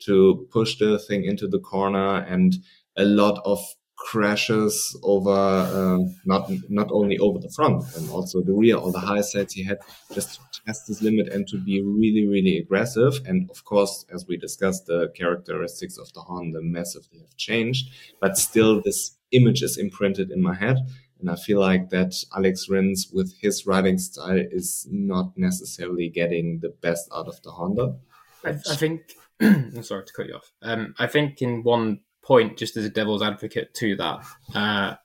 to 0.04 0.48
push 0.52 0.78
the 0.78 1.00
thing 1.00 1.26
into 1.26 1.48
the 1.48 1.60
corner 1.60 2.18
and 2.20 2.56
a 2.98 3.06
lot 3.06 3.41
of 3.46 3.60
crashes 4.00 4.98
over 5.04 5.30
uh, 5.30 6.00
not 6.26 6.50
not 6.70 6.90
only 6.92 7.18
over 7.20 7.38
the 7.38 7.50
front 7.50 7.84
and 7.98 8.10
also 8.10 8.42
the 8.42 8.54
rear 8.54 8.78
or 8.78 8.92
the 8.92 9.00
high 9.00 9.22
sides 9.22 9.54
he 9.54 9.64
had 9.64 9.78
just 10.14 10.36
to 10.36 10.62
test 10.66 10.88
his 10.88 11.02
limit 11.02 11.28
and 11.28 11.48
to 11.48 11.58
be 11.58 11.82
really 11.82 12.26
really 12.26 12.58
aggressive 12.58 13.22
and 13.28 13.50
of 13.52 13.66
course 13.66 14.06
as 14.14 14.26
we 14.26 14.38
discussed 14.38 14.86
the 14.86 15.12
characteristics 15.16 15.98
of 15.98 16.12
the 16.14 16.22
Honda 16.22 16.62
massively 16.62 17.20
have 17.20 17.36
changed 17.36 17.92
but 18.22 18.38
still 18.38 18.82
this 18.82 19.18
image 19.32 19.62
is 19.62 19.78
imprinted 19.78 20.32
in 20.32 20.42
my 20.42 20.56
head 20.56 20.78
and 21.20 21.30
I 21.30 21.36
feel 21.36 21.60
like 21.60 21.90
that 21.90 22.14
Alex 22.36 22.70
Rins 22.70 23.10
with 23.12 23.34
his 23.42 23.68
riding 23.68 23.98
style 23.98 24.42
is 24.52 24.88
not 24.90 25.38
necessarily 25.38 26.08
getting 26.08 26.60
the 26.62 26.70
best 26.70 27.10
out 27.14 27.28
of 27.28 27.42
the 27.42 27.52
Honda. 27.52 27.98
I, 28.46 28.52
I 28.52 28.76
think, 28.78 29.02
I'm 29.42 29.84
sorry 29.92 30.06
to 30.06 30.14
cut 30.14 30.28
you 30.28 30.36
off. 30.36 30.50
Um, 30.62 30.96
I 30.98 31.08
think 31.08 31.42
in 31.42 31.64
one 31.64 32.00
point, 32.30 32.58
just 32.58 32.78
as 32.78 32.86
a 32.86 32.90
devil's 32.90 33.24
advocate 33.24 33.74
to 33.74 33.96
that, 33.96 34.20
uh, 34.54 34.96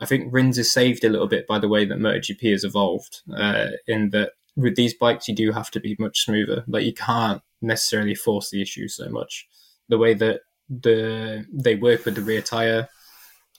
I 0.00 0.06
think 0.06 0.28
Rins 0.30 0.58
is 0.58 0.70
saved 0.70 1.02
a 1.02 1.08
little 1.08 1.26
bit 1.26 1.46
by 1.46 1.58
the 1.58 1.66
way 1.66 1.86
that 1.86 1.98
MotoGP 1.98 2.52
has 2.52 2.62
evolved. 2.62 3.22
Uh, 3.34 3.68
in 3.86 4.10
that 4.10 4.32
with 4.54 4.76
these 4.76 4.92
bikes, 4.92 5.28
you 5.28 5.34
do 5.34 5.50
have 5.50 5.70
to 5.70 5.80
be 5.80 5.96
much 5.98 6.24
smoother. 6.24 6.64
Like 6.68 6.84
you 6.84 6.92
can't 6.92 7.40
necessarily 7.62 8.14
force 8.14 8.50
the 8.50 8.60
issue 8.60 8.86
so 8.86 9.08
much. 9.08 9.48
The 9.88 9.96
way 9.96 10.12
that 10.14 10.42
the 10.68 11.46
they 11.50 11.74
work 11.74 12.04
with 12.04 12.16
the 12.16 12.20
rear 12.20 12.42
tire, 12.42 12.88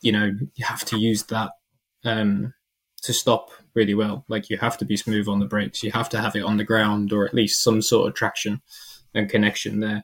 you 0.02 0.11
know, 0.11 0.31
you 0.56 0.65
have 0.65 0.86
to 0.86 0.99
use 0.99 1.23
that 1.23 1.52
um, 2.06 2.53
to 3.02 3.11
stop 3.11 3.49
really 3.73 3.95
well. 3.95 4.23
Like 4.27 4.52
you 4.52 4.57
have 4.57 4.77
to 4.77 4.86
be 4.86 4.98
smooth 4.98 5.27
on 5.27 5.40
the 5.40 5.48
brakes. 5.48 5.81
You 5.81 5.91
have 5.94 6.10
to 6.10 6.19
have 6.19 6.36
it 6.36 6.44
on 6.44 6.57
the 6.57 6.64
ground 6.64 7.11
or 7.11 7.26
at 7.26 7.34
least 7.34 7.64
some 7.64 7.81
sort 7.81 8.07
of 8.07 8.14
traction 8.14 8.61
and 9.15 9.27
connection 9.27 9.80
there. 9.80 10.03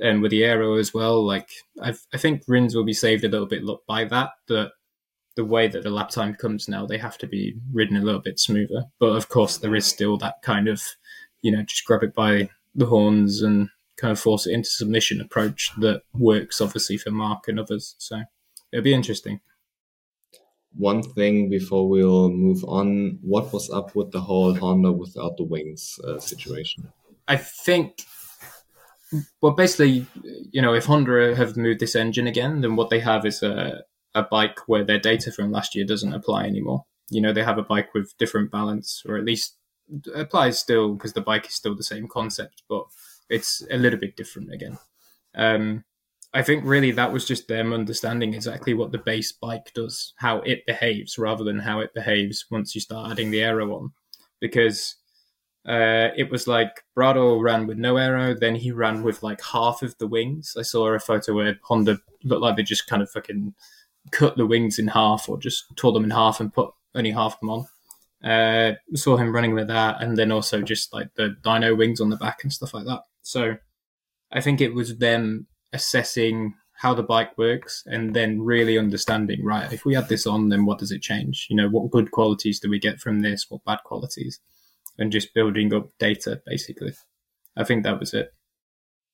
And 0.00 0.20
with 0.20 0.30
the 0.30 0.44
aero 0.44 0.74
as 0.74 0.92
well, 0.92 1.24
like 1.24 1.48
I've, 1.80 2.06
I 2.12 2.18
think 2.18 2.42
Rins 2.46 2.74
will 2.74 2.84
be 2.84 2.92
saved 2.92 3.24
a 3.24 3.28
little 3.28 3.46
bit 3.46 3.62
by 3.86 4.04
that. 4.04 4.30
That 4.48 4.72
the 5.36 5.44
way 5.44 5.68
that 5.68 5.82
the 5.82 5.90
lap 5.90 6.10
time 6.10 6.34
comes 6.34 6.68
now, 6.68 6.86
they 6.86 6.98
have 6.98 7.18
to 7.18 7.26
be 7.26 7.54
ridden 7.72 7.96
a 7.96 8.02
little 8.02 8.20
bit 8.20 8.38
smoother. 8.38 8.84
But 8.98 9.16
of 9.16 9.28
course, 9.28 9.58
there 9.58 9.74
is 9.74 9.86
still 9.86 10.16
that 10.18 10.42
kind 10.42 10.68
of, 10.68 10.82
you 11.42 11.50
know, 11.50 11.62
just 11.62 11.84
grab 11.84 12.02
it 12.02 12.14
by 12.14 12.48
the 12.74 12.86
horns 12.86 13.42
and 13.42 13.68
kind 13.96 14.12
of 14.12 14.20
force 14.20 14.46
it 14.46 14.52
into 14.52 14.68
submission 14.68 15.20
approach 15.20 15.70
that 15.78 16.02
works 16.12 16.60
obviously 16.60 16.98
for 16.98 17.10
Mark 17.10 17.48
and 17.48 17.58
others. 17.58 17.94
So 17.98 18.22
it'll 18.72 18.84
be 18.84 18.94
interesting 18.94 19.40
one 20.76 21.02
thing 21.02 21.48
before 21.48 21.88
we'll 21.88 22.28
move 22.30 22.64
on. 22.64 23.18
What 23.22 23.52
was 23.52 23.70
up 23.70 23.94
with 23.96 24.12
the 24.12 24.20
whole 24.20 24.54
Honda 24.54 24.92
without 24.92 25.36
the 25.36 25.44
wings 25.44 25.98
uh, 26.06 26.18
situation? 26.18 26.88
I 27.28 27.36
think, 27.36 28.02
well, 29.40 29.52
basically, 29.52 30.06
you 30.50 30.62
know, 30.62 30.74
if 30.74 30.86
Honda 30.86 31.34
have 31.36 31.56
moved 31.56 31.80
this 31.80 31.96
engine 31.96 32.26
again, 32.26 32.60
then 32.60 32.76
what 32.76 32.90
they 32.90 33.00
have 33.00 33.26
is 33.26 33.42
a, 33.42 33.82
a 34.14 34.22
bike 34.22 34.68
where 34.68 34.84
their 34.84 34.98
data 34.98 35.30
from 35.30 35.52
last 35.52 35.74
year 35.74 35.84
doesn't 35.84 36.14
apply 36.14 36.44
anymore. 36.44 36.84
You 37.10 37.20
know, 37.20 37.32
they 37.32 37.44
have 37.44 37.58
a 37.58 37.62
bike 37.62 37.94
with 37.94 38.16
different 38.18 38.50
balance, 38.50 39.02
or 39.06 39.16
at 39.16 39.24
least 39.24 39.56
applies 40.14 40.58
still 40.58 40.94
because 40.94 41.12
the 41.12 41.20
bike 41.20 41.46
is 41.46 41.54
still 41.54 41.74
the 41.74 41.82
same 41.82 42.08
concept, 42.08 42.62
but 42.68 42.84
it's 43.28 43.62
a 43.70 43.76
little 43.76 43.98
bit 43.98 44.16
different 44.16 44.52
again. 44.52 44.78
Um, 45.34 45.84
I 46.34 46.42
think 46.42 46.64
really 46.64 46.90
that 46.92 47.12
was 47.12 47.24
just 47.24 47.48
them 47.48 47.72
understanding 47.72 48.34
exactly 48.34 48.74
what 48.74 48.92
the 48.92 48.98
base 48.98 49.32
bike 49.32 49.72
does, 49.74 50.12
how 50.16 50.38
it 50.38 50.66
behaves, 50.66 51.18
rather 51.18 51.44
than 51.44 51.60
how 51.60 51.80
it 51.80 51.94
behaves 51.94 52.46
once 52.50 52.74
you 52.74 52.80
start 52.80 53.10
adding 53.10 53.30
the 53.30 53.42
aero 53.42 53.74
on. 53.74 53.92
Because 54.40 54.96
uh, 55.66 56.10
it 56.16 56.30
was 56.30 56.46
like 56.46 56.84
Bradl 56.96 57.42
ran 57.42 57.66
with 57.66 57.76
no 57.76 57.96
aero, 57.96 58.34
then 58.34 58.54
he 58.54 58.70
ran 58.70 59.02
with 59.02 59.22
like 59.22 59.42
half 59.42 59.82
of 59.82 59.98
the 59.98 60.06
wings. 60.06 60.54
I 60.56 60.62
saw 60.62 60.86
a 60.88 61.00
photo 61.00 61.34
where 61.34 61.58
Honda 61.64 61.98
looked 62.22 62.42
like 62.42 62.56
they 62.56 62.62
just 62.62 62.86
kind 62.86 63.02
of 63.02 63.10
fucking 63.10 63.52
cut 64.12 64.36
the 64.36 64.46
wings 64.46 64.78
in 64.78 64.86
half 64.86 65.28
or 65.28 65.38
just 65.38 65.64
tore 65.76 65.92
them 65.92 66.04
in 66.04 66.10
half 66.10 66.38
and 66.38 66.54
put 66.54 66.70
only 66.94 67.10
half 67.10 67.34
of 67.34 67.40
them 67.40 67.50
on. 67.50 67.66
Uh, 68.22 68.74
saw 68.94 69.16
him 69.16 69.34
running 69.34 69.54
with 69.54 69.66
that, 69.66 70.00
and 70.00 70.16
then 70.16 70.30
also 70.30 70.62
just 70.62 70.92
like 70.94 71.08
the 71.16 71.36
dino 71.42 71.74
wings 71.74 72.00
on 72.00 72.10
the 72.10 72.16
back 72.16 72.44
and 72.44 72.52
stuff 72.52 72.72
like 72.72 72.86
that. 72.86 73.02
So 73.22 73.56
I 74.30 74.40
think 74.40 74.60
it 74.60 74.72
was 74.72 74.98
them 74.98 75.48
assessing 75.72 76.54
how 76.78 76.94
the 76.94 77.02
bike 77.02 77.36
works 77.38 77.82
and 77.86 78.14
then 78.14 78.40
really 78.42 78.78
understanding 78.78 79.42
right 79.42 79.72
if 79.72 79.86
we 79.86 79.96
add 79.96 80.08
this 80.10 80.26
on 80.26 80.50
then 80.50 80.66
what 80.66 80.78
does 80.78 80.92
it 80.92 81.00
change 81.00 81.46
you 81.48 81.56
know 81.56 81.68
what 81.70 81.90
good 81.90 82.10
qualities 82.10 82.60
do 82.60 82.68
we 82.68 82.78
get 82.78 83.00
from 83.00 83.20
this 83.20 83.46
what 83.48 83.64
bad 83.64 83.78
qualities 83.84 84.40
and 84.98 85.12
just 85.12 85.34
building 85.34 85.72
up 85.74 85.90
data 85.98 86.40
basically 86.46 86.92
i 87.56 87.64
think 87.64 87.84
that 87.84 87.98
was 88.00 88.14
it 88.14 88.32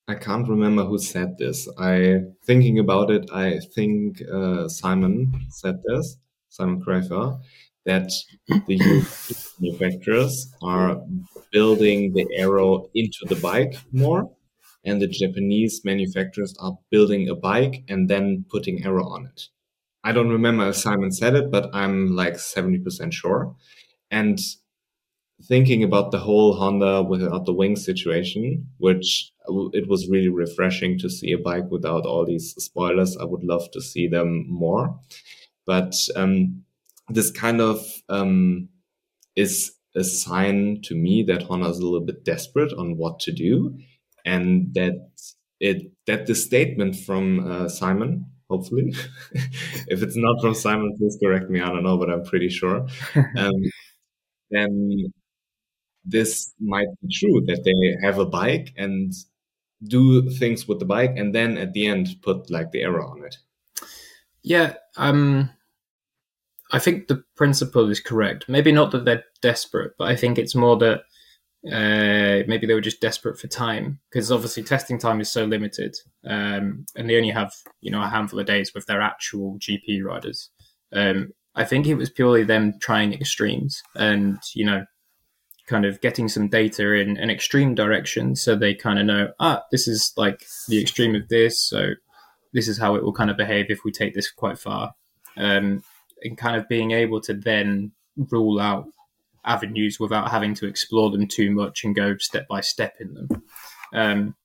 i 0.08 0.14
can't 0.14 0.48
remember 0.48 0.84
who 0.84 0.98
said 0.98 1.36
this 1.38 1.68
i 1.78 2.20
thinking 2.44 2.78
about 2.78 3.10
it 3.10 3.28
i 3.32 3.58
think 3.74 4.22
uh, 4.32 4.68
simon 4.68 5.32
said 5.50 5.76
this 5.86 6.16
simon 6.48 6.82
Crafar, 6.82 7.40
that 7.86 8.10
the 8.66 9.04
manufacturers 9.60 10.52
are 10.62 11.00
building 11.50 12.12
the 12.12 12.26
aero 12.36 12.88
into 12.94 13.24
the 13.26 13.36
bike 13.36 13.74
more 13.92 14.30
and 14.84 15.00
the 15.00 15.06
Japanese 15.06 15.82
manufacturers 15.84 16.54
are 16.60 16.78
building 16.90 17.28
a 17.28 17.34
bike 17.34 17.84
and 17.88 18.08
then 18.08 18.44
putting 18.50 18.84
aero 18.84 19.06
on 19.06 19.26
it. 19.26 19.48
I 20.04 20.12
don't 20.12 20.30
remember 20.30 20.68
if 20.68 20.76
Simon 20.76 21.12
said 21.12 21.34
it, 21.34 21.50
but 21.50 21.70
I'm 21.72 22.16
like 22.16 22.34
70% 22.34 23.12
sure. 23.12 23.54
And 24.10 24.38
thinking 25.48 25.82
about 25.82 26.10
the 26.10 26.18
whole 26.18 26.54
Honda 26.54 27.02
without 27.02 27.46
the 27.46 27.52
wing 27.52 27.76
situation, 27.76 28.66
which 28.78 29.30
it 29.72 29.88
was 29.88 30.08
really 30.08 30.28
refreshing 30.28 30.98
to 30.98 31.10
see 31.10 31.32
a 31.32 31.38
bike 31.38 31.70
without 31.70 32.06
all 32.06 32.24
these 32.24 32.54
spoilers. 32.54 33.16
I 33.16 33.24
would 33.24 33.44
love 33.44 33.70
to 33.72 33.80
see 33.80 34.06
them 34.08 34.46
more. 34.48 34.98
But 35.66 35.94
um, 36.16 36.64
this 37.08 37.30
kind 37.30 37.60
of 37.60 37.84
um, 38.08 38.68
is 39.36 39.72
a 39.96 40.04
sign 40.04 40.80
to 40.84 40.94
me 40.94 41.22
that 41.24 41.42
Honda 41.42 41.68
is 41.68 41.78
a 41.78 41.84
little 41.84 42.06
bit 42.06 42.24
desperate 42.24 42.72
on 42.74 42.96
what 42.96 43.20
to 43.20 43.32
do 43.32 43.78
and 44.24 44.72
that 44.74 45.10
it 45.60 45.92
that 46.06 46.26
the 46.26 46.34
statement 46.34 46.96
from 46.96 47.46
uh, 47.50 47.68
Simon, 47.68 48.26
hopefully, 48.50 48.94
if 49.88 50.02
it's 50.02 50.16
not 50.16 50.40
from 50.40 50.54
Simon, 50.54 50.94
please 50.98 51.18
correct 51.22 51.50
me. 51.50 51.60
I 51.60 51.68
don't 51.68 51.84
know, 51.84 51.98
but 51.98 52.10
I'm 52.10 52.24
pretty 52.24 52.48
sure. 52.48 52.86
Um, 53.36 53.52
then 54.50 55.12
this 56.04 56.52
might 56.60 56.88
be 57.00 57.08
true 57.12 57.42
that 57.46 57.62
they 57.64 58.06
have 58.06 58.18
a 58.18 58.26
bike 58.26 58.72
and 58.76 59.12
do 59.84 60.28
things 60.30 60.66
with 60.68 60.78
the 60.78 60.84
bike, 60.84 61.14
and 61.16 61.34
then 61.34 61.58
at 61.58 61.72
the 61.72 61.86
end 61.86 62.08
put 62.22 62.50
like 62.50 62.70
the 62.70 62.82
aero 62.82 63.08
on 63.08 63.24
it. 63.24 63.36
Yeah, 64.42 64.74
um, 64.96 65.50
I 66.72 66.78
think 66.78 67.08
the 67.08 67.22
principle 67.36 67.90
is 67.90 68.00
correct. 68.00 68.48
Maybe 68.48 68.72
not 68.72 68.90
that 68.92 69.04
they're 69.04 69.24
desperate, 69.40 69.92
but 69.98 70.08
I 70.08 70.16
think 70.16 70.38
it's 70.38 70.54
more 70.54 70.76
that 70.78 71.02
uh, 71.70 72.42
maybe 72.48 72.66
they 72.66 72.74
were 72.74 72.80
just 72.80 73.00
desperate 73.00 73.38
for 73.38 73.46
time 73.46 74.00
because 74.10 74.32
obviously 74.32 74.64
testing 74.64 74.98
time 74.98 75.20
is 75.20 75.30
so 75.30 75.44
limited, 75.44 75.94
um, 76.24 76.86
and 76.96 77.08
they 77.08 77.16
only 77.16 77.30
have 77.30 77.52
you 77.80 77.90
know 77.90 78.02
a 78.02 78.08
handful 78.08 78.40
of 78.40 78.46
days 78.46 78.72
with 78.74 78.86
their 78.86 79.00
actual 79.00 79.58
GP 79.58 80.02
riders. 80.02 80.50
Um, 80.92 81.32
I 81.54 81.64
think 81.64 81.86
it 81.86 81.94
was 81.94 82.10
purely 82.10 82.44
them 82.44 82.78
trying 82.80 83.12
extremes 83.12 83.82
and 83.94 84.38
you 84.54 84.64
know 84.64 84.84
kind 85.66 85.84
of 85.84 86.00
getting 86.00 86.28
some 86.28 86.48
data 86.48 86.92
in 86.94 87.16
an 87.16 87.30
extreme 87.30 87.74
direction 87.74 88.34
so 88.34 88.56
they 88.56 88.74
kind 88.74 88.98
of 88.98 89.06
know 89.06 89.28
ah 89.40 89.62
this 89.70 89.86
is 89.86 90.12
like 90.16 90.44
the 90.68 90.80
extreme 90.80 91.14
of 91.14 91.28
this 91.28 91.60
so 91.60 91.90
this 92.52 92.68
is 92.68 92.78
how 92.78 92.94
it 92.94 93.02
will 93.02 93.12
kind 93.12 93.30
of 93.30 93.36
behave 93.36 93.66
if 93.68 93.84
we 93.84 93.90
take 93.90 94.14
this 94.14 94.30
quite 94.30 94.58
far 94.58 94.94
um, 95.36 95.82
and 96.22 96.36
kind 96.36 96.56
of 96.56 96.68
being 96.68 96.90
able 96.90 97.20
to 97.20 97.34
then 97.34 97.92
rule 98.16 98.60
out 98.60 98.86
avenues 99.44 99.98
without 99.98 100.30
having 100.30 100.54
to 100.54 100.66
explore 100.66 101.10
them 101.10 101.26
too 101.26 101.50
much 101.50 101.84
and 101.84 101.94
go 101.94 102.16
step 102.18 102.46
by 102.48 102.60
step 102.60 102.94
in 103.00 103.14
them. 103.14 103.28
Um, 103.92 104.36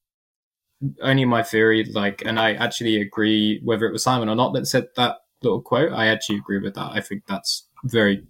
only 1.01 1.25
my 1.25 1.43
theory, 1.43 1.85
like, 1.85 2.23
and 2.25 2.39
I 2.39 2.53
actually 2.53 3.01
agree 3.01 3.61
whether 3.63 3.85
it 3.85 3.91
was 3.91 4.03
Simon 4.03 4.29
or 4.29 4.35
not 4.35 4.53
that 4.53 4.67
said 4.67 4.87
that 4.95 5.17
little 5.41 5.61
quote. 5.61 5.91
I 5.91 6.07
actually 6.07 6.37
agree 6.37 6.59
with 6.59 6.75
that. 6.75 6.91
I 6.91 7.01
think 7.01 7.23
that's 7.27 7.67
very 7.83 8.23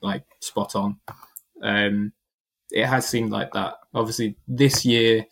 like 0.00 0.24
spot 0.40 0.74
on. 0.74 0.98
Um, 1.62 2.12
it 2.72 2.86
has 2.86 3.06
seemed 3.06 3.30
like 3.30 3.52
that. 3.52 3.74
Obviously, 3.94 4.36
this 4.48 4.84
year 4.84 5.26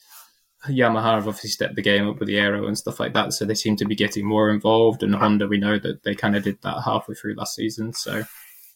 Yamaha 0.68 1.14
have 1.14 1.28
obviously 1.28 1.50
stepped 1.50 1.76
the 1.76 1.82
game 1.82 2.06
up 2.08 2.18
with 2.18 2.28
the 2.28 2.36
aero 2.36 2.66
and 2.66 2.76
stuff 2.76 3.00
like 3.00 3.14
that, 3.14 3.32
so 3.32 3.44
they 3.44 3.54
seem 3.54 3.76
to 3.76 3.86
be 3.86 3.94
getting 3.94 4.26
more 4.26 4.50
involved. 4.50 5.02
And 5.02 5.14
Honda, 5.14 5.48
we 5.48 5.58
know 5.58 5.78
that 5.78 6.02
they 6.02 6.14
kind 6.14 6.36
of 6.36 6.42
did 6.42 6.60
that 6.62 6.82
halfway 6.84 7.14
through 7.14 7.34
last 7.34 7.54
season, 7.54 7.92
so 7.92 8.24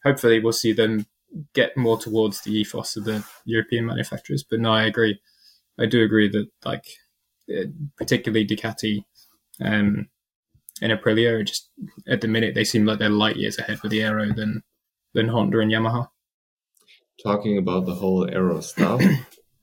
hopefully 0.02 0.40
we'll 0.40 0.52
see 0.52 0.72
them 0.72 1.06
get 1.52 1.76
more 1.76 1.98
towards 1.98 2.40
the 2.42 2.52
ethos 2.52 2.96
of 2.96 3.04
the 3.04 3.24
European 3.44 3.86
manufacturers. 3.86 4.44
But 4.48 4.60
no, 4.60 4.72
I 4.72 4.84
agree. 4.84 5.20
I 5.78 5.86
do 5.86 6.02
agree 6.02 6.28
that 6.28 6.48
like 6.64 6.86
uh, 7.50 7.66
particularly 7.98 8.46
Ducati 8.46 9.04
um, 9.60 10.08
and 10.80 10.92
Aprilia 10.92 11.40
are 11.40 11.44
just 11.44 11.70
at 12.08 12.20
the 12.20 12.28
minute 12.28 12.54
they 12.54 12.64
seem 12.64 12.86
like 12.86 12.98
they're 12.98 13.10
light 13.10 13.36
years 13.36 13.58
ahead 13.58 13.80
with 13.82 13.90
the 13.90 14.02
aero 14.02 14.32
than 14.32 14.62
than 15.12 15.28
Honda 15.28 15.58
and 15.60 15.70
Yamaha. 15.70 16.08
Talking 17.22 17.58
about 17.58 17.86
the 17.86 17.94
whole 17.94 18.28
aero 18.28 18.60
stuff, 18.60 19.00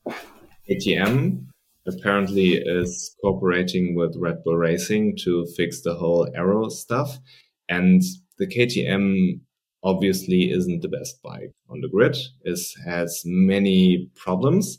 KTM 0.69 1.45
apparently 1.87 2.53
is 2.53 3.15
cooperating 3.21 3.95
with 3.95 4.15
Red 4.17 4.43
Bull 4.43 4.57
Racing 4.57 5.17
to 5.23 5.45
fix 5.57 5.81
the 5.81 5.95
whole 5.95 6.27
aero 6.35 6.69
stuff, 6.69 7.19
and 7.67 8.01
the 8.37 8.47
KTM 8.47 9.41
obviously 9.83 10.51
isn't 10.51 10.81
the 10.81 10.87
best 10.87 11.21
bike 11.21 11.53
on 11.69 11.81
the 11.81 11.89
grid. 11.89 12.17
It 12.43 12.59
has 12.85 13.21
many 13.25 14.09
problems. 14.15 14.77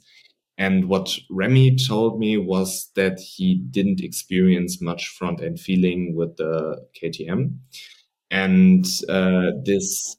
And 0.58 0.88
what 0.88 1.18
Remy 1.30 1.76
told 1.76 2.18
me 2.18 2.36
was 2.36 2.90
that 2.94 3.18
he 3.18 3.56
didn't 3.70 4.00
experience 4.00 4.80
much 4.80 5.08
front 5.08 5.42
end 5.42 5.58
feeling 5.58 6.14
with 6.14 6.36
the 6.36 6.86
KTM. 7.00 7.56
And 8.30 8.84
uh, 9.08 9.50
this 9.64 10.16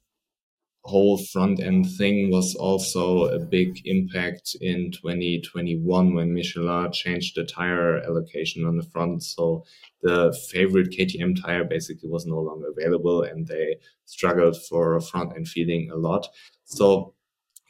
whole 0.85 1.17
front 1.17 1.61
end 1.61 1.89
thing 1.97 2.29
was 2.29 2.55
also 2.55 3.25
a 3.25 3.39
big 3.39 3.81
impact 3.85 4.55
in 4.59 4.91
2021 4.91 6.13
when 6.13 6.33
Michelin 6.33 6.91
changed 6.91 7.37
the 7.37 7.45
tire 7.45 7.99
allocation 7.99 8.65
on 8.65 8.75
the 8.75 8.83
front. 8.83 9.23
So 9.23 9.63
the 10.01 10.37
favorite 10.51 10.89
KTM 10.91 11.41
tire 11.41 11.63
basically 11.63 12.09
was 12.09 12.25
no 12.25 12.39
longer 12.39 12.67
available 12.67 13.23
and 13.23 13.47
they 13.47 13.77
struggled 14.05 14.61
for 14.61 14.99
front 14.99 15.33
end 15.35 15.47
feeling 15.47 15.89
a 15.89 15.95
lot. 15.95 16.27
So 16.65 17.13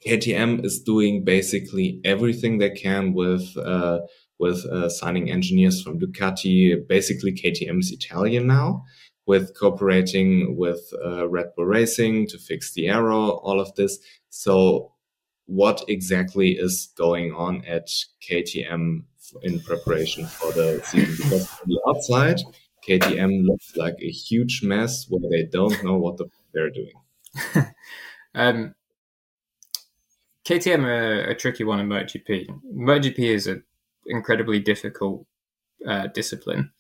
KTM 0.06 0.66
is 0.66 0.82
doing 0.82 1.24
basically 1.24 2.02
everything 2.04 2.58
they 2.58 2.72
can 2.72 3.14
with, 3.14 3.56
uh, 3.58 4.00
with 4.40 4.66
uh, 4.66 4.90
signing 4.90 5.30
engineers 5.30 5.84
from 5.84 6.00
Ducati. 6.00 6.76
Basically, 6.88 7.32
KTM 7.32 7.80
is 7.80 7.92
Italian 7.92 8.48
now 8.48 8.84
with 9.26 9.58
cooperating 9.58 10.58
with 10.58 10.82
uh, 11.04 11.28
Red 11.28 11.48
Bull 11.56 11.66
Racing 11.66 12.28
to 12.28 12.38
fix 12.38 12.74
the 12.74 12.90
aero, 12.90 13.30
all 13.30 13.60
of 13.60 13.74
this. 13.76 14.00
So 14.30 14.92
what 15.46 15.84
exactly 15.88 16.52
is 16.52 16.92
going 16.98 17.34
on 17.34 17.64
at 17.66 17.90
KTM 18.30 19.04
in 19.42 19.60
preparation 19.62 20.26
for 20.26 20.52
the 20.52 20.82
season? 20.84 21.16
Because 21.18 21.48
from 21.48 21.70
the 21.70 21.82
outside, 21.88 22.42
KTM 22.88 23.46
looks 23.46 23.76
like 23.76 23.96
a 24.02 24.10
huge 24.10 24.62
mess 24.64 25.06
where 25.10 25.30
they 25.30 25.46
don't 25.46 25.84
know 25.84 25.98
what 25.98 26.18
the, 26.18 26.28
they're 26.54 26.70
doing. 26.70 26.94
um, 28.36 28.76
KTM 30.46 30.84
are 30.84 31.30
a 31.30 31.36
tricky 31.36 31.64
one 31.64 31.80
in 31.80 31.88
MotoGP. 31.88 32.48
MotoGP 32.76 33.20
is 33.20 33.48
an 33.48 33.64
incredibly 34.06 34.60
difficult 34.60 35.26
uh, 35.88 36.08
discipline. 36.08 36.72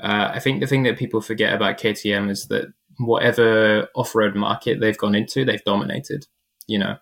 Uh, 0.00 0.30
I 0.34 0.40
think 0.40 0.60
the 0.60 0.66
thing 0.66 0.84
that 0.84 0.98
people 0.98 1.20
forget 1.20 1.52
about 1.52 1.78
KTM 1.78 2.30
is 2.30 2.46
that 2.48 2.72
whatever 2.98 3.88
off-road 3.94 4.34
market 4.34 4.80
they've 4.80 4.96
gone 4.96 5.14
into, 5.14 5.44
they've 5.44 5.64
dominated. 5.64 6.26
You 6.66 6.78
know, 6.78 6.96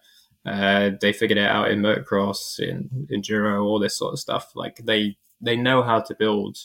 uh, 0.46 0.90
they 1.00 1.12
figured 1.12 1.38
it 1.38 1.46
out 1.46 1.70
in 1.70 1.80
motocross, 1.80 2.58
in 2.58 3.08
enduro, 3.12 3.64
all 3.64 3.78
this 3.78 3.96
sort 3.96 4.12
of 4.12 4.18
stuff. 4.18 4.50
Like 4.54 4.80
they 4.84 5.16
they 5.40 5.56
know 5.56 5.82
how 5.82 6.00
to 6.00 6.14
build 6.14 6.58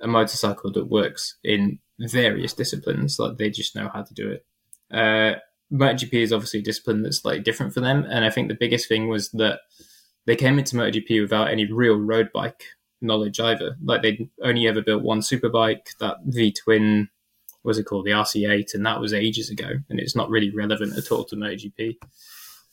a 0.00 0.06
motorcycle 0.06 0.72
that 0.72 0.90
works 0.90 1.36
in 1.44 1.78
various 1.98 2.52
disciplines. 2.52 3.18
Like 3.18 3.36
they 3.36 3.50
just 3.50 3.76
know 3.76 3.90
how 3.92 4.02
to 4.02 4.14
do 4.14 4.30
it. 4.30 4.46
Uh, 4.90 5.38
MotoGP 5.72 6.14
is 6.14 6.32
obviously 6.32 6.60
a 6.60 6.64
discipline 6.64 7.02
that's 7.02 7.22
slightly 7.22 7.42
different 7.42 7.72
for 7.72 7.80
them, 7.80 8.06
and 8.08 8.24
I 8.24 8.30
think 8.30 8.48
the 8.48 8.56
biggest 8.58 8.88
thing 8.88 9.08
was 9.08 9.30
that 9.30 9.60
they 10.26 10.36
came 10.36 10.58
into 10.58 10.76
MotoGP 10.76 11.20
without 11.20 11.50
any 11.50 11.70
real 11.70 11.96
road 11.96 12.30
bike 12.32 12.64
knowledge 13.02 13.40
either. 13.40 13.76
Like 13.82 14.02
they'd 14.02 14.28
only 14.42 14.66
ever 14.66 14.82
built 14.82 15.02
one 15.02 15.20
superbike, 15.20 15.96
that 15.98 16.18
V 16.24 16.52
twin, 16.52 17.08
was 17.62 17.78
it 17.78 17.84
called, 17.84 18.06
the 18.06 18.10
RC8, 18.10 18.74
and 18.74 18.84
that 18.86 19.00
was 19.00 19.12
ages 19.12 19.50
ago, 19.50 19.70
and 19.88 20.00
it's 20.00 20.16
not 20.16 20.30
really 20.30 20.50
relevant 20.50 20.96
at 20.96 21.10
all 21.12 21.24
to 21.24 21.36
MotoGP. 21.36 21.96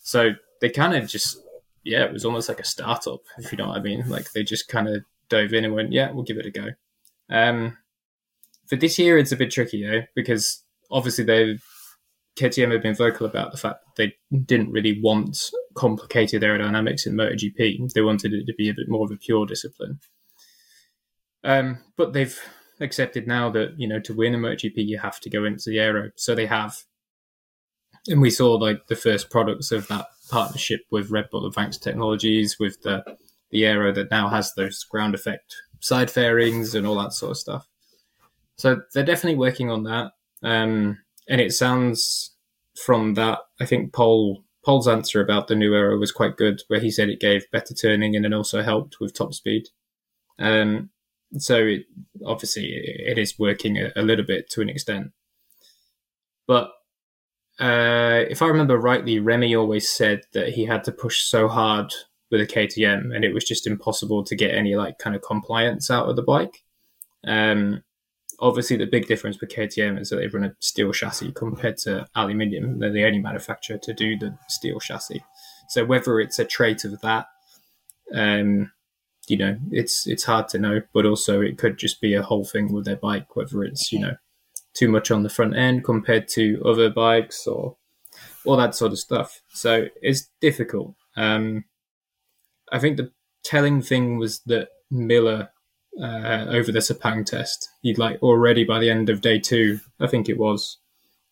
So 0.01 0.31
they 0.61 0.69
kind 0.69 0.95
of 0.95 1.07
just, 1.07 1.37
yeah, 1.83 2.03
it 2.03 2.13
was 2.13 2.25
almost 2.25 2.49
like 2.49 2.59
a 2.59 2.65
startup, 2.65 3.21
if 3.37 3.51
you 3.51 3.57
know 3.57 3.67
what 3.67 3.77
I 3.77 3.81
mean. 3.81 4.07
Like 4.09 4.31
they 4.31 4.43
just 4.43 4.67
kind 4.67 4.87
of 4.87 5.03
dove 5.29 5.53
in 5.53 5.65
and 5.65 5.73
went, 5.73 5.93
yeah, 5.93 6.11
we'll 6.11 6.23
give 6.23 6.37
it 6.37 6.45
a 6.45 6.51
go. 6.51 6.67
Um, 7.29 7.77
for 8.67 8.75
this 8.75 8.97
year, 8.99 9.17
it's 9.17 9.31
a 9.31 9.37
bit 9.37 9.51
tricky 9.51 9.85
though, 9.85 10.03
because 10.15 10.63
obviously 10.91 11.23
they 11.23 11.59
KTM 12.39 12.71
have 12.71 12.81
been 12.81 12.95
vocal 12.95 13.25
about 13.25 13.51
the 13.51 13.57
fact 13.57 13.83
that 13.85 13.95
they 13.97 14.37
didn't 14.45 14.71
really 14.71 14.99
want 15.01 15.51
complicated 15.75 16.41
aerodynamics 16.41 17.05
in 17.05 17.13
MotoGP. 17.13 17.93
They 17.93 18.01
wanted 18.01 18.33
it 18.33 18.45
to 18.45 18.53
be 18.53 18.69
a 18.69 18.73
bit 18.73 18.87
more 18.87 19.05
of 19.05 19.11
a 19.11 19.17
pure 19.17 19.45
discipline. 19.45 19.99
Um, 21.43 21.79
but 21.97 22.13
they've 22.13 22.37
accepted 22.81 23.27
now 23.27 23.49
that 23.49 23.77
you 23.77 23.87
know 23.87 23.99
to 23.99 24.13
win 24.13 24.35
a 24.35 24.37
MotoGP 24.37 24.77
you 24.77 24.97
have 24.97 25.19
to 25.21 25.29
go 25.29 25.45
into 25.45 25.69
the 25.69 25.79
aero. 25.79 26.11
So 26.15 26.35
they 26.35 26.45
have, 26.45 26.83
and 28.07 28.21
we 28.21 28.29
saw 28.29 28.55
like 28.55 28.87
the 28.87 28.95
first 28.95 29.29
products 29.29 29.71
of 29.71 29.87
that 29.87 30.07
partnership 30.29 30.81
with 30.91 31.11
Red 31.11 31.29
Bull 31.31 31.45
Advanced 31.45 31.83
Technologies 31.83 32.57
with 32.59 32.81
the 32.81 33.03
the 33.51 33.65
aero 33.65 33.91
that 33.91 34.11
now 34.11 34.29
has 34.29 34.53
those 34.53 34.83
ground 34.83 35.15
effect 35.15 35.55
side 35.79 36.11
fairings 36.11 36.75
and 36.75 36.85
all 36.85 36.95
that 37.01 37.13
sort 37.13 37.31
of 37.31 37.37
stuff. 37.37 37.67
So 38.57 38.81
they're 38.93 39.05
definitely 39.05 39.39
working 39.39 39.71
on 39.71 39.83
that. 39.83 40.11
Um, 40.43 40.99
and 41.27 41.39
it 41.39 41.53
sounds 41.53 42.35
from 42.83 43.13
that, 43.15 43.39
I 43.59 43.65
think 43.65 43.93
Pol 43.93 44.43
Pol's 44.65 44.87
answer 44.87 45.21
about 45.21 45.47
the 45.47 45.55
new 45.55 45.73
aero 45.73 45.97
was 45.97 46.11
quite 46.11 46.37
good, 46.37 46.61
where 46.67 46.79
he 46.79 46.91
said 46.91 47.09
it 47.09 47.21
gave 47.21 47.49
better 47.51 47.73
turning 47.73 48.15
and 48.15 48.25
then 48.25 48.33
also 48.33 48.61
helped 48.61 48.99
with 48.99 49.13
top 49.13 49.33
speed. 49.33 49.69
Um, 50.37 50.89
so 51.37 51.57
it, 51.57 51.85
obviously 52.25 52.73
it 52.73 53.17
is 53.17 53.37
working 53.37 53.77
a, 53.77 53.91
a, 53.95 54.01
little 54.01 54.25
bit 54.25 54.49
to 54.51 54.61
an 54.61 54.69
extent. 54.69 55.11
But 56.47 56.71
uh, 57.59 58.25
if 58.29 58.41
I 58.41 58.47
remember 58.47 58.77
rightly, 58.77 59.19
Remy 59.19 59.55
always 59.55 59.89
said 59.89 60.21
that 60.33 60.49
he 60.49 60.65
had 60.65 60.83
to 60.85 60.91
push 60.91 61.21
so 61.21 61.47
hard 61.47 61.93
with 62.31 62.41
a 62.41 62.47
KTM, 62.47 63.13
and 63.15 63.25
it 63.25 63.33
was 63.33 63.43
just 63.43 63.67
impossible 63.67 64.23
to 64.23 64.35
get 64.35 64.53
any 64.53 64.75
like 64.75 64.97
kind 64.97 65.15
of 65.15 65.21
compliance 65.21 65.91
out 65.91 66.07
of 66.09 66.15
the 66.15 66.21
bike. 66.21 66.63
Um, 67.25 67.83
obviously, 68.39 68.77
the 68.77 68.85
big 68.85 69.07
difference 69.07 69.39
with 69.39 69.51
KTM 69.51 69.99
is 69.99 70.09
that 70.09 70.17
they 70.17 70.27
run 70.27 70.45
a 70.45 70.55
steel 70.59 70.91
chassis 70.91 71.31
compared 71.33 71.77
to 71.79 72.07
aluminium. 72.15 72.79
They're 72.79 72.91
the 72.91 73.05
only 73.05 73.19
manufacturer 73.19 73.77
to 73.77 73.93
do 73.93 74.17
the 74.17 74.37
steel 74.47 74.79
chassis. 74.79 75.23
So 75.69 75.85
whether 75.85 76.19
it's 76.19 76.39
a 76.39 76.45
trait 76.45 76.83
of 76.85 76.99
that, 77.01 77.27
um, 78.13 78.71
you 79.29 79.37
know, 79.37 79.57
it's 79.71 80.07
it's 80.07 80.23
hard 80.23 80.47
to 80.49 80.59
know. 80.59 80.81
But 80.93 81.05
also, 81.05 81.41
it 81.41 81.57
could 81.57 81.77
just 81.77 82.01
be 82.01 82.13
a 82.13 82.23
whole 82.23 82.45
thing 82.45 82.73
with 82.73 82.85
their 82.85 82.95
bike, 82.95 83.35
whether 83.35 83.63
it's 83.63 83.91
you 83.91 83.99
know 83.99 84.15
too 84.73 84.89
much 84.89 85.11
on 85.11 85.23
the 85.23 85.29
front 85.29 85.55
end 85.55 85.83
compared 85.83 86.27
to 86.29 86.61
other 86.65 86.89
bikes 86.89 87.47
or 87.47 87.77
all 88.45 88.57
that 88.57 88.75
sort 88.75 88.91
of 88.91 88.99
stuff. 88.99 89.41
So 89.49 89.87
it's 90.01 90.29
difficult. 90.41 90.95
Um, 91.17 91.65
I 92.71 92.79
think 92.79 92.97
the 92.97 93.11
telling 93.43 93.81
thing 93.81 94.17
was 94.17 94.41
that 94.45 94.69
Miller 94.91 95.49
uh, 96.01 96.45
over 96.49 96.71
the 96.71 96.79
Sepang 96.79 97.25
test, 97.25 97.69
he'd 97.81 97.97
like 97.97 98.21
already 98.21 98.63
by 98.63 98.79
the 98.79 98.89
end 98.89 99.09
of 99.09 99.21
day 99.21 99.39
two, 99.39 99.79
I 99.99 100.07
think 100.07 100.29
it 100.29 100.37
was, 100.37 100.77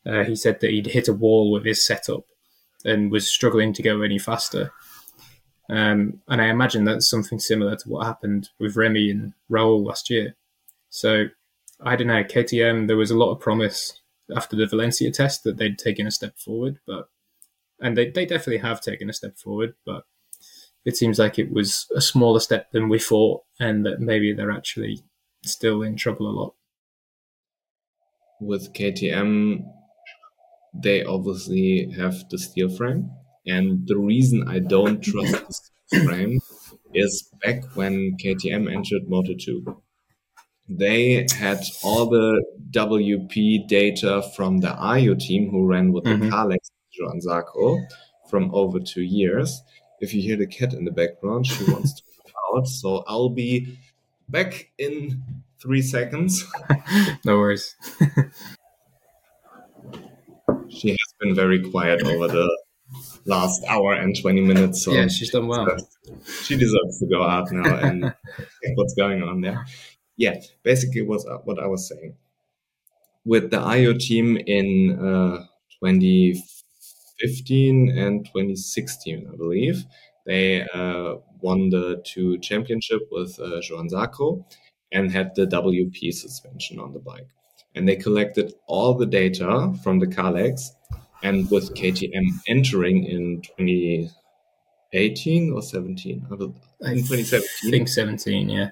uh, 0.05 0.23
he 0.23 0.35
said 0.35 0.59
that 0.59 0.71
he'd 0.71 0.87
hit 0.87 1.07
a 1.07 1.13
wall 1.13 1.51
with 1.51 1.65
his 1.65 1.85
setup 1.85 2.23
and 2.83 3.11
was 3.11 3.29
struggling 3.29 3.73
to 3.73 3.83
go 3.83 4.01
any 4.01 4.19
faster. 4.19 4.71
Um, 5.69 6.21
and 6.27 6.41
I 6.41 6.47
imagine 6.47 6.85
that's 6.85 7.09
something 7.09 7.39
similar 7.39 7.75
to 7.75 7.89
what 7.89 8.05
happened 8.05 8.49
with 8.59 8.77
Remy 8.77 9.11
and 9.11 9.33
Raul 9.51 9.85
last 9.85 10.09
year. 10.09 10.35
So 10.89 11.25
I 11.81 11.95
don't 11.95 12.07
know, 12.07 12.23
KTM, 12.23 12.87
there 12.87 12.97
was 12.97 13.11
a 13.11 13.17
lot 13.17 13.31
of 13.31 13.39
promise 13.39 14.01
after 14.35 14.55
the 14.55 14.65
Valencia 14.65 15.11
test 15.11 15.43
that 15.43 15.57
they'd 15.57 15.77
taken 15.77 16.07
a 16.07 16.11
step 16.11 16.37
forward, 16.37 16.79
but 16.85 17.09
and 17.79 17.95
they, 17.95 18.09
they 18.09 18.25
definitely 18.25 18.57
have 18.57 18.81
taken 18.81 19.09
a 19.09 19.13
step 19.13 19.37
forward, 19.37 19.75
but 19.85 20.05
it 20.83 20.97
seems 20.97 21.19
like 21.19 21.37
it 21.37 21.51
was 21.51 21.87
a 21.95 22.01
smaller 22.01 22.39
step 22.39 22.71
than 22.71 22.89
we 22.89 22.97
thought, 22.97 23.43
and 23.59 23.85
that 23.85 23.99
maybe 23.99 24.33
they're 24.33 24.51
actually 24.51 25.03
still 25.43 25.83
in 25.83 25.95
trouble 25.95 26.27
a 26.27 26.31
lot. 26.31 26.53
With 28.39 28.73
KTM, 28.73 29.65
they 30.73 31.03
obviously 31.03 31.91
have 31.97 32.27
the 32.29 32.37
steel 32.37 32.69
frame, 32.69 33.11
and 33.47 33.87
the 33.87 33.97
reason 33.97 34.47
I 34.47 34.59
don't 34.59 35.01
trust 35.01 35.71
this 35.91 36.03
frame 36.03 36.39
is 36.93 37.29
back 37.43 37.63
when 37.75 38.17
KTM 38.23 38.71
entered 38.71 39.09
Moto 39.09 39.33
2. 39.39 39.81
They 40.69 41.25
had 41.37 41.63
all 41.83 42.07
the 42.07 42.43
WP 42.71 43.67
data 43.67 44.21
from 44.35 44.57
the 44.59 44.73
Ajo 44.73 45.15
team 45.15 45.49
who 45.49 45.65
ran 45.65 45.93
with 45.93 46.03
mm-hmm. 46.03 46.23
the 46.23 46.29
Kalex 46.29 46.69
Johann 46.91 47.21
Zarco 47.21 47.79
from 48.29 48.53
over 48.53 48.79
two 48.79 49.03
years 49.03 49.61
if 49.99 50.13
you 50.13 50.21
hear 50.21 50.37
the 50.37 50.47
cat 50.47 50.73
in 50.73 50.85
the 50.85 50.91
background, 50.91 51.47
she 51.47 51.63
wants 51.71 51.93
to 51.93 52.03
come 52.23 52.33
out. 52.57 52.67
So 52.67 53.03
I'll 53.07 53.29
be 53.29 53.79
back 54.29 54.71
in 54.77 55.23
three 55.61 55.81
seconds. 55.81 56.45
no 57.25 57.37
worries. 57.37 57.75
she 60.69 60.89
has 60.89 61.13
been 61.19 61.33
very 61.35 61.69
quiet 61.69 62.03
over 62.03 62.27
the 62.27 62.57
last 63.27 63.63
hour 63.67 63.93
and 63.93 64.19
20 64.19 64.41
minutes. 64.41 64.83
So 64.83 64.93
yeah, 64.93 65.07
she's 65.07 65.29
done 65.31 65.47
well. 65.47 65.67
She 66.43 66.55
deserves 66.55 66.99
to 66.99 67.07
go 67.07 67.23
out 67.23 67.51
now 67.51 67.75
and 67.75 68.03
what's 68.75 68.95
going 68.95 69.21
on 69.21 69.41
there. 69.41 69.65
Yeah, 70.15 70.39
basically 70.63 71.03
what, 71.03 71.21
what 71.45 71.59
I 71.59 71.67
was 71.67 71.87
saying. 71.87 72.15
With 73.25 73.51
the 73.51 73.59
Ajo 73.59 73.93
team 73.93 74.37
in 74.37 74.97
uh, 74.97 75.45
2015 75.83 77.89
and 77.89 78.25
2016, 78.25 79.29
I 79.31 79.35
believe. 79.35 79.83
They 80.25 80.65
uh, 80.73 81.17
won 81.41 81.69
the 81.69 82.01
two 82.05 82.39
championship 82.39 83.07
with 83.11 83.39
uh, 83.39 83.59
Johann 83.61 83.89
Zarco 83.89 84.45
and 84.91 85.11
had 85.11 85.35
the 85.35 85.45
WP 85.45 86.13
suspension 86.13 86.79
on 86.79 86.93
the 86.93 86.99
bike. 86.99 87.27
And 87.75 87.87
they 87.87 87.95
collected 87.95 88.53
all 88.67 88.93
the 88.93 89.05
data 89.05 89.73
from 89.83 89.99
the 89.99 90.07
Kalex. 90.07 90.71
And 91.23 91.49
with 91.49 91.73
KTM 91.73 92.41
entering 92.47 93.03
in 93.03 93.41
2018 93.57 95.51
or 95.51 95.61
17, 95.61 96.13
in 96.13 96.27
2017. 96.29 97.49
I 97.65 97.71
think 97.71 97.87
17, 97.87 98.49
yeah. 98.49 98.69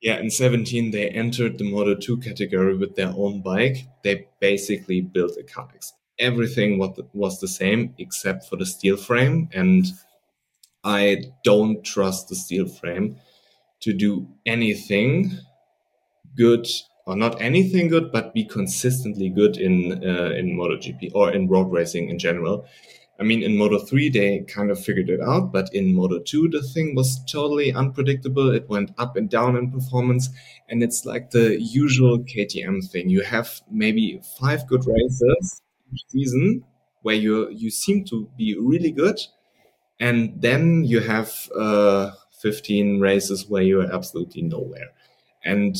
Yeah, 0.00 0.18
in 0.18 0.30
17, 0.30 0.90
they 0.90 1.08
entered 1.08 1.58
the 1.58 1.70
Moto 1.70 1.94
2 1.94 2.16
category 2.18 2.76
with 2.76 2.96
their 2.96 3.12
own 3.16 3.42
bike. 3.42 3.86
They 4.02 4.26
basically 4.40 5.00
built 5.00 5.36
a 5.38 5.44
Kalex 5.44 5.92
everything 6.18 6.78
what 6.78 6.96
was 7.14 7.40
the 7.40 7.48
same 7.48 7.94
except 7.98 8.48
for 8.48 8.56
the 8.56 8.66
steel 8.66 8.96
frame 8.96 9.48
and 9.52 9.86
i 10.84 11.16
don't 11.42 11.84
trust 11.84 12.28
the 12.28 12.34
steel 12.34 12.66
frame 12.66 13.16
to 13.80 13.92
do 13.92 14.28
anything 14.46 15.32
good 16.36 16.66
or 17.06 17.16
not 17.16 17.40
anything 17.40 17.88
good 17.88 18.12
but 18.12 18.34
be 18.34 18.44
consistently 18.44 19.28
good 19.28 19.56
in 19.56 19.92
uh, 20.04 20.30
in 20.30 20.56
MotoGP 20.56 21.12
or 21.14 21.30
in 21.30 21.48
road 21.48 21.70
racing 21.72 22.08
in 22.08 22.18
general 22.18 22.66
I 23.22 23.24
mean, 23.24 23.44
in 23.44 23.56
Moto 23.56 23.78
3, 23.78 24.08
they 24.08 24.40
kind 24.48 24.70
of 24.70 24.82
figured 24.82 25.08
it 25.08 25.20
out, 25.20 25.52
but 25.52 25.72
in 25.72 25.94
Moto 25.94 26.18
2, 26.18 26.48
the 26.48 26.60
thing 26.60 26.96
was 26.96 27.22
totally 27.30 27.72
unpredictable. 27.72 28.50
It 28.50 28.68
went 28.68 28.90
up 28.98 29.14
and 29.14 29.30
down 29.30 29.56
in 29.56 29.70
performance, 29.70 30.28
and 30.68 30.82
it's 30.82 31.04
like 31.04 31.30
the 31.30 31.60
usual 31.60 32.18
KTM 32.18 32.90
thing. 32.90 33.10
You 33.10 33.22
have 33.22 33.60
maybe 33.70 34.20
five 34.40 34.66
good 34.66 34.84
races, 34.86 35.62
each 35.92 36.02
season 36.08 36.64
where 37.02 37.14
you 37.14 37.48
you 37.50 37.70
seem 37.70 38.04
to 38.06 38.28
be 38.36 38.56
really 38.58 38.90
good, 38.90 39.20
and 40.00 40.40
then 40.40 40.82
you 40.84 40.98
have 41.00 41.48
uh, 41.54 42.10
15 42.40 42.98
races 42.98 43.46
where 43.48 43.62
you're 43.62 43.92
absolutely 43.92 44.42
nowhere. 44.42 44.88
And 45.44 45.76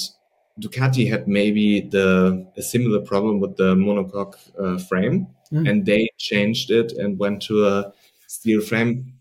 Ducati 0.62 1.09
had 1.09 1.26
maybe 1.26 1.80
the 1.80 2.47
a 2.56 2.62
similar 2.62 3.01
problem 3.01 3.40
with 3.40 3.56
the 3.56 3.74
monocoque 3.74 4.36
uh, 4.59 4.78
frame, 4.78 5.26
mm. 5.52 5.68
and 5.68 5.84
they 5.84 6.09
changed 6.18 6.70
it 6.70 6.93
and 6.93 7.18
went 7.18 7.43
to 7.43 7.66
a 7.66 7.93
steel 8.26 8.60
frame. 8.60 9.14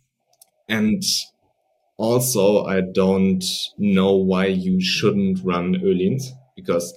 And 0.70 1.04
also, 1.98 2.66
I 2.66 2.82
don't 2.82 3.44
know 3.78 4.16
why 4.16 4.46
you 4.48 4.82
shouldn't 4.82 5.44
run 5.44 5.76
Öhlins 5.76 6.24
because 6.56 6.94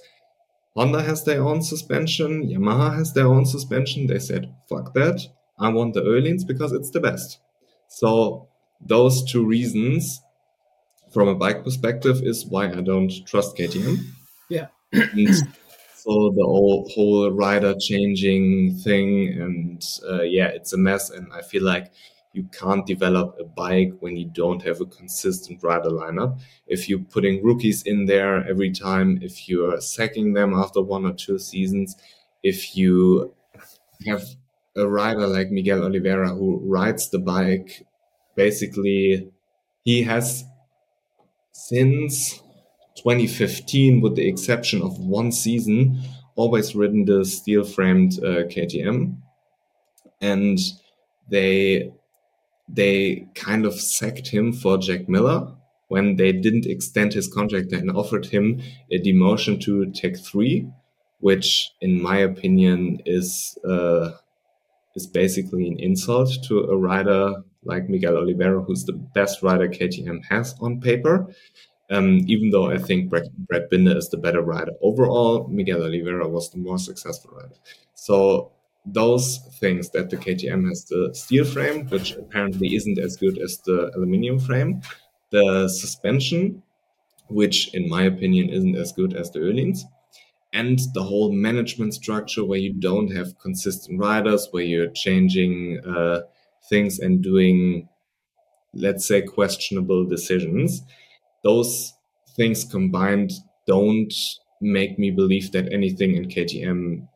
Honda 0.75 1.01
has 1.01 1.23
their 1.23 1.41
own 1.41 1.61
suspension, 1.61 2.43
Yamaha 2.47 2.95
has 2.95 3.13
their 3.13 3.27
own 3.27 3.45
suspension. 3.45 4.07
They 4.07 4.19
said, 4.19 4.53
fuck 4.67 4.93
that. 4.93 5.21
I 5.57 5.69
want 5.69 5.93
the 5.93 6.01
Öhlins 6.01 6.45
because 6.45 6.73
it's 6.73 6.89
the 6.89 6.99
best. 6.99 7.39
So 7.87 8.49
those 8.81 9.23
two 9.31 9.45
reasons 9.45 10.21
from 11.13 11.29
a 11.29 11.35
bike 11.35 11.63
perspective 11.63 12.21
is 12.23 12.45
why 12.45 12.65
I 12.67 12.81
don't 12.81 13.11
trust 13.25 13.55
KTM. 13.55 14.14
Yeah. 14.49 14.67
so 14.93 16.31
the 16.35 16.43
whole, 16.43 16.89
whole 16.93 17.31
rider 17.31 17.73
changing 17.79 18.77
thing 18.77 19.41
and 19.41 19.83
uh, 20.07 20.21
yeah, 20.23 20.47
it's 20.47 20.73
a 20.73 20.77
mess. 20.77 21.09
And 21.09 21.31
I 21.33 21.41
feel 21.41 21.63
like 21.63 21.91
you 22.33 22.43
can't 22.51 22.85
develop 22.85 23.37
a 23.39 23.45
bike 23.45 23.93
when 24.01 24.17
you 24.17 24.25
don't 24.25 24.61
have 24.63 24.81
a 24.81 24.85
consistent 24.85 25.63
rider 25.63 25.89
lineup. 25.89 26.39
If 26.67 26.89
you're 26.89 26.99
putting 26.99 27.43
rookies 27.43 27.83
in 27.83 28.05
there 28.05 28.45
every 28.47 28.71
time, 28.71 29.19
if 29.21 29.47
you're 29.47 29.79
sacking 29.79 30.33
them 30.33 30.53
after 30.53 30.81
one 30.81 31.05
or 31.05 31.13
two 31.13 31.39
seasons, 31.39 31.95
if 32.43 32.75
you 32.75 33.33
have 34.05 34.23
a 34.75 34.87
rider 34.87 35.27
like 35.27 35.51
Miguel 35.51 35.83
Oliveira 35.83 36.29
who 36.29 36.59
rides 36.63 37.09
the 37.09 37.19
bike, 37.19 37.85
basically, 38.35 39.29
he 39.85 40.03
has 40.03 40.43
since 41.51 42.41
2015, 42.95 44.01
with 44.01 44.15
the 44.15 44.27
exception 44.27 44.81
of 44.81 44.97
one 44.99 45.31
season, 45.31 46.01
always 46.35 46.75
ridden 46.75 47.05
the 47.05 47.25
steel 47.25 47.63
framed 47.63 48.19
uh, 48.19 48.43
KTM. 48.47 49.17
And 50.21 50.59
they 51.29 51.91
they 52.67 53.27
kind 53.35 53.65
of 53.65 53.79
sacked 53.79 54.27
him 54.27 54.51
for 54.51 54.77
Jack 54.77 55.07
Miller 55.07 55.53
when 55.87 56.15
they 56.15 56.31
didn't 56.31 56.65
extend 56.65 57.13
his 57.13 57.31
contract 57.31 57.71
and 57.71 57.91
offered 57.91 58.25
him 58.25 58.59
a 58.91 58.99
demotion 58.99 59.61
to 59.61 59.91
Tech 59.91 60.17
3, 60.17 60.67
which, 61.19 61.69
in 61.81 62.01
my 62.01 62.17
opinion, 62.17 63.01
is 63.05 63.57
uh, 63.67 64.11
is 64.95 65.05
basically 65.05 65.67
an 65.67 65.79
insult 65.79 66.29
to 66.47 66.61
a 66.61 66.77
rider 66.77 67.43
like 67.63 67.89
Miguel 67.89 68.17
Oliveira, 68.17 68.61
who's 68.61 68.85
the 68.85 68.93
best 68.93 69.43
rider 69.43 69.67
KTM 69.67 70.23
has 70.29 70.55
on 70.61 70.79
paper. 70.79 71.27
Um, 71.89 72.21
even 72.25 72.49
though 72.49 72.71
I 72.71 72.79
think 72.79 73.09
Brad, 73.09 73.27
Brad 73.37 73.69
Binder 73.69 73.95
is 73.95 74.09
the 74.09 74.17
better 74.17 74.41
rider 74.41 74.71
overall, 74.81 75.47
Miguel 75.47 75.83
Oliveira 75.83 76.27
was 76.27 76.49
the 76.49 76.57
more 76.57 76.79
successful 76.79 77.31
rider. 77.35 77.55
So 77.93 78.51
those 78.85 79.39
things 79.59 79.89
that 79.91 80.09
the 80.09 80.17
KTM 80.17 80.67
has 80.67 80.85
the 80.85 81.11
steel 81.13 81.45
frame, 81.45 81.87
which 81.89 82.13
apparently 82.13 82.75
isn't 82.75 82.99
as 82.99 83.17
good 83.17 83.37
as 83.37 83.59
the 83.59 83.91
aluminium 83.95 84.39
frame, 84.39 84.81
the 85.31 85.67
suspension, 85.67 86.63
which 87.29 87.73
in 87.73 87.89
my 87.89 88.03
opinion 88.03 88.49
isn't 88.49 88.75
as 88.75 88.91
good 88.91 89.13
as 89.13 89.31
the 89.31 89.39
Öhlins, 89.39 89.79
and 90.53 90.79
the 90.93 91.03
whole 91.03 91.31
management 91.31 91.93
structure 91.93 92.45
where 92.45 92.59
you 92.59 92.73
don't 92.73 93.11
have 93.11 93.37
consistent 93.39 93.99
riders, 93.99 94.47
where 94.51 94.63
you're 94.63 94.89
changing 94.91 95.79
uh, 95.85 96.21
things 96.69 96.99
and 96.99 97.21
doing, 97.21 97.89
let's 98.73 99.05
say, 99.07 99.21
questionable 99.21 100.05
decisions. 100.05 100.83
Those 101.45 101.93
things 102.35 102.65
combined 102.65 103.31
don't 103.67 104.13
make 104.61 104.99
me 104.99 105.11
believe 105.11 105.53
that 105.53 105.73
anything 105.73 106.15
in 106.17 106.25
KTM 106.29 107.07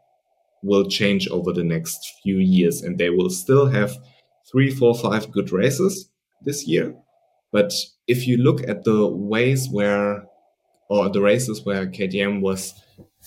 will 0.63 0.87
change 0.89 1.27
over 1.29 1.53
the 1.53 1.63
next 1.63 2.15
few 2.23 2.37
years 2.37 2.81
and 2.81 2.97
they 2.97 3.09
will 3.09 3.29
still 3.29 3.67
have 3.67 3.97
three, 4.51 4.71
four, 4.71 4.95
five 4.95 5.31
good 5.31 5.51
races 5.51 6.09
this 6.43 6.67
year. 6.67 6.95
But 7.51 7.73
if 8.07 8.27
you 8.27 8.37
look 8.37 8.67
at 8.67 8.83
the 8.83 9.07
ways 9.07 9.69
where, 9.69 10.25
or 10.89 11.09
the 11.09 11.21
races 11.21 11.65
where 11.65 11.87
KTM 11.87 12.41
was 12.41 12.73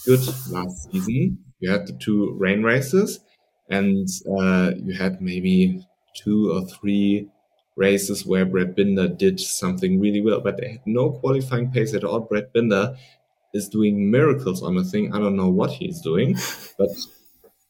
good 0.06 0.20
last 0.50 0.90
season, 0.90 1.38
you 1.60 1.70
had 1.70 1.86
the 1.86 1.94
two 1.94 2.34
rain 2.38 2.62
races 2.62 3.20
and 3.70 4.08
uh, 4.38 4.72
you 4.76 4.94
had 4.94 5.22
maybe 5.22 5.86
two 6.16 6.52
or 6.52 6.66
three 6.66 7.28
races 7.76 8.26
where 8.26 8.44
Brad 8.44 8.76
Binder 8.76 9.08
did 9.08 9.40
something 9.40 10.00
really 10.00 10.20
well, 10.20 10.40
but 10.40 10.58
they 10.58 10.72
had 10.72 10.86
no 10.86 11.10
qualifying 11.10 11.70
pace 11.70 11.94
at 11.94 12.04
all. 12.04 12.20
Brad 12.20 12.52
Binder 12.52 12.96
is 13.54 13.68
doing 13.68 14.10
miracles 14.10 14.62
on 14.62 14.76
the 14.76 14.84
thing. 14.84 15.14
I 15.14 15.18
don't 15.18 15.36
know 15.36 15.48
what 15.48 15.70
he's 15.70 16.00
doing, 16.00 16.36
but 16.78 16.88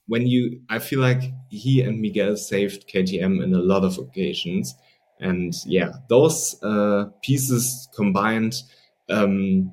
when 0.07 0.27
you, 0.27 0.61
I 0.69 0.79
feel 0.79 1.01
like 1.01 1.23
he 1.49 1.81
and 1.83 2.01
Miguel 2.01 2.37
saved 2.37 2.89
KTM 2.89 3.43
in 3.43 3.55
a 3.55 3.59
lot 3.59 3.85
of 3.85 3.99
occasions. 3.99 4.75
And 5.21 5.55
yeah, 5.65 5.93
those 6.09 6.61
uh, 6.63 7.07
pieces 7.23 7.89
combined, 7.95 8.55
um, 9.09 9.73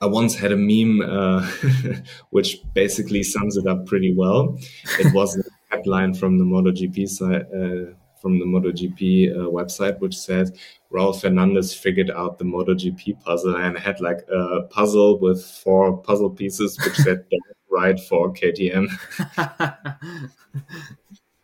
I 0.00 0.06
once 0.06 0.34
had 0.34 0.52
a 0.52 0.56
meme 0.56 1.02
uh, 1.02 1.48
which 2.30 2.58
basically 2.74 3.22
sums 3.22 3.56
it 3.56 3.66
up 3.66 3.86
pretty 3.86 4.14
well. 4.14 4.58
It 4.98 5.14
was 5.14 5.36
a 5.38 5.42
headline 5.70 6.14
from 6.14 6.38
the 6.38 6.44
MotoGP 6.44 7.08
side, 7.08 7.46
uh, 7.54 7.94
from 8.20 8.38
the 8.38 8.44
MotoGP 8.44 9.32
uh, 9.32 9.50
website, 9.50 9.98
which 10.00 10.16
says 10.16 10.52
Raul 10.92 11.18
Fernandez 11.18 11.74
figured 11.74 12.10
out 12.10 12.38
the 12.38 12.44
MotoGP 12.44 13.22
puzzle 13.22 13.56
and 13.56 13.78
had 13.78 14.00
like 14.00 14.20
a 14.32 14.62
puzzle 14.70 15.18
with 15.18 15.44
four 15.44 15.96
puzzle 15.96 16.30
pieces, 16.30 16.78
which 16.84 16.96
said 16.96 17.24
right 17.70 17.98
for 17.98 18.32
KTM. 18.32 18.88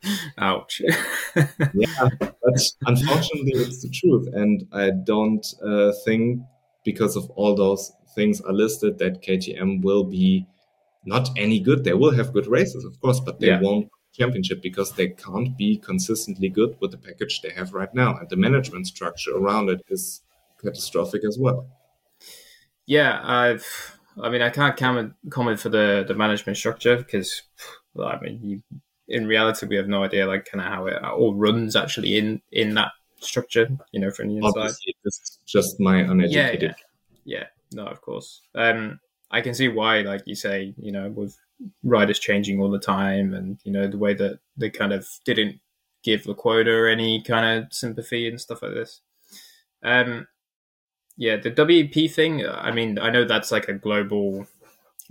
Ouch. 0.39 0.83
yeah, 1.37 2.09
but 2.21 2.61
unfortunately, 2.87 3.53
it's 3.55 3.83
the 3.83 3.91
truth, 3.91 4.29
and 4.35 4.67
I 4.73 4.91
don't 4.91 5.47
uh, 5.65 5.93
think 6.05 6.41
because 6.85 7.17
of 7.17 7.29
all 7.31 7.55
those 7.55 7.93
things 8.15 8.41
are 8.41 8.53
listed 8.53 8.99
that 8.99 9.23
KTM 9.23 9.83
will 9.83 10.05
be 10.05 10.47
not 11.05 11.29
any 11.37 11.61
good. 11.61 11.85
They 11.85 11.95
will 11.95 12.13
have 12.13 12.33
good 12.33 12.47
races, 12.47 12.85
of 12.85 13.01
course, 13.01 13.21
but 13.21 13.41
they 13.41 13.49
yeah. 13.49 13.61
won't 13.61 13.89
championship 14.17 14.63
because 14.63 14.93
they 14.93 15.09
can't 15.09 15.57
be 15.57 15.77
consistently 15.77 16.49
good 16.49 16.77
with 16.81 16.91
the 16.91 16.99
package 16.99 17.43
they 17.43 17.51
have 17.51 17.75
right 17.75 17.95
now, 17.95 18.17
and 18.17 18.29
the 18.29 18.37
management 18.37 18.87
structure 18.87 19.37
around 19.37 19.69
it 19.69 19.83
is 19.89 20.23
catastrophic 20.63 21.23
as 21.25 21.39
well. 21.39 21.67
Yeah, 22.87 23.21
I've. 23.23 23.67
I 24.23 24.31
mean, 24.31 24.41
I 24.41 24.51
can't 24.51 24.77
comment 24.77 25.13
comment 25.31 25.61
for 25.61 25.69
the 25.69 26.05
the 26.07 26.15
management 26.15 26.57
structure 26.57 26.97
because, 26.97 27.43
well, 27.95 28.09
I 28.09 28.19
mean, 28.21 28.41
you, 28.43 28.63
in 29.09 29.27
reality, 29.27 29.67
we 29.67 29.77
have 29.77 29.89
no 29.89 30.05
idea 30.05 30.27
like 30.27 30.47
kind 30.47 30.65
of 30.65 30.73
how 30.73 30.87
it 30.87 31.03
all 31.03 31.35
runs 31.35 31.77
actually 31.77 32.17
in 32.17 32.41
in 32.51 32.75
that 32.75 32.93
structure. 33.21 33.69
You 33.93 34.01
know, 34.01 34.11
from 34.11 34.29
the 34.29 34.37
inside. 34.37 34.49
Obviously, 34.57 34.97
this 35.05 35.21
is 35.21 35.39
just 35.47 35.81
my 35.81 35.99
uneducated. 35.99 36.63
Yeah, 37.25 37.39
yeah, 37.39 37.39
yeah. 37.39 37.47
No, 37.73 37.87
of 37.87 38.01
course. 38.01 38.41
Um, 38.55 39.01
I 39.31 39.41
can 39.41 39.55
see 39.55 39.69
why, 39.69 40.01
like 40.03 40.23
you 40.27 40.35
say, 40.35 40.75
you 40.79 40.93
know, 40.93 41.11
with 41.11 41.37
riders 41.83 42.19
changing 42.19 42.61
all 42.61 42.71
the 42.71 42.79
time, 42.79 43.35
and 43.35 43.59
you 43.65 43.73
know 43.73 43.87
the 43.87 43.99
way 43.99 44.15
that 44.15 44.41
they 44.57 44.71
kind 44.71 44.93
of 44.93 45.07
didn't 45.25 45.61
give 46.03 46.25
the 46.25 46.35
quota 46.35 46.89
any 46.91 47.23
kind 47.23 47.65
of 47.65 47.73
sympathy 47.73 48.29
and 48.29 48.41
stuff 48.41 48.63
like 48.63 48.75
this. 48.75 49.01
Um, 49.83 50.27
yeah, 51.17 51.37
the 51.37 51.51
WEP 51.51 52.11
thing. 52.11 52.47
I 52.47 52.71
mean, 52.71 52.99
I 52.99 53.11
know 53.11 53.25
that's 53.25 53.51
like 53.51 53.69
a 53.69 53.75
global 53.75 54.47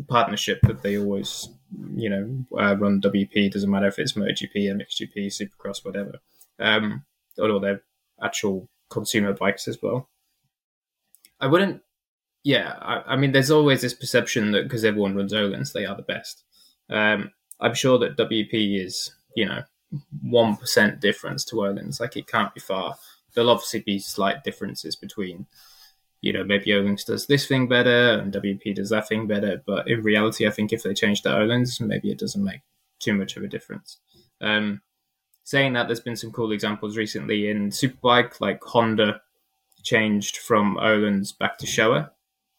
partnership 0.07 0.59
that 0.63 0.83
they 0.83 0.97
always, 0.97 1.49
you 1.95 2.09
know, 2.09 2.45
uh, 2.59 2.75
run 2.77 3.01
WP. 3.01 3.51
Doesn't 3.51 3.69
matter 3.69 3.87
if 3.87 3.97
it's 3.97 4.13
MotoGP, 4.13 4.55
MXGP, 4.55 5.27
Supercross, 5.27 5.83
whatever. 5.83 6.19
Um, 6.59 7.05
or 7.37 7.59
their 7.59 7.81
actual 8.23 8.69
consumer 8.89 9.33
bikes 9.33 9.67
as 9.67 9.81
well. 9.81 10.09
I 11.39 11.47
wouldn't 11.47 11.81
yeah, 12.45 12.75
I, 12.79 13.13
I, 13.13 13.15
mean, 13.15 13.31
there's 13.31 13.49
always 13.49 13.81
this 13.81 13.95
perception 13.95 14.51
that 14.51 14.65
because 14.65 14.85
everyone 14.85 15.15
runs 15.15 15.33
Öhlins, 15.33 15.73
they 15.73 15.87
are 15.87 15.95
the 15.95 16.03
best. 16.03 16.43
Um, 16.91 17.31
I'm 17.59 17.73
sure 17.73 17.97
that 17.97 18.17
WP 18.17 18.85
is, 18.85 19.15
you 19.35 19.47
know, 19.47 19.63
one 20.21 20.55
percent 20.55 20.99
difference 20.99 21.43
to 21.45 21.55
Öhlins. 21.55 21.99
Like 21.99 22.15
it 22.15 22.27
can't 22.27 22.53
be 22.53 22.59
far. 22.59 22.93
There'll 23.33 23.49
obviously 23.49 23.79
be 23.79 23.97
slight 23.97 24.43
differences 24.43 24.95
between, 24.95 25.47
you 26.21 26.33
know, 26.33 26.43
maybe 26.43 26.67
Öhlins 26.67 27.03
does 27.03 27.25
this 27.25 27.47
thing 27.47 27.67
better 27.67 28.19
and 28.19 28.31
WP 28.31 28.75
does 28.75 28.91
that 28.91 29.07
thing 29.07 29.25
better. 29.25 29.63
But 29.65 29.87
in 29.87 30.03
reality, 30.03 30.45
I 30.45 30.51
think 30.51 30.71
if 30.71 30.83
they 30.83 30.93
change 30.93 31.23
the 31.23 31.31
Öhlins, 31.31 31.81
maybe 31.81 32.11
it 32.11 32.19
doesn't 32.19 32.43
make 32.43 32.61
too 32.99 33.15
much 33.15 33.37
of 33.37 33.43
a 33.43 33.47
difference. 33.47 33.97
Um, 34.39 34.81
saying 35.45 35.73
that, 35.73 35.87
there's 35.87 35.99
been 35.99 36.15
some 36.15 36.31
cool 36.31 36.51
examples 36.51 36.95
recently 36.95 37.49
in 37.49 37.71
Superbike, 37.71 38.39
like 38.39 38.61
Honda 38.63 39.21
changed 39.81 40.37
from 40.37 40.77
Öhlins 40.77 41.35
back 41.35 41.57
to 41.57 41.65
Showa 41.65 42.11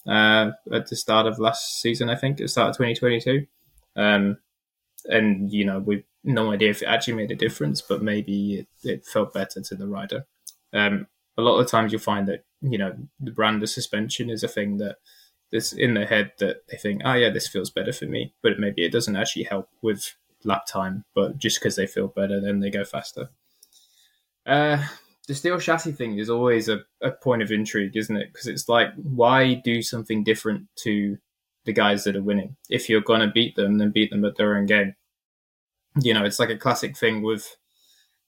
uh, 0.07 0.53
at 0.73 0.89
the 0.89 0.97
start 0.97 1.27
of 1.27 1.39
last 1.39 1.81
season, 1.81 2.09
I 2.11 2.17
think, 2.17 2.41
at 2.41 2.45
the 2.45 2.49
start 2.49 2.71
of 2.71 2.77
2022. 2.77 3.47
Um, 3.97 4.39
and, 5.07 5.53
you 5.53 5.65
know, 5.65 5.79
we've 5.79 6.05
no 6.25 6.53
idea 6.53 6.71
if 6.71 6.83
it 6.83 6.87
actually 6.87 7.15
made 7.15 7.31
a 7.31 7.37
difference, 7.37 7.81
but 7.81 8.03
maybe 8.03 8.55
it, 8.61 8.69
it 8.83 9.07
felt 9.07 9.33
better 9.33 9.61
to 9.61 9.75
the 9.75 9.87
rider. 9.87 10.27
Um, 10.73 11.07
a 11.39 11.43
lot 11.43 11.59
of 11.59 11.69
times 11.69 11.93
you'll 11.93 12.01
find 12.01 12.27
that, 12.29 12.45
you 12.61 12.79
know, 12.79 12.97
the 13.21 13.31
brand 13.31 13.63
of 13.63 13.69
suspension 13.69 14.31
is 14.31 14.43
a 14.43 14.49
thing 14.49 14.79
that 14.79 14.97
that 15.51 15.57
is 15.57 15.73
in 15.73 15.95
their 15.95 16.07
head 16.07 16.33
that 16.39 16.67
they 16.69 16.77
think, 16.77 17.03
oh, 17.05 17.15
yeah, 17.15 17.31
this 17.31 17.49
feels 17.49 17.71
better 17.71 17.93
for 17.93 18.07
me. 18.07 18.35
But 18.43 18.59
maybe 18.59 18.85
it 18.85 18.93
doesn't 18.93 19.17
actually 19.17 19.45
help 19.45 19.69
with 19.83 20.15
lap 20.45 20.67
time, 20.67 21.05
but 21.15 21.39
just 21.39 21.61
because 21.61 21.77
they 21.77 21.87
feel 21.87 22.09
better, 22.09 22.41
then 22.41 22.61
they 22.61 22.71
go 22.71 22.85
faster. 22.85 23.31
Uh, 24.45 24.85
the 25.27 25.35
steel 25.35 25.59
chassis 25.59 25.93
thing 25.93 26.19
is 26.19 26.31
always 26.31 26.69
a, 26.69 26.81
a 27.03 27.11
point 27.11 27.43
of 27.43 27.51
intrigue, 27.51 27.97
isn't 27.97 28.17
it? 28.17 28.33
Because 28.33 28.47
it's 28.47 28.69
like, 28.69 28.91
why 28.95 29.55
do 29.55 29.83
something 29.83 30.23
different 30.23 30.69
to 30.77 31.19
the 31.65 31.73
guys 31.73 32.05
that 32.05 32.17
are 32.17 32.23
winning? 32.23 32.57
If 32.71 32.89
you're 32.89 33.01
going 33.01 33.21
to 33.21 33.27
beat 33.27 33.57
them, 33.57 33.79
then 33.79 33.91
beat 33.91 34.11
them 34.11 34.25
at 34.25 34.37
their 34.37 34.57
own 34.57 34.67
game. 34.67 34.95
You 36.01 36.15
know, 36.15 36.25
it's 36.25 36.39
like 36.39 36.51
a 36.51 36.57
classic 36.57 36.97
thing 36.97 37.23
with, 37.23 37.57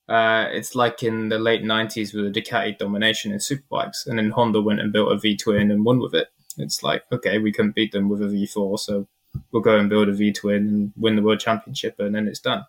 uh, 0.08 0.46
it's 0.50 0.74
like 0.74 1.02
in 1.02 1.28
the 1.28 1.38
late 1.38 1.62
90s 1.62 2.14
with 2.14 2.32
the 2.32 2.40
Ducati 2.40 2.76
domination 2.76 3.30
in 3.30 3.38
superbikes, 3.38 4.06
and 4.06 4.18
then 4.18 4.30
Honda 4.30 4.60
went 4.60 4.80
and 4.80 4.92
built 4.92 5.12
a 5.12 5.18
V 5.18 5.36
twin 5.36 5.70
and 5.70 5.84
won 5.84 6.00
with 6.00 6.14
it. 6.14 6.28
It's 6.56 6.82
like, 6.82 7.04
okay, 7.12 7.38
we 7.38 7.52
couldn't 7.52 7.74
beat 7.74 7.92
them 7.92 8.08
with 8.08 8.22
a 8.22 8.26
V4, 8.26 8.78
so 8.80 9.06
we'll 9.52 9.62
go 9.62 9.78
and 9.78 9.90
build 9.90 10.08
a 10.08 10.12
V 10.12 10.32
twin 10.32 10.66
and 10.66 10.92
win 10.96 11.14
the 11.14 11.22
world 11.22 11.40
championship, 11.40 12.00
and 12.00 12.14
then 12.14 12.26
it's 12.26 12.40
done. 12.40 12.64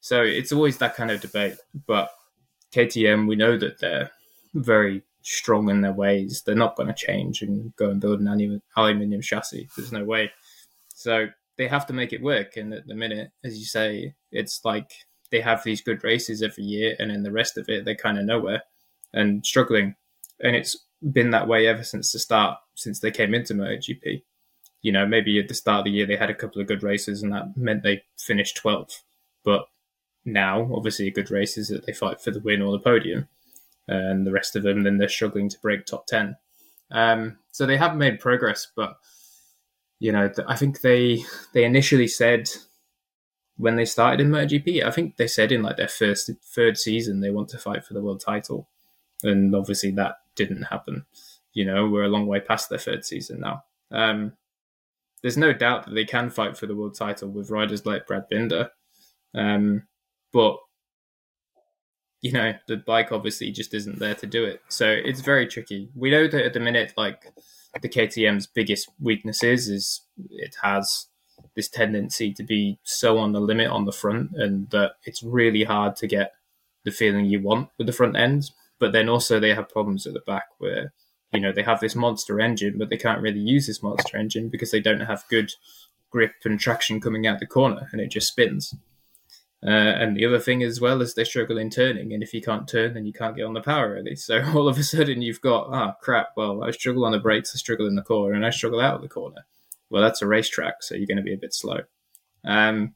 So 0.00 0.22
it's 0.22 0.52
always 0.52 0.78
that 0.78 0.94
kind 0.94 1.10
of 1.10 1.20
debate. 1.20 1.56
But 1.86 2.10
KTM, 2.74 3.28
we 3.28 3.36
know 3.36 3.58
that 3.58 3.78
they're 3.80 4.10
very 4.54 5.02
strong 5.22 5.70
in 5.70 5.80
their 5.80 5.92
ways. 5.92 6.42
They're 6.44 6.54
not 6.54 6.76
going 6.76 6.88
to 6.88 6.94
change 6.94 7.42
and 7.42 7.74
go 7.76 7.90
and 7.90 8.00
build 8.00 8.20
an 8.20 8.60
aluminium 8.76 9.22
chassis. 9.22 9.68
There's 9.76 9.92
no 9.92 10.04
way. 10.04 10.30
So 10.94 11.26
they 11.56 11.68
have 11.68 11.86
to 11.86 11.92
make 11.92 12.12
it 12.12 12.22
work. 12.22 12.56
And 12.56 12.72
at 12.74 12.86
the 12.86 12.94
minute, 12.94 13.30
as 13.44 13.58
you 13.58 13.64
say, 13.64 14.14
it's 14.30 14.64
like 14.64 14.90
they 15.30 15.40
have 15.40 15.62
these 15.64 15.80
good 15.80 16.04
races 16.04 16.42
every 16.42 16.64
year, 16.64 16.96
and 16.98 17.10
then 17.10 17.22
the 17.22 17.32
rest 17.32 17.56
of 17.56 17.68
it, 17.68 17.84
they're 17.84 17.94
kind 17.94 18.18
of 18.18 18.24
nowhere 18.24 18.62
and 19.12 19.44
struggling. 19.44 19.94
And 20.40 20.56
it's 20.56 20.76
been 21.12 21.30
that 21.30 21.48
way 21.48 21.66
ever 21.66 21.84
since 21.84 22.12
the 22.12 22.18
start, 22.18 22.58
since 22.74 23.00
they 23.00 23.10
came 23.10 23.34
into 23.34 23.54
MotoGP. 23.54 24.22
You 24.82 24.92
know, 24.92 25.06
maybe 25.06 25.38
at 25.38 25.48
the 25.48 25.54
start 25.54 25.80
of 25.80 25.84
the 25.84 25.90
year 25.90 26.06
they 26.06 26.16
had 26.16 26.30
a 26.30 26.34
couple 26.34 26.60
of 26.60 26.66
good 26.66 26.82
races, 26.82 27.22
and 27.22 27.32
that 27.32 27.56
meant 27.56 27.82
they 27.82 28.02
finished 28.18 28.60
12th. 28.62 29.00
But 29.44 29.66
now, 30.24 30.70
obviously, 30.74 31.08
a 31.08 31.12
good 31.12 31.30
race 31.30 31.56
is 31.56 31.68
that 31.68 31.86
they 31.86 31.92
fight 31.92 32.20
for 32.20 32.30
the 32.30 32.40
win 32.40 32.62
or 32.62 32.72
the 32.72 32.78
podium. 32.78 33.28
and 33.88 34.26
the 34.26 34.32
rest 34.32 34.54
of 34.54 34.62
them, 34.62 34.84
then 34.84 34.98
they're 34.98 35.08
struggling 35.08 35.48
to 35.48 35.58
break 35.58 35.84
top 35.84 36.06
10. 36.06 36.36
Um, 36.92 37.38
so 37.50 37.66
they 37.66 37.76
have 37.76 37.96
made 37.96 38.20
progress, 38.20 38.68
but 38.74 38.98
you 39.98 40.10
know, 40.10 40.30
I 40.48 40.56
think 40.56 40.80
they 40.80 41.24
they 41.52 41.64
initially 41.64 42.08
said 42.08 42.50
when 43.56 43.76
they 43.76 43.84
started 43.84 44.20
in 44.20 44.32
MotoGP, 44.32 44.84
I 44.84 44.90
think 44.90 45.16
they 45.16 45.28
said 45.28 45.52
in 45.52 45.62
like 45.62 45.76
their 45.76 45.86
first 45.86 46.28
third 46.42 46.76
season 46.76 47.20
they 47.20 47.30
want 47.30 47.48
to 47.50 47.58
fight 47.58 47.84
for 47.84 47.94
the 47.94 48.02
world 48.02 48.20
title, 48.20 48.68
and 49.22 49.54
obviously 49.54 49.92
that 49.92 50.16
didn't 50.34 50.64
happen. 50.64 51.06
You 51.52 51.66
know, 51.66 51.88
we're 51.88 52.02
a 52.02 52.08
long 52.08 52.26
way 52.26 52.40
past 52.40 52.68
their 52.68 52.80
third 52.80 53.04
season 53.04 53.40
now. 53.40 53.62
Um, 53.92 54.32
there's 55.22 55.36
no 55.36 55.52
doubt 55.52 55.84
that 55.84 55.94
they 55.94 56.04
can 56.04 56.30
fight 56.30 56.56
for 56.56 56.66
the 56.66 56.74
world 56.74 56.96
title 56.96 57.28
with 57.28 57.50
riders 57.50 57.86
like 57.86 58.08
Brad 58.08 58.28
Binder, 58.28 58.70
um, 59.34 59.84
but 60.32 60.56
you 62.22 62.30
know, 62.30 62.54
the 62.68 62.76
bike 62.76 63.10
obviously 63.10 63.50
just 63.50 63.74
isn't 63.74 63.98
there 63.98 64.14
to 64.14 64.26
do 64.26 64.44
it. 64.44 64.62
So 64.68 64.88
it's 64.88 65.20
very 65.20 65.46
tricky. 65.46 65.90
We 65.94 66.10
know 66.10 66.28
that 66.28 66.44
at 66.44 66.52
the 66.54 66.60
minute, 66.60 66.94
like 66.96 67.24
the 67.80 67.88
KTM's 67.88 68.46
biggest 68.46 68.88
weaknesses 69.00 69.68
is 69.68 70.02
it 70.30 70.56
has 70.62 71.08
this 71.56 71.68
tendency 71.68 72.32
to 72.32 72.44
be 72.44 72.78
so 72.84 73.18
on 73.18 73.32
the 73.32 73.40
limit 73.40 73.68
on 73.68 73.84
the 73.84 73.92
front 73.92 74.30
and 74.34 74.70
that 74.70 74.92
it's 75.04 75.22
really 75.22 75.64
hard 75.64 75.96
to 75.96 76.06
get 76.06 76.32
the 76.84 76.92
feeling 76.92 77.24
you 77.24 77.40
want 77.40 77.68
with 77.76 77.88
the 77.88 77.92
front 77.92 78.16
end. 78.16 78.50
But 78.78 78.92
then 78.92 79.08
also 79.08 79.40
they 79.40 79.54
have 79.54 79.68
problems 79.68 80.06
at 80.06 80.14
the 80.14 80.20
back 80.20 80.44
where, 80.58 80.92
you 81.32 81.40
know, 81.40 81.52
they 81.52 81.62
have 81.64 81.80
this 81.80 81.96
monster 81.96 82.40
engine, 82.40 82.78
but 82.78 82.88
they 82.88 82.96
can't 82.96 83.20
really 83.20 83.40
use 83.40 83.66
this 83.66 83.82
monster 83.82 84.16
engine 84.16 84.48
because 84.48 84.70
they 84.70 84.80
don't 84.80 85.00
have 85.00 85.24
good 85.28 85.50
grip 86.10 86.34
and 86.44 86.60
traction 86.60 87.00
coming 87.00 87.26
out 87.26 87.40
the 87.40 87.46
corner 87.46 87.88
and 87.90 88.00
it 88.00 88.12
just 88.12 88.28
spins. 88.28 88.74
Uh, 89.64 89.70
and 89.70 90.16
the 90.16 90.26
other 90.26 90.40
thing 90.40 90.62
as 90.64 90.80
well 90.80 91.00
is 91.00 91.14
they 91.14 91.22
struggle 91.22 91.56
in 91.56 91.70
turning, 91.70 92.12
and 92.12 92.22
if 92.22 92.34
you 92.34 92.42
can't 92.42 92.66
turn, 92.66 92.94
then 92.94 93.06
you 93.06 93.12
can't 93.12 93.36
get 93.36 93.44
on 93.44 93.54
the 93.54 93.60
power 93.60 93.92
really. 93.92 94.16
So 94.16 94.42
all 94.54 94.68
of 94.68 94.76
a 94.76 94.82
sudden 94.82 95.22
you've 95.22 95.40
got 95.40 95.68
ah 95.70 95.92
oh, 95.92 95.98
crap. 96.00 96.32
Well, 96.36 96.64
I 96.64 96.72
struggle 96.72 97.04
on 97.04 97.12
the 97.12 97.20
brakes, 97.20 97.52
I 97.54 97.58
struggle 97.58 97.86
in 97.86 97.94
the 97.94 98.02
corner, 98.02 98.34
and 98.34 98.44
I 98.44 98.50
struggle 98.50 98.80
out 98.80 98.96
of 98.96 99.02
the 99.02 99.08
corner. 99.08 99.46
Well, 99.88 100.02
that's 100.02 100.22
a 100.22 100.26
racetrack, 100.26 100.82
so 100.82 100.94
you're 100.94 101.06
going 101.06 101.18
to 101.18 101.22
be 101.22 101.34
a 101.34 101.38
bit 101.38 101.54
slow. 101.54 101.80
Um, 102.44 102.94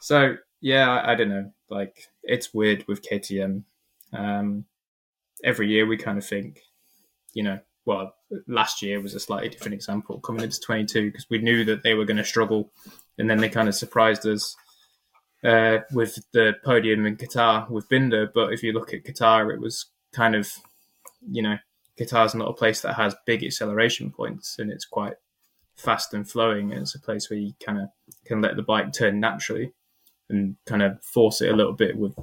so 0.00 0.36
yeah, 0.60 0.90
I, 0.90 1.12
I 1.12 1.14
don't 1.14 1.28
know. 1.28 1.52
Like 1.70 2.08
it's 2.24 2.52
weird 2.52 2.84
with 2.88 3.08
KTM. 3.08 3.62
Um, 4.12 4.64
every 5.44 5.68
year 5.68 5.86
we 5.86 5.96
kind 5.96 6.18
of 6.18 6.26
think, 6.26 6.62
you 7.32 7.44
know, 7.44 7.60
well, 7.84 8.14
last 8.48 8.82
year 8.82 9.00
was 9.00 9.14
a 9.14 9.20
slightly 9.20 9.50
different 9.50 9.74
example 9.74 10.18
coming 10.18 10.42
into 10.42 10.58
22 10.58 11.10
because 11.10 11.28
we 11.30 11.38
knew 11.38 11.64
that 11.64 11.82
they 11.82 11.94
were 11.94 12.06
going 12.06 12.16
to 12.16 12.24
struggle, 12.24 12.72
and 13.18 13.30
then 13.30 13.38
they 13.38 13.48
kind 13.48 13.68
of 13.68 13.74
surprised 13.76 14.26
us 14.26 14.56
uh, 15.44 15.78
with 15.92 16.18
the 16.32 16.54
podium 16.64 17.06
in 17.06 17.16
Qatar 17.16 17.68
with 17.68 17.88
Binder. 17.88 18.30
But 18.32 18.52
if 18.52 18.62
you 18.62 18.72
look 18.72 18.94
at 18.94 19.04
Qatar, 19.04 19.52
it 19.52 19.60
was 19.60 19.86
kind 20.12 20.34
of, 20.34 20.50
you 21.30 21.42
know, 21.42 21.58
Qatar's 21.98 22.34
not 22.34 22.48
a 22.48 22.54
place 22.54 22.80
that 22.80 22.94
has 22.94 23.14
big 23.26 23.44
acceleration 23.44 24.10
points 24.10 24.58
and 24.58 24.70
it's 24.70 24.84
quite 24.84 25.14
fast 25.76 26.14
and 26.14 26.28
flowing. 26.28 26.72
And 26.72 26.82
it's 26.82 26.94
a 26.94 27.00
place 27.00 27.30
where 27.30 27.38
you 27.38 27.52
kind 27.64 27.78
of 27.78 27.88
can 28.24 28.40
let 28.40 28.56
the 28.56 28.62
bike 28.62 28.92
turn 28.92 29.20
naturally 29.20 29.72
and 30.30 30.56
kind 30.66 30.82
of 30.82 31.02
force 31.04 31.40
it 31.40 31.50
a 31.50 31.56
little 31.56 31.74
bit 31.74 31.96
with, 31.96 32.14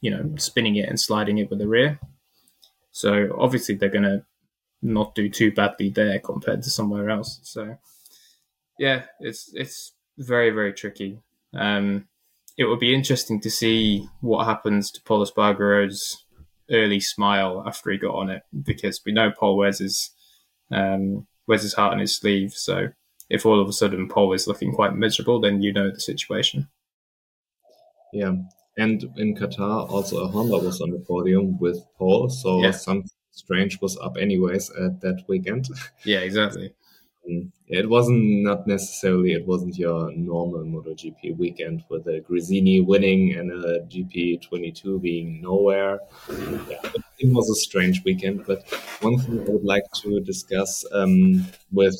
you 0.00 0.10
know, 0.10 0.34
spinning 0.36 0.76
it 0.76 0.88
and 0.88 1.00
sliding 1.00 1.38
it 1.38 1.50
with 1.50 1.58
the 1.58 1.68
rear. 1.68 1.98
So 2.92 3.36
obviously 3.38 3.74
they're 3.74 3.88
going 3.88 4.04
to 4.04 4.24
not 4.80 5.14
do 5.14 5.28
too 5.28 5.50
badly 5.50 5.88
there 5.88 6.20
compared 6.20 6.62
to 6.62 6.70
somewhere 6.70 7.10
else. 7.10 7.40
So 7.42 7.76
yeah, 8.78 9.04
it's 9.18 9.50
it's 9.54 9.92
very 10.18 10.50
very 10.50 10.72
tricky. 10.72 11.18
Um, 11.52 12.06
it 12.56 12.64
would 12.64 12.78
be 12.78 12.94
interesting 12.94 13.40
to 13.40 13.50
see 13.50 14.08
what 14.20 14.46
happens 14.46 14.90
to 14.92 15.02
Paulus 15.02 15.30
Espargaro's 15.30 16.24
early 16.70 17.00
smile 17.00 17.62
after 17.66 17.90
he 17.90 17.98
got 17.98 18.14
on 18.14 18.30
it, 18.30 18.42
because 18.62 19.00
we 19.04 19.12
know 19.12 19.30
Pol 19.30 19.56
wears 19.56 19.78
his 19.78 20.10
um, 20.70 21.26
wears 21.46 21.62
his 21.62 21.74
heart 21.74 21.92
on 21.92 21.98
his 21.98 22.16
sleeve. 22.16 22.52
So 22.52 22.88
if 23.28 23.44
all 23.44 23.60
of 23.60 23.68
a 23.68 23.72
sudden 23.72 24.08
Pol 24.08 24.32
is 24.32 24.46
looking 24.46 24.72
quite 24.72 24.94
miserable, 24.94 25.40
then 25.40 25.62
you 25.62 25.72
know 25.72 25.90
the 25.90 26.00
situation. 26.00 26.68
Yeah, 28.12 28.34
and 28.76 29.04
in 29.16 29.34
Qatar, 29.34 29.90
also 29.90 30.18
a 30.18 30.28
Honda 30.28 30.58
was 30.58 30.80
on 30.80 30.90
the 30.90 31.00
podium 31.00 31.58
with 31.58 31.84
Pol, 31.98 32.28
so 32.28 32.62
yeah. 32.62 32.70
something 32.70 33.10
strange 33.32 33.80
was 33.80 33.98
up 33.98 34.16
anyways 34.16 34.70
at 34.70 35.00
that 35.00 35.24
weekend. 35.28 35.68
Yeah, 36.04 36.20
exactly. 36.20 36.72
It 37.66 37.88
wasn't 37.88 38.42
not 38.42 38.66
necessarily 38.66 39.32
it 39.32 39.46
wasn't 39.46 39.78
your 39.78 40.12
normal 40.12 40.64
MotoGP 40.64 41.38
weekend 41.38 41.82
with 41.88 42.06
a 42.06 42.20
Gresini 42.20 42.84
winning 42.84 43.34
and 43.34 43.50
a 43.50 43.80
GP22 43.86 45.00
being 45.00 45.40
nowhere. 45.40 45.98
Yeah, 46.28 46.82
it 47.18 47.32
was 47.32 47.48
a 47.48 47.54
strange 47.54 48.04
weekend. 48.04 48.44
But 48.46 48.64
one 49.00 49.18
thing 49.18 49.40
I 49.40 49.50
would 49.50 49.64
like 49.64 49.84
to 50.02 50.20
discuss 50.20 50.84
um, 50.92 51.46
with 51.72 51.96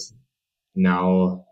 now 0.74 1.46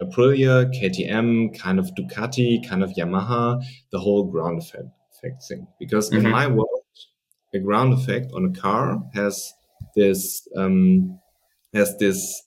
Aprilia, 0.00 0.72
KTM, 0.72 1.58
kind 1.58 1.80
of 1.80 1.90
Ducati, 1.94 2.66
kind 2.68 2.84
of 2.84 2.90
Yamaha, 2.90 3.64
the 3.90 3.98
whole 3.98 4.30
ground 4.30 4.62
effect, 4.62 4.88
effect 5.12 5.42
thing. 5.42 5.66
Because 5.80 6.10
mm-hmm. 6.10 6.26
in 6.26 6.30
my 6.30 6.46
world, 6.46 6.82
a 7.52 7.58
ground 7.58 7.94
effect 7.94 8.32
on 8.32 8.44
a 8.44 8.60
car 8.60 9.02
has 9.14 9.52
this 9.96 10.46
um, 10.56 11.18
has 11.74 11.96
this 11.98 12.42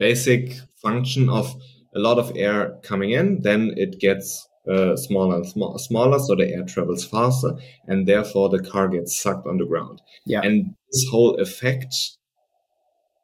basic 0.00 0.54
function 0.82 1.28
of 1.28 1.54
a 1.94 2.00
lot 2.00 2.18
of 2.18 2.32
air 2.36 2.78
coming 2.82 3.10
in, 3.10 3.42
then 3.42 3.72
it 3.76 4.00
gets 4.00 4.48
uh, 4.68 4.96
smaller 4.96 5.36
and 5.36 5.46
sm- 5.46 5.76
smaller, 5.76 6.18
so 6.18 6.34
the 6.34 6.48
air 6.48 6.64
travels 6.64 7.04
faster, 7.04 7.52
and 7.86 8.08
therefore 8.08 8.48
the 8.48 8.62
car 8.62 8.88
gets 8.88 9.20
sucked 9.22 9.46
on 9.46 9.58
the 9.58 9.66
ground. 9.66 10.02
Yeah. 10.26 10.40
And 10.42 10.74
this 10.90 11.06
whole 11.10 11.40
effect 11.40 11.94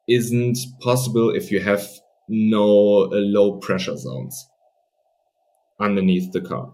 isn't 0.07 0.57
possible 0.81 1.29
if 1.35 1.51
you 1.51 1.59
have 1.59 1.85
no 2.29 3.03
uh, 3.03 3.09
low 3.13 3.57
pressure 3.57 3.97
zones 3.97 4.47
underneath 5.79 6.31
the 6.31 6.41
car. 6.41 6.73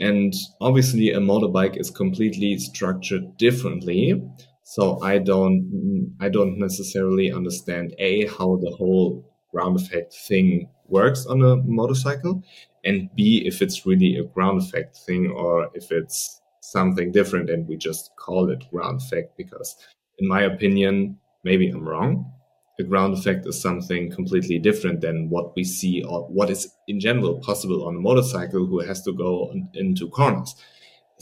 And 0.00 0.34
obviously, 0.60 1.10
a 1.10 1.20
motorbike 1.20 1.78
is 1.78 1.90
completely 1.90 2.58
structured 2.58 3.36
differently. 3.36 4.20
So 4.64 5.00
I 5.02 5.18
don't 5.18 6.14
I 6.20 6.28
don't 6.28 6.58
necessarily 6.58 7.32
understand 7.32 7.94
a 7.98 8.26
how 8.26 8.56
the 8.56 8.70
whole 8.78 9.24
ground 9.50 9.78
effect 9.80 10.14
thing 10.14 10.68
works 10.88 11.26
on 11.26 11.42
a 11.42 11.56
motorcycle, 11.56 12.42
and 12.84 13.08
b 13.16 13.42
if 13.44 13.60
it's 13.62 13.86
really 13.86 14.16
a 14.16 14.24
ground 14.24 14.62
effect 14.62 14.96
thing 15.06 15.30
or 15.30 15.68
if 15.74 15.90
it's 15.90 16.40
something 16.60 17.10
different 17.12 17.50
and 17.50 17.66
we 17.68 17.76
just 17.76 18.10
call 18.16 18.48
it 18.50 18.70
ground 18.70 19.00
effect 19.02 19.36
because 19.36 19.76
in 20.18 20.28
my 20.28 20.42
opinion 20.42 21.18
maybe 21.44 21.68
I'm 21.68 21.86
wrong. 21.86 22.32
A 22.80 22.84
ground 22.84 23.18
effect 23.18 23.46
is 23.46 23.60
something 23.60 24.10
completely 24.10 24.58
different 24.58 25.00
than 25.02 25.28
what 25.28 25.54
we 25.54 25.64
see 25.64 26.02
or 26.04 26.22
what 26.28 26.48
is 26.50 26.72
in 26.88 27.00
general 27.00 27.40
possible 27.40 27.86
on 27.86 27.96
a 27.96 28.00
motorcycle 28.00 28.64
who 28.66 28.80
has 28.80 29.02
to 29.02 29.12
go 29.12 29.52
into 29.74 30.08
corners. 30.08 30.54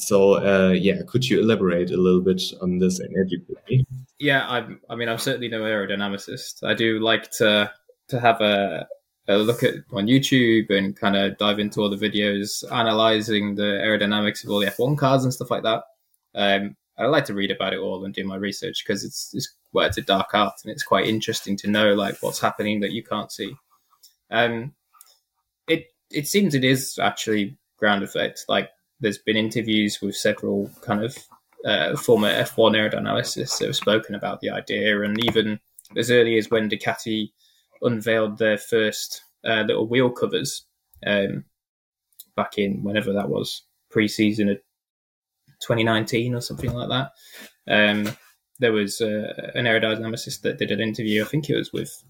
So 0.00 0.34
uh, 0.34 0.70
yeah, 0.72 1.02
could 1.06 1.28
you 1.28 1.40
elaborate 1.40 1.90
a 1.90 1.96
little 1.96 2.20
bit 2.20 2.42
on 2.60 2.78
this 2.78 2.98
and 2.98 3.14
educate 3.18 3.58
me? 3.68 3.86
Yeah, 4.18 4.46
I, 4.46 4.66
I 4.88 4.96
mean, 4.96 5.08
I'm 5.08 5.18
certainly 5.18 5.48
no 5.48 5.62
aerodynamicist. 5.62 6.62
I 6.62 6.74
do 6.74 6.98
like 7.00 7.30
to 7.32 7.72
to 8.08 8.20
have 8.20 8.40
a, 8.40 8.86
a 9.28 9.36
look 9.38 9.62
at 9.62 9.74
on 9.92 10.06
YouTube 10.06 10.70
and 10.70 10.96
kind 10.96 11.16
of 11.16 11.38
dive 11.38 11.58
into 11.58 11.80
all 11.80 11.90
the 11.90 11.96
videos 11.96 12.64
analyzing 12.72 13.54
the 13.54 13.62
aerodynamics 13.62 14.44
of 14.44 14.50
all 14.50 14.58
the 14.58 14.66
F1 14.66 14.98
cars 14.98 15.24
and 15.24 15.32
stuff 15.32 15.50
like 15.50 15.62
that. 15.62 15.84
Um, 16.34 16.76
I 16.98 17.06
like 17.06 17.24
to 17.26 17.34
read 17.34 17.50
about 17.50 17.72
it 17.72 17.78
all 17.78 18.04
and 18.04 18.12
do 18.12 18.24
my 18.24 18.36
research 18.36 18.84
because 18.84 19.04
it's, 19.04 19.30
it's 19.32 19.54
well, 19.72 19.86
it's 19.86 19.96
a 19.96 20.02
dark 20.02 20.34
art 20.34 20.54
and 20.64 20.72
it's 20.72 20.82
quite 20.82 21.06
interesting 21.06 21.56
to 21.58 21.70
know 21.70 21.94
like 21.94 22.16
what's 22.20 22.40
happening 22.40 22.80
that 22.80 22.92
you 22.92 23.02
can't 23.02 23.32
see. 23.32 23.54
Um, 24.30 24.74
it 25.66 25.86
it 26.10 26.26
seems 26.26 26.54
it 26.54 26.64
is 26.64 26.98
actually 27.00 27.56
ground 27.78 28.02
effect. 28.02 28.44
Like 28.48 28.70
there's 29.00 29.18
been 29.18 29.36
interviews 29.36 30.00
with 30.00 30.16
several 30.16 30.70
kind 30.82 31.04
of 31.04 31.16
uh, 31.64 31.96
former 31.96 32.28
F1 32.28 32.76
aerodynamicists 32.76 33.58
that 33.58 33.66
have 33.66 33.76
spoken 33.76 34.14
about 34.14 34.40
the 34.40 34.50
idea, 34.50 35.02
and 35.02 35.22
even 35.24 35.60
as 35.96 36.10
early 36.10 36.38
as 36.38 36.50
when 36.50 36.68
Ducati 36.68 37.32
unveiled 37.82 38.38
their 38.38 38.58
first 38.58 39.24
uh, 39.44 39.62
little 39.62 39.86
wheel 39.86 40.10
covers 40.10 40.66
um, 41.06 41.44
back 42.36 42.58
in 42.58 42.82
whenever 42.82 43.12
that 43.12 43.28
was, 43.28 43.62
pre-season 43.90 44.48
of 44.48 44.58
2019 45.62 46.34
or 46.34 46.40
something 46.40 46.72
like 46.72 46.88
that. 46.88 47.10
Um, 47.68 48.16
there 48.58 48.72
was 48.72 49.00
uh, 49.00 49.50
an 49.54 49.64
aerodynamicist 49.64 50.42
that 50.42 50.58
did 50.58 50.70
an 50.70 50.80
interview. 50.80 51.22
I 51.22 51.26
think 51.26 51.48
it 51.48 51.56
was 51.56 51.72
with 51.72 52.04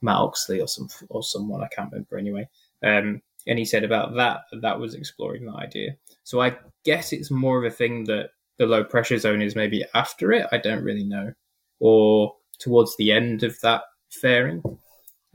Matt 0.00 0.16
Oxley 0.16 0.60
or 0.60 0.68
some 0.68 0.88
or 1.08 1.22
someone 1.22 1.62
I 1.62 1.68
can't 1.68 1.92
remember 1.92 2.18
anyway. 2.18 2.48
Um, 2.82 3.22
and 3.46 3.58
he 3.58 3.64
said 3.64 3.84
about 3.84 4.14
that 4.16 4.40
that 4.62 4.80
was 4.80 4.94
exploring 4.94 5.46
that 5.46 5.56
idea. 5.56 5.96
So 6.22 6.40
I 6.40 6.56
guess 6.84 7.12
it's 7.12 7.30
more 7.30 7.58
of 7.58 7.70
a 7.70 7.74
thing 7.74 8.04
that 8.04 8.30
the 8.58 8.66
low 8.66 8.84
pressure 8.84 9.18
zone 9.18 9.42
is 9.42 9.56
maybe 9.56 9.84
after 9.94 10.32
it. 10.32 10.46
I 10.52 10.58
don't 10.58 10.84
really 10.84 11.04
know, 11.04 11.32
or 11.80 12.34
towards 12.58 12.96
the 12.96 13.12
end 13.12 13.42
of 13.42 13.60
that 13.60 13.82
fairing. 14.10 14.62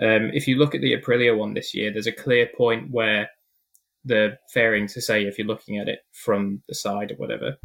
Um, 0.02 0.32
if 0.34 0.48
you 0.48 0.58
look 0.58 0.74
at 0.74 0.82
the 0.82 0.96
Aprilia 0.96 1.38
one 1.38 1.54
this 1.54 1.74
year, 1.74 1.92
there's 1.92 2.08
a 2.08 2.12
clear 2.12 2.48
point 2.56 2.92
where 2.92 3.30
the 4.06 4.38
fairing 4.54 4.88
to 4.88 5.02
say 5.02 5.24
if 5.26 5.38
you're 5.38 5.48
looking 5.48 5.78
at 5.78 5.90
it 5.90 6.00
from 6.14 6.64
the 6.70 6.76
side 6.76 7.12
or 7.12 7.16
whatever, 7.16 7.58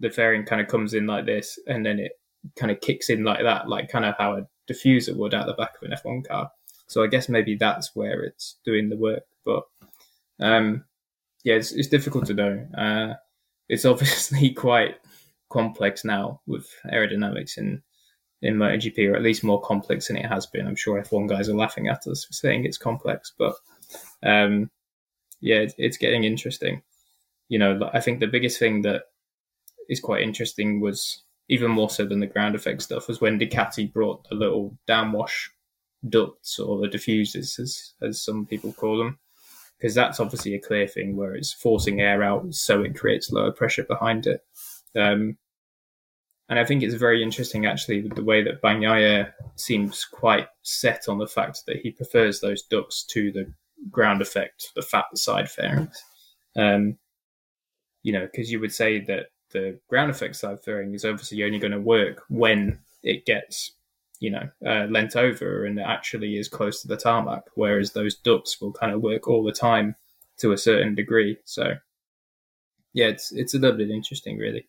the 0.00 0.10
fairing 0.10 0.44
kind 0.44 0.60
of 0.60 0.68
comes 0.68 0.94
in 0.94 1.06
like 1.06 1.26
this, 1.26 1.58
and 1.66 1.84
then 1.84 1.98
it 1.98 2.12
kind 2.56 2.72
of 2.72 2.80
kicks 2.80 3.10
in 3.10 3.24
like 3.24 3.42
that, 3.42 3.68
like 3.68 3.88
kind 3.88 4.04
of 4.04 4.14
how 4.18 4.36
a 4.36 4.46
diffuser 4.70 5.14
would 5.16 5.34
out 5.34 5.46
the 5.46 5.52
back 5.54 5.72
of 5.76 5.88
an 5.88 5.96
F1 5.96 6.26
car. 6.26 6.50
So 6.86 7.02
I 7.02 7.06
guess 7.06 7.28
maybe 7.28 7.56
that's 7.56 7.90
where 7.94 8.22
it's 8.22 8.56
doing 8.64 8.88
the 8.88 8.96
work. 8.96 9.22
But 9.44 9.64
um, 10.40 10.84
yeah, 11.44 11.54
it's, 11.54 11.72
it's 11.72 11.88
difficult 11.88 12.26
to 12.26 12.34
know. 12.34 12.66
Uh, 12.76 13.14
it's 13.68 13.84
obviously 13.84 14.52
quite 14.52 14.96
complex 15.50 16.04
now 16.04 16.40
with 16.46 16.68
aerodynamics 16.92 17.58
in 17.58 17.82
in 18.42 18.56
MotoGP, 18.56 19.10
or 19.10 19.16
at 19.16 19.22
least 19.22 19.42
more 19.42 19.60
complex 19.62 20.08
than 20.08 20.18
it 20.18 20.26
has 20.26 20.44
been. 20.44 20.66
I'm 20.66 20.76
sure 20.76 21.02
F1 21.02 21.30
guys 21.30 21.48
are 21.48 21.54
laughing 21.54 21.88
at 21.88 22.06
us 22.06 22.24
for 22.24 22.32
saying 22.34 22.66
it's 22.66 22.76
complex, 22.76 23.32
but 23.38 23.54
um, 24.22 24.70
yeah, 25.40 25.56
it's, 25.56 25.74
it's 25.78 25.96
getting 25.96 26.24
interesting. 26.24 26.82
You 27.48 27.58
know, 27.58 27.90
I 27.94 28.00
think 28.00 28.20
the 28.20 28.26
biggest 28.26 28.58
thing 28.58 28.82
that 28.82 29.04
is 29.88 30.00
quite 30.00 30.22
interesting 30.22 30.80
was 30.80 31.22
even 31.48 31.70
more 31.70 31.90
so 31.90 32.04
than 32.04 32.20
the 32.20 32.26
ground 32.26 32.54
effect 32.54 32.82
stuff 32.82 33.08
was 33.08 33.20
when 33.20 33.38
Ducati 33.38 33.90
brought 33.90 34.28
the 34.28 34.34
little 34.34 34.76
downwash 34.88 35.48
ducts 36.08 36.58
or 36.58 36.78
the 36.78 36.88
diffusers, 36.88 37.58
as 37.58 37.94
as 38.02 38.22
some 38.22 38.46
people 38.46 38.72
call 38.72 38.98
them, 38.98 39.18
because 39.78 39.94
that's 39.94 40.20
obviously 40.20 40.54
a 40.54 40.60
clear 40.60 40.86
thing 40.86 41.16
where 41.16 41.34
it's 41.34 41.52
forcing 41.52 42.00
air 42.00 42.22
out 42.22 42.54
so 42.54 42.82
it 42.82 42.96
creates 42.96 43.30
lower 43.30 43.52
pressure 43.52 43.84
behind 43.84 44.26
it. 44.26 44.40
Um, 44.96 45.36
and 46.48 46.58
I 46.58 46.64
think 46.64 46.82
it's 46.82 46.94
very 46.94 47.22
interesting 47.22 47.66
actually 47.66 48.02
the 48.02 48.22
way 48.22 48.42
that 48.42 48.62
Bagnaia 48.62 49.32
seems 49.56 50.04
quite 50.04 50.48
set 50.62 51.08
on 51.08 51.18
the 51.18 51.26
fact 51.26 51.62
that 51.66 51.78
he 51.78 51.90
prefers 51.90 52.40
those 52.40 52.62
ducts 52.62 53.02
to 53.06 53.32
the 53.32 53.52
ground 53.90 54.20
effect, 54.20 54.70
the 54.76 54.82
fat 54.82 55.06
side 55.16 55.50
fairings. 55.50 56.02
Um, 56.56 56.98
you 58.02 58.12
know, 58.12 58.26
because 58.30 58.52
you 58.52 58.60
would 58.60 58.72
say 58.72 59.00
that 59.00 59.26
the 59.52 59.78
ground 59.88 60.10
effect 60.10 60.36
side 60.36 60.62
fairing 60.62 60.94
is 60.94 61.04
obviously 61.04 61.42
only 61.42 61.58
going 61.58 61.72
to 61.72 61.80
work 61.80 62.22
when 62.28 62.78
it 63.02 63.24
gets, 63.24 63.72
you 64.24 64.30
know, 64.30 64.48
uh, 64.66 64.86
lent 64.88 65.16
over 65.16 65.66
and 65.66 65.78
actually 65.78 66.38
is 66.38 66.48
close 66.48 66.80
to 66.80 66.88
the 66.88 66.96
tarmac, 66.96 67.42
whereas 67.56 67.92
those 67.92 68.14
ducts 68.14 68.58
will 68.58 68.72
kind 68.72 68.92
of 68.94 69.02
work 69.02 69.28
all 69.28 69.44
the 69.44 69.52
time 69.52 69.96
to 70.38 70.52
a 70.52 70.56
certain 70.56 70.94
degree. 70.94 71.36
So, 71.44 71.74
yeah, 72.94 73.08
it's 73.08 73.32
it's 73.32 73.52
a 73.52 73.58
little 73.58 73.76
bit 73.76 73.90
interesting, 73.90 74.38
really. 74.38 74.66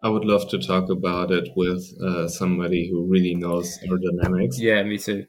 I 0.00 0.10
would 0.10 0.24
love 0.24 0.48
to 0.50 0.58
talk 0.58 0.88
about 0.90 1.32
it 1.32 1.48
with 1.56 1.82
uh, 2.00 2.28
somebody 2.28 2.88
who 2.88 3.04
really 3.04 3.34
knows 3.34 3.78
aerodynamics. 3.80 4.58
Yeah, 4.58 4.84
me 4.84 4.96
too. 4.96 5.26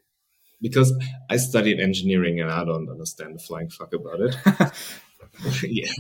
Because 0.62 0.94
I 1.28 1.38
studied 1.38 1.80
engineering 1.80 2.40
and 2.40 2.52
I 2.52 2.64
don't 2.64 2.88
understand 2.88 3.34
the 3.34 3.40
flying 3.40 3.70
fuck 3.70 3.94
about 3.94 4.22
it. 4.22 4.36
yeah, 5.64 5.92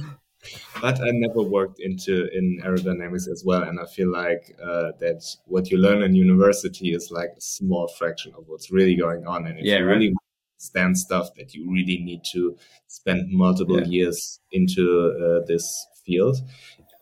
but 0.81 0.99
I 1.01 1.11
never 1.11 1.41
worked 1.41 1.79
into 1.79 2.27
in 2.35 2.61
aerodynamics 2.63 3.29
as 3.29 3.43
well, 3.45 3.63
and 3.63 3.79
I 3.79 3.85
feel 3.85 4.11
like 4.11 4.55
uh, 4.61 4.91
that 4.99 5.23
what 5.45 5.69
you 5.69 5.77
learn 5.77 6.03
in 6.03 6.15
university 6.15 6.93
is 6.93 7.11
like 7.11 7.29
a 7.37 7.41
small 7.41 7.87
fraction 7.87 8.33
of 8.37 8.45
what's 8.47 8.71
really 8.71 8.95
going 8.95 9.25
on. 9.27 9.47
And 9.47 9.59
if 9.59 9.65
yeah, 9.65 9.79
you 9.79 9.85
right. 9.85 9.93
really 9.93 10.13
understand 10.55 10.97
stuff, 10.97 11.29
that 11.37 11.53
you 11.53 11.69
really 11.71 11.97
need 12.03 12.21
to 12.31 12.57
spend 12.87 13.29
multiple 13.31 13.79
yeah. 13.79 13.87
years 13.87 14.39
into 14.51 15.13
uh, 15.21 15.45
this 15.47 15.87
field. 16.05 16.37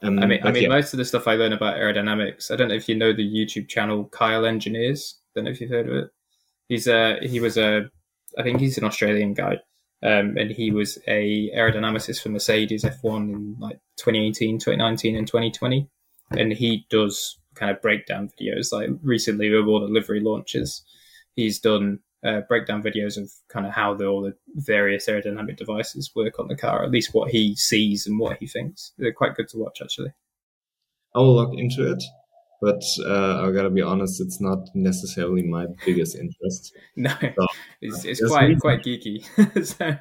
Um, 0.01 0.19
I 0.19 0.25
mean, 0.25 0.39
I 0.43 0.51
mean, 0.51 0.63
yeah. 0.63 0.69
most 0.69 0.93
of 0.93 0.97
the 0.97 1.05
stuff 1.05 1.27
I 1.27 1.35
learn 1.35 1.53
about 1.53 1.75
aerodynamics. 1.75 2.51
I 2.51 2.55
don't 2.55 2.69
know 2.69 2.75
if 2.75 2.87
you 2.87 2.95
know 2.95 3.13
the 3.13 3.27
YouTube 3.27 3.67
channel 3.67 4.05
Kyle 4.05 4.45
Engineers. 4.45 5.19
I 5.19 5.39
Don't 5.39 5.45
know 5.45 5.51
if 5.51 5.59
you've 5.59 5.69
heard 5.69 5.87
of 5.89 5.93
it. 5.93 6.09
He's 6.69 6.87
a 6.87 7.17
he 7.21 7.39
was 7.39 7.57
a 7.57 7.89
I 8.37 8.43
think 8.43 8.59
he's 8.59 8.77
an 8.77 8.85
Australian 8.85 9.33
guy, 9.33 9.57
um, 10.01 10.37
and 10.37 10.51
he 10.51 10.71
was 10.71 10.97
a 11.07 11.51
aerodynamicist 11.55 12.21
for 12.21 12.29
Mercedes 12.29 12.83
F1 12.83 13.33
in 13.33 13.55
like 13.59 13.79
2018, 13.97 14.59
2019, 14.59 15.15
and 15.15 15.27
2020. 15.27 15.89
And 16.31 16.53
he 16.53 16.85
does 16.89 17.37
kind 17.55 17.71
of 17.71 17.81
breakdown 17.81 18.29
videos. 18.39 18.71
Like 18.71 18.89
recently 19.01 19.49
with 19.49 19.67
all 19.67 19.81
the 19.81 19.87
livery 19.87 20.21
launches, 20.21 20.83
he's 21.35 21.59
done 21.59 21.99
uh, 22.23 22.41
breakdown 22.47 22.81
videos 22.81 23.17
of 23.17 23.29
kind 23.49 23.65
of 23.65 23.73
how 23.73 23.93
the, 23.93 24.05
all 24.05 24.21
the 24.21 24.35
various 24.55 25.07
aerodynamic 25.07 25.57
devices 25.57 26.11
work 26.15 26.39
on 26.39 26.47
the 26.47 26.55
car, 26.55 26.83
at 26.83 26.91
least 26.91 27.13
what 27.13 27.31
he 27.31 27.55
sees 27.55 28.07
and 28.07 28.19
what 28.19 28.37
he 28.37 28.47
thinks. 28.47 28.93
They're 28.97 29.13
quite 29.13 29.35
good 29.35 29.49
to 29.49 29.57
watch, 29.57 29.79
actually. 29.81 30.13
I 31.15 31.19
will 31.19 31.35
look 31.35 31.53
into 31.53 31.91
it, 31.91 32.03
but 32.61 32.81
uh, 33.05 33.41
I 33.47 33.51
gotta 33.51 33.69
be 33.69 33.81
honest, 33.81 34.21
it's 34.21 34.41
not 34.41 34.59
necessarily 34.73 35.43
my 35.43 35.67
biggest 35.85 36.15
interest. 36.15 36.73
no, 36.95 37.13
so, 37.21 37.47
it's, 37.81 38.05
it's 38.05 38.25
quite 38.27 38.59
quite 38.59 38.83
geeky. 38.83 39.23
so. 39.65 39.97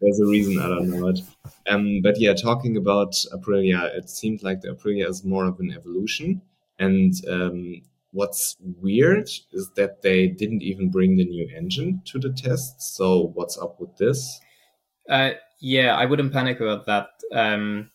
There's 0.00 0.20
a 0.20 0.26
reason 0.26 0.58
I 0.58 0.68
don't 0.68 0.90
know 0.90 1.08
it. 1.08 1.20
Um, 1.68 2.00
but 2.02 2.18
yeah, 2.18 2.34
talking 2.34 2.76
about 2.76 3.14
Aprilia, 3.32 3.96
it 3.96 4.10
seems 4.10 4.42
like 4.42 4.60
the 4.60 4.68
Aprilia 4.68 5.08
is 5.08 5.24
more 5.24 5.46
of 5.46 5.60
an 5.60 5.72
evolution, 5.72 6.42
and 6.78 7.14
um, 7.30 7.80
What's 8.14 8.56
weird 8.60 9.28
is 9.52 9.72
that 9.74 10.02
they 10.02 10.28
didn't 10.28 10.62
even 10.62 10.88
bring 10.88 11.16
the 11.16 11.24
new 11.24 11.48
engine 11.52 12.00
to 12.04 12.20
the 12.20 12.32
test. 12.32 12.80
So 12.80 13.32
what's 13.34 13.58
up 13.58 13.80
with 13.80 13.96
this? 13.96 14.40
Uh, 15.10 15.30
yeah, 15.58 15.96
I 15.96 16.06
wouldn't 16.06 16.32
panic 16.32 16.60
about 16.60 16.86
that. 16.86 17.08
Um, 17.32 17.90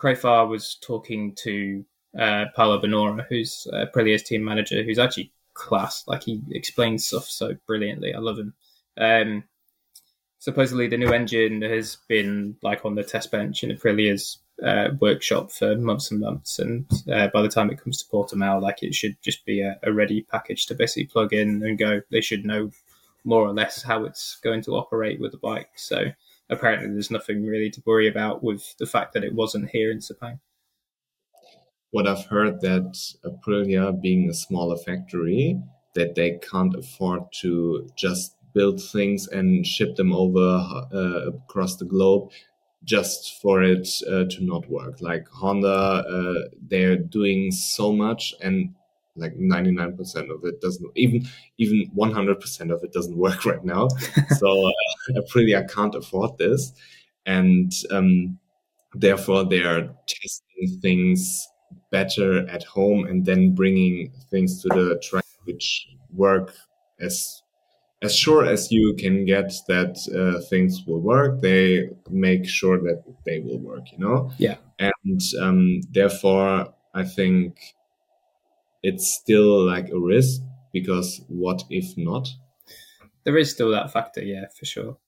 was 0.00 0.78
talking 0.80 1.34
to 1.42 1.84
uh, 2.18 2.46
Paolo 2.54 2.80
Bonora, 2.80 3.26
who's 3.28 3.66
uh, 3.72 3.86
Aprilia's 3.86 4.22
team 4.22 4.44
manager, 4.44 4.82
who's 4.82 4.98
actually 4.98 5.32
class. 5.54 6.04
Like 6.06 6.24
he 6.24 6.42
explains 6.50 7.06
stuff 7.06 7.24
so 7.24 7.56
brilliantly. 7.66 8.14
I 8.14 8.18
love 8.18 8.38
him. 8.38 8.54
Um, 8.98 9.44
supposedly 10.38 10.86
the 10.86 10.98
new 10.98 11.12
engine 11.12 11.62
has 11.62 11.98
been 12.08 12.56
like 12.62 12.84
on 12.84 12.94
the 12.94 13.02
test 13.02 13.30
bench 13.30 13.62
in 13.62 13.70
Aprilia's 13.70 14.38
uh, 14.62 14.88
workshop 15.00 15.52
for 15.52 15.76
months 15.76 16.10
and 16.10 16.20
months, 16.20 16.58
and 16.58 16.86
uh, 17.12 17.28
by 17.28 17.42
the 17.42 17.48
time 17.48 17.70
it 17.70 17.82
comes 17.82 18.02
to 18.02 18.10
Portimao, 18.10 18.62
like 18.62 18.82
it 18.82 18.94
should 18.94 19.20
just 19.22 19.44
be 19.44 19.60
a, 19.60 19.78
a, 19.82 19.92
ready 19.92 20.22
package 20.22 20.64
to 20.66 20.74
basically 20.74 21.04
plug 21.04 21.34
in 21.34 21.62
and 21.62 21.78
go. 21.78 22.00
They 22.10 22.22
should 22.22 22.46
know 22.46 22.70
more 23.24 23.42
or 23.42 23.52
less 23.52 23.82
how 23.82 24.04
it's 24.04 24.38
going 24.42 24.62
to 24.62 24.76
operate 24.76 25.20
with 25.20 25.32
the 25.32 25.38
bike. 25.38 25.70
So 25.76 26.06
apparently, 26.48 26.88
there's 26.88 27.10
nothing 27.10 27.44
really 27.44 27.70
to 27.70 27.82
worry 27.84 28.08
about 28.08 28.42
with 28.42 28.74
the 28.78 28.86
fact 28.86 29.12
that 29.12 29.24
it 29.24 29.34
wasn't 29.34 29.70
here 29.70 29.90
in 29.90 29.98
Sepang. 29.98 30.38
What 31.90 32.06
I've 32.06 32.26
heard 32.26 32.60
that 32.60 32.98
Aprilia, 33.24 34.00
being 34.00 34.28
a 34.28 34.34
smaller 34.34 34.76
factory, 34.76 35.60
that 35.94 36.14
they 36.14 36.38
can't 36.50 36.74
afford 36.74 37.22
to 37.40 37.88
just 37.96 38.36
build 38.52 38.82
things 38.82 39.28
and 39.28 39.66
ship 39.66 39.96
them 39.96 40.12
over 40.12 40.62
uh, 40.92 41.30
across 41.30 41.76
the 41.76 41.84
globe 41.84 42.30
just 42.84 43.40
for 43.42 43.62
it 43.62 43.88
uh, 44.08 44.24
to 44.30 44.38
not 44.40 44.68
work. 44.70 45.00
Like 45.00 45.28
Honda, 45.28 45.68
uh, 45.68 46.48
they're 46.68 46.96
doing 46.96 47.50
so 47.50 47.92
much 47.92 48.34
and 48.42 48.74
like 49.16 49.34
99% 49.36 50.30
of 50.30 50.44
it 50.44 50.60
doesn't 50.60 50.90
even 50.94 51.26
even 51.58 51.90
100% 51.96 52.72
of 52.72 52.84
it 52.84 52.92
doesn't 52.92 53.16
work 53.16 53.44
right 53.46 53.64
now 53.64 53.88
so 54.38 54.68
uh, 54.68 54.72
aprilia 55.20 55.68
can't 55.72 55.94
afford 55.94 56.36
this 56.38 56.72
and 57.24 57.72
um, 57.90 58.38
therefore 58.94 59.44
they 59.44 59.62
are 59.62 59.88
testing 60.06 60.80
things 60.80 61.48
better 61.98 62.28
at 62.56 62.62
home 62.76 63.00
and 63.10 63.18
then 63.28 63.54
bringing 63.54 63.94
things 64.30 64.50
to 64.62 64.68
the 64.68 64.86
track 65.08 65.24
which 65.44 65.66
work 66.24 66.48
as 67.00 67.42
as 68.02 68.14
sure 68.14 68.44
as 68.44 68.70
you 68.70 68.94
can 68.98 69.24
get 69.24 69.50
that 69.68 69.94
uh, 70.20 70.38
things 70.50 70.84
will 70.86 71.00
work, 71.00 71.40
they 71.40 71.88
make 72.10 72.44
sure 72.46 72.78
that 72.78 73.02
they 73.24 73.38
will 73.40 73.58
work, 73.58 73.84
you 73.92 73.98
know? 73.98 74.30
Yeah. 74.36 74.56
And 74.78 75.20
um, 75.40 75.80
therefore, 75.90 76.74
I 76.94 77.04
think 77.04 77.58
it's 78.82 79.06
still 79.20 79.64
like 79.64 79.88
a 79.88 79.98
risk 79.98 80.42
because 80.72 81.22
what 81.28 81.64
if 81.70 81.96
not? 81.96 82.28
There 83.24 83.38
is 83.38 83.50
still 83.50 83.70
that 83.70 83.92
factor, 83.92 84.22
yeah, 84.22 84.44
for 84.56 84.66
sure. 84.66 84.98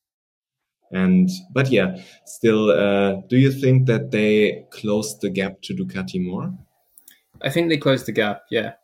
And 0.91 1.29
but 1.53 1.71
yeah, 1.71 1.89
still, 2.25 2.71
uh, 2.71 3.21
do 3.29 3.37
you 3.37 3.53
think 3.53 3.87
that 3.87 4.11
they 4.11 4.65
closed 4.71 5.21
the 5.21 5.31
gap 5.31 5.61
to 5.65 5.75
Ducati 5.75 6.21
more? 6.25 6.55
I 7.43 7.51
think 7.51 7.69
they 7.69 7.77
closed 7.77 8.07
the 8.07 8.13
gap. 8.13 8.43
Yeah, 8.51 8.75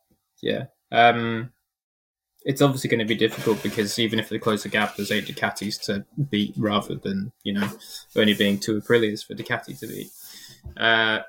yeah. 0.42 0.64
Um, 0.92 1.52
it's 2.44 2.60
obviously 2.62 2.90
going 2.90 3.00
to 3.00 3.06
be 3.06 3.14
difficult 3.14 3.62
because 3.62 3.98
even 3.98 4.18
if 4.18 4.28
they 4.28 4.38
close 4.38 4.62
the 4.62 4.68
gap, 4.68 4.96
there's 4.96 5.10
eight 5.10 5.26
Ducatis 5.26 5.80
to 5.86 6.04
beat 6.30 6.54
rather 6.56 6.94
than 6.94 7.32
you 7.42 7.52
know 7.52 7.68
only 8.16 8.34
being 8.34 8.58
two 8.58 8.80
Aprilias 8.80 9.26
for 9.26 9.34
Ducati 9.34 9.78
to 9.78 9.86
beat. 9.86 10.10
Uh, 10.76 11.20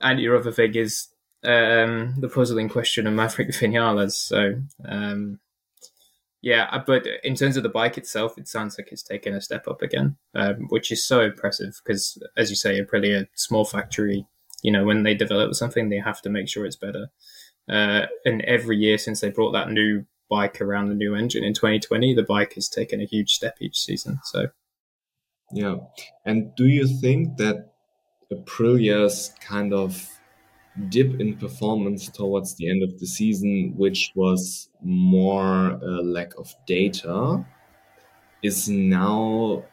and 0.00 0.20
your 0.20 0.36
other 0.36 0.52
thing 0.52 0.74
is 0.74 1.08
um, 1.44 2.14
the 2.18 2.28
puzzling 2.28 2.68
question 2.68 3.06
of 3.06 3.14
Maverick 3.14 3.48
Vinales. 3.48 4.12
So 4.12 4.54
um, 4.84 5.40
yeah, 6.40 6.82
but 6.86 7.06
in 7.24 7.34
terms 7.34 7.56
of 7.56 7.62
the 7.62 7.68
bike 7.68 7.98
itself, 7.98 8.38
it 8.38 8.46
sounds 8.46 8.78
like 8.78 8.92
it's 8.92 9.02
taken 9.02 9.34
a 9.34 9.40
step 9.40 9.66
up 9.66 9.82
again, 9.82 10.16
um, 10.34 10.66
which 10.68 10.92
is 10.92 11.04
so 11.04 11.22
impressive 11.22 11.80
because, 11.84 12.22
as 12.36 12.48
you 12.50 12.56
say, 12.56 12.80
Aprilia, 12.80 13.26
small 13.34 13.64
factory. 13.64 14.26
You 14.62 14.72
know, 14.72 14.84
when 14.84 15.02
they 15.02 15.14
develop 15.14 15.54
something, 15.54 15.88
they 15.88 15.98
have 15.98 16.20
to 16.22 16.30
make 16.30 16.48
sure 16.48 16.66
it's 16.66 16.76
better. 16.76 17.08
Uh, 17.68 18.06
and 18.24 18.42
every 18.42 18.76
year 18.76 18.98
since 18.98 19.20
they 19.20 19.30
brought 19.30 19.52
that 19.52 19.70
new 19.70 20.04
bike 20.30 20.60
around 20.60 20.88
the 20.88 20.94
new 20.94 21.14
engine 21.14 21.44
in 21.44 21.54
2020, 21.54 22.14
the 22.14 22.22
bike 22.22 22.54
has 22.54 22.68
taken 22.68 23.00
a 23.00 23.06
huge 23.06 23.32
step 23.32 23.56
each 23.60 23.78
season. 23.78 24.20
So, 24.24 24.48
yeah. 25.52 25.76
And 26.24 26.54
do 26.56 26.66
you 26.66 26.86
think 26.86 27.36
that 27.36 27.72
Aprilia's 28.32 29.32
kind 29.40 29.72
of 29.72 30.08
dip 30.88 31.18
in 31.20 31.36
performance 31.36 32.08
towards 32.08 32.56
the 32.56 32.70
end 32.70 32.82
of 32.82 32.98
the 32.98 33.06
season, 33.06 33.74
which 33.76 34.12
was 34.14 34.68
more 34.82 35.70
a 35.70 36.02
lack 36.02 36.36
of 36.38 36.54
data, 36.66 37.44
is 38.42 38.68
now 38.68 39.64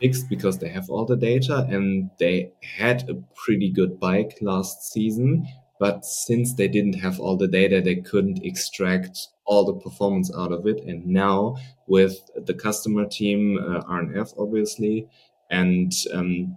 fixed 0.00 0.28
because 0.28 0.58
they 0.58 0.68
have 0.68 0.88
all 0.90 1.04
the 1.04 1.16
data 1.16 1.66
and 1.70 2.10
they 2.18 2.52
had 2.78 3.08
a 3.08 3.14
pretty 3.34 3.70
good 3.70 3.98
bike 3.98 4.38
last 4.40 4.92
season. 4.92 5.46
But 5.78 6.04
since 6.04 6.54
they 6.54 6.68
didn't 6.68 6.94
have 6.94 7.20
all 7.20 7.36
the 7.36 7.48
data, 7.48 7.80
they 7.80 7.96
couldn't 7.96 8.44
extract 8.44 9.28
all 9.44 9.64
the 9.64 9.74
performance 9.74 10.30
out 10.36 10.52
of 10.52 10.66
it. 10.66 10.82
And 10.84 11.06
now 11.06 11.56
with 11.86 12.18
the 12.34 12.54
customer 12.54 13.06
team, 13.06 13.58
uh, 13.58 13.82
RNF 13.82 14.34
obviously, 14.38 15.06
and 15.50 15.92
um, 16.12 16.56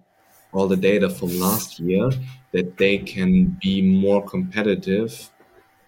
all 0.54 0.68
the 0.68 0.78
data 0.78 1.10
from 1.10 1.40
last 1.40 1.80
year, 1.80 2.10
that 2.54 2.78
they 2.78 2.98
can 2.98 3.58
be 3.62 3.82
more 3.82 4.26
competitive 4.26 5.30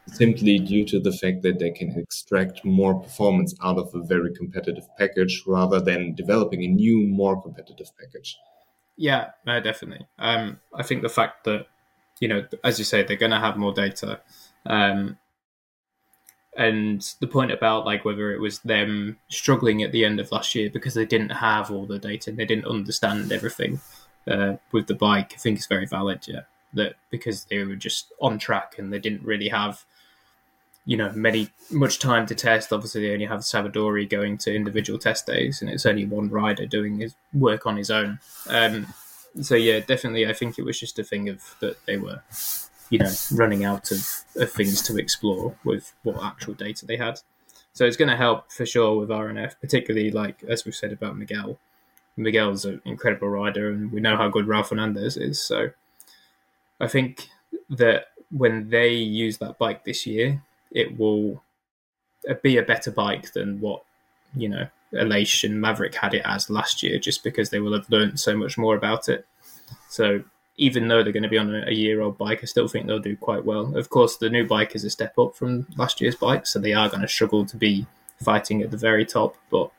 simply 0.08 0.60
due 0.60 0.86
to 0.86 1.00
the 1.00 1.12
fact 1.12 1.42
that 1.44 1.60
they 1.60 1.72
can 1.72 1.98
extract 1.98 2.66
more 2.66 3.00
performance 3.00 3.56
out 3.64 3.78
of 3.78 3.94
a 3.94 4.02
very 4.04 4.34
competitive 4.34 4.84
package 4.98 5.44
rather 5.46 5.80
than 5.80 6.16
developing 6.16 6.64
a 6.64 6.68
new, 6.68 7.08
more 7.08 7.42
competitive 7.42 7.88
package. 8.00 8.38
Yeah, 8.98 9.32
no, 9.46 9.60
definitely. 9.60 10.06
Um, 10.20 10.60
I 10.74 10.84
think 10.84 11.02
the 11.02 11.10
fact 11.10 11.46
that, 11.46 11.68
you 12.20 12.28
know, 12.28 12.46
as 12.64 12.78
you 12.78 12.86
say, 12.86 13.04
they're 13.04 13.16
going 13.16 13.32
to 13.32 13.40
have 13.40 13.58
more 13.58 13.74
data. 13.74 14.22
Um, 14.66 15.18
and 16.58 17.02
the 17.22 17.28
point 17.28 17.52
about 17.52 17.86
like 17.86 18.04
whether 18.04 18.32
it 18.32 18.42
was 18.42 18.60
them 18.60 19.18
struggling 19.30 19.84
at 19.84 19.92
the 19.92 20.04
end 20.04 20.20
of 20.20 20.32
last 20.32 20.54
year 20.54 20.70
because 20.70 20.94
they 20.94 21.06
didn't 21.06 21.30
have 21.30 21.72
all 21.72 21.86
the 21.86 21.98
data, 21.98 22.30
and 22.30 22.38
they 22.38 22.46
didn't 22.46 22.66
understand 22.66 23.32
everything 23.32 23.80
uh, 24.28 24.56
with 24.72 24.88
the 24.88 24.96
bike, 24.96 25.34
I 25.34 25.38
think 25.38 25.60
is 25.60 25.68
very 25.68 25.86
valid. 25.86 26.28
Yeah, 26.28 26.42
that 26.74 26.96
because 27.10 27.46
they 27.46 27.64
were 27.64 27.76
just 27.76 28.12
on 28.20 28.38
track 28.38 28.76
and 28.78 28.92
they 28.92 29.00
didn't 29.00 29.24
really 29.24 29.48
have 29.48 29.86
you 30.86 30.98
know 30.98 31.12
many 31.12 31.50
much 31.70 32.00
time 32.00 32.26
to 32.28 32.36
test. 32.36 32.74
Obviously, 32.74 33.02
they 33.02 33.14
only 33.14 33.26
have 33.26 33.42
Savadori 33.42 34.10
going 34.10 34.38
to 34.40 34.56
individual 34.56 35.00
test 35.00 35.26
days, 35.26 35.62
and 35.62 35.70
it's 35.70 35.86
only 35.86 36.06
one 36.06 36.30
rider 36.30 36.66
doing 36.66 37.00
his 37.00 37.16
work 37.34 37.66
on 37.66 37.78
his 37.78 37.92
own. 37.92 38.20
Um, 38.48 38.88
so 39.42 39.56
yeah, 39.56 39.80
definitely, 39.80 40.28
I 40.28 40.34
think 40.34 40.58
it 40.58 40.66
was 40.66 40.80
just 40.80 41.00
a 41.00 41.04
thing 41.04 41.30
of 41.30 41.56
that 41.60 41.86
they 41.86 41.98
were, 41.98 42.22
you 42.90 43.00
know, 43.00 43.12
running 43.32 43.64
out 43.64 43.92
of, 43.92 44.08
of 44.36 44.52
things 44.52 44.82
to 44.84 44.98
explore 44.98 45.56
with 45.64 45.94
what 46.04 46.24
actual 46.24 46.54
data 46.54 46.86
they 46.86 46.98
had. 46.98 47.22
So 47.74 47.86
it's 47.86 47.98
going 47.98 48.10
to 48.10 48.18
help 48.18 48.52
for 48.52 48.66
sure 48.66 48.98
with 48.98 49.10
RNF, 49.10 49.54
particularly 49.62 50.12
like 50.12 50.44
as 50.44 50.66
we've 50.66 50.76
said 50.76 50.92
about 50.92 51.18
Miguel. 51.18 51.58
Miguel's 52.18 52.66
an 52.66 52.82
incredible 52.84 53.30
rider, 53.30 53.70
and 53.70 53.92
we 53.92 54.02
know 54.02 54.18
how 54.18 54.28
good 54.28 54.46
Raul 54.46 54.66
Fernandez 54.66 55.16
is. 55.16 55.42
So 55.42 55.70
I 56.80 56.88
think 56.88 57.30
that 57.70 58.08
when 58.30 58.70
they 58.70 58.90
use 58.90 59.38
that 59.38 59.58
bike 59.58 59.86
this 59.86 60.06
year, 60.06 60.42
it 60.72 60.98
will 60.98 61.44
be 62.44 62.58
a 62.58 62.64
better 62.64 62.92
bike 62.92 63.34
than 63.34 63.60
what 63.60 63.84
you 64.36 64.48
know 64.48 64.68
and 64.94 65.62
Maverick 65.62 65.96
had 65.96 66.14
it 66.14 66.22
as 66.26 66.50
last 66.50 66.84
year, 66.84 67.00
just 67.00 67.24
because 67.24 67.50
they 67.50 67.60
will 67.60 67.74
have 67.74 67.90
learned 67.90 68.20
so 68.20 68.36
much 68.36 68.58
more 68.58 68.76
about 68.76 69.10
it. 69.10 69.26
So 69.90 70.24
even 70.58 70.88
though 70.88 71.04
they're 71.04 71.14
going 71.14 71.24
to 71.24 71.30
be 71.30 71.38
on 71.38 71.56
a 71.56 71.72
year 71.72 72.02
old 72.02 72.18
bike, 72.18 72.40
I 72.42 72.46
still 72.46 72.68
think 72.68 72.88
they'll 72.88 73.00
do 73.00 73.16
quite 73.16 73.46
well. 73.46 73.76
Of 73.76 73.90
course, 73.90 74.18
the 74.18 74.30
new 74.30 74.46
bike 74.46 74.76
is 74.76 74.84
a 74.84 74.90
step 74.90 75.18
up 75.18 75.36
from 75.36 75.66
last 75.78 76.02
year's 76.02 76.16
bike, 76.16 76.46
so 76.46 76.60
they 76.60 76.74
are 76.74 76.90
going 76.90 77.02
to 77.02 77.08
struggle 77.08 77.46
to 77.46 77.58
be 77.58 77.86
fighting 78.22 78.62
at 78.62 78.72
the 78.72 78.78
very 78.78 79.06
top. 79.06 79.36
But 79.50 79.72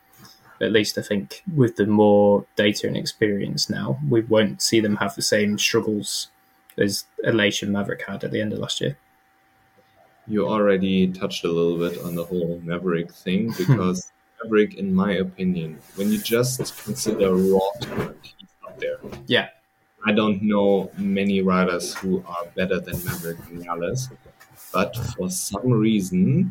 at 0.61 0.73
least 0.73 0.97
I 0.97 1.03
think 1.03 1.43
with 1.55 1.77
the 1.77 1.87
more 1.87 2.47
data 2.57 2.87
and 2.87 2.97
experience 2.97 3.69
now, 3.69 3.99
we 4.09 4.23
won't 4.23 4.63
see 4.63 4.81
them 4.81 4.97
have 4.97 5.15
the 5.15 5.23
same 5.23 5.59
struggles 5.59 6.29
as 6.79 7.05
Aleix 7.27 7.63
and 7.63 7.73
Maverick 7.73 8.07
had 8.07 8.25
at 8.25 8.31
the 8.31 8.41
end 8.41 8.53
of 8.55 8.59
last 8.59 8.81
year 8.81 8.97
you 10.27 10.47
already 10.47 11.09
touched 11.09 11.45
a 11.45 11.49
little 11.49 11.79
bit 11.79 12.03
on 12.03 12.15
the 12.15 12.25
whole 12.25 12.61
Maverick 12.65 13.13
thing 13.13 13.53
because 13.59 14.11
Maverick, 14.43 14.75
in 14.75 14.95
my 14.95 15.13
opinion, 15.13 15.79
when 15.97 16.11
you 16.11 16.19
just 16.19 16.85
consider 16.85 17.35
raw 17.35 17.71
talent, 17.81 18.17
he's 18.39 18.49
there. 18.79 18.99
Yeah. 19.27 19.49
I 20.05 20.13
don't 20.13 20.43
know 20.43 20.91
many 20.97 21.43
riders 21.43 21.95
who 21.95 22.25
are 22.27 22.47
better 22.57 22.81
than 22.81 23.05
Maverick 23.05 23.39
Vinales, 23.39 24.11
but 24.73 24.97
for 24.97 25.31
some 25.31 25.71
reason, 25.71 26.51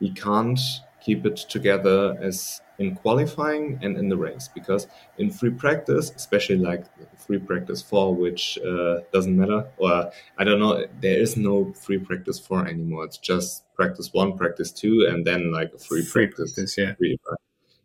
he 0.00 0.10
can't 0.12 0.58
keep 1.02 1.26
it 1.26 1.36
together 1.36 2.16
as 2.22 2.60
in 2.78 2.94
qualifying 2.94 3.78
and 3.82 3.96
in 3.96 4.08
the 4.08 4.16
race 4.16 4.48
because 4.54 4.86
in 5.18 5.30
free 5.30 5.50
practice, 5.50 6.12
especially 6.14 6.58
like 6.58 6.84
free 7.18 7.38
practice 7.38 7.82
four, 7.82 8.14
which 8.14 8.58
uh, 8.58 9.00
doesn't 9.12 9.36
matter, 9.36 9.66
or 9.78 10.10
I 10.38 10.44
don't 10.44 10.60
know, 10.60 10.84
there 11.00 11.18
is 11.18 11.36
no 11.36 11.72
free 11.72 11.98
practice 11.98 12.38
four 12.38 12.66
anymore. 12.66 13.04
It's 13.04 13.18
just 13.18 13.64
practice 13.74 14.12
one, 14.12 14.36
practice 14.36 14.72
two, 14.72 15.06
and 15.08 15.26
then 15.26 15.52
like 15.52 15.72
a 15.74 15.78
free, 15.78 16.02
free 16.02 16.26
practice. 16.26 16.54
practice 16.54 16.78
yeah. 16.78 16.94
Free, 16.94 17.18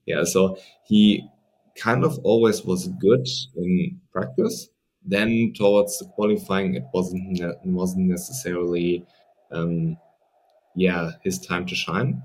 yeah. 0.05 0.23
So 0.23 0.57
he 0.85 1.29
kind 1.75 2.03
of 2.03 2.19
always 2.23 2.63
was 2.63 2.87
good 2.87 3.27
in 3.55 3.99
practice. 4.11 4.69
Then 5.03 5.53
towards 5.55 5.97
the 5.99 6.05
qualifying, 6.05 6.75
it 6.75 6.83
wasn't 6.93 7.39
ne- 7.39 7.55
wasn't 7.63 8.07
necessarily, 8.07 9.05
um, 9.51 9.97
yeah, 10.75 11.11
his 11.23 11.39
time 11.39 11.65
to 11.67 11.75
shine 11.75 12.21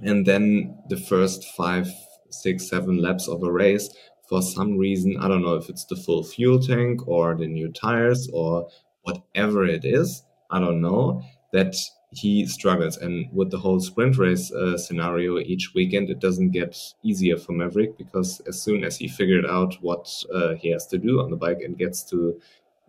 and 0.00 0.26
then 0.26 0.76
the 0.88 0.96
first 0.96 1.44
five, 1.56 1.88
six, 2.30 2.68
seven 2.68 2.98
laps 2.98 3.28
of 3.28 3.42
a 3.42 3.52
race, 3.52 3.94
for 4.28 4.40
some 4.40 4.78
reason, 4.78 5.16
I 5.20 5.28
don't 5.28 5.42
know 5.42 5.56
if 5.56 5.68
it's 5.68 5.84
the 5.84 5.96
full 5.96 6.24
fuel 6.24 6.58
tank 6.58 7.06
or 7.06 7.34
the 7.34 7.46
new 7.46 7.70
tires 7.70 8.28
or 8.32 8.68
whatever 9.02 9.66
it 9.66 9.84
is, 9.84 10.22
I 10.50 10.58
don't 10.58 10.80
know, 10.80 11.22
that 11.52 11.74
he 12.12 12.46
struggles. 12.46 12.96
And 12.96 13.28
with 13.32 13.50
the 13.50 13.58
whole 13.58 13.80
sprint 13.80 14.16
race 14.18 14.52
uh, 14.52 14.78
scenario 14.78 15.38
each 15.38 15.72
weekend, 15.74 16.10
it 16.10 16.20
doesn't 16.20 16.50
get 16.50 16.78
easier 17.02 17.36
for 17.36 17.52
Maverick 17.52 17.98
because 17.98 18.40
as 18.46 18.60
soon 18.60 18.84
as 18.84 18.96
he 18.96 19.08
figured 19.08 19.46
out 19.46 19.74
what 19.82 20.08
uh, 20.32 20.54
he 20.54 20.70
has 20.70 20.86
to 20.88 20.98
do 20.98 21.20
on 21.20 21.30
the 21.30 21.36
bike 21.36 21.60
and 21.62 21.78
gets 21.78 22.02
to 22.04 22.40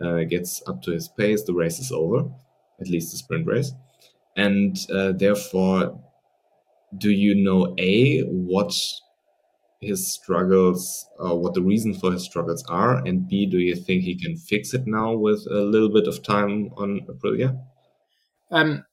uh, 0.01 0.23
gets 0.23 0.61
up 0.67 0.81
to 0.84 0.91
his 0.91 1.07
pace, 1.07 1.43
the 1.43 1.53
race 1.53 1.80
is 1.80 1.91
over, 1.91 2.30
at 2.81 2.88
least 2.88 3.11
the 3.11 3.17
sprint 3.17 3.47
race. 3.47 3.73
And 4.35 4.77
uh, 4.91 5.11
therefore, 5.13 5.99
do 6.97 7.11
you 7.11 7.35
know 7.35 7.73
a 7.77 8.21
what 8.21 8.73
his 9.81 10.13
struggles 10.13 11.05
uh, 11.23 11.35
what 11.35 11.53
the 11.53 11.61
reason 11.61 11.93
for 11.93 12.11
his 12.11 12.23
struggles 12.23 12.63
are 12.69 12.97
and 13.05 13.27
b 13.27 13.45
do 13.45 13.57
you 13.57 13.75
think 13.75 14.03
he 14.03 14.17
can 14.17 14.35
fix 14.37 14.73
it 14.73 14.83
now 14.85 15.13
with 15.13 15.45
a 15.51 15.61
little 15.61 15.91
bit 15.91 16.07
of 16.07 16.23
time 16.23 16.69
on 16.77 17.01
aprilia? 17.09 17.57
Um 18.51 18.85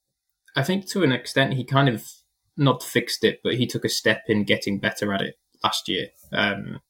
i 0.56 0.62
think 0.62 0.86
to 0.88 1.02
an 1.02 1.12
extent 1.12 1.54
he 1.54 1.64
kind 1.64 1.88
of 1.88 2.08
not 2.56 2.82
fixed 2.82 3.24
it 3.24 3.40
but 3.42 3.54
he 3.54 3.66
took 3.66 3.84
a 3.84 3.88
step 3.88 4.24
in 4.28 4.44
getting 4.44 4.78
better 4.78 5.12
at 5.12 5.22
it 5.22 5.36
last 5.62 5.88
year. 5.88 6.08
Um 6.32 6.80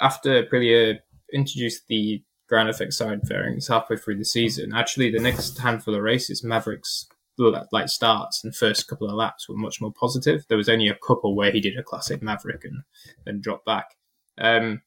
after 0.00 0.42
aprilia 0.42 0.98
introduced 1.32 1.86
the 1.88 2.22
ground 2.48 2.68
effect 2.68 2.92
side 2.92 3.26
fairings 3.26 3.68
halfway 3.68 3.96
through 3.96 4.18
the 4.18 4.24
season 4.24 4.72
actually 4.74 5.10
the 5.10 5.18
next 5.18 5.58
handful 5.58 5.94
of 5.94 6.02
races 6.02 6.44
mavericks 6.44 7.06
like 7.38 7.88
starts 7.88 8.44
and 8.44 8.54
first 8.54 8.86
couple 8.86 9.08
of 9.08 9.14
laps 9.14 9.48
were 9.48 9.56
much 9.56 9.80
more 9.80 9.92
positive. 9.92 10.44
There 10.48 10.58
was 10.58 10.68
only 10.68 10.88
a 10.88 10.94
couple 10.94 11.34
where 11.34 11.50
he 11.50 11.60
did 11.60 11.76
a 11.78 11.82
classic 11.82 12.22
Maverick 12.22 12.64
and 12.64 12.82
then 13.24 13.40
dropped 13.40 13.66
back. 13.66 13.96
Um, 14.38 14.82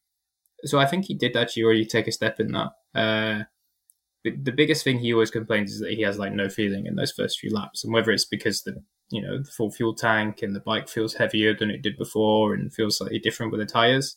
so 0.64 0.78
I 0.78 0.86
think 0.86 1.04
he 1.04 1.14
did 1.14 1.36
actually 1.36 1.64
already 1.64 1.84
take 1.84 2.06
a 2.06 2.12
step 2.12 2.40
in 2.40 2.52
that. 2.52 2.70
Uh, 2.94 3.44
the 4.24 4.52
biggest 4.52 4.84
thing 4.84 4.98
he 4.98 5.12
always 5.12 5.30
complains 5.30 5.72
is 5.72 5.80
that 5.80 5.92
he 5.92 6.02
has 6.02 6.18
like 6.18 6.32
no 6.32 6.48
feeling 6.48 6.86
in 6.86 6.96
those 6.96 7.12
first 7.12 7.38
few 7.38 7.50
laps, 7.50 7.84
and 7.84 7.92
whether 7.92 8.10
it's 8.10 8.24
because 8.24 8.62
the 8.62 8.82
you 9.10 9.22
know 9.22 9.38
the 9.38 9.50
full 9.50 9.70
fuel 9.70 9.94
tank 9.94 10.42
and 10.42 10.54
the 10.54 10.60
bike 10.60 10.88
feels 10.88 11.14
heavier 11.14 11.54
than 11.54 11.70
it 11.70 11.82
did 11.82 11.96
before 11.96 12.52
and 12.52 12.74
feels 12.74 12.98
slightly 12.98 13.18
different 13.18 13.52
with 13.52 13.60
the 13.60 13.66
tires. 13.66 14.16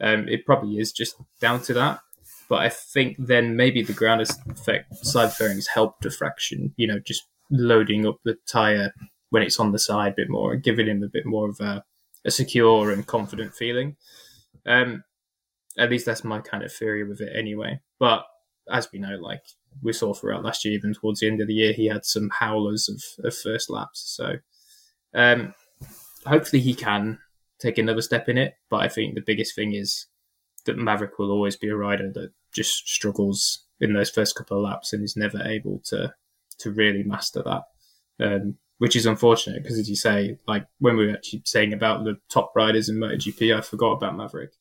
Um, 0.00 0.28
it 0.28 0.44
probably 0.44 0.78
is 0.78 0.92
just 0.92 1.14
down 1.40 1.60
to 1.62 1.74
that. 1.74 2.00
But 2.48 2.60
I 2.60 2.68
think 2.68 3.16
then 3.18 3.56
maybe 3.56 3.82
the 3.82 3.92
ground 3.92 4.20
effect 4.20 4.94
side 5.06 5.32
fairings 5.32 5.68
help 5.68 6.00
diffraction. 6.00 6.74
You 6.76 6.88
know, 6.88 6.98
just 6.98 7.22
loading 7.52 8.06
up 8.06 8.16
the 8.24 8.36
tire 8.48 8.92
when 9.30 9.42
it's 9.42 9.60
on 9.60 9.72
the 9.72 9.78
side 9.78 10.12
a 10.12 10.16
bit 10.16 10.30
more 10.30 10.56
giving 10.56 10.88
him 10.88 11.02
a 11.02 11.08
bit 11.08 11.24
more 11.24 11.48
of 11.48 11.60
a, 11.60 11.84
a 12.24 12.30
secure 12.30 12.90
and 12.90 13.06
confident 13.06 13.54
feeling. 13.54 13.96
Um, 14.66 15.04
at 15.78 15.90
least 15.90 16.06
that's 16.06 16.24
my 16.24 16.40
kind 16.40 16.64
of 16.64 16.72
theory 16.72 17.04
with 17.04 17.20
it 17.20 17.32
anyway. 17.34 17.80
But 17.98 18.24
as 18.70 18.90
we 18.92 18.98
know, 18.98 19.16
like 19.16 19.42
we 19.82 19.92
saw 19.92 20.12
throughout 20.12 20.44
last 20.44 20.64
year, 20.64 20.74
even 20.74 20.94
towards 20.94 21.20
the 21.20 21.28
end 21.28 21.40
of 21.40 21.48
the 21.48 21.54
year, 21.54 21.72
he 21.72 21.86
had 21.86 22.04
some 22.04 22.30
howlers 22.30 22.88
of, 22.88 23.24
of 23.24 23.36
first 23.36 23.70
laps. 23.70 24.02
So 24.16 24.36
um, 25.14 25.54
hopefully 26.26 26.60
he 26.60 26.74
can 26.74 27.18
take 27.58 27.78
another 27.78 28.02
step 28.02 28.28
in 28.28 28.38
it. 28.38 28.54
But 28.70 28.82
I 28.82 28.88
think 28.88 29.14
the 29.14 29.22
biggest 29.24 29.54
thing 29.54 29.74
is 29.74 30.06
that 30.66 30.76
Maverick 30.76 31.18
will 31.18 31.30
always 31.30 31.56
be 31.56 31.68
a 31.68 31.76
rider 31.76 32.10
that 32.12 32.32
just 32.52 32.88
struggles 32.88 33.64
in 33.80 33.94
those 33.94 34.10
first 34.10 34.36
couple 34.36 34.58
of 34.58 34.64
laps 34.64 34.92
and 34.92 35.02
is 35.02 35.16
never 35.16 35.42
able 35.42 35.80
to 35.86 36.14
to 36.60 36.70
really 36.70 37.02
master 37.02 37.42
that, 37.42 37.62
um, 38.24 38.56
which 38.78 38.96
is 38.96 39.06
unfortunate 39.06 39.62
because, 39.62 39.78
as 39.78 39.88
you 39.88 39.96
say, 39.96 40.38
like 40.46 40.66
when 40.78 40.96
we 40.96 41.06
were 41.06 41.12
actually 41.12 41.42
saying 41.44 41.72
about 41.72 42.04
the 42.04 42.16
top 42.30 42.52
riders 42.54 42.88
in 42.88 42.96
MotoGP, 42.96 43.56
I 43.56 43.60
forgot 43.60 43.92
about 43.92 44.16
Maverick. 44.16 44.52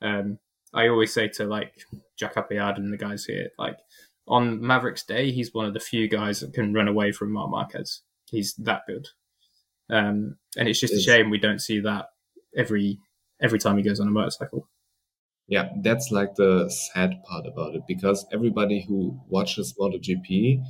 Um, 0.00 0.38
I 0.74 0.88
always 0.88 1.12
say 1.12 1.28
to 1.28 1.44
like 1.44 1.72
Jack 2.18 2.36
Appleyard 2.36 2.78
and 2.78 2.92
the 2.92 2.98
guys 2.98 3.24
here. 3.24 3.48
Like 3.58 3.78
on 4.26 4.60
Maverick's 4.60 5.04
day, 5.04 5.30
he's 5.30 5.54
one 5.54 5.66
of 5.66 5.74
the 5.74 5.80
few 5.80 6.08
guys 6.08 6.40
that 6.40 6.52
can 6.52 6.74
run 6.74 6.88
away 6.88 7.12
from 7.12 7.32
Marc 7.32 7.50
Marquez. 7.50 8.02
He's 8.30 8.54
that 8.56 8.82
good, 8.86 9.08
um, 9.88 10.36
and 10.56 10.68
it's 10.68 10.80
just 10.80 10.92
a 10.92 11.00
shame 11.00 11.30
we 11.30 11.38
don't 11.38 11.60
see 11.60 11.80
that 11.80 12.06
every 12.56 12.98
every 13.40 13.58
time 13.58 13.76
he 13.76 13.82
goes 13.82 14.00
on 14.00 14.08
a 14.08 14.10
motorcycle. 14.10 14.68
Yeah, 15.48 15.70
that's 15.82 16.10
like 16.10 16.34
the 16.34 16.68
sad 16.68 17.22
part 17.24 17.46
about 17.46 17.74
it 17.74 17.82
because 17.88 18.26
everybody 18.32 18.84
who 18.86 19.18
watches 19.28 19.74
MotoGP 19.80 20.62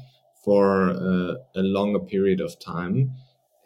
for 0.44 0.90
uh, 0.90 1.34
a 1.56 1.62
longer 1.62 2.00
period 2.00 2.40
of 2.40 2.58
time 2.60 3.12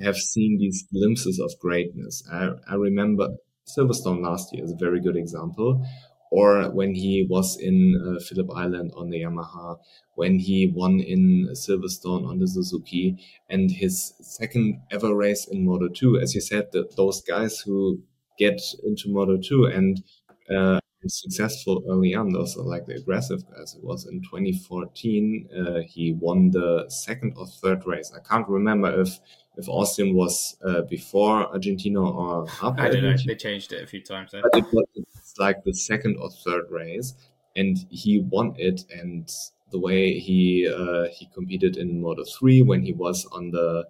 have 0.01 0.16
seen 0.16 0.59
these 0.59 0.85
glimpses 0.93 1.39
of 1.39 1.53
greatness. 1.61 2.23
I, 2.31 2.51
I 2.69 2.74
remember 2.74 3.28
Silverstone 3.66 4.23
last 4.23 4.53
year 4.53 4.65
is 4.65 4.73
a 4.73 4.77
very 4.77 5.01
good 5.01 5.16
example. 5.16 5.85
Or 6.31 6.70
when 6.70 6.94
he 6.94 7.27
was 7.28 7.59
in 7.61 7.94
uh, 8.01 8.19
Phillip 8.24 8.51
Island 8.57 8.93
on 8.97 9.11
the 9.11 9.20
Yamaha, 9.20 9.77
when 10.15 10.39
he 10.39 10.73
won 10.74 10.99
in 10.99 11.51
Silverstone 11.53 12.27
on 12.27 12.39
the 12.39 12.49
Suzuki, 12.49 13.19
and 13.51 13.70
his 13.70 14.15
second 14.23 14.81
ever 14.90 15.15
race 15.15 15.47
in 15.47 15.66
Moto 15.66 15.89
2. 15.89 16.19
As 16.19 16.35
you 16.35 16.40
said, 16.40 16.69
those 16.97 17.20
guys 17.20 17.59
who 17.59 18.03
get 18.39 18.61
into 18.82 19.05
Moto 19.09 19.36
2 19.36 19.66
and 19.66 20.03
uh, 20.51 20.81
successful 21.08 21.82
early 21.88 22.14
on. 22.14 22.34
Are 22.34 22.46
like 22.62 22.86
the 22.86 22.96
aggressive 22.96 23.42
as 23.60 23.74
It 23.74 23.82
was 23.82 24.06
in 24.06 24.22
2014. 24.22 25.48
Uh, 25.54 25.80
he 25.86 26.12
won 26.12 26.50
the 26.50 26.86
second 26.88 27.34
or 27.36 27.46
third 27.46 27.86
race. 27.86 28.12
I 28.14 28.20
can't 28.20 28.48
remember 28.48 29.00
if 29.00 29.18
if 29.56 29.68
Austin 29.68 30.14
was 30.14 30.56
uh, 30.64 30.82
before 30.82 31.46
Argentina 31.52 32.02
or 32.02 32.46
after. 32.62 32.80
I 32.80 32.88
don't 32.88 33.02
know. 33.02 33.16
They 33.26 33.34
changed 33.34 33.72
it 33.72 33.82
a 33.82 33.86
few 33.86 34.02
times. 34.02 34.30
But 34.32 34.50
it 34.54 34.64
was 34.72 34.86
it's 34.94 35.38
like 35.38 35.64
the 35.64 35.74
second 35.74 36.16
or 36.18 36.30
third 36.30 36.70
race, 36.70 37.14
and 37.56 37.78
he 37.90 38.20
won 38.20 38.54
it. 38.58 38.84
And 38.90 39.30
the 39.70 39.78
way 39.78 40.18
he 40.18 40.68
uh, 40.68 41.04
he 41.12 41.28
competed 41.34 41.76
in 41.76 42.00
Moto 42.00 42.24
three 42.24 42.62
when 42.62 42.82
he 42.82 42.92
was 42.92 43.26
on 43.32 43.50
the 43.50 43.86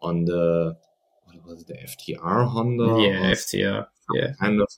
on 0.00 0.24
the 0.24 0.76
what 1.24 1.46
was 1.46 1.62
it, 1.62 1.68
the 1.68 1.74
FTR 1.74 2.48
Honda? 2.48 2.84
Yeah, 3.00 3.30
FTR. 3.30 3.86
Yeah, 4.12 4.32
kind 4.40 4.60
of 4.60 4.68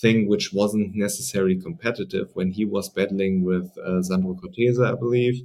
thing 0.00 0.28
which 0.28 0.52
wasn't 0.52 0.94
necessarily 0.94 1.56
competitive 1.60 2.30
when 2.34 2.50
he 2.52 2.64
was 2.64 2.88
battling 2.88 3.44
with 3.44 3.76
uh, 3.78 4.02
Sandro 4.02 4.34
Cortese, 4.34 4.82
I 4.82 4.94
believe 4.94 5.42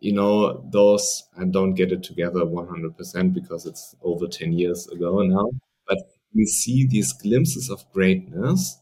you 0.00 0.12
know, 0.12 0.62
those, 0.70 1.24
I 1.38 1.44
don't 1.44 1.74
get 1.74 1.90
it 1.92 2.02
together 2.02 2.44
100% 2.44 3.32
because 3.32 3.64
it's 3.66 3.96
over 4.02 4.26
10 4.26 4.52
years 4.52 4.86
ago 4.88 5.22
now, 5.22 5.50
but 5.88 5.98
we 6.34 6.44
see 6.46 6.86
these 6.86 7.12
glimpses 7.12 7.70
of 7.70 7.90
greatness. 7.92 8.78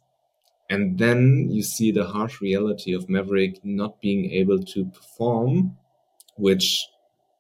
And 0.71 0.99
then 0.99 1.49
you 1.51 1.63
see 1.63 1.93
the 1.93 2.07
harsh 2.07 2.41
reality 2.41 2.95
of 2.95 3.09
Maverick 3.09 3.65
not 3.65 4.01
being 4.01 4.31
able 4.33 4.61
to 4.65 4.87
perform, 4.87 5.77
which 6.37 6.87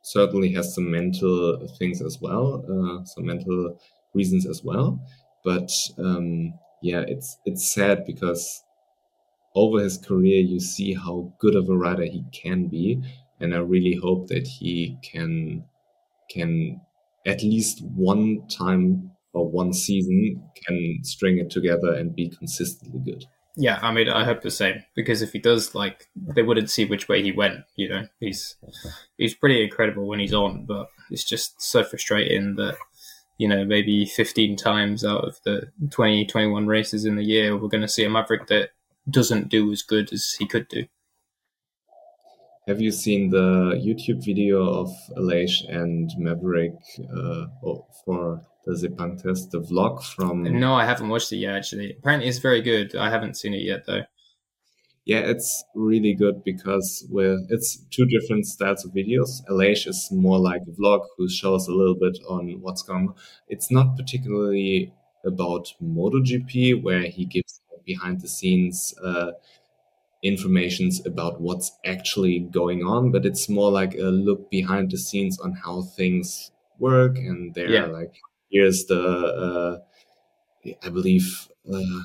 certainly 0.03 0.53
has 0.55 0.75
some 0.75 0.91
mental 0.91 1.67
things 1.79 2.03
as 2.03 2.21
well, 2.21 2.65
uh, 2.69 3.05
some 3.05 3.27
mental 3.27 3.79
reasons 4.15 4.47
as 4.47 4.63
well. 4.65 5.01
But 5.45 5.71
um, 5.99 6.55
yeah, 6.83 7.05
it's 7.07 7.39
it's 7.45 7.73
sad 7.73 8.05
because 8.07 8.63
over 9.55 9.81
his 9.81 9.99
career 9.99 10.41
you 10.41 10.61
see 10.61 10.95
how 10.95 11.33
good 11.39 11.55
of 11.55 11.69
a 11.69 11.77
rider 11.77 12.05
he 12.05 12.25
can 12.33 12.69
be, 12.69 13.01
and 13.41 13.55
I 13.55 13.59
really 13.59 13.95
hope 13.95 14.29
that 14.29 14.47
he 14.47 14.99
can 15.03 15.65
can 16.31 16.81
at 17.27 17.43
least 17.43 17.83
one 17.85 18.47
time 18.49 19.13
or 19.33 19.49
one 19.49 19.73
season 19.73 20.43
can 20.67 20.99
string 21.03 21.39
it 21.39 21.51
together 21.51 21.95
and 21.95 22.15
be 22.15 22.29
consistently 22.29 23.01
good. 23.01 23.25
Yeah, 23.57 23.79
I 23.83 23.93
mean, 23.93 24.09
I 24.09 24.25
hope 24.25 24.41
the 24.41 24.51
same 24.51 24.83
because 24.95 25.21
if 25.21 25.33
he 25.33 25.39
does, 25.39 25.75
like, 25.75 26.09
they 26.17 26.43
wouldn't 26.43 26.71
see 26.71 26.87
which 26.87 27.09
way 27.09 27.23
he 27.23 27.33
went. 27.33 27.65
You 27.77 27.89
know, 27.91 28.09
he's 28.19 28.57
he's 29.19 29.35
pretty 29.35 29.63
incredible 29.63 30.07
when 30.07 30.21
he's 30.21 30.33
on, 30.33 30.65
but 30.65 30.89
it's 31.11 31.25
just 31.25 31.61
so 31.61 31.85
frustrating 31.85 32.57
that 32.57 32.77
you 33.43 33.48
know 33.48 33.64
maybe 33.64 34.06
15 34.06 34.56
times 34.56 35.05
out 35.05 35.24
of 35.24 35.40
the 35.44 35.70
20 35.90 36.27
21 36.27 36.66
races 36.66 37.05
in 37.05 37.16
the 37.16 37.24
year 37.24 37.56
we're 37.56 37.69
going 37.69 37.89
to 37.89 37.89
see 37.97 38.05
a 38.05 38.10
maverick 38.10 38.47
that 38.47 38.70
doesn't 39.10 39.48
do 39.48 39.73
as 39.73 39.82
good 39.82 40.12
as 40.12 40.36
he 40.39 40.47
could 40.47 40.69
do 40.69 40.85
have 42.69 42.81
you 42.81 42.93
seen 42.93 43.31
the 43.31 43.74
YouTube 43.85 44.24
video 44.24 44.62
of 44.62 44.89
Aleix 45.19 45.69
and 45.69 46.09
Maverick 46.16 46.77
uh, 47.12 47.47
for 48.05 48.47
the 48.64 48.74
Sepang 48.74 49.20
test, 49.20 49.51
the 49.51 49.59
vlog 49.59 50.05
from? 50.05 50.44
No, 50.44 50.73
I 50.73 50.85
haven't 50.85 51.09
watched 51.09 51.32
it 51.32 51.39
yet. 51.39 51.56
Actually, 51.56 51.97
apparently 51.98 52.28
it's 52.28 52.39
very 52.39 52.62
good. 52.62 52.94
I 52.94 53.10
haven't 53.10 53.36
seen 53.36 53.52
it 53.52 53.62
yet 53.62 53.86
though. 53.86 54.02
Yeah, 55.05 55.19
it's 55.19 55.65
really 55.74 56.15
good 56.15 56.45
because 56.45 57.05
with 57.11 57.47
it's 57.51 57.79
two 57.91 58.07
different 58.07 58.47
styles 58.47 58.85
of 58.85 58.93
videos. 58.93 59.43
Aleix 59.51 59.89
is 59.89 60.09
more 60.12 60.39
like 60.39 60.62
a 60.62 60.70
vlog 60.70 61.05
who 61.16 61.29
shows 61.29 61.66
a 61.66 61.73
little 61.73 61.97
bit 61.97 62.19
on 62.29 62.61
what's 62.61 62.83
going. 62.83 63.09
on. 63.09 63.15
It's 63.49 63.70
not 63.70 63.97
particularly 63.97 64.93
about 65.24 65.73
MotoGP 65.83 66.83
where 66.83 67.03
he 67.03 67.24
gives 67.24 67.61
behind 67.85 68.20
the 68.20 68.29
scenes. 68.29 68.95
Uh, 69.03 69.33
informations 70.23 71.05
about 71.05 71.41
what's 71.41 71.73
actually 71.85 72.39
going 72.39 72.85
on, 72.85 73.11
but 73.11 73.27
it's 73.27 73.49
more 73.49 73.70
like 73.70 73.95
a 73.95 74.05
look 74.05 74.51
behind 74.51 74.91
the 74.91 74.99
scenes 74.99 75.39
on 75.41 75.53
how 75.53 75.83
things 75.83 76.53
work. 76.79 77.16
And 77.16 77.53
there, 77.55 77.69
yeah. 77.69 77.87
like, 77.87 78.15
here's 78.51 78.85
the, 78.85 79.03
uh, 79.03 79.79
I 80.85 80.89
believe, 80.89 81.49
uh, 81.73 82.03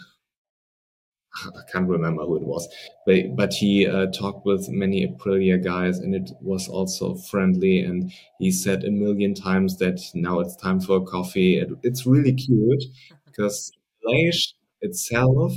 I 1.45 1.71
can't 1.71 1.87
remember 1.87 2.23
who 2.25 2.37
it 2.37 2.43
was, 2.43 2.67
but 3.05 3.35
but 3.35 3.53
he 3.53 3.87
uh, 3.87 4.07
talked 4.07 4.45
with 4.45 4.69
many 4.69 5.07
Aprilia 5.07 5.63
guys, 5.63 5.99
and 5.99 6.15
it 6.15 6.31
was 6.41 6.67
also 6.67 7.15
friendly. 7.15 7.81
And 7.81 8.11
he 8.39 8.51
said 8.51 8.83
a 8.83 8.91
million 8.91 9.33
times 9.33 9.77
that 9.77 9.99
now 10.13 10.39
it's 10.39 10.55
time 10.55 10.79
for 10.79 10.97
a 10.97 11.01
coffee. 11.05 11.57
It, 11.59 11.69
it's 11.83 12.05
really 12.05 12.33
cute 12.33 12.83
because 13.25 13.71
Aleix 14.05 14.53
itself 14.81 15.53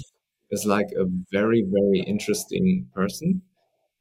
is 0.51 0.67
like 0.67 0.89
a 0.97 1.07
very, 1.33 1.65
very 1.71 2.01
interesting 2.07 2.89
person. 2.95 3.43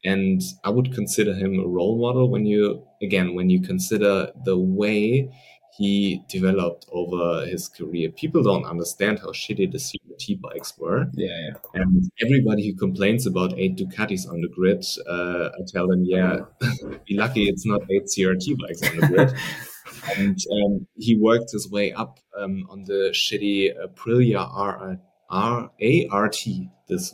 And 0.06 0.42
I 0.64 0.70
would 0.70 0.94
consider 0.94 1.34
him 1.34 1.60
a 1.60 1.68
role 1.68 2.00
model 2.00 2.30
when 2.30 2.46
you, 2.46 2.86
again, 3.02 3.36
when 3.36 3.50
you 3.50 3.62
consider 3.62 4.32
the 4.46 4.58
way 4.58 5.30
he 5.78 6.24
developed 6.30 6.86
over 6.92 7.46
his 7.46 7.68
career. 7.68 8.10
People 8.12 8.44
don't 8.44 8.66
understand 8.66 9.20
how 9.20 9.30
shitty 9.30 9.72
the 10.10 10.16
CRT 10.16 10.42
bikes 10.42 10.78
were. 10.78 11.08
Yeah, 11.14 11.28
yeah. 11.28 11.82
And 11.82 12.12
everybody 12.22 12.68
who 12.68 12.76
complains 12.76 13.26
about 13.26 13.58
eight 13.58 13.78
Ducatis 13.78 14.28
on 14.28 14.42
the 14.42 14.50
grid, 14.50 14.84
uh, 15.08 15.50
I 15.50 15.62
tell 15.68 15.88
them, 15.88 16.04
yeah, 16.06 16.40
be 17.08 17.16
lucky 17.16 17.48
it's 17.48 17.66
not 17.66 17.82
eight 17.90 18.06
CRT 18.06 18.58
bikes 18.60 18.84
on 18.90 18.98
the 18.98 19.08
grid. 19.08 19.34
and 20.18 20.38
um, 20.52 20.88
he 20.96 21.18
worked 21.18 21.52
his 21.52 21.70
way 21.70 21.92
up 21.94 22.20
um, 22.38 22.66
on 22.70 22.84
the 22.84 23.12
shitty 23.14 23.74
Aprilia 23.86 24.48
R 24.52 25.00
R 25.30 25.72
A 25.82 26.08
R 26.12 26.30
T. 26.30 26.70
This 26.88 27.14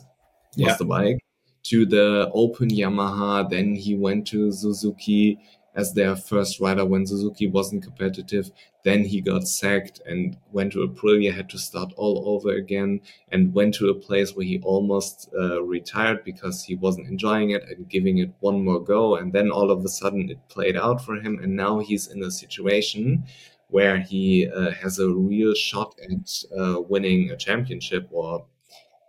was 0.56 0.66
yeah. 0.68 0.76
the 0.76 0.84
bike 0.84 1.18
to 1.64 1.84
the 1.84 2.30
Open 2.32 2.68
Yamaha. 2.68 3.48
Then 3.48 3.74
he 3.74 3.94
went 3.96 4.26
to 4.28 4.52
Suzuki 4.52 5.38
as 5.76 5.92
their 5.92 6.16
first 6.16 6.58
rider 6.58 6.84
when 6.84 7.06
Suzuki 7.06 7.46
wasn't 7.46 7.84
competitive. 7.84 8.50
Then 8.82 9.04
he 9.04 9.20
got 9.20 9.46
sacked 9.46 10.00
and 10.06 10.36
went 10.50 10.72
to 10.72 10.86
Aprilia, 10.88 11.34
had 11.34 11.50
to 11.50 11.58
start 11.58 11.92
all 11.96 12.24
over 12.26 12.50
again, 12.50 13.00
and 13.30 13.52
went 13.52 13.74
to 13.74 13.90
a 13.90 13.94
place 13.94 14.34
where 14.34 14.46
he 14.46 14.60
almost 14.62 15.28
uh, 15.38 15.62
retired 15.62 16.24
because 16.24 16.64
he 16.64 16.74
wasn't 16.74 17.08
enjoying 17.08 17.50
it 17.50 17.64
and 17.68 17.88
giving 17.88 18.18
it 18.18 18.30
one 18.40 18.64
more 18.64 18.82
go. 18.82 19.16
And 19.16 19.32
then 19.32 19.50
all 19.50 19.70
of 19.70 19.84
a 19.84 19.88
sudden 19.88 20.30
it 20.30 20.48
played 20.48 20.76
out 20.76 21.04
for 21.04 21.16
him, 21.16 21.38
and 21.42 21.54
now 21.54 21.78
he's 21.80 22.06
in 22.06 22.22
a 22.22 22.30
situation 22.30 23.24
where 23.68 23.98
he 23.98 24.48
uh, 24.48 24.70
has 24.70 24.98
a 24.98 25.10
real 25.10 25.52
shot 25.54 25.94
at 26.02 26.58
uh, 26.58 26.80
winning 26.80 27.30
a 27.30 27.36
championship 27.36 28.08
or 28.12 28.46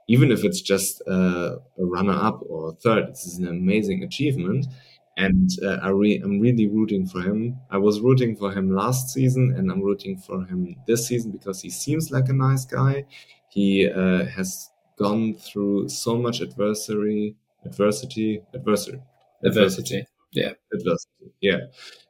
even 0.08 0.32
if 0.32 0.44
it's 0.44 0.62
just 0.62 1.02
uh, 1.08 1.58
a 1.78 1.86
runner 1.86 2.14
up 2.14 2.42
or 2.48 2.74
third, 2.76 3.10
this 3.10 3.26
is 3.26 3.38
an 3.38 3.48
amazing 3.48 4.04
achievement. 4.04 4.66
And 5.18 5.50
uh, 5.64 5.78
I 5.82 5.90
re- 5.90 6.22
I'm 6.24 6.40
really 6.40 6.68
rooting 6.68 7.08
for 7.08 7.22
him. 7.22 7.58
I 7.72 7.78
was 7.78 8.00
rooting 8.02 8.36
for 8.36 8.52
him 8.52 8.70
last 8.74 9.10
season, 9.10 9.54
and 9.58 9.72
I'm 9.72 9.82
rooting 9.82 10.18
for 10.18 10.46
him 10.46 10.76
this 10.86 11.08
season 11.08 11.32
because 11.32 11.62
he 11.62 11.70
seems 11.72 12.12
like 12.12 12.30
a 12.30 12.34
nice 12.34 12.66
guy. 12.66 13.06
He 13.50 13.90
uh, 13.90 14.26
has 14.26 14.70
gone 14.98 15.34
through 15.36 15.90
so 15.90 16.18
much 16.18 16.42
adversary, 16.42 17.36
adversity, 17.66 18.44
adversary, 18.54 19.02
adversity. 19.44 20.06
Yeah, 20.34 20.52
adversity. 20.72 21.32
Yeah, 21.42 21.62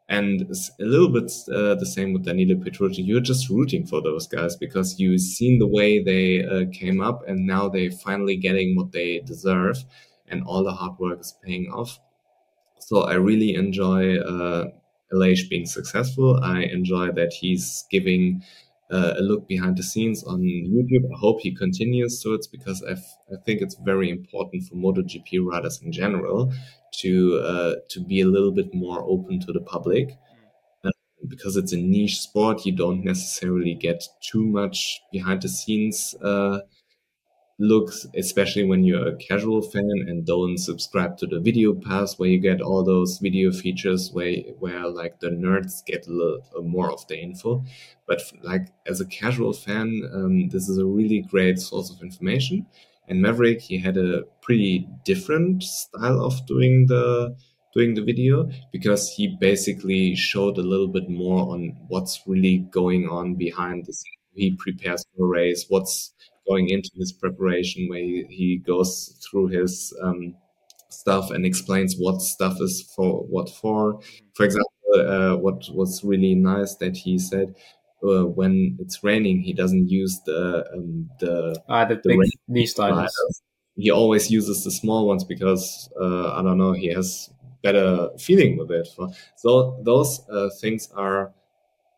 and 0.10 0.42
it's 0.42 0.72
a 0.80 0.84
little 0.84 1.10
bit 1.10 1.32
uh, 1.54 1.76
the 1.76 1.86
same 1.86 2.14
with 2.14 2.26
Danilo 2.26 2.56
Petrucci. 2.62 3.02
You're 3.02 3.20
just 3.22 3.50
rooting 3.50 3.86
for 3.86 4.02
those 4.02 4.28
guys 4.28 4.56
because 4.56 5.00
you've 5.00 5.22
seen 5.22 5.60
the 5.60 5.68
way 5.68 6.02
they 6.02 6.44
uh, 6.46 6.66
came 6.72 7.02
up 7.02 7.28
and 7.28 7.46
now 7.46 7.68
they're 7.70 7.92
finally 7.92 8.38
getting 8.38 8.76
what 8.76 8.92
they 8.92 9.20
deserve 9.20 9.84
and 10.30 10.44
all 10.44 10.64
the 10.64 10.72
hard 10.72 10.98
work 11.00 11.20
is 11.20 11.36
paying 11.44 11.68
off. 11.72 12.00
So 12.88 13.02
I 13.02 13.16
really 13.16 13.54
enjoy 13.54 14.18
uh, 14.18 14.68
Aleix 15.14 15.50
being 15.50 15.66
successful. 15.66 16.40
I 16.42 16.62
enjoy 16.64 17.12
that 17.20 17.34
he's 17.34 17.84
giving 17.92 18.42
uh, 18.90 19.16
a 19.18 19.22
look 19.22 19.46
behind 19.46 19.76
the 19.78 19.84
scenes 19.84 20.24
on 20.24 20.40
YouTube. 20.40 21.04
I 21.14 21.18
hope 21.20 21.42
he 21.42 21.54
continues 21.54 22.22
to 22.24 22.34
it 22.36 22.48
because 22.50 22.82
I, 22.90 22.94
I 22.94 23.38
think 23.46 23.60
it's 23.62 23.76
very 23.76 24.10
important 24.10 24.64
for 24.64 24.76
MotoGP 24.76 25.46
riders 25.52 25.82
in 25.84 25.92
general 25.92 26.54
to 27.02 27.14
uh, 27.54 27.74
to 27.90 28.00
be 28.00 28.22
a 28.22 28.28
little 28.36 28.54
bit 28.54 28.74
more 28.74 29.02
open 29.04 29.42
to 29.42 29.52
the 29.52 29.60
public 29.76 30.18
uh, 30.86 30.92
because 31.28 31.58
it's 31.58 31.74
a 31.74 31.78
niche 31.78 32.20
sport. 32.20 32.66
You 32.66 32.74
don't 32.74 33.04
necessarily 33.04 33.76
get 33.76 34.04
too 34.22 34.46
much 34.46 35.02
behind 35.12 35.42
the 35.42 35.50
scenes 35.50 36.16
uh, 36.22 36.60
looks, 37.60 38.06
especially 38.16 38.64
when 38.64 38.84
you're 38.84 39.08
a 39.08 39.16
casual 39.16 39.62
fan 39.62 40.06
and 40.08 40.26
don't 40.26 40.58
subscribe 40.58 41.18
to 41.18 41.26
the 41.26 41.40
video 41.40 41.74
pass 41.74 42.20
where 42.20 42.30
you 42.30 42.40
get 42.40 42.62
all 42.62 42.84
those 42.84 43.18
video 43.18 43.52
features 43.52 44.12
where 44.12 44.36
where 44.60 44.88
like 44.88 45.20
the 45.20 45.30
nerds 45.30 45.84
get 45.86 46.08
a 46.08 46.12
little 46.12 46.64
more 46.64 46.92
of 46.92 47.08
the 47.08 47.20
info. 47.20 47.64
But 48.08 48.22
like 48.44 48.68
as 48.86 49.02
a 49.02 49.06
casual 49.06 49.54
fan, 49.54 50.02
um, 50.14 50.50
this 50.50 50.70
is 50.70 50.78
a 50.78 50.86
really 50.86 51.22
great 51.22 51.60
source 51.60 51.90
of 51.90 52.02
information. 52.02 52.68
And 53.08 53.22
Maverick, 53.22 53.62
he 53.62 53.78
had 53.80 53.98
a 53.98 54.24
pretty 54.42 54.88
different 55.06 55.64
style 55.64 56.24
of 56.24 56.46
doing 56.46 56.88
the 56.88 57.36
doing 57.74 57.96
the 57.96 58.04
video 58.04 58.50
because 58.72 59.10
he 59.10 59.36
basically 59.40 60.16
showed 60.16 60.58
a 60.58 60.64
little 60.64 60.88
bit 60.88 61.10
more 61.10 61.54
on 61.54 61.76
what's 61.88 62.22
really 62.28 62.60
going 62.72 63.08
on 63.08 63.36
behind 63.36 63.86
the 63.86 63.94
scenes. 63.94 64.14
He 64.34 64.56
prepares 64.56 65.04
for 65.16 65.26
a 65.26 65.28
race, 65.28 65.66
what's 65.70 66.14
going 66.48 66.70
into 66.70 66.90
his 66.96 67.12
preparation 67.12 67.88
where 67.90 68.00
he, 68.00 68.26
he 68.30 68.58
goes 68.58 69.18
through 69.24 69.48
his 69.48 69.94
um, 70.02 70.36
stuff 70.90 71.32
and 71.32 71.46
explains 71.46 71.96
what 71.98 72.22
stuff 72.22 72.58
is 72.62 72.82
for 72.96 73.24
what 73.24 73.50
for. 73.50 74.00
For 74.36 74.44
example, 74.46 74.72
uh, 74.96 75.36
what 75.36 75.70
was 75.74 76.04
really 76.04 76.36
nice 76.36 76.76
that 76.76 76.96
he 76.96 77.20
said 77.20 77.56
uh, 78.04 78.26
when 78.26 78.78
it's 78.80 79.04
raining, 79.04 79.42
he 79.42 79.54
doesn't 79.54 79.90
use 79.90 80.20
the 80.26 80.66
um, 80.74 81.10
the, 81.20 81.62
uh, 81.68 81.86
the, 81.86 81.96
the 81.96 82.18
big 82.18 82.20
knee 82.48 82.66
sliders. 82.66 83.14
He 83.76 83.92
always 83.92 84.32
uses 84.32 84.64
the 84.64 84.72
small 84.72 85.08
ones 85.08 85.24
because 85.24 85.90
uh, 86.00 86.34
I 86.34 86.42
don't 86.42 86.58
know 86.58 86.74
he 86.74 86.88
has 86.88 87.30
better 87.64 88.10
feeling 88.20 88.58
with 88.58 88.72
it. 88.72 88.88
So 89.36 89.80
those 89.84 90.22
uh, 90.30 90.50
things 90.62 90.90
are 90.96 91.34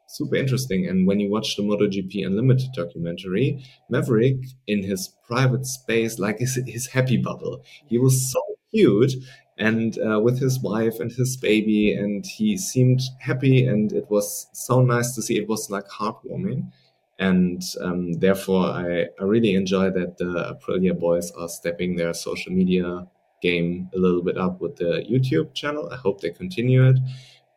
super 0.10 0.36
interesting. 0.36 0.88
And 0.88 1.08
when 1.08 1.20
you 1.20 1.30
watch 1.30 1.56
the 1.56 1.64
MotoGP 1.64 2.26
Unlimited 2.26 2.70
documentary, 2.74 3.64
Maverick 3.90 4.38
in 4.68 4.84
his 4.84 5.14
private 5.28 5.66
space, 5.66 6.20
like 6.20 6.40
his, 6.40 6.60
his 6.68 6.88
happy 6.88 7.18
bubble, 7.18 7.64
he 7.88 7.98
was 7.98 8.32
so 8.32 8.42
cute 8.72 9.14
and 9.60 9.98
uh, 10.00 10.20
with 10.20 10.40
his 10.40 10.60
wife 10.62 11.00
and 11.00 11.12
his 11.12 11.36
baby, 11.36 11.94
and 11.94 12.26
he 12.26 12.58
seemed 12.58 13.02
happy, 13.20 13.66
and 13.66 13.92
it 13.92 14.10
was 14.10 14.48
so 14.54 14.82
nice 14.82 15.14
to 15.16 15.22
see. 15.22 15.38
It 15.38 15.50
was 15.50 15.70
like 15.70 15.86
heartwarming. 15.90 16.72
And 17.20 17.62
um, 17.82 18.14
therefore, 18.14 18.68
I, 18.68 19.08
I 19.20 19.24
really 19.26 19.54
enjoy 19.56 19.90
that 19.92 20.18
the 20.18 20.56
Aprilia 20.56 20.98
boys 20.98 21.32
are 21.32 21.50
stepping 21.50 21.98
their 21.98 22.14
social 22.14 22.54
media 22.54 23.06
game 23.42 23.90
a 23.94 23.98
little 23.98 24.24
bit 24.24 24.38
up 24.38 24.62
with 24.62 24.78
the 24.78 25.06
YouTube 25.12 25.54
channel. 25.54 25.90
I 25.92 25.98
hope 25.98 26.22
they 26.22 26.30
continue 26.30 26.88
it. 26.88 26.98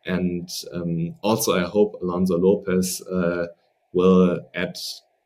And 0.05 0.49
um, 0.73 1.15
also, 1.21 1.57
I 1.57 1.63
hope 1.63 2.01
Alonso 2.01 2.37
Lopez 2.37 3.01
uh, 3.01 3.47
will 3.93 4.39
add 4.53 4.77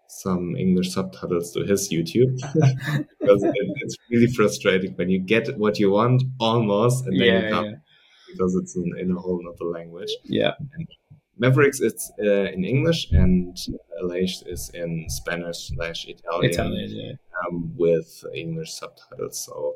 some 0.07 0.55
English 0.55 0.93
subtitles 0.93 1.51
to 1.51 1.63
his 1.63 1.89
YouTube 1.91 2.35
because 3.19 3.43
it, 3.43 3.53
it's 3.81 3.97
really 4.09 4.27
frustrating 4.27 4.93
when 4.93 5.09
you 5.09 5.19
get 5.19 5.57
what 5.57 5.79
you 5.79 5.91
want 5.91 6.23
almost 6.39 7.05
and 7.05 7.19
then 7.19 7.27
yeah, 7.27 7.39
you 7.41 7.53
can't 7.53 7.67
yeah. 7.67 7.77
because 8.31 8.55
it's 8.55 8.75
in, 8.75 8.91
in 8.99 9.11
a 9.11 9.19
whole 9.19 9.41
other 9.47 9.69
language. 9.69 10.11
Yeah. 10.23 10.53
And 10.73 10.87
Mavericks, 11.37 11.81
it's 11.81 12.11
uh, 12.19 12.51
in 12.55 12.63
English 12.63 13.11
and 13.11 13.55
Aleix 14.01 14.47
is 14.47 14.71
in 14.73 15.05
Spanish 15.09 15.67
slash 15.67 16.05
Italian, 16.05 16.51
Italian, 16.51 16.89
yeah. 16.89 17.13
um, 17.47 17.73
with 17.77 18.23
English 18.33 18.73
subtitles. 18.73 19.45
So 19.45 19.75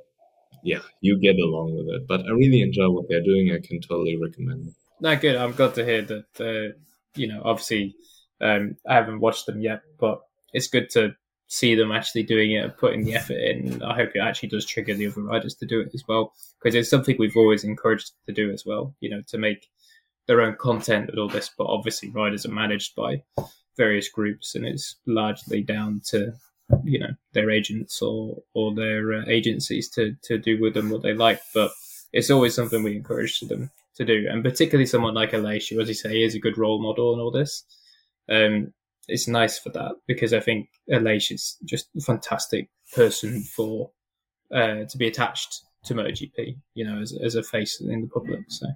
yeah, 0.64 0.80
you 1.02 1.20
get 1.20 1.38
along 1.38 1.76
with 1.78 1.88
it. 1.96 2.08
But 2.08 2.26
I 2.26 2.32
really 2.32 2.62
enjoy 2.62 2.90
what 2.90 3.06
they're 3.10 3.24
doing. 3.24 3.52
I 3.52 3.66
can 3.66 3.80
totally 3.82 4.18
recommend 4.18 4.70
it. 4.70 4.74
No, 5.02 5.16
good. 5.16 5.36
I'm 5.36 5.54
glad 5.54 5.74
to 5.76 5.84
hear 5.84 6.04
that. 6.04 6.26
Uh, 6.40 6.78
you 7.16 7.28
know, 7.28 7.42
obviously, 7.44 7.96
um, 8.40 8.78
I 8.88 8.94
haven't 8.94 9.20
watched 9.20 9.48
them 9.48 9.60
yet, 9.60 9.82
but 10.00 10.22
it's 10.54 10.68
good 10.68 10.92
to 10.92 11.16
see 11.48 11.74
them 11.74 11.92
actually 11.92 12.24
doing 12.24 12.52
it, 12.52 12.64
and 12.64 12.78
putting 12.78 13.04
the 13.04 13.16
effort 13.16 13.40
in. 13.40 13.82
I 13.82 13.96
hope 13.96 14.12
it 14.14 14.20
actually 14.20 14.50
does 14.50 14.66
trigger 14.66 14.94
the 14.94 15.08
other 15.08 15.24
riders 15.24 15.56
to 15.56 15.66
do 15.66 15.82
it 15.82 15.90
as 15.96 16.04
well, 16.08 16.34
because 16.62 16.76
it's 16.76 16.90
something 16.90 17.16
we've 17.18 17.36
always 17.36 17.64
encouraged 17.64 18.12
to 18.28 18.32
do 18.32 18.52
as 18.52 18.64
well. 18.64 18.96
You 19.00 19.10
know, 19.10 19.22
to 19.30 19.40
make 19.40 19.68
their 20.28 20.42
own 20.42 20.56
content 20.56 21.10
and 21.10 21.18
all 21.18 21.28
this. 21.28 21.50
But 21.58 21.66
obviously, 21.66 22.12
riders 22.12 22.46
are 22.46 22.52
managed 22.52 22.96
by 22.96 23.24
various 23.78 24.08
groups, 24.08 24.54
and 24.54 24.66
it's 24.66 24.98
largely 25.08 25.64
down 25.64 26.02
to 26.10 26.34
you 26.84 27.00
know 27.00 27.14
their 27.34 27.50
agents 27.50 28.04
or 28.04 28.38
or 28.54 28.76
their 28.76 29.14
uh, 29.14 29.24
agencies 29.26 29.90
to 29.90 30.16
to 30.26 30.38
do 30.38 30.62
with 30.62 30.76
them 30.76 30.92
what 30.92 31.02
they 31.02 31.16
like. 31.16 31.42
But 31.56 31.72
it's 32.14 32.30
always 32.30 32.54
something 32.54 32.84
we 32.84 32.96
encourage 32.96 33.40
to 33.40 33.48
them 33.48 33.72
to 33.96 34.06
do, 34.06 34.26
and 34.30 34.44
particularly 34.44 34.86
someone 34.86 35.14
like 35.14 35.32
Aleix, 35.32 35.78
as 35.80 35.88
you 35.88 35.94
say, 35.94 36.22
is 36.22 36.36
a 36.36 36.40
good 36.40 36.58
role 36.58 36.82
model 36.82 37.14
and 37.14 37.22
all 37.22 37.32
this. 37.32 37.64
Um, 38.30 38.74
it's 39.08 39.28
nice 39.28 39.60
for 39.60 39.70
that 39.72 39.94
because 40.08 40.34
I 40.34 40.40
think 40.40 40.70
Aleix 40.90 41.32
is 41.32 41.58
just 41.66 41.90
a 41.98 42.02
fantastic 42.02 42.70
person 42.96 43.44
for 43.44 43.92
uh, 44.54 44.86
to 44.90 44.98
be 44.98 45.08
attached 45.08 45.64
to 45.86 45.94
MotoGP, 45.94 46.58
you 46.74 46.86
know, 46.86 47.02
as, 47.02 47.18
as 47.24 47.36
a 47.36 47.44
face 47.44 47.82
in 47.82 48.02
the 48.02 48.08
public. 48.08 48.42
So 48.50 48.68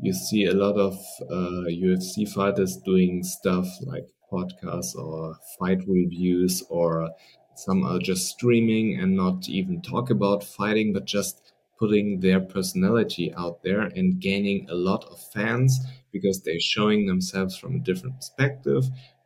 you 0.00 0.12
see 0.12 0.44
a 0.44 0.54
lot 0.54 0.76
of 0.76 0.94
uh, 1.22 1.68
UFC 1.68 2.28
fighters 2.28 2.76
doing 2.84 3.22
stuff 3.22 3.66
like 3.82 4.06
podcasts 4.32 4.94
or 4.96 5.36
fight 5.58 5.80
reviews, 5.86 6.62
or 6.68 7.10
some 7.56 7.84
are 7.84 7.98
just 7.98 8.28
streaming 8.28 8.98
and 8.98 9.16
not 9.16 9.48
even 9.48 9.82
talk 9.82 10.10
about 10.10 10.44
fighting, 10.44 10.92
but 10.92 11.04
just 11.04 11.43
putting 11.78 12.20
their 12.20 12.40
personality 12.40 13.32
out 13.34 13.62
there 13.62 13.82
and 13.82 14.20
gaining 14.20 14.68
a 14.70 14.74
lot 14.74 15.04
of 15.06 15.20
fans 15.32 15.80
because 16.12 16.42
they're 16.42 16.60
showing 16.60 17.06
themselves 17.06 17.56
from 17.56 17.76
a 17.76 17.80
different 17.80 18.16
perspective. 18.16 18.84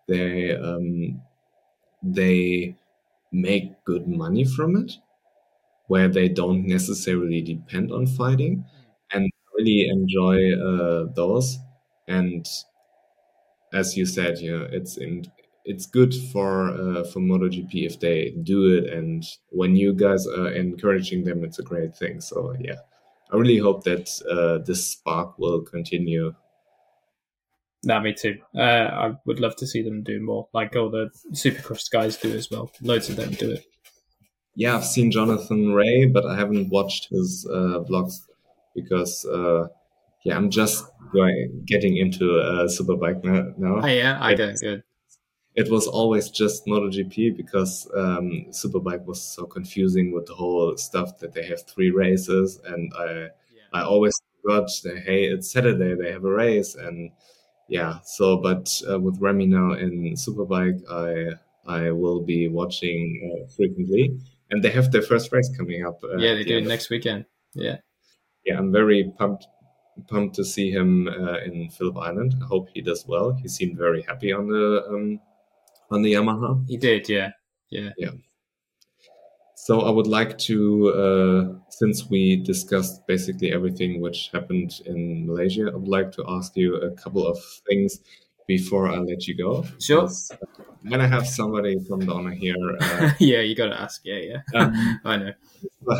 They 0.09 0.57
um, 0.57 1.21
they 2.03 2.77
make 3.33 3.85
good 3.85 4.09
money 4.09 4.45
from 4.45 4.77
it, 4.77 4.93
where 5.87 6.09
they 6.09 6.29
don't 6.29 6.67
necessarily 6.67 7.43
depend 7.43 7.93
on 7.93 8.07
fighting, 8.07 8.65
and 9.13 9.31
really 9.57 9.89
enjoy 9.89 10.53
uh, 10.55 11.07
those. 11.15 11.59
And 12.09 12.47
as 13.73 13.97
you 13.97 14.07
said, 14.07 14.39
know, 14.41 14.69
it's 14.71 14.97
in, 14.97 15.25
it's 15.69 15.85
good 15.85 16.15
for 16.33 16.71
uh, 16.71 17.05
for 17.05 17.21
MotoGP 17.21 17.87
if 17.87 18.01
they 18.01 18.35
do 18.43 18.75
it, 18.75 18.91
and 18.91 19.23
when 19.51 19.77
you 19.77 19.93
guys 19.93 20.27
are 20.27 20.51
encouraging 20.51 21.25
them, 21.25 21.45
it's 21.45 21.59
a 21.59 21.63
great 21.63 21.95
thing. 21.95 22.23
So 22.23 22.57
yeah, 22.59 22.81
I 23.31 23.37
really 23.37 23.59
hope 23.59 23.85
that 23.85 24.09
uh, 24.31 24.65
this 24.65 24.85
spark 24.93 25.39
will 25.39 25.61
continue. 25.61 26.35
No, 27.85 28.01
me 28.01 28.15
too. 28.15 28.39
Uh, 28.57 28.89
I 29.05 29.13
would 29.27 29.41
love 29.41 29.57
to 29.57 29.67
see 29.67 29.83
them 29.83 30.03
do 30.03 30.21
more, 30.21 30.49
like 30.55 30.75
all 30.75 30.91
the 30.91 31.11
Supercross 31.33 31.91
guys 31.91 32.17
do 32.17 32.35
as 32.35 32.51
well. 32.51 32.73
Loads 32.81 33.11
of 33.11 33.17
them 33.17 33.33
do 33.33 33.53
it. 33.53 33.67
Yeah, 34.57 34.75
I've 34.75 34.87
seen 34.87 35.13
Jonathan 35.13 35.75
Rea, 35.75 36.07
but 36.07 36.25
I 36.27 36.35
haven't 36.35 36.71
watched 36.71 37.09
his 37.11 37.47
uh, 37.49 37.85
vlogs 37.89 38.15
because 38.75 39.25
uh, 39.27 39.69
yeah, 40.25 40.35
I'm 40.35 40.51
just 40.51 40.87
going 41.13 41.63
getting 41.67 41.99
into 41.99 42.41
uh, 42.41 42.67
Superbike 42.67 43.23
now. 43.23 43.81
Oh, 43.83 43.87
yeah, 43.87 44.19
I 44.19 44.35
get 44.35 44.59
good. 44.61 44.83
It 45.61 45.71
was 45.71 45.87
always 45.87 46.31
just 46.31 46.67
MotoGP 46.67 47.37
because 47.37 47.91
um, 47.95 48.47
Superbike 48.51 49.05
was 49.05 49.21
so 49.21 49.45
confusing 49.45 50.13
with 50.13 50.27
the 50.27 50.35
whole 50.35 50.77
stuff 50.77 51.19
that 51.19 51.33
they 51.35 51.45
have 51.47 51.67
three 51.67 51.91
races, 51.91 52.61
and 52.65 52.93
I 52.99 53.11
yeah. 53.59 53.79
I 53.79 53.83
always 53.83 54.15
forgot 54.41 54.71
that 54.85 54.99
hey, 55.05 55.25
it's 55.25 55.51
Saturday, 55.53 55.95
they 55.95 56.13
have 56.13 56.25
a 56.25 56.35
race, 56.45 56.75
and 56.75 57.11
yeah. 57.69 57.99
So, 58.05 58.37
but 58.37 58.65
uh, 58.89 58.99
with 59.01 59.21
Remy 59.21 59.47
now 59.47 59.73
in 59.73 60.15
Superbike, 60.15 60.81
I 60.91 61.35
I 61.67 61.91
will 61.91 62.21
be 62.23 62.49
watching 62.49 63.03
uh, 63.27 63.51
frequently, 63.57 64.05
and 64.51 64.63
they 64.63 64.71
have 64.71 64.93
their 64.93 65.03
first 65.03 65.33
race 65.33 65.51
coming 65.57 65.85
up. 65.85 65.99
Uh, 66.05 66.17
yeah, 66.19 66.35
they 66.35 66.45
do 66.45 66.61
next 66.61 66.89
weekend. 66.91 67.27
Yeah 67.55 67.79
yeah, 68.49 68.59
I'm 68.59 68.73
very 68.73 69.13
pumped 69.19 69.47
pumped 70.07 70.37
to 70.37 70.45
see 70.45 70.71
him 70.71 71.09
uh, 71.09 71.39
in 71.41 71.69
Phillip 71.71 71.99
Island. 71.99 72.35
I 72.41 72.47
hope 72.47 72.69
he 72.73 72.81
does 72.81 73.05
well. 73.07 73.33
He 73.33 73.49
seemed 73.49 73.77
very 73.77 74.03
happy 74.03 74.33
on 74.33 74.49
the 74.49 74.85
um, 74.89 75.21
on 75.91 76.03
the 76.03 76.13
Yamaha. 76.15 76.65
He 76.69 76.77
did, 76.77 77.09
yeah, 77.09 77.31
yeah, 77.71 77.91
yeah. 77.97 78.11
So 79.55 79.81
I 79.81 79.91
would 79.91 80.07
like 80.07 80.39
to, 80.49 80.89
uh, 80.91 81.59
since 81.69 82.09
we 82.09 82.37
discussed 82.37 83.07
basically 83.07 83.53
everything 83.53 84.01
which 84.01 84.31
happened 84.33 84.81
in 84.87 85.27
Malaysia, 85.27 85.71
I 85.73 85.77
would 85.77 85.89
like 85.89 86.11
to 86.13 86.25
ask 86.29 86.57
you 86.57 86.77
a 86.77 86.91
couple 86.93 87.27
of 87.27 87.39
things 87.69 88.01
before 88.47 88.89
I 88.89 88.97
let 88.99 89.27
you 89.29 89.37
go. 89.37 89.67
Sure. 89.79 90.09
When 90.83 91.01
I 91.01 91.07
have 91.07 91.29
somebody 91.29 91.79
from 91.87 92.01
Dorna 92.03 92.35
here. 92.35 92.57
Uh, 92.81 93.11
yeah, 93.19 93.41
you 93.41 93.55
got 93.55 93.67
to 93.67 93.81
ask. 93.81 94.01
Yeah, 94.05 94.21
yeah. 94.31 94.41
Um, 94.55 95.01
I 95.05 95.17
know. 95.19 95.33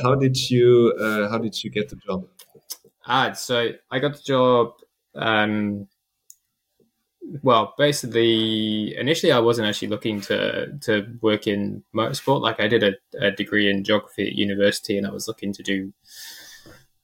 How 0.03 0.15
did 0.15 0.37
you 0.51 0.95
uh, 0.99 1.29
How 1.29 1.39
did 1.39 1.63
you 1.63 1.71
get 1.71 1.91
the 1.91 1.97
job? 1.97 2.27
Ah, 3.07 3.33
so 3.33 3.73
I 3.91 3.99
got 3.99 4.15
the 4.15 4.23
job 4.23 4.73
um, 5.15 5.89
well, 7.43 7.75
basically, 7.77 8.97
initially 8.97 9.33
I 9.33 9.39
wasn't 9.39 9.69
actually 9.69 9.89
looking 9.89 10.21
to 10.23 10.79
to 10.83 11.07
work 11.21 11.47
in 11.47 11.85
motorsport. 11.95 12.41
Like 12.41 12.61
I 12.61 12.69
did 12.69 12.83
a, 12.83 12.93
a 13.21 13.31
degree 13.31 13.71
in 13.71 13.85
geography 13.85 14.29
at 14.29 14.35
university, 14.35 14.97
and 14.97 15.07
I 15.07 15.11
was 15.11 15.29
looking 15.29 15.53
to 15.55 15.63
do 15.63 15.93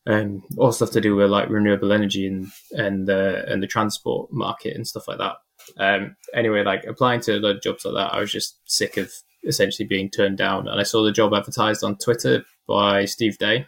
um, 0.06 0.42
all 0.58 0.72
stuff 0.72 0.90
to 0.92 1.00
do 1.00 1.16
with 1.16 1.30
like 1.30 1.48
renewable 1.48 1.92
energy 1.92 2.26
and 2.26 2.46
and 2.72 3.06
the 3.06 3.44
and 3.48 3.62
the 3.62 3.66
transport 3.66 4.32
market 4.32 4.76
and 4.76 4.86
stuff 4.86 5.08
like 5.08 5.18
that. 5.18 5.36
Um, 5.78 6.16
anyway, 6.34 6.62
like 6.62 6.84
applying 6.84 7.20
to 7.22 7.36
a 7.36 7.40
lot 7.40 7.56
of 7.56 7.62
jobs 7.62 7.84
like 7.84 7.94
that, 7.94 8.14
I 8.14 8.20
was 8.20 8.32
just 8.32 8.58
sick 8.66 8.96
of 8.96 9.12
essentially 9.44 9.86
being 9.86 10.10
turned 10.10 10.38
down. 10.38 10.68
And 10.68 10.80
I 10.80 10.84
saw 10.84 11.02
the 11.02 11.12
job 11.12 11.34
advertised 11.34 11.84
on 11.84 11.96
Twitter 11.96 12.44
by 12.66 13.04
Steve 13.04 13.38
Day. 13.38 13.66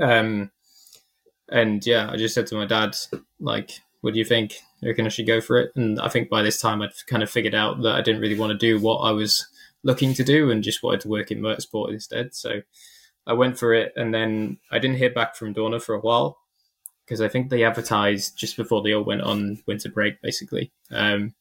Um, 0.00 0.50
and 1.48 1.84
yeah, 1.86 2.10
I 2.10 2.16
just 2.16 2.34
said 2.34 2.46
to 2.48 2.56
my 2.56 2.66
dad, 2.66 2.96
like, 3.40 3.70
what 4.00 4.12
do 4.12 4.18
you 4.18 4.24
think? 4.24 4.58
I 4.86 5.08
should 5.08 5.26
go 5.26 5.40
for 5.40 5.58
it? 5.58 5.72
And 5.76 6.00
I 6.00 6.08
think 6.08 6.28
by 6.28 6.42
this 6.42 6.60
time 6.60 6.82
I'd 6.82 6.92
kind 7.06 7.22
of 7.22 7.30
figured 7.30 7.54
out 7.54 7.82
that 7.82 7.94
I 7.94 8.02
didn't 8.02 8.20
really 8.20 8.38
want 8.38 8.52
to 8.52 8.58
do 8.58 8.80
what 8.80 8.98
I 8.98 9.12
was 9.12 9.46
looking 9.82 10.14
to 10.14 10.24
do 10.24 10.50
and 10.50 10.62
just 10.62 10.82
wanted 10.82 11.00
to 11.02 11.08
work 11.08 11.30
in 11.30 11.40
motorsport 11.40 11.90
instead. 11.92 12.34
So 12.34 12.62
I 13.26 13.32
went 13.32 13.58
for 13.58 13.72
it, 13.72 13.92
and 13.96 14.12
then 14.12 14.58
I 14.70 14.78
didn't 14.78 14.98
hear 14.98 15.10
back 15.10 15.36
from 15.36 15.54
Dorna 15.54 15.80
for 15.80 15.94
a 15.94 16.00
while 16.00 16.38
because 17.04 17.20
I 17.20 17.28
think 17.28 17.50
they 17.50 17.64
advertised 17.64 18.36
just 18.36 18.56
before 18.56 18.82
they 18.82 18.92
all 18.92 19.04
went 19.04 19.22
on 19.22 19.62
winter 19.66 19.90
break, 19.90 20.20
basically. 20.22 20.72
Um, 20.90 21.34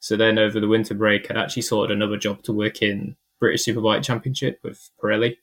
so 0.00 0.16
then 0.16 0.38
over 0.38 0.58
the 0.58 0.68
winter 0.68 0.94
break, 0.94 1.30
I'd 1.30 1.36
actually 1.36 1.62
sorted 1.62 1.94
another 1.94 2.16
job 2.16 2.42
to 2.44 2.52
work 2.52 2.82
in 2.82 3.16
British 3.38 3.64
Superbike 3.64 4.02
Championship 4.02 4.58
with 4.62 4.90
Pirelli. 5.02 5.36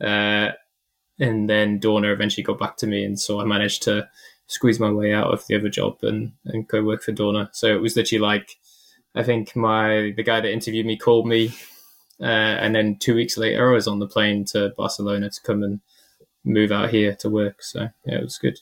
Uh, 0.00 0.52
and 1.18 1.50
then 1.50 1.80
Dorna 1.80 2.12
eventually 2.12 2.44
got 2.44 2.58
back 2.58 2.76
to 2.78 2.86
me, 2.86 3.04
and 3.04 3.18
so 3.18 3.40
I 3.40 3.44
managed 3.44 3.82
to 3.84 4.08
squeeze 4.48 4.80
my 4.80 4.90
way 4.90 5.14
out 5.14 5.32
of 5.32 5.46
the 5.46 5.54
other 5.54 5.68
job 5.68 5.98
and, 6.02 6.32
and 6.44 6.66
go 6.66 6.82
work 6.82 7.02
for 7.02 7.12
Dorna. 7.12 7.48
So 7.52 7.68
it 7.68 7.80
was 7.80 7.96
literally 7.96 8.20
like, 8.20 8.56
I 9.14 9.22
think 9.22 9.54
my 9.54 10.12
the 10.16 10.22
guy 10.22 10.40
that 10.40 10.52
interviewed 10.52 10.86
me 10.86 10.96
called 10.96 11.26
me 11.26 11.52
uh, 12.20 12.24
and 12.24 12.74
then 12.74 12.96
two 12.96 13.14
weeks 13.14 13.36
later, 13.36 13.70
I 13.70 13.74
was 13.74 13.86
on 13.86 14.00
the 14.00 14.08
plane 14.08 14.44
to 14.46 14.72
Barcelona 14.76 15.30
to 15.30 15.40
come 15.42 15.62
and 15.62 15.80
move 16.44 16.72
out 16.72 16.90
here 16.90 17.14
to 17.16 17.30
work. 17.30 17.62
So 17.62 17.88
yeah, 18.04 18.16
it 18.16 18.22
was 18.22 18.38
good. 18.38 18.58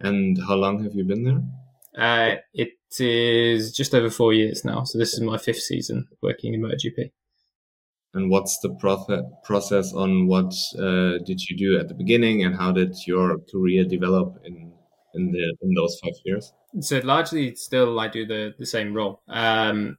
And 0.00 0.38
how 0.46 0.54
long 0.54 0.82
have 0.82 0.94
you 0.94 1.04
been 1.04 1.24
there? 1.24 1.42
Uh, 1.96 2.36
it 2.54 2.72
is 2.98 3.72
just 3.72 3.94
over 3.94 4.10
four 4.10 4.32
years 4.32 4.64
now. 4.64 4.84
So 4.84 4.98
this 4.98 5.12
is 5.12 5.20
my 5.20 5.36
fifth 5.36 5.60
season 5.60 6.08
working 6.22 6.54
in 6.54 6.62
MotoGP. 6.62 7.12
And 8.14 8.30
what's 8.30 8.58
the 8.58 8.68
proce- 8.70 9.24
process 9.44 9.92
on 9.94 10.26
what 10.26 10.52
uh, 10.78 11.18
did 11.24 11.40
you 11.48 11.56
do 11.56 11.78
at 11.78 11.88
the 11.88 11.94
beginning, 11.94 12.44
and 12.44 12.54
how 12.54 12.70
did 12.72 12.94
your 13.06 13.38
career 13.50 13.84
develop 13.84 14.36
in 14.44 14.72
in 15.14 15.32
the 15.32 15.56
in 15.62 15.74
those 15.74 15.98
five 16.02 16.12
years? 16.24 16.52
So 16.80 16.98
largely, 16.98 17.54
still 17.54 17.98
I 17.98 18.08
do 18.08 18.26
the 18.26 18.54
the 18.58 18.66
same 18.66 18.92
role. 18.92 19.22
Um, 19.28 19.96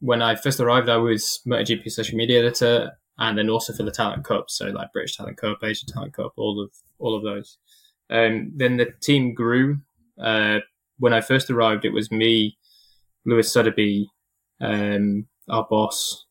when 0.00 0.22
I 0.22 0.34
first 0.34 0.60
arrived, 0.60 0.88
I 0.88 0.96
was 0.96 1.40
MotoGP 1.46 1.90
social 1.90 2.16
media 2.16 2.40
editor, 2.40 2.92
and 3.18 3.36
then 3.36 3.50
also 3.50 3.72
for 3.74 3.82
the 3.82 3.90
Talent 3.90 4.24
Cup, 4.24 4.46
so 4.48 4.66
like 4.66 4.92
British 4.92 5.16
Talent 5.16 5.36
Cup, 5.36 5.58
asian 5.62 5.88
Talent 5.88 6.14
Cup, 6.14 6.32
all 6.36 6.62
of 6.62 6.70
all 6.98 7.14
of 7.14 7.22
those. 7.22 7.58
Um, 8.08 8.52
then 8.56 8.76
the 8.76 8.88
team 9.00 9.34
grew. 9.34 9.78
Uh, 10.20 10.60
when 10.98 11.12
I 11.12 11.20
first 11.20 11.50
arrived, 11.50 11.84
it 11.84 11.92
was 11.92 12.10
me, 12.10 12.58
Lewis 13.24 13.54
Suddaby, 13.54 14.06
um, 14.60 15.26
our 15.48 15.66
boss, 15.68 16.26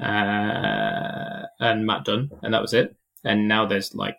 uh, 0.00 1.46
and 1.60 1.86
Matt 1.86 2.04
Dunn, 2.04 2.30
and 2.42 2.54
that 2.54 2.62
was 2.62 2.74
it. 2.74 2.96
And 3.24 3.48
now 3.48 3.66
there's 3.66 3.94
like 3.94 4.18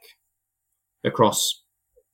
across 1.03 1.63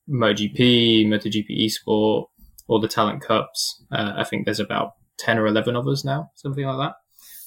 MotoGP, 0.10 1.08
MotoGP 1.08 1.66
Esport, 1.66 2.28
all 2.68 2.80
the 2.80 2.88
Talent 2.88 3.22
Cups. 3.22 3.84
Uh, 3.92 4.14
I 4.18 4.24
think 4.24 4.46
there's 4.46 4.60
about 4.60 4.94
10 5.20 5.38
or 5.38 5.48
11 5.48 5.76
of 5.76 5.88
us 5.88 6.06
now, 6.06 6.32
something 6.36 6.66
like 6.66 6.78
that. 6.78 6.96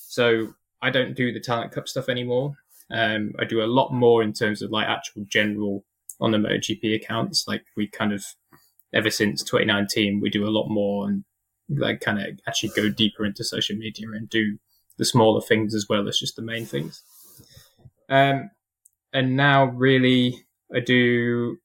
So 0.08 0.48
I 0.82 0.90
don't 0.90 1.14
do 1.14 1.32
the 1.32 1.40
Talent 1.40 1.72
Cup 1.72 1.88
stuff 1.88 2.08
anymore. 2.08 2.54
Um, 2.90 3.32
I 3.38 3.44
do 3.44 3.62
a 3.62 3.66
lot 3.66 3.92
more 3.92 4.22
in 4.22 4.32
terms 4.32 4.62
of 4.62 4.70
like 4.70 4.88
actual 4.88 5.24
general 5.28 5.84
on 6.20 6.32
the 6.32 6.38
MotoGP 6.38 6.94
accounts. 6.96 7.44
Like 7.46 7.62
we 7.76 7.86
kind 7.86 8.12
of, 8.12 8.24
ever 8.92 9.10
since 9.10 9.42
2019, 9.44 10.20
we 10.20 10.28
do 10.28 10.46
a 10.46 10.50
lot 10.50 10.68
more 10.68 11.08
and 11.08 11.24
like 11.68 12.00
kind 12.00 12.20
of 12.20 12.38
actually 12.48 12.70
go 12.74 12.88
deeper 12.88 13.24
into 13.24 13.44
social 13.44 13.76
media 13.76 14.08
and 14.12 14.28
do 14.28 14.58
the 15.00 15.06
smaller 15.06 15.40
things 15.40 15.74
as 15.74 15.86
well 15.88 16.06
as 16.06 16.18
just 16.18 16.36
the 16.36 16.42
main 16.42 16.66
things. 16.66 17.02
Um, 18.10 18.50
and 19.14 19.34
now 19.34 19.64
really 19.64 20.44
I 20.74 20.80
do 20.80 21.56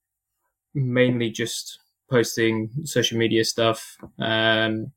mainly 0.73 1.29
just 1.29 1.77
posting 2.09 2.69
social 2.85 3.17
media 3.17 3.43
stuff, 3.43 3.97
um, 4.19 4.93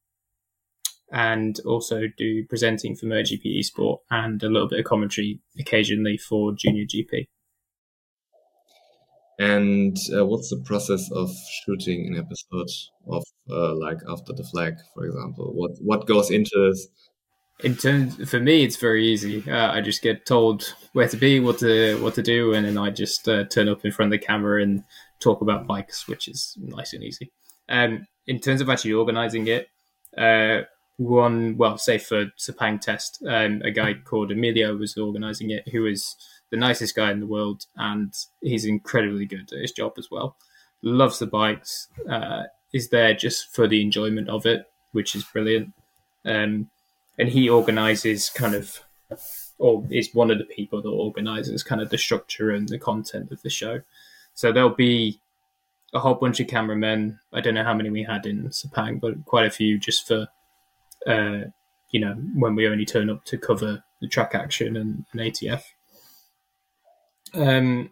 and 1.10 1.58
also 1.66 2.02
do 2.16 2.44
presenting 2.48 2.94
for 2.94 3.06
Merge 3.06 3.32
MotoGP 3.32 3.58
Esport 3.58 3.98
and 4.10 4.40
a 4.42 4.48
little 4.48 4.68
bit 4.68 4.78
of 4.78 4.84
commentary 4.84 5.40
occasionally 5.58 6.16
for 6.16 6.52
Junior 6.52 6.84
GP. 6.84 7.26
And 9.40 9.96
uh, 10.16 10.26
what's 10.26 10.50
the 10.50 10.62
process 10.64 11.10
of 11.12 11.30
shooting 11.64 12.06
an 12.06 12.16
episode 12.16 12.68
of 13.08 13.24
uh, 13.50 13.74
like 13.74 13.98
After 14.08 14.32
the 14.32 14.44
Flag, 14.44 14.74
for 14.94 15.06
example? 15.06 15.52
What 15.54 15.72
what 15.80 16.06
goes 16.06 16.30
into 16.30 16.50
this? 16.68 16.86
In 17.64 17.74
terms, 17.74 18.30
for 18.30 18.38
me, 18.38 18.62
it's 18.62 18.76
very 18.76 19.04
easy. 19.06 19.42
Uh, 19.50 19.72
I 19.72 19.80
just 19.80 20.00
get 20.00 20.26
told 20.26 20.74
where 20.92 21.08
to 21.08 21.16
be, 21.16 21.40
what 21.40 21.58
to 21.58 22.00
what 22.00 22.14
to 22.14 22.22
do, 22.22 22.54
and 22.54 22.64
then 22.64 22.78
I 22.78 22.90
just 22.90 23.28
uh, 23.28 23.44
turn 23.44 23.68
up 23.68 23.84
in 23.84 23.90
front 23.90 24.12
of 24.12 24.20
the 24.20 24.24
camera 24.24 24.62
and 24.62 24.84
talk 25.18 25.40
about 25.40 25.66
bikes, 25.66 26.06
which 26.06 26.28
is 26.28 26.56
nice 26.60 26.92
and 26.92 27.02
easy. 27.02 27.32
Um, 27.68 28.06
in 28.28 28.38
terms 28.38 28.60
of 28.60 28.68
actually 28.68 28.92
organizing 28.92 29.48
it, 29.48 29.68
uh, 30.16 30.62
one, 30.98 31.56
well, 31.56 31.78
say 31.78 31.98
for 31.98 32.26
Sepang 32.38 32.80
test, 32.80 33.22
um, 33.26 33.62
a 33.64 33.72
guy 33.72 33.94
called 33.94 34.30
Emilio 34.30 34.76
was 34.76 34.96
organizing 34.96 35.50
it, 35.50 35.68
who 35.68 35.86
is 35.86 36.14
the 36.50 36.56
nicest 36.56 36.94
guy 36.94 37.10
in 37.10 37.20
the 37.20 37.26
world, 37.26 37.66
and 37.76 38.12
he's 38.40 38.64
incredibly 38.64 39.26
good 39.26 39.52
at 39.52 39.60
his 39.60 39.72
job 39.72 39.92
as 39.98 40.08
well. 40.10 40.36
Loves 40.82 41.18
the 41.18 41.26
bikes, 41.26 41.88
uh, 42.08 42.44
is 42.72 42.90
there 42.90 43.14
just 43.14 43.52
for 43.54 43.66
the 43.66 43.82
enjoyment 43.82 44.28
of 44.28 44.46
it, 44.46 44.66
which 44.92 45.14
is 45.14 45.24
brilliant. 45.24 45.72
Um, 46.24 46.70
and 47.18 47.28
he 47.28 47.48
organizes 47.48 48.30
kind 48.30 48.54
of, 48.54 48.80
or 49.58 49.84
is 49.90 50.14
one 50.14 50.30
of 50.30 50.38
the 50.38 50.44
people 50.44 50.80
that 50.82 50.88
organizes 50.88 51.62
kind 51.62 51.80
of 51.80 51.90
the 51.90 51.98
structure 51.98 52.50
and 52.50 52.68
the 52.68 52.78
content 52.78 53.32
of 53.32 53.42
the 53.42 53.50
show. 53.50 53.80
So 54.34 54.52
there'll 54.52 54.70
be 54.70 55.20
a 55.94 55.98
whole 55.98 56.14
bunch 56.14 56.38
of 56.40 56.46
cameramen. 56.46 57.18
I 57.32 57.40
don't 57.40 57.54
know 57.54 57.64
how 57.64 57.74
many 57.74 57.90
we 57.90 58.04
had 58.04 58.26
in 58.26 58.48
Sepang, 58.48 59.00
but 59.00 59.24
quite 59.24 59.46
a 59.46 59.50
few 59.50 59.78
just 59.78 60.06
for 60.06 60.28
uh, 61.06 61.44
you 61.90 62.00
know, 62.00 62.14
when 62.34 62.54
we 62.54 62.68
only 62.68 62.84
turn 62.84 63.10
up 63.10 63.24
to 63.24 63.38
cover 63.38 63.82
the 64.00 64.08
track 64.08 64.34
action 64.34 64.76
and, 64.76 65.04
and 65.12 65.20
ATF. 65.20 65.62
Um, 67.34 67.90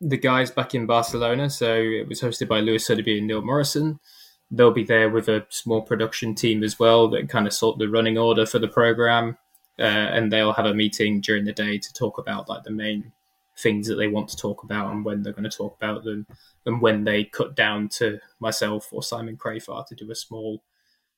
the 0.00 0.16
guys 0.16 0.50
back 0.50 0.74
in 0.74 0.86
Barcelona, 0.86 1.50
so 1.50 1.74
it 1.74 2.08
was 2.08 2.20
hosted 2.20 2.48
by 2.48 2.60
Lewis 2.60 2.88
Suddaby 2.88 3.18
and 3.18 3.26
Neil 3.26 3.42
Morrison. 3.42 4.00
They'll 4.50 4.70
be 4.70 4.84
there 4.84 5.10
with 5.10 5.28
a 5.28 5.46
small 5.48 5.82
production 5.82 6.34
team 6.34 6.62
as 6.62 6.78
well 6.78 7.08
that 7.10 7.28
kind 7.28 7.46
of 7.46 7.52
sort 7.52 7.78
the 7.78 7.88
running 7.88 8.18
order 8.18 8.46
for 8.46 8.58
the 8.58 8.68
program, 8.68 9.38
uh, 9.78 9.82
and 9.82 10.32
they'll 10.32 10.52
have 10.52 10.66
a 10.66 10.74
meeting 10.74 11.20
during 11.20 11.44
the 11.44 11.52
day 11.52 11.78
to 11.78 11.92
talk 11.92 12.18
about 12.18 12.48
like 12.48 12.62
the 12.64 12.70
main 12.70 13.12
things 13.56 13.86
that 13.86 13.94
they 13.94 14.08
want 14.08 14.28
to 14.28 14.36
talk 14.36 14.64
about 14.64 14.90
and 14.90 15.04
when 15.04 15.22
they're 15.22 15.32
going 15.32 15.48
to 15.48 15.56
talk 15.56 15.76
about 15.76 16.04
them, 16.04 16.26
and 16.66 16.80
when 16.80 17.04
they 17.04 17.24
cut 17.24 17.54
down 17.54 17.88
to 17.88 18.18
myself 18.40 18.88
or 18.92 19.02
Simon 19.02 19.36
Crafar 19.36 19.86
to 19.86 19.94
do 19.94 20.10
a 20.10 20.14
small 20.14 20.62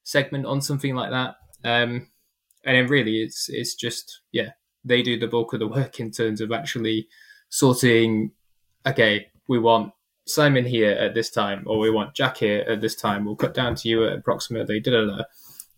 segment 0.03 0.47
on 0.47 0.61
something 0.61 0.95
like 0.95 1.11
that. 1.11 1.37
Um, 1.65 2.09
and 2.65 2.77
then 2.77 2.87
really, 2.87 3.23
it's 3.23 3.49
it's 3.49 3.75
just 3.75 4.21
yeah, 4.33 4.51
they 4.85 5.03
do 5.03 5.19
the 5.19 5.29
bulk 5.29 5.53
of 5.53 5.61
the 5.61 5.69
work 5.69 6.01
in 6.01 6.11
terms 6.11 6.41
of 6.41 6.53
actually 6.53 7.09
sorting. 7.49 8.33
Okay, 8.87 9.29
we 9.49 9.59
want 9.59 9.93
Simon 10.27 10.65
here 10.67 10.91
at 10.91 11.15
this 11.15 11.31
time, 11.31 11.63
or 11.67 11.79
we 11.79 11.91
want 11.91 12.15
Jack 12.15 12.39
here 12.39 12.65
at 12.69 12.81
this 12.81 12.97
time. 12.97 13.25
We'll 13.25 13.37
cut 13.37 13.55
down 13.55 13.77
to 13.77 13.89
you 13.89 14.07
at 14.07 14.19
approximately 14.19 14.81
da 14.81 14.93
da 14.93 15.05
da. 15.05 15.23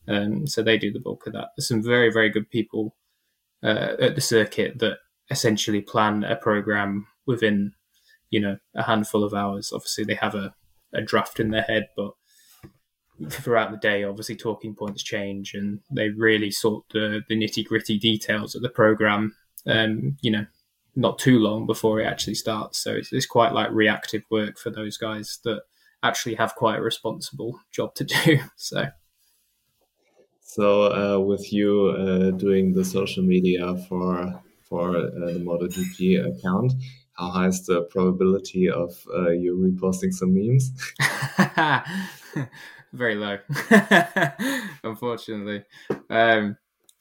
Um, 0.09 0.47
so 0.47 0.63
they 0.63 0.79
do 0.79 0.91
the 0.91 1.01
bulk 1.01 1.27
of 1.27 1.35
that. 1.35 1.49
There's 1.57 1.69
some 1.69 1.83
very 1.83 2.11
very 2.11 2.31
good 2.31 2.51
people 2.51 2.97
uh, 3.63 3.95
at 4.01 4.15
the 4.15 4.21
circuit 4.21 4.79
that 4.79 4.99
essentially 5.31 5.83
plan 5.83 6.25
a 6.25 6.37
program 6.37 7.07
within 7.27 7.73
you 8.31 8.41
know 8.41 8.57
a 8.75 8.85
handful 8.85 9.23
of 9.23 9.35
hours. 9.35 9.73
Obviously, 9.73 10.05
they 10.05 10.15
have 10.15 10.35
a, 10.35 10.55
a 10.95 11.03
draft 11.03 11.41
in 11.41 11.51
their 11.51 11.63
head, 11.63 11.89
but 11.95 12.13
throughout 13.29 13.71
the 13.71 13.77
day, 13.77 14.05
obviously 14.05 14.37
talking 14.37 14.75
points 14.75 15.03
change, 15.03 15.53
and 15.53 15.81
they 15.91 16.09
really 16.09 16.51
sort 16.51 16.85
the 16.93 17.23
the 17.29 17.37
nitty 17.37 17.67
gritty 17.67 17.99
details 17.99 18.55
of 18.55 18.63
the 18.63 18.71
program. 18.71 19.35
Um, 19.67 20.17
you 20.23 20.31
know, 20.31 20.47
not 20.99 21.19
too 21.19 21.39
long 21.39 21.65
before 21.65 22.01
it 22.01 22.07
actually 22.07 22.35
starts. 22.35 22.83
So 22.83 22.93
it's, 22.93 23.13
it's 23.13 23.25
quite 23.25 23.53
like 23.53 23.71
reactive 23.71 24.23
work 24.31 24.59
for 24.59 24.71
those 24.71 24.99
guys 24.99 25.39
that 25.45 25.61
actually 26.03 26.35
have 26.35 26.57
quite 26.57 26.81
a 26.81 26.83
responsible 26.83 27.61
job 27.71 27.95
to 27.95 28.05
do. 28.05 28.41
So. 28.57 28.87
So 30.41 30.67
uh, 30.93 31.21
with 31.21 31.53
you 31.53 31.95
uh, 31.97 32.31
doing 32.33 32.73
the 32.73 32.85
social 32.85 33.23
media 33.23 33.77
for 33.89 34.43
for 34.69 34.97
uh, 34.97 35.03
the 35.03 35.45
MotoGP 35.45 36.37
account, 36.37 36.73
how 37.13 37.31
high 37.31 37.47
is 37.47 37.65
the 37.67 37.83
probability 37.83 38.69
of 38.69 38.91
uh, 39.15 39.31
you 39.31 39.57
reposting 39.57 40.13
some 40.13 40.35
memes? 40.35 40.73
Very 42.93 43.15
low, 43.15 43.39
unfortunately. 44.83 45.65
Um, 46.09 46.57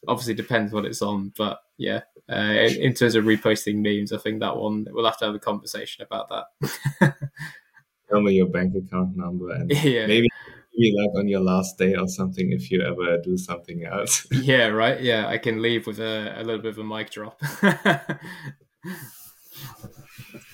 obviously, 0.08 0.34
depends 0.34 0.74
what 0.74 0.86
it's 0.86 1.02
on, 1.02 1.34
but 1.38 1.60
yeah. 1.78 2.02
Uh, 2.30 2.68
in 2.80 2.94
terms 2.94 3.16
of 3.16 3.24
reposting 3.24 3.76
memes, 3.76 4.12
I 4.12 4.18
think 4.18 4.42
that 4.42 4.58
one 4.58 4.86
we'll 4.92 5.06
have 5.06 5.18
to 5.20 5.26
have 5.26 5.36
a 5.36 5.40
conversation 5.40 6.04
about 6.04 6.28
that. 6.30 7.16
Tell 8.10 8.22
me 8.22 8.34
your 8.34 8.48
bank 8.48 8.74
account 8.76 9.16
number 9.16 9.52
and 9.52 9.72
yeah. 9.84 10.08
maybe 10.08 10.28
maybe 10.76 10.94
like 10.98 11.18
on 11.18 11.28
your 11.28 11.40
last 11.40 11.78
day 11.78 11.96
or 11.96 12.08
something 12.08 12.52
if 12.52 12.70
you 12.70 12.82
ever 12.82 13.18
do 13.22 13.38
something 13.38 13.86
else. 13.86 14.28
yeah, 14.32 14.68
right. 14.68 15.02
Yeah, 15.02 15.28
I 15.28 15.38
can 15.38 15.62
leave 15.62 15.88
with 15.88 16.00
a, 16.00 16.34
a 16.38 16.44
little 16.44 16.62
bit 16.62 16.72
of 16.72 16.80
a 16.80 16.84
mic 16.84 17.12
drop. 17.12 17.42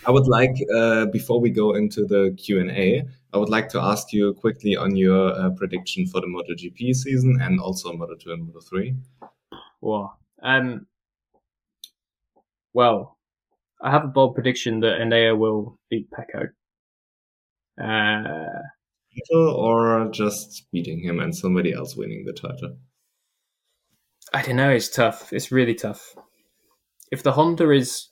I 0.06 0.12
would 0.12 0.28
like, 0.28 0.56
uh, 0.76 1.06
before 1.08 1.40
we 1.40 1.50
go 1.50 1.76
into 1.76 2.06
the 2.06 2.36
Q 2.38 2.60
and 2.60 2.72
A, 2.72 3.04
I 3.34 3.38
would 3.38 3.50
like 3.50 3.70
to 3.70 3.82
ask 3.82 4.14
you 4.14 4.34
quickly 4.34 4.76
on 4.76 4.96
your 4.96 5.34
uh, 5.34 5.50
prediction 5.52 6.08
for 6.08 6.22
the 6.22 6.28
MotoGP 6.28 6.96
season 6.96 7.40
and 7.42 7.60
also 7.60 7.94
Moto 7.94 8.16
Two 8.16 8.32
and 8.32 8.46
Moto 8.46 8.60
Three. 8.62 8.96
Well, 9.82 10.20
um, 10.42 10.88
well, 12.74 13.18
I 13.82 13.92
have 13.92 14.06
a 14.06 14.08
bold 14.08 14.36
prediction 14.36 14.80
that 14.82 15.00
Enea 15.00 15.38
will 15.38 15.78
beat 15.90 16.10
Pecco. 16.12 16.50
Uh, 17.82 18.62
title 19.14 19.50
or 19.50 20.10
just 20.12 20.66
beating 20.72 21.00
him 21.00 21.20
and 21.20 21.36
somebody 21.36 21.74
else 21.74 21.96
winning 21.96 22.26
the 22.26 22.34
title? 22.34 22.78
I 24.34 24.42
don't 24.42 24.56
know. 24.56 24.70
It's 24.70 24.90
tough. 24.90 25.32
It's 25.32 25.52
really 25.52 25.76
tough. 25.76 26.16
If 27.12 27.24
the 27.24 27.34
Honda 27.34 27.70
is 27.72 28.10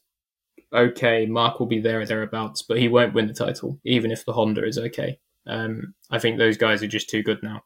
okay, 0.74 1.26
Mark 1.26 1.60
will 1.60 1.68
be 1.68 1.80
there 1.80 2.02
or 2.02 2.06
thereabouts, 2.06 2.62
but 2.62 2.78
he 2.78 2.88
won't 2.88 3.14
win 3.14 3.28
the 3.28 3.34
title, 3.34 3.80
even 3.84 4.12
if 4.12 4.26
the 4.26 4.34
Honda 4.34 4.66
is 4.66 4.78
okay. 4.78 5.20
Um, 5.48 5.94
I 6.10 6.20
think 6.20 6.38
those 6.38 6.58
guys 6.58 6.84
are 6.84 6.88
just 6.88 7.10
too 7.10 7.24
good 7.24 7.42
now. 7.42 7.64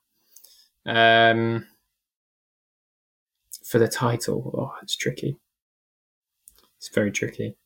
Um, 0.85 1.67
for 3.63 3.79
the 3.79 3.87
title, 3.87 4.53
oh, 4.57 4.79
it's 4.81 4.95
tricky. 4.95 5.37
It's 6.77 6.89
very 6.89 7.11
tricky. 7.11 7.57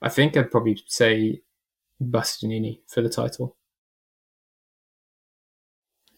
I 0.00 0.08
think 0.08 0.36
I'd 0.36 0.50
probably 0.50 0.80
say 0.86 1.42
Bastianini 2.02 2.80
for 2.86 3.02
the 3.02 3.08
title. 3.08 3.56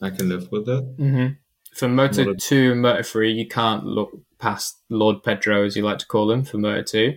I 0.01 0.11
can 0.11 0.28
live 0.28 0.51
with 0.53 0.66
that. 0.66 0.97
Mm-hmm. 0.99 1.35
For 1.74 1.89
Moto 1.89 2.24
Moto 2.24 2.35
2 2.35 2.73
and 2.73 2.82
Moto 2.82 3.03
3, 3.03 3.32
you 3.32 3.47
can't 3.47 3.85
look 3.85 4.11
past 4.39 4.82
Lord 4.89 5.23
Pedro, 5.23 5.65
as 5.65 5.77
you 5.77 5.82
like 5.82 5.99
to 5.99 6.07
call 6.07 6.31
him, 6.31 6.45
for 6.45 6.59
Moto 6.59 6.82
2. 6.82 7.15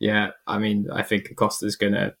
Yeah, 0.00 0.30
I 0.46 0.58
mean, 0.58 0.88
I 0.92 1.02
think 1.02 1.30
Acosta's 1.30 1.76
going 1.76 1.92
to 1.92 2.14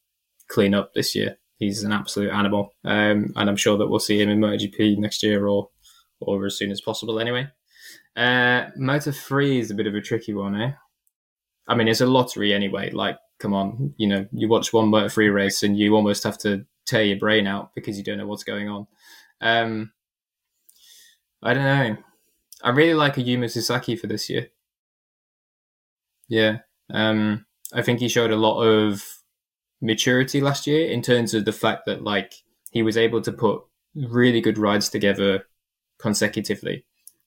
clean 0.48 0.74
up 0.74 0.92
this 0.94 1.14
year. 1.16 1.38
He's 1.56 1.82
an 1.82 1.92
absolute 1.92 2.30
animal. 2.30 2.74
Um, 2.84 3.32
and 3.36 3.48
I'm 3.50 3.56
sure 3.56 3.78
that 3.78 3.88
we'll 3.88 3.98
see 3.98 4.20
him 4.20 4.28
in 4.28 4.38
MotoGP 4.38 4.98
next 4.98 5.22
year 5.22 5.46
or, 5.46 5.70
or 6.20 6.46
as 6.46 6.56
soon 6.56 6.70
as 6.70 6.80
possible 6.80 7.18
anyway. 7.18 7.48
Uh, 8.16 8.66
Moto 8.76 9.10
3 9.10 9.58
is 9.58 9.70
a 9.70 9.74
bit 9.74 9.86
of 9.86 9.94
a 9.94 10.00
tricky 10.00 10.34
one, 10.34 10.60
eh? 10.60 10.72
I 11.66 11.74
mean, 11.74 11.88
it's 11.88 12.00
a 12.00 12.06
lottery 12.06 12.52
anyway. 12.52 12.90
Like, 12.90 13.16
come 13.38 13.54
on, 13.54 13.94
you 13.96 14.06
know, 14.06 14.26
you 14.32 14.48
watch 14.48 14.72
one 14.72 14.88
Moto 14.88 15.08
3 15.08 15.28
race 15.28 15.62
and 15.62 15.78
you 15.78 15.94
almost 15.94 16.24
have 16.24 16.38
to 16.38 16.66
tear 16.86 17.04
your 17.04 17.18
brain 17.18 17.46
out 17.46 17.70
because 17.74 17.96
you 17.96 18.04
don't 18.04 18.18
know 18.18 18.26
what's 18.26 18.44
going 18.44 18.68
on. 18.68 18.86
Um, 19.40 19.92
I 21.42 21.54
don't 21.54 21.64
know. 21.64 21.96
I 22.62 22.70
really 22.70 22.94
like 22.94 23.14
Ayumu 23.14 23.50
Sasaki 23.50 23.96
for 23.96 24.06
this 24.06 24.28
year. 24.28 24.48
Yeah. 26.28 26.58
Um, 26.92 27.46
I 27.72 27.82
think 27.82 28.00
he 28.00 28.08
showed 28.08 28.30
a 28.30 28.36
lot 28.36 28.62
of 28.62 29.02
maturity 29.80 30.40
last 30.40 30.66
year 30.66 30.90
in 30.90 31.02
terms 31.02 31.34
of 31.34 31.44
the 31.44 31.52
fact 31.52 31.86
that 31.86 32.02
like 32.02 32.34
he 32.70 32.82
was 32.82 32.96
able 32.96 33.20
to 33.22 33.32
put 33.32 33.62
really 33.94 34.40
good 34.40 34.58
rides 34.58 34.88
together 34.88 35.44
consecutively. 35.98 36.84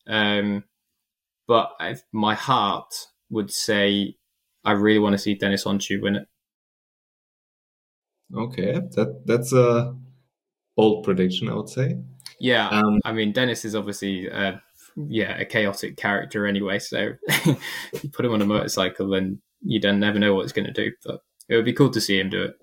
Um, 0.08 0.66
but 1.48 1.72
i 1.80 1.96
my 2.12 2.36
heart 2.36 2.94
would 3.30 3.52
say 3.52 4.16
I 4.64 4.72
really 4.74 5.00
want 5.00 5.14
to 5.14 5.18
see 5.18 5.36
Deniz 5.36 5.66
Öncü 5.66 6.02
win 6.02 6.16
it. 6.16 6.28
Okay, 8.36 8.74
that 8.74 9.24
that's 9.26 9.54
a 9.54 9.96
bold 10.76 11.04
prediction, 11.04 11.50
I 11.50 11.56
would 11.56 11.70
say. 11.70 11.98
Yeah, 12.40 12.68
um, 12.70 13.00
I 13.06 13.12
mean 13.12 13.34
Deniz 13.34 13.66
is 13.66 13.76
obviously 13.76 14.30
uh, 14.30 14.54
yeah 14.96 15.38
a 15.38 15.46
chaotic 15.46 15.98
character 15.98 16.46
anyway. 16.46 16.80
So 16.80 17.14
you 17.46 18.10
put 18.12 18.26
him 18.26 18.34
on 18.34 18.42
a 18.42 18.46
motorcycle 18.46 19.14
and 19.14 19.40
you 19.64 19.80
don't 19.80 20.00
never 20.00 20.20
know 20.20 20.34
what 20.34 20.44
he's 20.44 20.54
going 20.54 20.72
to 20.72 20.74
do. 20.74 20.92
But 21.06 21.22
it 21.50 21.56
would 21.56 21.66
be 21.66 21.74
cool 21.74 21.90
to 21.92 22.02
see 22.02 22.20
him 22.20 22.30
do 22.30 22.44
it. 22.44 22.56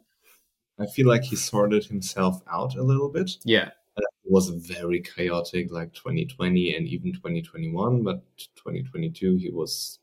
I 0.78 0.86
feel 0.86 1.06
like 1.06 1.24
he 1.24 1.36
sorted 1.36 1.84
himself 1.84 2.40
out 2.50 2.74
a 2.76 2.82
little 2.82 3.10
bit. 3.10 3.32
Yeah, 3.44 3.70
it 3.96 4.04
was 4.24 4.48
very 4.48 5.00
chaotic, 5.00 5.70
like 5.70 5.92
2020 5.92 6.74
and 6.74 6.86
even 6.86 7.12
2021. 7.12 8.02
But 8.02 8.22
2022, 8.56 9.36
he 9.36 9.50
was 9.50 9.98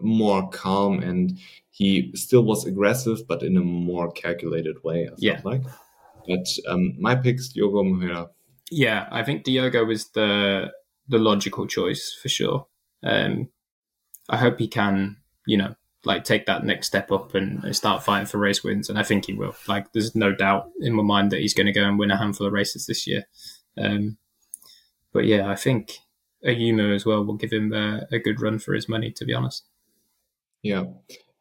more 0.00 0.48
calm 0.48 1.00
and 1.00 1.38
he 1.70 2.12
still 2.14 2.42
was 2.42 2.64
aggressive, 2.66 3.26
but 3.28 3.42
in 3.42 3.56
a 3.56 3.60
more 3.60 4.10
calculated 4.10 4.82
way. 4.82 5.04
I 5.04 5.08
felt 5.08 5.20
yeah. 5.20 5.40
like. 5.44 5.62
But 6.26 6.46
um, 6.68 6.94
my 6.98 7.14
pick's 7.14 7.48
Diogo 7.48 7.82
Moreira. 7.82 8.30
Yeah, 8.70 9.08
I 9.10 9.22
think 9.22 9.44
Diogo 9.44 9.84
was 9.84 10.08
the 10.10 10.70
the 11.08 11.18
logical 11.18 11.66
choice 11.66 12.16
for 12.22 12.28
sure. 12.28 12.66
Um, 13.02 13.48
I 14.28 14.36
hope 14.36 14.58
he 14.60 14.68
can, 14.68 15.16
you 15.46 15.56
know, 15.56 15.74
like 16.04 16.24
take 16.24 16.46
that 16.46 16.64
next 16.64 16.86
step 16.86 17.12
up 17.12 17.34
and 17.34 17.74
start 17.76 18.02
fighting 18.02 18.26
for 18.26 18.38
race 18.38 18.64
wins, 18.64 18.88
and 18.88 18.98
I 18.98 19.02
think 19.02 19.26
he 19.26 19.34
will. 19.34 19.54
Like, 19.68 19.92
there's 19.92 20.14
no 20.14 20.34
doubt 20.34 20.70
in 20.80 20.94
my 20.94 21.02
mind 21.02 21.30
that 21.30 21.40
he's 21.40 21.54
going 21.54 21.66
to 21.66 21.72
go 21.72 21.84
and 21.84 21.98
win 21.98 22.10
a 22.10 22.16
handful 22.16 22.46
of 22.46 22.52
races 22.52 22.86
this 22.86 23.06
year. 23.06 23.24
Um, 23.76 24.16
but 25.12 25.26
yeah, 25.26 25.48
I 25.50 25.56
think 25.56 25.98
Ayumu 26.44 26.94
as 26.94 27.04
well 27.04 27.24
will 27.24 27.36
give 27.36 27.52
him 27.52 27.72
a, 27.72 28.06
a 28.10 28.18
good 28.18 28.40
run 28.40 28.58
for 28.58 28.74
his 28.74 28.88
money. 28.88 29.10
To 29.12 29.24
be 29.24 29.34
honest. 29.34 29.64
Yeah, 30.62 30.84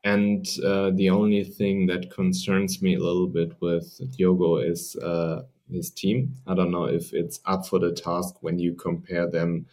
and 0.04 0.46
uh, 0.66 0.92
the 0.94 1.10
only 1.10 1.44
thing 1.44 1.88
that 1.88 2.12
concerns 2.12 2.82
me 2.82 2.96
a 2.96 3.00
little 3.00 3.28
bit 3.28 3.54
with 3.60 4.00
Diogo 4.16 4.58
is 4.58 4.96
uh, 4.98 5.44
his 5.72 5.92
team. 5.92 6.36
I 6.48 6.56
don't 6.56 6.72
know 6.72 6.86
if 6.86 7.14
it's 7.14 7.40
up 7.46 7.66
for 7.68 7.80
the 7.80 7.92
task 7.92 8.36
when 8.42 8.60
you 8.60 8.74
compare 8.74 9.30
them 9.30 9.68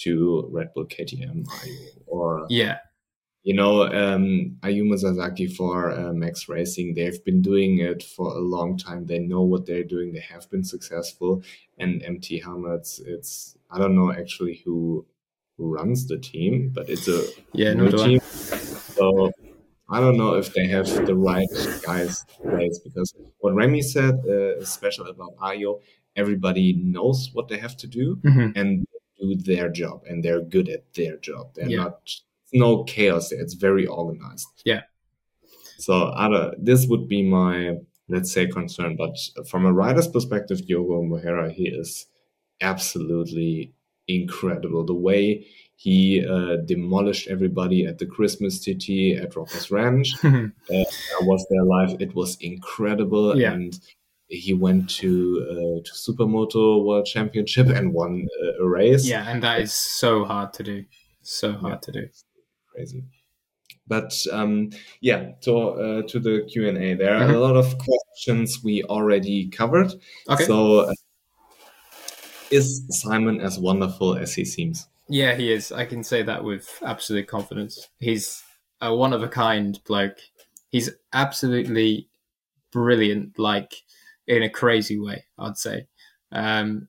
to 0.00 0.48
Red 0.50 0.72
Bull 0.74 0.86
KTM 0.86 1.46
or 2.06 2.46
yeah. 2.48 2.78
You 3.42 3.54
know, 3.54 3.84
um, 3.84 4.56
Ayumu 4.60 4.98
Sasaki 4.98 5.46
for 5.46 5.92
uh, 5.92 6.12
Max 6.12 6.48
Racing, 6.48 6.94
they've 6.94 7.24
been 7.24 7.40
doing 7.40 7.78
it 7.78 8.02
for 8.02 8.36
a 8.36 8.40
long 8.40 8.76
time. 8.76 9.06
They 9.06 9.18
know 9.18 9.42
what 9.42 9.64
they're 9.64 9.84
doing. 9.84 10.12
They 10.12 10.20
have 10.20 10.50
been 10.50 10.62
successful. 10.62 11.42
And 11.78 12.02
MT 12.02 12.40
Helmets, 12.40 13.00
it's 13.04 13.56
I 13.70 13.78
don't 13.78 13.94
know 13.94 14.12
actually 14.12 14.62
who 14.64 15.06
who 15.56 15.74
runs 15.74 16.06
the 16.06 16.18
team, 16.18 16.70
but 16.74 16.88
it's 16.90 17.08
a 17.08 17.22
yeah, 17.52 17.72
no 17.72 17.90
team. 17.90 18.20
So 18.20 19.30
I 19.88 20.00
don't 20.00 20.16
know 20.16 20.34
if 20.34 20.52
they 20.52 20.66
have 20.68 20.86
the 21.06 21.16
right 21.16 21.48
guys 21.82 22.24
place 22.42 22.78
because 22.78 23.14
what 23.38 23.54
Remy 23.54 23.82
said 23.82 24.20
uh, 24.26 24.56
is 24.58 24.68
special 24.68 25.06
about 25.06 25.34
Ajo. 25.42 25.80
Everybody 26.14 26.74
knows 26.74 27.30
what 27.32 27.48
they 27.48 27.58
have 27.58 27.76
to 27.78 27.86
do 27.86 28.16
mm-hmm. 28.16 28.58
and 28.58 28.86
do 29.20 29.34
their 29.36 29.68
job, 29.68 30.02
and 30.08 30.24
they're 30.24 30.42
good 30.42 30.68
at 30.68 30.92
their 30.94 31.16
job. 31.16 31.54
They're 31.54 31.68
yeah. 31.68 31.84
not 31.84 32.10
no 32.52 32.84
chaos 32.84 33.30
there. 33.30 33.40
It's 33.40 33.54
very 33.54 33.86
organized. 33.86 34.46
Yeah. 34.64 34.82
So 35.78 36.12
I 36.14 36.28
don't, 36.28 36.64
this 36.64 36.86
would 36.86 37.08
be 37.08 37.22
my 37.22 37.76
let's 38.10 38.32
say 38.32 38.46
concern, 38.46 38.96
but 38.96 39.16
from 39.48 39.64
a 39.64 39.72
rider's 39.72 40.08
perspective, 40.08 40.66
Diogo 40.66 41.02
Moreira, 41.02 41.50
he 41.50 41.68
is 41.68 42.06
absolutely 42.60 43.72
incredible. 44.08 44.84
The 44.84 44.94
way 44.94 45.46
he 45.76 46.26
uh, 46.26 46.56
demolished 46.66 47.28
everybody 47.28 47.86
at 47.86 47.98
the 47.98 48.06
Christmas 48.06 48.62
city 48.62 49.14
at 49.14 49.34
Rockers 49.34 49.70
Ranch. 49.70 50.12
uh, 50.24 50.48
I 50.70 51.22
was 51.22 51.46
there 51.48 51.64
live. 51.64 52.02
It 52.02 52.14
was 52.14 52.36
incredible. 52.40 53.38
Yeah. 53.38 53.52
And 53.52 53.78
he 54.28 54.52
went 54.52 54.90
to 54.90 55.46
uh, 55.50 55.82
to 55.82 55.92
Supermoto 55.92 56.84
World 56.84 57.06
Championship 57.06 57.68
and 57.68 57.94
won 57.94 58.28
uh, 58.42 58.64
a 58.64 58.68
race. 58.68 59.06
Yeah, 59.06 59.28
and 59.28 59.42
that 59.42 59.60
is 59.60 59.72
so 59.72 60.24
hard 60.24 60.52
to 60.54 60.62
do. 60.62 60.84
So 61.22 61.52
hard 61.52 61.72
yeah, 61.72 61.78
to 61.78 61.92
do. 61.92 62.08
Crazy. 62.80 63.04
But 63.86 64.14
um, 64.32 64.70
yeah, 65.00 65.32
to 65.42 65.56
uh, 65.56 66.02
to 66.08 66.18
the 66.18 66.48
Q 66.50 66.68
and 66.68 66.78
A, 66.78 66.94
there 66.94 67.14
are 67.14 67.22
mm-hmm. 67.22 67.34
a 67.34 67.38
lot 67.38 67.56
of 67.56 67.76
questions 67.76 68.62
we 68.64 68.84
already 68.84 69.48
covered. 69.48 69.92
Okay. 70.28 70.44
So, 70.44 70.80
uh, 70.80 70.94
is 72.50 72.86
Simon 72.88 73.40
as 73.40 73.58
wonderful 73.58 74.16
as 74.16 74.34
he 74.34 74.44
seems? 74.44 74.86
Yeah, 75.08 75.34
he 75.34 75.52
is. 75.52 75.72
I 75.72 75.84
can 75.86 76.04
say 76.04 76.22
that 76.22 76.44
with 76.44 76.70
absolute 76.86 77.26
confidence. 77.26 77.88
He's 77.98 78.42
a 78.80 78.94
one 78.94 79.12
of 79.12 79.22
a 79.22 79.28
kind 79.28 79.78
bloke. 79.84 80.18
He's 80.70 80.90
absolutely 81.12 82.08
brilliant, 82.72 83.38
like 83.38 83.74
in 84.28 84.44
a 84.44 84.48
crazy 84.48 84.98
way, 85.00 85.24
I'd 85.36 85.58
say. 85.58 85.88
Um, 86.30 86.88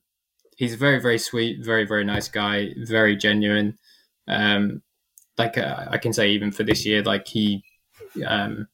he's 0.56 0.76
very, 0.76 1.00
very 1.00 1.18
sweet, 1.18 1.64
very, 1.64 1.84
very 1.84 2.04
nice 2.04 2.28
guy, 2.28 2.68
very 2.76 3.16
genuine. 3.16 3.76
Um, 4.28 4.82
like 5.38 5.58
uh, 5.58 5.86
I 5.88 5.98
can 5.98 6.12
say, 6.12 6.30
even 6.30 6.52
for 6.52 6.62
this 6.62 6.84
year, 6.84 7.02
like 7.02 7.26
he, 7.28 7.64
um, 8.26 8.68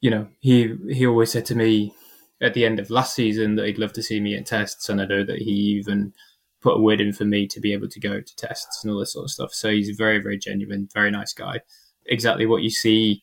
you 0.00 0.10
know, 0.10 0.28
he 0.40 0.74
he 0.88 1.06
always 1.06 1.32
said 1.32 1.46
to 1.46 1.54
me, 1.54 1.92
at 2.40 2.54
the 2.54 2.64
end 2.64 2.78
of 2.78 2.90
last 2.90 3.14
season 3.14 3.56
that 3.56 3.66
he'd 3.66 3.78
love 3.78 3.92
to 3.94 4.02
see 4.02 4.20
me 4.20 4.36
at 4.36 4.46
tests, 4.46 4.88
and 4.88 5.00
I 5.00 5.06
know 5.06 5.24
that 5.24 5.42
he 5.42 5.50
even 5.50 6.12
put 6.60 6.76
a 6.76 6.80
word 6.80 7.00
in 7.00 7.12
for 7.12 7.24
me 7.24 7.46
to 7.46 7.60
be 7.60 7.72
able 7.72 7.88
to 7.88 8.00
go 8.00 8.20
to 8.20 8.36
tests 8.36 8.84
and 8.84 8.92
all 8.92 9.00
this 9.00 9.12
sort 9.12 9.24
of 9.24 9.30
stuff. 9.30 9.52
So 9.52 9.70
he's 9.70 9.88
a 9.88 9.94
very, 9.94 10.18
very 10.18 10.38
genuine, 10.38 10.88
very 10.92 11.10
nice 11.10 11.32
guy. 11.32 11.60
Exactly 12.06 12.46
what 12.46 12.62
you 12.62 12.70
see 12.70 13.22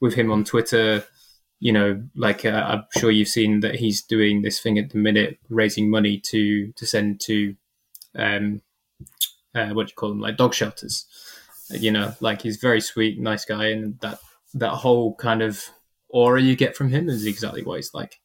with 0.00 0.14
him 0.14 0.30
on 0.30 0.44
Twitter. 0.44 1.04
You 1.60 1.72
know, 1.72 2.02
like 2.14 2.44
uh, 2.44 2.64
I'm 2.66 2.84
sure 2.96 3.10
you've 3.10 3.28
seen 3.28 3.60
that 3.60 3.76
he's 3.76 4.02
doing 4.02 4.42
this 4.42 4.60
thing 4.60 4.78
at 4.78 4.90
the 4.90 4.98
minute, 4.98 5.38
raising 5.48 5.90
money 5.90 6.18
to 6.26 6.72
to 6.72 6.86
send 6.86 7.20
to, 7.22 7.56
um, 8.14 8.62
uh, 9.54 9.70
what 9.70 9.88
do 9.88 9.90
you 9.90 9.96
call 9.96 10.10
them, 10.10 10.20
like 10.20 10.36
dog 10.36 10.54
shelters. 10.54 11.06
You 11.70 11.90
know, 11.90 12.14
like 12.20 12.42
he's 12.42 12.56
very 12.56 12.80
sweet, 12.80 13.20
nice 13.20 13.44
guy, 13.44 13.68
and 13.68 13.98
that 14.00 14.18
that 14.54 14.70
whole 14.70 15.14
kind 15.16 15.42
of 15.42 15.62
aura 16.08 16.40
you 16.40 16.56
get 16.56 16.76
from 16.76 16.88
him 16.88 17.08
is 17.08 17.26
exactly 17.26 17.62
what 17.62 17.76
he's 17.76 17.92
like. 17.92 18.20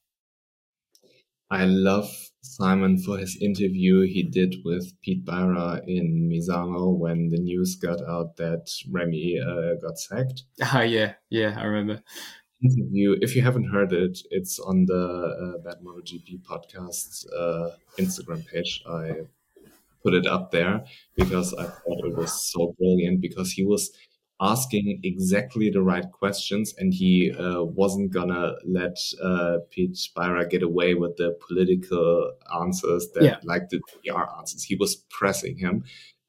I 1.52 1.66
love 1.66 2.10
Simon 2.42 2.98
for 2.98 3.18
his 3.18 3.38
interview 3.40 4.02
he 4.02 4.24
did 4.24 4.56
with 4.66 4.94
Pit 5.04 5.24
Beirer 5.26 5.82
in 5.88 6.30
Misano 6.30 6.98
when 6.98 7.30
the 7.30 7.38
news 7.38 7.76
got 7.76 8.02
out 8.08 8.38
that 8.38 8.68
Remy 8.90 9.40
uh, 9.40 9.76
got 9.82 10.00
sacked. 10.00 10.44
Ah, 10.62 10.82
yeah, 10.82 11.14
yeah, 11.30 11.56
I 11.58 11.66
remember. 11.66 12.02
Interview. 12.64 13.18
If 13.22 13.36
you 13.36 13.42
haven't 13.42 13.72
heard 13.72 13.94
it, 13.94 14.18
it's 14.32 14.58
on 14.60 14.86
the 14.86 14.96
uh, 14.96 15.58
Bad 15.64 15.84
MotoGP 15.84 16.44
podcast 16.44 17.26
uh, 17.38 17.76
Instagram 18.00 18.48
page. 18.48 18.82
I 18.90 19.28
put 20.04 20.14
it 20.14 20.28
up 20.28 20.52
there 20.52 20.84
because 21.16 21.54
I 21.54 21.64
thought 21.64 22.06
it 22.06 22.16
was 22.16 22.52
so 22.52 22.76
brilliant 22.78 23.22
because 23.22 23.52
he 23.52 23.64
was 23.64 23.92
asking 24.42 25.00
exactly 25.04 25.70
the 25.70 25.82
right 25.82 26.12
questions 26.12 26.74
and 26.78 26.94
he 26.94 27.32
uh, 27.32 27.64
wasn't 27.64 28.12
gonna 28.12 28.54
let 28.66 28.98
uh, 29.22 29.58
Pit 29.72 29.98
Beirer 30.18 30.50
get 30.50 30.64
away 30.64 30.96
with 30.96 31.16
the 31.18 31.38
political 31.48 32.34
answers 32.62 33.08
that 33.14 33.24
yeah. 33.24 33.38
like 33.44 33.70
the 33.70 33.80
PR 34.04 34.24
answers. 34.38 34.64
He 34.64 34.76
was 34.76 34.96
pressing 35.10 35.58
him 35.58 35.84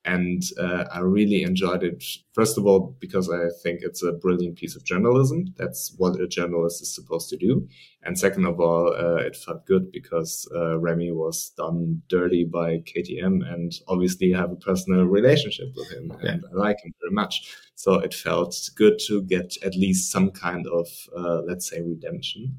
and 0.05 0.43
uh, 0.60 0.85
I 0.93 1.01
really 1.01 1.43
enjoyed 1.43 1.82
it. 1.82 2.05
First 2.35 2.59
of 2.59 2.66
all, 2.66 2.94
because 3.01 3.31
I 3.31 3.48
think 3.62 3.81
it's 3.82 4.02
a 4.02 4.12
brilliant 4.12 4.56
piece 4.56 4.76
of 4.76 4.85
journalism. 4.85 5.55
That's 5.56 5.94
what 5.97 6.20
a 6.20 6.28
journalist 6.28 6.82
is 6.82 6.94
supposed 6.94 7.31
to 7.31 7.36
do. 7.36 7.66
And 8.02 8.18
second 8.18 8.44
of 8.44 8.60
all, 8.60 8.93
uh, 8.93 9.16
it 9.16 9.35
felt 9.35 9.66
good 9.66 9.90
because 9.90 10.47
uh, 10.55 10.78
Remy 10.78 11.12
was 11.12 11.52
done 11.56 12.02
dirty 12.09 12.44
by 12.44 12.82
KTM, 12.85 13.51
and 13.51 13.72
obviously 13.89 14.35
I 14.35 14.40
have 14.40 14.52
a 14.52 14.56
personal 14.56 15.05
relationship 15.05 15.68
with 15.74 15.90
him, 15.90 16.12
yeah. 16.22 16.32
and 16.32 16.44
I 16.52 16.55
like 16.55 16.85
him 16.85 16.93
very 17.01 17.14
much. 17.14 17.56
So 17.74 17.94
it 17.94 18.12
felt 18.12 18.55
good 18.76 18.98
to 19.06 19.22
get 19.22 19.56
at 19.64 19.74
least 19.74 20.12
some 20.12 20.31
kind 20.31 20.66
of, 20.66 20.86
uh, 21.16 21.40
let's 21.47 21.70
say, 21.70 21.81
redemption. 21.81 22.59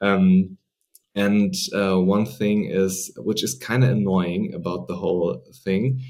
Um, 0.00 0.58
and 1.14 1.54
uh, 1.74 2.00
one 2.00 2.26
thing 2.26 2.64
is, 2.64 3.12
which 3.18 3.44
is 3.44 3.54
kind 3.54 3.84
of 3.84 3.90
annoying 3.90 4.54
about 4.54 4.88
the 4.88 4.96
whole 4.96 5.44
thing, 5.62 6.02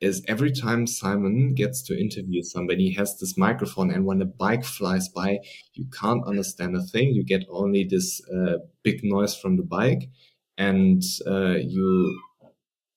is 0.00 0.22
every 0.28 0.52
time 0.52 0.86
Simon 0.86 1.54
gets 1.54 1.82
to 1.82 1.98
interview 1.98 2.42
somebody, 2.42 2.88
he 2.88 2.94
has 2.94 3.18
this 3.18 3.36
microphone, 3.36 3.90
and 3.90 4.04
when 4.04 4.22
a 4.22 4.26
bike 4.26 4.64
flies 4.64 5.08
by, 5.08 5.38
you 5.74 5.86
can't 6.00 6.24
understand 6.26 6.76
a 6.76 6.82
thing. 6.82 7.14
You 7.14 7.24
get 7.24 7.44
only 7.50 7.84
this 7.84 8.20
uh, 8.28 8.58
big 8.82 9.00
noise 9.02 9.36
from 9.36 9.56
the 9.56 9.62
bike, 9.62 10.08
and 10.56 11.02
uh, 11.26 11.56
you 11.56 12.20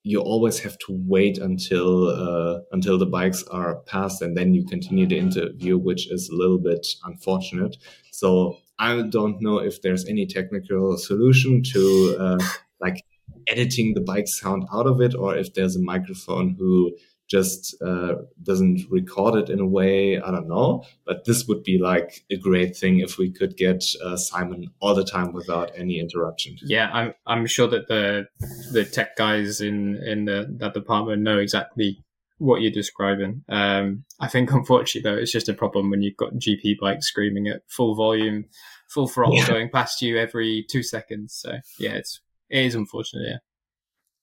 you 0.04 0.20
always 0.20 0.60
have 0.60 0.78
to 0.80 0.88
wait 0.90 1.38
until 1.38 2.10
uh, 2.10 2.62
until 2.72 2.98
the 2.98 3.06
bikes 3.06 3.44
are 3.52 3.82
passed, 3.88 4.22
and 4.22 4.36
then 4.38 4.54
you 4.54 4.66
continue 4.66 5.08
the 5.08 5.18
interview, 5.18 5.78
which 5.78 6.12
is 6.12 6.30
a 6.30 6.36
little 6.36 6.60
bit 6.60 6.86
unfortunate. 7.04 7.78
So 8.12 8.58
I 8.80 9.04
don't 9.04 9.42
know 9.42 9.60
if 9.60 9.82
there's 9.82 10.06
any 10.08 10.26
technical 10.26 10.98
solution 10.98 11.62
to 11.64 12.18
uh, 12.20 12.40
like 12.80 13.04
editing 13.48 13.94
the 13.94 14.02
bike 14.02 14.28
sound 14.28 14.66
out 14.74 14.88
of 14.88 15.02
it, 15.02 15.16
or 15.16 15.36
if 15.36 15.54
there's 15.54 15.76
a 15.76 15.82
microphone 15.82 16.56
who 16.58 16.92
just 17.32 17.82
uh, 17.82 18.16
doesn't 18.44 18.86
record 18.90 19.36
it 19.36 19.50
in 19.50 19.62
a 19.62 19.66
way. 19.66 20.20
I 20.20 20.32
don't 20.32 20.50
know, 20.50 20.84
but 21.06 21.24
this 21.26 21.48
would 21.48 21.64
be 21.64 21.80
like 21.80 22.26
a 22.30 22.36
great 22.36 22.76
thing 22.76 23.00
if 23.00 23.18
we 23.18 23.32
could 23.32 23.56
get 23.56 23.84
uh, 24.04 24.18
Simon 24.18 24.68
all 24.82 24.94
the 24.94 25.06
time 25.06 25.32
without 25.32 25.72
any 25.78 26.00
interruption. 26.00 26.58
Yeah, 26.62 26.90
I'm 26.92 27.14
I'm 27.26 27.48
sure 27.48 27.68
that 27.70 27.88
the 27.88 28.28
the 28.74 28.84
tech 28.84 29.16
guys 29.16 29.62
in 29.62 29.96
in 30.04 30.26
the, 30.26 30.54
that 30.60 30.74
department 30.74 31.22
know 31.22 31.40
exactly 31.40 32.04
what 32.38 32.62
you're 32.62 32.72
describing. 32.72 33.44
Um, 33.48 34.04
I 34.20 34.28
think 34.28 34.52
unfortunately 34.52 35.10
though, 35.10 35.18
it's 35.18 35.32
just 35.32 35.48
a 35.48 35.54
problem 35.54 35.90
when 35.90 36.02
you've 36.02 36.18
got 36.18 36.34
GP 36.34 36.80
bikes 36.82 37.08
screaming 37.08 37.48
at 37.48 37.62
full 37.70 37.96
volume, 37.96 38.46
full 38.90 39.08
throttle 39.08 39.38
yeah. 39.38 39.48
going 39.48 39.70
past 39.70 40.02
you 40.02 40.18
every 40.18 40.66
two 40.70 40.84
seconds. 40.84 41.40
So 41.42 41.60
yeah, 41.80 41.92
it's 41.92 42.20
it 42.52 42.66
is 42.66 42.76
unfortunate. 42.76 43.28
Yeah. 43.28 43.38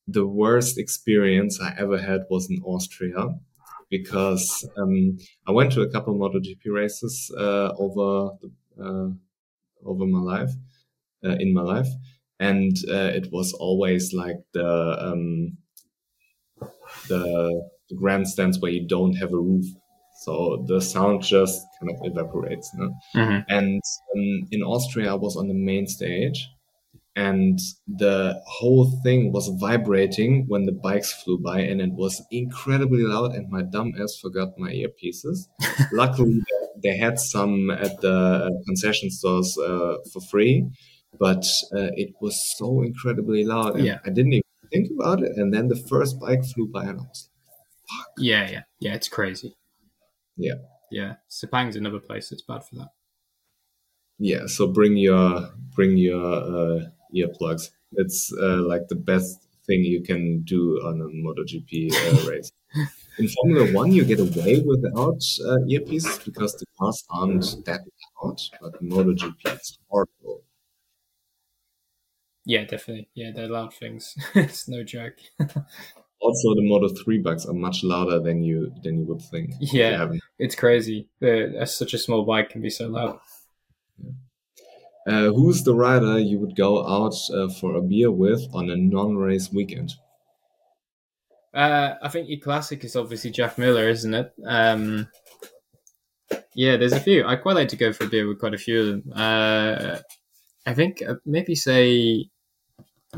The 0.06 0.26
worst 0.26 0.78
experience 0.78 1.60
I 1.60 1.74
ever 1.78 1.98
had 1.98 2.22
was 2.30 2.48
in 2.50 2.62
Austria 2.64 3.28
because 3.90 4.68
um, 4.76 5.18
I 5.46 5.52
went 5.52 5.72
to 5.72 5.82
a 5.82 5.90
couple 5.90 6.14
of 6.14 6.20
MotoGP 6.20 6.72
races 6.72 7.30
uh, 7.38 7.72
over 7.78 8.36
the, 8.40 8.50
uh, 8.82 9.88
over 9.88 10.06
my 10.06 10.20
life 10.20 10.50
uh, 11.24 11.36
in 11.38 11.52
my 11.52 11.62
life, 11.62 11.88
and 12.38 12.76
uh, 12.88 13.10
it 13.14 13.28
was 13.32 13.52
always 13.54 14.12
like 14.12 14.36
the 14.52 14.96
um, 15.00 15.56
the 17.08 17.68
grandstands 17.96 18.58
where 18.60 18.72
you 18.72 18.86
don't 18.86 19.14
have 19.14 19.32
a 19.32 19.36
roof, 19.36 19.66
so 20.20 20.64
the 20.66 20.80
sound 20.80 21.22
just 21.22 21.60
kind 21.80 21.92
of 21.92 22.00
evaporates. 22.04 22.70
No? 22.74 22.94
Mm-hmm. 23.14 23.40
And 23.48 23.82
um, 24.14 24.48
in 24.50 24.62
Austria, 24.62 25.12
I 25.12 25.14
was 25.14 25.36
on 25.36 25.48
the 25.48 25.54
main 25.54 25.86
stage, 25.86 26.48
and 27.26 27.58
the 27.86 28.40
whole 28.46 28.86
thing 29.02 29.32
was 29.32 29.48
vibrating 29.60 30.44
when 30.46 30.66
the 30.66 30.78
bikes 30.86 31.12
flew 31.20 31.38
by 31.38 31.58
and 31.60 31.80
it 31.80 31.92
was 31.92 32.22
incredibly 32.30 33.02
loud 33.02 33.32
and 33.34 33.50
my 33.50 33.62
dumb 33.62 33.92
ass 34.00 34.18
forgot 34.22 34.48
my 34.56 34.70
earpieces. 34.70 35.38
Luckily 35.92 36.40
they 36.82 36.96
had 36.96 37.18
some 37.18 37.70
at 37.70 38.00
the 38.02 38.16
concession 38.66 39.10
stores 39.10 39.58
uh, 39.58 39.96
for 40.12 40.20
free 40.30 40.68
but 41.18 41.44
uh, 41.76 41.90
it 42.02 42.10
was 42.20 42.36
so 42.56 42.82
incredibly 42.82 43.42
loud 43.44 43.74
and 43.74 43.84
yeah. 43.84 43.98
i 44.04 44.10
didn't 44.10 44.34
even 44.34 44.42
think 44.72 44.88
about 44.96 45.20
it 45.22 45.32
and 45.36 45.52
then 45.52 45.66
the 45.68 45.82
first 45.90 46.20
bike 46.20 46.44
flew 46.44 46.68
by 46.68 46.84
and 46.84 47.00
i 47.00 47.02
was 47.02 47.28
like 47.28 47.98
fuck. 47.98 48.08
Yeah 48.18 48.50
yeah. 48.50 48.62
Yeah 48.80 48.94
it's 48.94 49.08
crazy. 49.08 49.56
Yeah. 50.36 50.58
Yeah. 50.90 51.14
Sepang's 51.28 51.74
another 51.74 52.00
place 52.00 52.28
that's 52.28 52.42
bad 52.42 52.62
for 52.64 52.76
that. 52.76 52.90
Yeah 54.18 54.46
so 54.46 54.68
bring 54.68 54.96
your 54.96 55.48
bring 55.74 55.96
your 55.96 56.26
uh, 56.58 56.80
earplugs. 57.14 57.70
It's 57.92 58.32
uh, 58.32 58.62
like 58.62 58.88
the 58.88 58.96
best 58.96 59.48
thing 59.66 59.84
you 59.84 60.02
can 60.02 60.42
do 60.42 60.80
on 60.84 61.00
a 61.00 61.04
MotoGP 61.04 61.92
uh, 61.92 62.30
race. 62.30 62.50
In 63.18 63.28
Formula 63.28 63.72
One, 63.72 63.92
you 63.92 64.04
get 64.04 64.20
away 64.20 64.62
without 64.64 65.22
uh, 65.44 65.58
earpieces 65.66 66.24
because 66.24 66.54
the 66.54 66.66
cars 66.78 67.04
aren't 67.10 67.64
that 67.64 67.80
loud, 68.22 68.40
but 68.60 68.82
MotoGP 68.82 69.60
is 69.60 69.78
horrible. 69.88 70.42
Yeah, 72.44 72.64
definitely. 72.64 73.08
Yeah, 73.14 73.32
they're 73.34 73.48
loud 73.48 73.74
things. 73.74 74.14
it's 74.34 74.68
no 74.68 74.82
joke. 74.82 75.16
also, 75.40 76.54
the 76.54 76.62
Moto 76.62 76.88
Three 76.88 77.18
bikes 77.18 77.44
are 77.44 77.52
much 77.52 77.82
louder 77.82 78.20
than 78.20 78.42
you 78.42 78.72
than 78.82 78.98
you 78.98 79.04
would 79.06 79.22
think. 79.22 79.52
Yeah, 79.60 80.10
it's 80.38 80.54
crazy. 80.54 81.08
They're, 81.20 81.66
such 81.66 81.92
a 81.92 81.98
small 81.98 82.24
bike 82.24 82.50
can 82.50 82.62
be 82.62 82.70
so 82.70 82.88
loud. 82.88 83.18
Yeah. 83.98 84.10
Uh, 85.08 85.32
who's 85.32 85.62
the 85.62 85.74
rider 85.74 86.18
you 86.18 86.38
would 86.38 86.54
go 86.54 86.86
out 86.86 87.14
uh, 87.32 87.48
for 87.48 87.76
a 87.76 87.80
beer 87.80 88.10
with 88.10 88.46
on 88.52 88.68
a 88.68 88.76
non-race 88.76 89.50
weekend? 89.50 89.94
Uh, 91.54 91.94
I 92.02 92.08
think 92.08 92.28
your 92.28 92.40
classic 92.40 92.84
is 92.84 92.94
obviously 92.94 93.30
Jack 93.30 93.56
Miller, 93.56 93.88
isn't 93.88 94.12
it? 94.12 94.34
Um, 94.44 95.08
yeah, 96.54 96.76
there's 96.76 96.92
a 96.92 97.00
few. 97.00 97.26
I 97.26 97.36
quite 97.36 97.56
like 97.56 97.68
to 97.68 97.76
go 97.76 97.90
for 97.92 98.04
a 98.04 98.08
beer 98.08 98.28
with 98.28 98.38
quite 98.38 98.52
a 98.52 98.58
few 98.58 98.80
of 98.80 98.86
them. 98.86 99.12
Uh, 99.14 99.98
I 100.66 100.74
think 100.74 101.02
uh, 101.02 101.14
maybe 101.24 101.54
say 101.54 102.26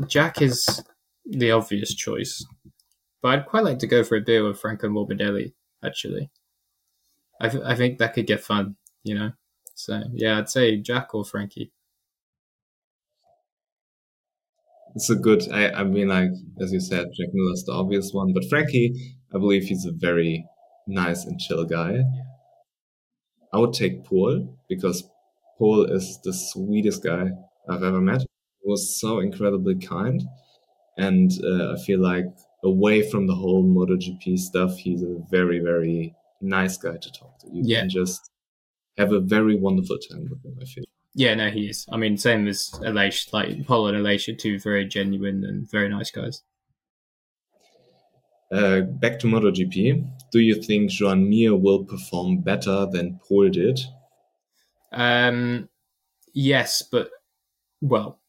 Jack 0.07 0.41
is 0.41 0.81
the 1.25 1.51
obvious 1.51 1.93
choice, 1.93 2.45
but 3.21 3.29
I'd 3.29 3.45
quite 3.47 3.65
like 3.65 3.79
to 3.79 3.87
go 3.87 4.05
for 4.05 4.15
a 4.15 4.21
beer 4.21 4.47
with 4.47 4.61
Franco 4.61 4.87
Morbidelli. 4.87 5.51
Actually, 5.83 6.29
I, 7.41 7.49
th- 7.49 7.63
I 7.65 7.75
think 7.75 7.97
that 7.97 8.13
could 8.13 8.27
get 8.27 8.39
fun. 8.39 8.77
You 9.03 9.15
know, 9.15 9.31
so 9.75 10.03
yeah, 10.13 10.37
I'd 10.37 10.49
say 10.49 10.77
Jack 10.77 11.13
or 11.13 11.25
Frankie. 11.25 11.73
It's 14.95 15.09
a 15.09 15.15
good. 15.15 15.43
I, 15.51 15.71
I 15.71 15.83
mean, 15.83 16.09
like 16.09 16.31
as 16.59 16.71
you 16.71 16.79
said, 16.79 17.07
Jack 17.17 17.29
Miller's 17.33 17.63
the 17.63 17.73
obvious 17.73 18.11
one, 18.11 18.33
but 18.33 18.49
Frankie, 18.49 18.93
I 19.33 19.37
believe 19.37 19.63
he's 19.63 19.85
a 19.85 19.91
very 19.91 20.45
nice 20.87 21.25
and 21.25 21.39
chill 21.39 21.63
guy. 21.65 21.93
Yeah. 21.93 22.03
I 23.53 23.59
would 23.59 23.73
take 23.73 24.05
Pol 24.05 24.57
because 24.69 25.03
Pol 25.57 25.85
is 25.85 26.19
the 26.23 26.33
sweetest 26.33 27.03
guy 27.03 27.29
I've 27.69 27.83
ever 27.83 28.01
met. 28.01 28.21
He 28.21 28.69
was 28.69 28.99
so 28.99 29.19
incredibly 29.19 29.75
kind, 29.75 30.23
and 30.97 31.31
uh, 31.43 31.73
I 31.73 31.77
feel 31.85 32.01
like 32.01 32.25
away 32.63 33.09
from 33.09 33.27
the 33.27 33.35
whole 33.35 33.63
MotoGP 33.63 34.37
stuff, 34.37 34.77
he's 34.77 35.01
a 35.01 35.17
very, 35.29 35.59
very 35.59 36.13
nice 36.41 36.77
guy 36.77 36.97
to 36.97 37.11
talk 37.11 37.39
to. 37.39 37.47
You 37.47 37.63
yeah. 37.65 37.79
can 37.81 37.89
just 37.89 38.29
have 38.97 39.13
a 39.13 39.19
very 39.19 39.55
wonderful 39.55 39.97
time 40.09 40.27
with 40.29 40.43
him. 40.43 40.57
I 40.61 40.65
feel. 40.65 40.83
Yeah, 41.13 41.33
no, 41.35 41.49
he 41.49 41.67
is. 41.67 41.85
I 41.91 41.97
mean, 41.97 42.17
same 42.17 42.47
as 42.47 42.71
Aleix, 42.83 43.33
like 43.33 43.65
Pol 43.67 43.87
and 43.87 43.97
Aleix 43.97 44.27
are 44.29 44.35
two 44.35 44.59
very 44.59 44.85
genuine 44.85 45.43
and 45.43 45.69
very 45.69 45.89
nice 45.89 46.09
guys. 46.09 46.41
Uh, 48.51 48.81
back 48.81 49.19
to 49.19 49.27
MotoGP. 49.27 50.07
Do 50.31 50.39
you 50.39 50.55
think 50.55 50.91
Joan 50.91 51.29
Mir 51.29 51.55
will 51.55 51.85
perform 51.85 52.41
better 52.41 52.85
than 52.85 53.19
Pol 53.27 53.49
did? 53.49 53.79
Um, 54.91 55.69
yes, 56.33 56.81
but 56.81 57.09
well, 57.81 58.19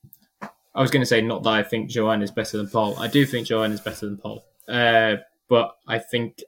I 0.75 0.81
was 0.81 0.91
going 0.91 1.03
to 1.03 1.07
say 1.07 1.21
not 1.21 1.43
that 1.43 1.53
I 1.53 1.63
think 1.63 1.91
Joan 1.91 2.23
is 2.23 2.31
better 2.31 2.57
than 2.57 2.69
Pol. 2.69 2.99
I 2.99 3.09
do 3.09 3.27
think 3.27 3.47
Joan 3.47 3.73
is 3.73 3.81
better 3.81 4.07
than 4.07 4.17
Pol, 4.17 4.45
uh, 4.69 5.17
but 5.49 5.77
I 5.87 5.99
think 5.99 6.43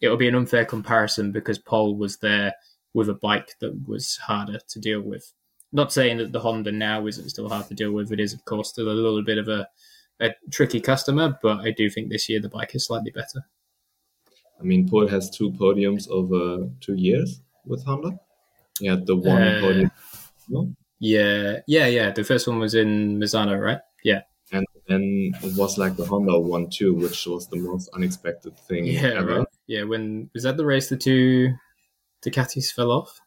it'll 0.00 0.16
be 0.16 0.28
an 0.28 0.34
unfair 0.34 0.64
comparison 0.64 1.32
because 1.32 1.58
Pol 1.58 1.96
was 1.96 2.18
there 2.18 2.54
with 2.92 3.08
a 3.08 3.14
bike 3.14 3.54
that 3.60 3.88
was 3.88 4.16
harder 4.16 4.58
to 4.68 4.80
deal 4.80 5.00
with. 5.00 5.32
Not 5.72 5.92
saying 5.92 6.18
that 6.18 6.32
the 6.32 6.40
Honda 6.40 6.70
now 6.70 7.06
isn't 7.06 7.30
still 7.30 7.48
hard 7.48 7.66
to 7.68 7.74
deal 7.74 7.92
with. 7.92 8.12
It 8.12 8.20
is, 8.20 8.34
of 8.34 8.44
course, 8.44 8.68
still 8.68 8.90
a 8.90 8.92
little 8.92 9.22
bit 9.22 9.38
of 9.38 9.48
a, 9.48 9.66
a 10.20 10.30
tricky 10.50 10.80
customer, 10.80 11.38
but 11.42 11.60
I 11.60 11.70
do 11.70 11.88
think 11.88 12.10
this 12.10 12.28
year 12.28 12.40
the 12.40 12.50
bike 12.50 12.74
is 12.74 12.86
slightly 12.86 13.10
better. 13.10 13.46
I 14.60 14.64
mean, 14.64 14.88
Pol 14.88 15.08
has 15.08 15.30
two 15.30 15.50
podiums 15.50 16.08
over 16.08 16.68
two 16.80 16.94
years 16.94 17.40
with 17.64 17.84
Honda. 17.84 18.20
Had 18.84 19.06
the 19.06 19.16
one 19.16 19.42
uh, 19.42 19.60
podium. 19.60 19.90
No? 20.48 20.74
Yeah, 21.00 21.60
yeah, 21.66 21.86
yeah. 21.86 22.10
The 22.10 22.22
first 22.22 22.46
one 22.46 22.58
was 22.58 22.74
in 22.74 23.18
Misano, 23.18 23.60
right? 23.60 23.80
Yeah. 24.04 24.20
And 24.52 24.66
then 24.86 25.32
it 25.42 25.56
was 25.56 25.78
like 25.78 25.96
the 25.96 26.04
Honda 26.04 26.38
one 26.38 26.68
too, 26.70 26.94
which 26.94 27.26
was 27.26 27.48
the 27.48 27.56
most 27.56 27.88
unexpected 27.94 28.56
thing 28.58 28.84
yeah, 28.84 29.14
ever. 29.16 29.38
Right. 29.38 29.46
Yeah, 29.66 29.84
when 29.84 30.30
was 30.34 30.42
that 30.42 30.56
the 30.56 30.66
race 30.66 30.88
the 30.88 30.96
two 30.96 31.54
Ducatis 32.24 32.72
fell 32.72 32.92
off? 32.92 33.20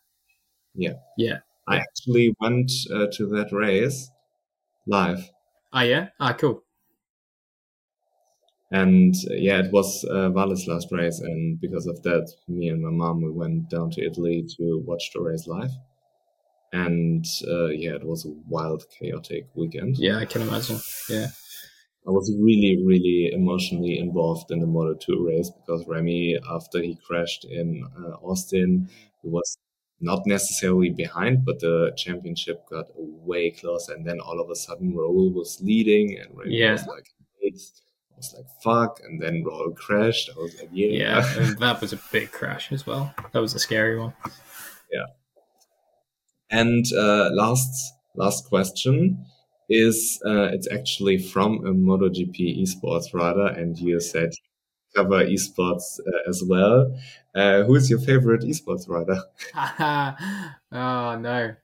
Yeah. 0.74 0.94
Yeah. 1.18 1.40
I 1.68 1.78
actually 1.78 2.36
went 2.40 2.72
uh, 2.94 3.08
to 3.14 3.28
that 3.28 3.50
race 3.52 4.10
live. 4.88 5.30
Ah, 5.74 5.82
yeah? 5.82 6.10
Ah, 6.20 6.34
cool. 6.34 6.64
And 8.72 9.16
uh, 9.30 9.34
yeah, 9.36 9.60
it 9.60 9.72
was 9.72 10.04
uh, 10.06 10.30
Vale's 10.30 10.68
last 10.68 10.92
race. 10.92 11.20
And 11.20 11.60
because 11.60 11.88
of 11.88 12.02
that, 12.04 12.32
me 12.48 12.70
and 12.70 12.82
my 12.82 12.92
mom, 12.92 13.22
we 13.22 13.32
went 13.32 13.70
down 13.70 13.90
to 13.92 14.06
Italy 14.06 14.46
to 14.58 14.84
watch 14.86 15.12
the 15.14 15.22
race 15.22 15.48
live 15.48 15.72
and 16.76 17.26
uh, 17.48 17.68
yeah, 17.68 17.96
it 17.96 18.04
was 18.06 18.26
a 18.26 18.34
wild, 18.48 18.84
chaotic 19.00 19.48
weekend. 19.56 19.98
Yeah, 19.98 20.18
I 20.18 20.26
can 20.26 20.42
imagine. 20.42 20.80
Yeah. 21.10 21.28
I 22.08 22.12
was 22.12 22.32
really, 22.38 22.84
really 22.86 23.32
emotionally 23.34 23.98
involved 23.98 24.52
in 24.52 24.60
the 24.60 24.68
Moto 24.68 24.94
2 24.94 25.26
race 25.26 25.50
because 25.50 25.88
Remy, 25.88 26.38
after 26.52 26.82
he 26.82 27.00
crashed 27.08 27.46
in 27.46 27.84
uh, 27.98 28.18
Austin, 28.22 28.90
he 29.24 29.30
was 29.30 29.58
not 30.06 30.26
necessarily 30.26 30.92
behind, 30.92 31.44
but 31.44 31.60
the 31.60 31.92
championship 31.98 32.70
got 32.70 32.86
way 32.96 33.50
closer. 33.50 33.94
And 33.94 34.06
then 34.06 34.20
all 34.20 34.40
of 34.40 34.50
a 34.50 34.56
sudden, 34.56 34.94
Raul 34.94 35.34
was 35.34 35.60
leading, 35.62 36.18
and 36.20 36.30
Remy 36.38 36.56
yeah. 36.56 36.74
was 36.74 36.88
like 36.88 37.08
eighth. 37.44 37.82
I 38.14 38.18
was 38.18 38.34
like, 38.38 38.50
fuck. 38.64 39.02
And 39.04 39.22
then 39.22 39.44
Raul 39.44 39.76
crashed. 39.76 40.30
I 40.34 40.40
was 40.40 40.58
like, 40.60 40.70
yeah. 40.72 40.88
Yeah, 40.88 41.54
that 41.60 41.82
was 41.82 41.92
a 41.92 42.00
big 42.12 42.32
crash 42.32 42.72
as 42.72 42.86
well. 42.86 43.14
That 43.34 43.42
was 43.42 43.56
a 43.56 43.60
scary 43.60 44.00
one. 44.00 44.14
Yeah. 44.92 45.08
And 46.52 46.86
uh, 46.96 47.32
last 47.34 47.94
last 48.16 48.48
question 48.48 49.26
is 49.70 50.22
uh, 50.26 50.50
it's 50.56 50.72
actually 50.72 51.18
from 51.18 51.66
a 51.66 51.74
MotoGP 51.74 52.62
esports 52.62 53.14
rider, 53.14 53.48
and 53.48 53.78
you 53.78 54.00
said 54.00 54.30
cover 54.96 55.26
esports 55.26 56.00
uh, 56.00 56.30
as 56.30 56.44
well. 56.48 56.98
Uh, 57.34 57.64
who's 57.64 57.90
your 57.90 58.00
favorite 58.00 58.42
esports 58.42 58.88
rider? 58.88 59.22
oh 60.72 61.18
no, 61.20 61.56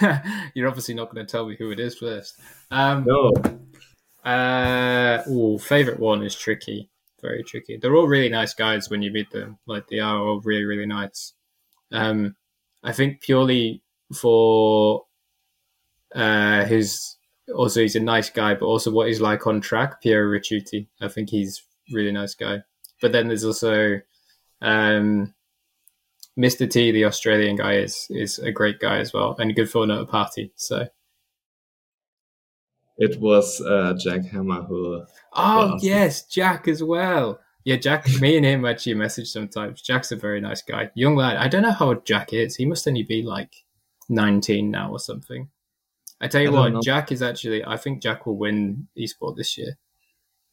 you're 0.54 0.68
obviously 0.68 0.94
not 0.94 1.12
going 1.12 1.24
to 1.24 1.30
tell 1.30 1.46
me 1.46 1.56
who 1.56 1.70
it 1.70 1.80
is 1.80 1.98
first. 1.98 2.38
Um, 2.70 3.04
no. 3.06 3.32
Uh, 4.24 5.22
oh, 5.28 5.58
favorite 5.58 5.98
one 5.98 6.22
is 6.22 6.34
tricky, 6.34 6.90
very 7.20 7.42
tricky. 7.42 7.76
They're 7.76 7.96
all 7.96 8.06
really 8.06 8.28
nice 8.28 8.54
guys 8.54 8.88
when 8.88 9.02
you 9.02 9.10
meet 9.10 9.30
them. 9.30 9.58
Like 9.66 9.88
they 9.88 9.98
are 9.98 10.18
all 10.18 10.40
really, 10.40 10.64
really 10.64 10.86
nice. 10.86 11.32
Um, 11.90 12.36
I 12.82 12.92
think 12.92 13.20
purely 13.20 13.82
for 14.14 15.04
uh, 16.14 16.64
his 16.64 17.16
also 17.54 17.80
he's 17.80 17.96
a 17.96 18.00
nice 18.00 18.30
guy, 18.30 18.54
but 18.54 18.66
also 18.66 18.90
what 18.90 19.08
he's 19.08 19.20
like 19.20 19.46
on 19.46 19.60
track. 19.60 20.00
Piero 20.02 20.26
Ricciuti, 20.26 20.86
I 21.00 21.08
think 21.08 21.30
he's 21.30 21.62
really 21.92 22.12
nice 22.12 22.34
guy. 22.34 22.62
But 23.02 23.12
then 23.12 23.28
there's 23.28 23.44
also 23.44 24.00
um, 24.62 25.34
Mr. 26.38 26.70
T, 26.70 26.92
the 26.92 27.04
Australian 27.04 27.56
guy, 27.56 27.74
is 27.74 28.06
is 28.08 28.38
a 28.38 28.52
great 28.52 28.80
guy 28.80 28.98
as 28.98 29.12
well 29.12 29.36
and 29.38 29.54
good 29.54 29.70
fun 29.70 29.90
at 29.90 30.00
a 30.00 30.06
party. 30.06 30.52
So 30.56 30.86
it 32.96 33.20
was 33.20 33.60
uh, 33.60 33.94
Jack 33.98 34.24
Hammer 34.26 34.62
who. 34.62 35.04
Oh 35.34 35.78
yes, 35.82 36.24
Jack 36.24 36.68
as 36.68 36.82
well. 36.82 37.40
Yeah, 37.64 37.76
Jack. 37.76 38.08
me 38.20 38.36
and 38.36 38.46
him 38.46 38.64
actually 38.64 38.94
message 38.94 39.28
sometimes. 39.28 39.82
Jack's 39.82 40.12
a 40.12 40.16
very 40.16 40.40
nice 40.40 40.62
guy, 40.62 40.90
young 40.94 41.16
lad. 41.16 41.36
I 41.36 41.48
don't 41.48 41.62
know 41.62 41.72
how 41.72 41.88
old 41.88 42.06
Jack 42.06 42.32
is. 42.32 42.56
He 42.56 42.64
must 42.64 42.88
only 42.88 43.02
be 43.02 43.22
like 43.22 43.54
19 44.08 44.70
now 44.70 44.90
or 44.90 44.98
something. 44.98 45.48
I 46.20 46.28
tell 46.28 46.40
you 46.40 46.56
I 46.56 46.70
what. 46.70 46.84
Jack 46.84 47.10
is 47.10 47.20
actually. 47.20 47.64
I 47.64 47.76
think 47.76 48.00
Jack 48.00 48.26
will 48.26 48.36
win 48.36 48.86
esport 48.96 49.36
this 49.36 49.58
year. 49.58 49.76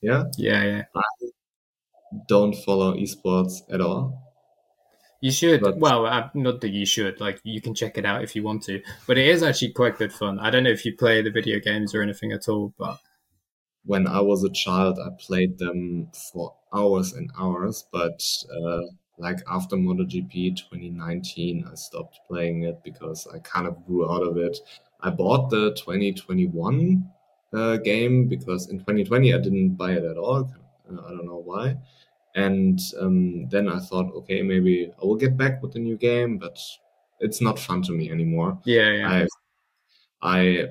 Yeah. 0.01 0.23
Yeah, 0.37 0.63
yeah. 0.63 0.83
I 0.95 1.29
don't 2.27 2.55
follow 2.55 2.93
esports 2.95 3.61
at 3.71 3.81
all. 3.81 4.25
You 5.21 5.31
should. 5.31 5.61
But... 5.61 5.77
Well, 5.77 6.05
uh, 6.05 6.29
not 6.33 6.61
that 6.61 6.69
you 6.69 6.85
should. 6.85 7.19
Like, 7.19 7.41
you 7.43 7.61
can 7.61 7.75
check 7.75 7.97
it 7.97 8.05
out 8.05 8.23
if 8.23 8.35
you 8.35 8.43
want 8.43 8.63
to. 8.63 8.81
But 9.05 9.17
it 9.17 9.27
is 9.27 9.43
actually 9.43 9.73
quite 9.73 9.97
good 9.97 10.13
fun. 10.13 10.39
I 10.39 10.49
don't 10.49 10.63
know 10.63 10.69
if 10.69 10.85
you 10.85 10.95
play 10.95 11.21
the 11.21 11.31
video 11.31 11.59
games 11.59 11.93
or 11.93 12.01
anything 12.01 12.31
at 12.31 12.47
all, 12.47 12.73
but 12.77 12.99
when 13.85 14.07
I 14.07 14.21
was 14.21 14.43
a 14.43 14.51
child, 14.51 14.99
I 14.99 15.09
played 15.19 15.57
them 15.57 16.09
for 16.31 16.55
hours 16.73 17.13
and 17.13 17.29
hours. 17.37 17.85
But 17.91 18.21
uh, 18.49 18.81
like 19.17 19.39
after 19.49 19.75
MotoGP 19.75 20.55
2019, 20.55 21.65
I 21.69 21.75
stopped 21.75 22.19
playing 22.27 22.63
it 22.63 22.81
because 22.83 23.27
I 23.33 23.39
kind 23.39 23.67
of 23.67 23.85
grew 23.85 24.09
out 24.09 24.23
of 24.23 24.37
it. 24.37 24.57
I 25.01 25.09
bought 25.09 25.49
the 25.49 25.71
2021 25.71 27.09
uh, 27.53 27.77
game 27.77 28.27
because 28.27 28.69
in 28.69 28.79
2020 28.79 29.33
I 29.33 29.37
didn't 29.37 29.75
buy 29.75 29.93
it 29.93 30.03
at 30.03 30.17
all. 30.17 30.51
Uh, 30.89 31.01
I 31.05 31.09
don't 31.09 31.25
know 31.25 31.41
why. 31.43 31.77
And 32.35 32.79
um, 32.99 33.47
then 33.49 33.67
I 33.67 33.79
thought, 33.79 34.13
okay, 34.15 34.41
maybe 34.41 34.91
I 35.01 35.05
will 35.05 35.15
get 35.15 35.37
back 35.37 35.61
with 35.61 35.73
the 35.73 35.79
new 35.79 35.97
game, 35.97 36.37
but 36.37 36.57
it's 37.19 37.41
not 37.41 37.59
fun 37.59 37.81
to 37.83 37.91
me 37.91 38.11
anymore. 38.11 38.59
Yeah, 38.65 38.91
yeah. 38.91 39.25
I, 39.25 39.27
I 40.21 40.69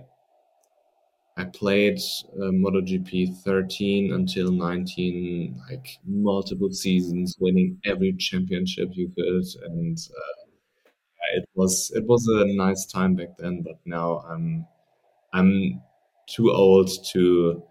I 1.38 1.44
played 1.44 1.98
uh, 2.34 2.50
MotoGP 2.50 3.38
13 3.38 4.12
until 4.12 4.52
19, 4.52 5.58
like 5.70 5.98
multiple 6.04 6.70
seasons, 6.70 7.34
winning 7.40 7.80
every 7.86 8.12
championship 8.18 8.90
you 8.92 9.08
could, 9.16 9.44
and 9.70 9.96
uh, 9.96 10.42
it 11.36 11.48
was 11.54 11.92
it 11.94 12.04
was 12.06 12.26
a 12.28 12.44
nice 12.56 12.86
time 12.86 13.14
back 13.14 13.36
then. 13.38 13.62
But 13.62 13.78
now 13.84 14.20
I'm 14.28 14.66
I'm 15.32 15.82
too 16.28 16.52
old 16.52 16.90
to 17.12 17.62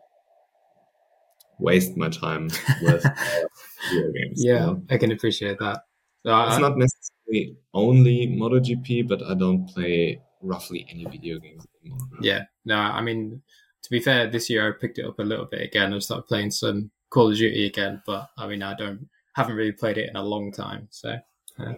waste 1.59 1.97
my 1.97 2.09
time 2.09 2.49
with 2.81 3.05
uh, 3.05 3.09
video 3.89 4.11
games. 4.11 4.43
Yeah, 4.43 4.53
you 4.53 4.59
know? 4.59 4.83
I 4.89 4.97
can 4.97 5.11
appreciate 5.11 5.59
that. 5.59 5.83
So 6.25 6.41
it's 6.43 6.55
I, 6.55 6.59
not 6.59 6.77
necessarily 6.77 7.57
only 7.73 8.27
MotoGP, 8.27 9.07
but 9.07 9.23
I 9.23 9.33
don't 9.33 9.67
play 9.67 10.21
roughly 10.41 10.85
any 10.89 11.05
video 11.05 11.39
games 11.39 11.65
anymore. 11.81 12.07
Yeah, 12.21 12.43
no, 12.65 12.75
I 12.75 13.01
mean, 13.01 13.41
to 13.83 13.89
be 13.89 13.99
fair, 13.99 14.29
this 14.29 14.49
year 14.49 14.67
I 14.67 14.79
picked 14.79 14.99
it 14.99 15.05
up 15.05 15.19
a 15.19 15.23
little 15.23 15.45
bit 15.45 15.61
again. 15.61 15.93
I 15.93 15.99
started 15.99 16.27
playing 16.27 16.51
some 16.51 16.91
Call 17.09 17.31
of 17.31 17.37
Duty 17.37 17.65
again, 17.65 18.01
but 18.05 18.29
I 18.37 18.47
mean, 18.47 18.61
I 18.61 18.75
don't 18.75 19.07
haven't 19.35 19.55
really 19.55 19.71
played 19.71 19.97
it 19.97 20.09
in 20.09 20.15
a 20.15 20.23
long 20.23 20.51
time. 20.51 20.87
So. 20.91 21.15
Uh. 21.59 21.73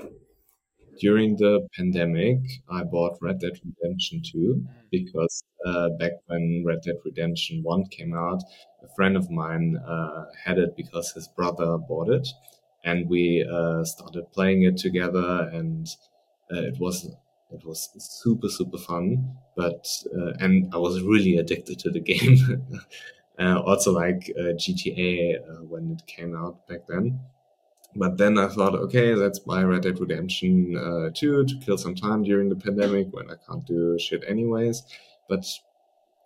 During 1.00 1.38
the 1.38 1.66
pandemic, 1.78 2.40
I 2.70 2.84
bought 2.84 3.18
Red 3.22 3.40
Dead 3.40 3.58
Redemption 3.64 4.22
2 4.22 4.66
because 4.92 5.44
uh, 5.66 5.90
back 5.98 6.12
when 6.26 6.64
Red 6.66 6.82
Dead 6.82 6.96
Redemption 7.06 7.62
1 7.64 7.86
came 7.86 8.14
out, 8.14 8.44
a 8.84 8.88
friend 8.96 9.16
of 9.16 9.30
mine 9.30 9.78
uh, 9.78 10.26
had 10.44 10.58
it 10.58 10.76
because 10.76 11.12
his 11.12 11.28
brother 11.28 11.78
bought 11.78 12.10
it. 12.10 12.28
And 12.86 13.10
we 13.10 13.46
uh, 13.52 13.84
started 13.84 14.32
playing 14.32 14.64
it 14.64 14.78
together, 14.78 15.50
and 15.52 15.88
uh, 16.52 16.62
it 16.62 16.80
was 16.80 17.12
it 17.52 17.66
was 17.66 17.90
super, 17.98 18.48
super 18.48 18.78
fun. 18.78 19.36
But, 19.56 19.88
uh, 20.16 20.34
and 20.40 20.74
I 20.74 20.78
was 20.78 21.02
really 21.02 21.38
addicted 21.38 21.80
to 21.80 21.90
the 21.90 22.00
game. 22.12 22.64
uh, 23.40 23.60
also 23.62 23.92
like 23.92 24.32
uh, 24.38 24.54
GTA 24.54 25.68
when 25.68 25.92
it 25.92 26.06
came 26.06 26.36
out 26.36 26.68
back 26.68 26.88
then. 26.88 27.20
But 27.96 28.18
then 28.18 28.38
I 28.38 28.48
thought, 28.48 28.76
okay, 28.76 29.16
let's 29.16 29.40
buy 29.40 29.64
Red 29.64 29.82
Dead 29.82 30.00
Redemption 30.00 30.78
uh, 30.78 31.10
2 31.14 31.46
to 31.46 31.58
kill 31.58 31.78
some 31.78 31.96
time 31.96 32.24
during 32.24 32.48
the 32.48 32.56
pandemic 32.56 33.08
when 33.12 33.32
I 33.32 33.36
can't 33.48 33.66
do 33.66 33.98
shit 33.98 34.24
anyways. 34.28 34.84
But 35.28 35.46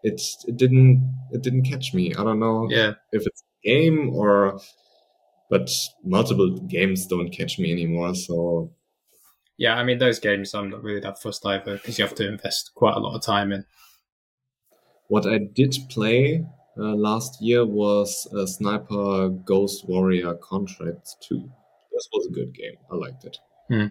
it, 0.03 0.21
it 0.47 0.57
didn't 0.57 1.27
it 1.31 1.41
didn't 1.41 1.63
catch 1.63 1.93
me. 1.93 2.13
I 2.13 2.23
don't 2.23 2.39
know 2.39 2.67
yeah. 2.69 2.93
if 3.11 3.25
it's 3.25 3.41
a 3.41 3.67
game 3.67 4.13
or 4.13 4.59
but 5.49 5.69
multiple 6.03 6.57
games 6.59 7.07
don't 7.07 7.30
catch 7.30 7.57
me 7.57 7.71
anymore. 7.71 8.13
So 8.15 8.71
Yeah, 9.57 9.75
I 9.75 9.84
mean 9.84 9.99
those 9.99 10.19
games 10.19 10.53
I'm 10.53 10.69
not 10.69 10.84
really 10.84 10.99
that 10.99 11.21
fussed 11.21 11.45
either 11.45 11.75
because 11.75 11.97
you 11.97 12.05
have 12.05 12.15
to 12.15 12.27
invest 12.27 12.71
quite 12.75 12.95
a 12.95 12.99
lot 12.99 13.15
of 13.15 13.23
time 13.23 13.51
in. 13.51 13.65
What 15.07 15.25
I 15.25 15.38
did 15.38 15.75
play 15.89 16.45
uh, 16.77 16.95
last 16.95 17.41
year 17.41 17.65
was 17.65 18.27
Sniper 18.55 19.30
Ghost 19.30 19.88
Warrior 19.88 20.34
Contracts 20.35 21.15
2. 21.27 21.49
This 21.93 22.09
was 22.11 22.27
a 22.27 22.34
good 22.34 22.53
game. 22.53 22.75
I 22.91 22.95
liked 22.95 23.23
it. 23.23 23.38
Hmm. 23.67 23.88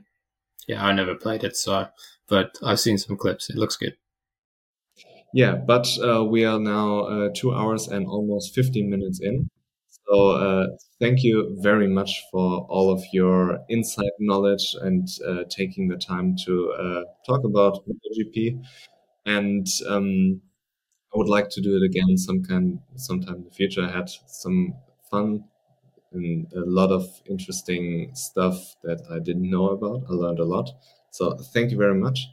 Yeah, 0.67 0.85
I 0.85 0.93
never 0.93 1.15
played 1.15 1.45
it, 1.45 1.57
so 1.57 1.89
but 2.29 2.57
I've 2.63 2.81
seen 2.81 2.99
some 2.99 3.17
clips. 3.17 3.51
It 3.51 3.57
looks 3.57 3.77
good. 3.77 3.95
Yeah, 5.33 5.55
but 5.57 5.87
uh, 6.03 6.25
we 6.25 6.45
are 6.45 6.59
now 6.61 7.01
uh, 7.01 7.29
two 7.35 7.55
hours 7.55 7.89
and 7.89 8.07
almost 8.07 8.55
15 8.55 8.91
minutes 8.91 9.21
in. 9.23 9.49
So 10.09 10.31
uh, 10.31 10.67
thank 11.01 11.23
you 11.23 11.57
very 11.61 11.89
much 11.89 12.23
for 12.31 12.67
all 12.69 12.91
of 12.93 13.03
your 13.13 13.61
insight 13.71 14.13
knowledge 14.19 14.75
and 14.83 15.09
uh, 15.27 15.45
taking 15.49 15.89
the 15.89 15.97
time 15.97 16.37
to 16.45 16.73
uh, 16.73 17.03
talk 17.27 17.45
about 17.45 17.79
MotoGP. 17.87 18.61
And 19.27 19.67
um, 19.89 20.41
I 21.15 21.19
would 21.19 21.29
like 21.29 21.51
to 21.51 21.63
do 21.63 21.77
it 21.77 21.85
again 21.85 22.17
some 22.19 22.43
kind 22.45 22.81
sometime 22.97 23.37
in 23.37 23.45
the 23.45 23.51
future. 23.53 23.83
I 23.85 23.93
had 23.93 24.11
some 24.27 24.75
fun 25.11 25.45
and 26.13 26.47
a 26.55 26.61
lot 26.67 26.91
of 26.93 27.07
interesting 27.31 28.13
stuff 28.15 28.77
that 28.85 29.03
I 29.11 29.21
didn't 29.21 29.51
know 29.51 29.71
about. 29.71 30.05
I 30.11 30.15
learned 30.15 30.41
a 30.41 30.45
lot. 30.47 30.71
So 31.11 31.37
thank 31.55 31.73
you 31.73 31.79
very 31.79 31.97
much. 31.97 32.29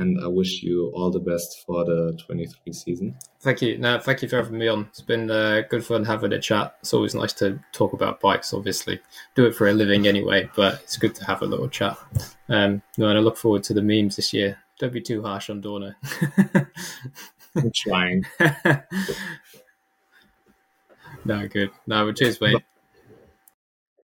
And 0.00 0.22
I 0.22 0.26
wish 0.26 0.62
you 0.62 0.90
all 0.94 1.10
the 1.10 1.20
best 1.20 1.64
for 1.66 1.84
the 1.84 2.18
23 2.24 2.72
season. 2.72 3.16
Thank 3.40 3.62
you. 3.62 3.78
No, 3.78 3.98
thank 3.98 4.22
you 4.22 4.28
for 4.28 4.36
having 4.36 4.58
me 4.58 4.68
on. 4.68 4.86
It's 4.90 5.00
been 5.00 5.30
uh, 5.30 5.62
good 5.68 5.84
fun 5.84 6.04
having 6.04 6.32
a 6.32 6.40
chat. 6.40 6.76
It's 6.80 6.94
always 6.94 7.14
nice 7.14 7.32
to 7.34 7.58
talk 7.72 7.92
about 7.92 8.20
bikes, 8.20 8.54
obviously. 8.54 9.00
Do 9.34 9.46
it 9.46 9.54
for 9.54 9.68
a 9.68 9.72
living 9.72 10.06
anyway, 10.06 10.48
but 10.56 10.80
it's 10.82 10.96
good 10.96 11.14
to 11.16 11.24
have 11.24 11.42
a 11.42 11.46
little 11.46 11.68
chat. 11.68 11.96
Um, 12.48 12.82
no, 12.98 13.08
and 13.08 13.18
I 13.18 13.20
look 13.20 13.36
forward 13.36 13.62
to 13.64 13.74
the 13.74 13.82
memes 13.82 14.16
this 14.16 14.32
year. 14.32 14.58
Don't 14.78 14.92
be 14.92 15.00
too 15.00 15.22
harsh 15.22 15.50
on 15.50 15.62
Dorna. 15.62 15.94
I'm 17.56 17.70
trying. 17.74 18.24
no, 21.24 21.48
good. 21.48 21.70
No, 21.86 22.06
but 22.06 22.16
cheers, 22.16 22.40
mate. 22.40 22.62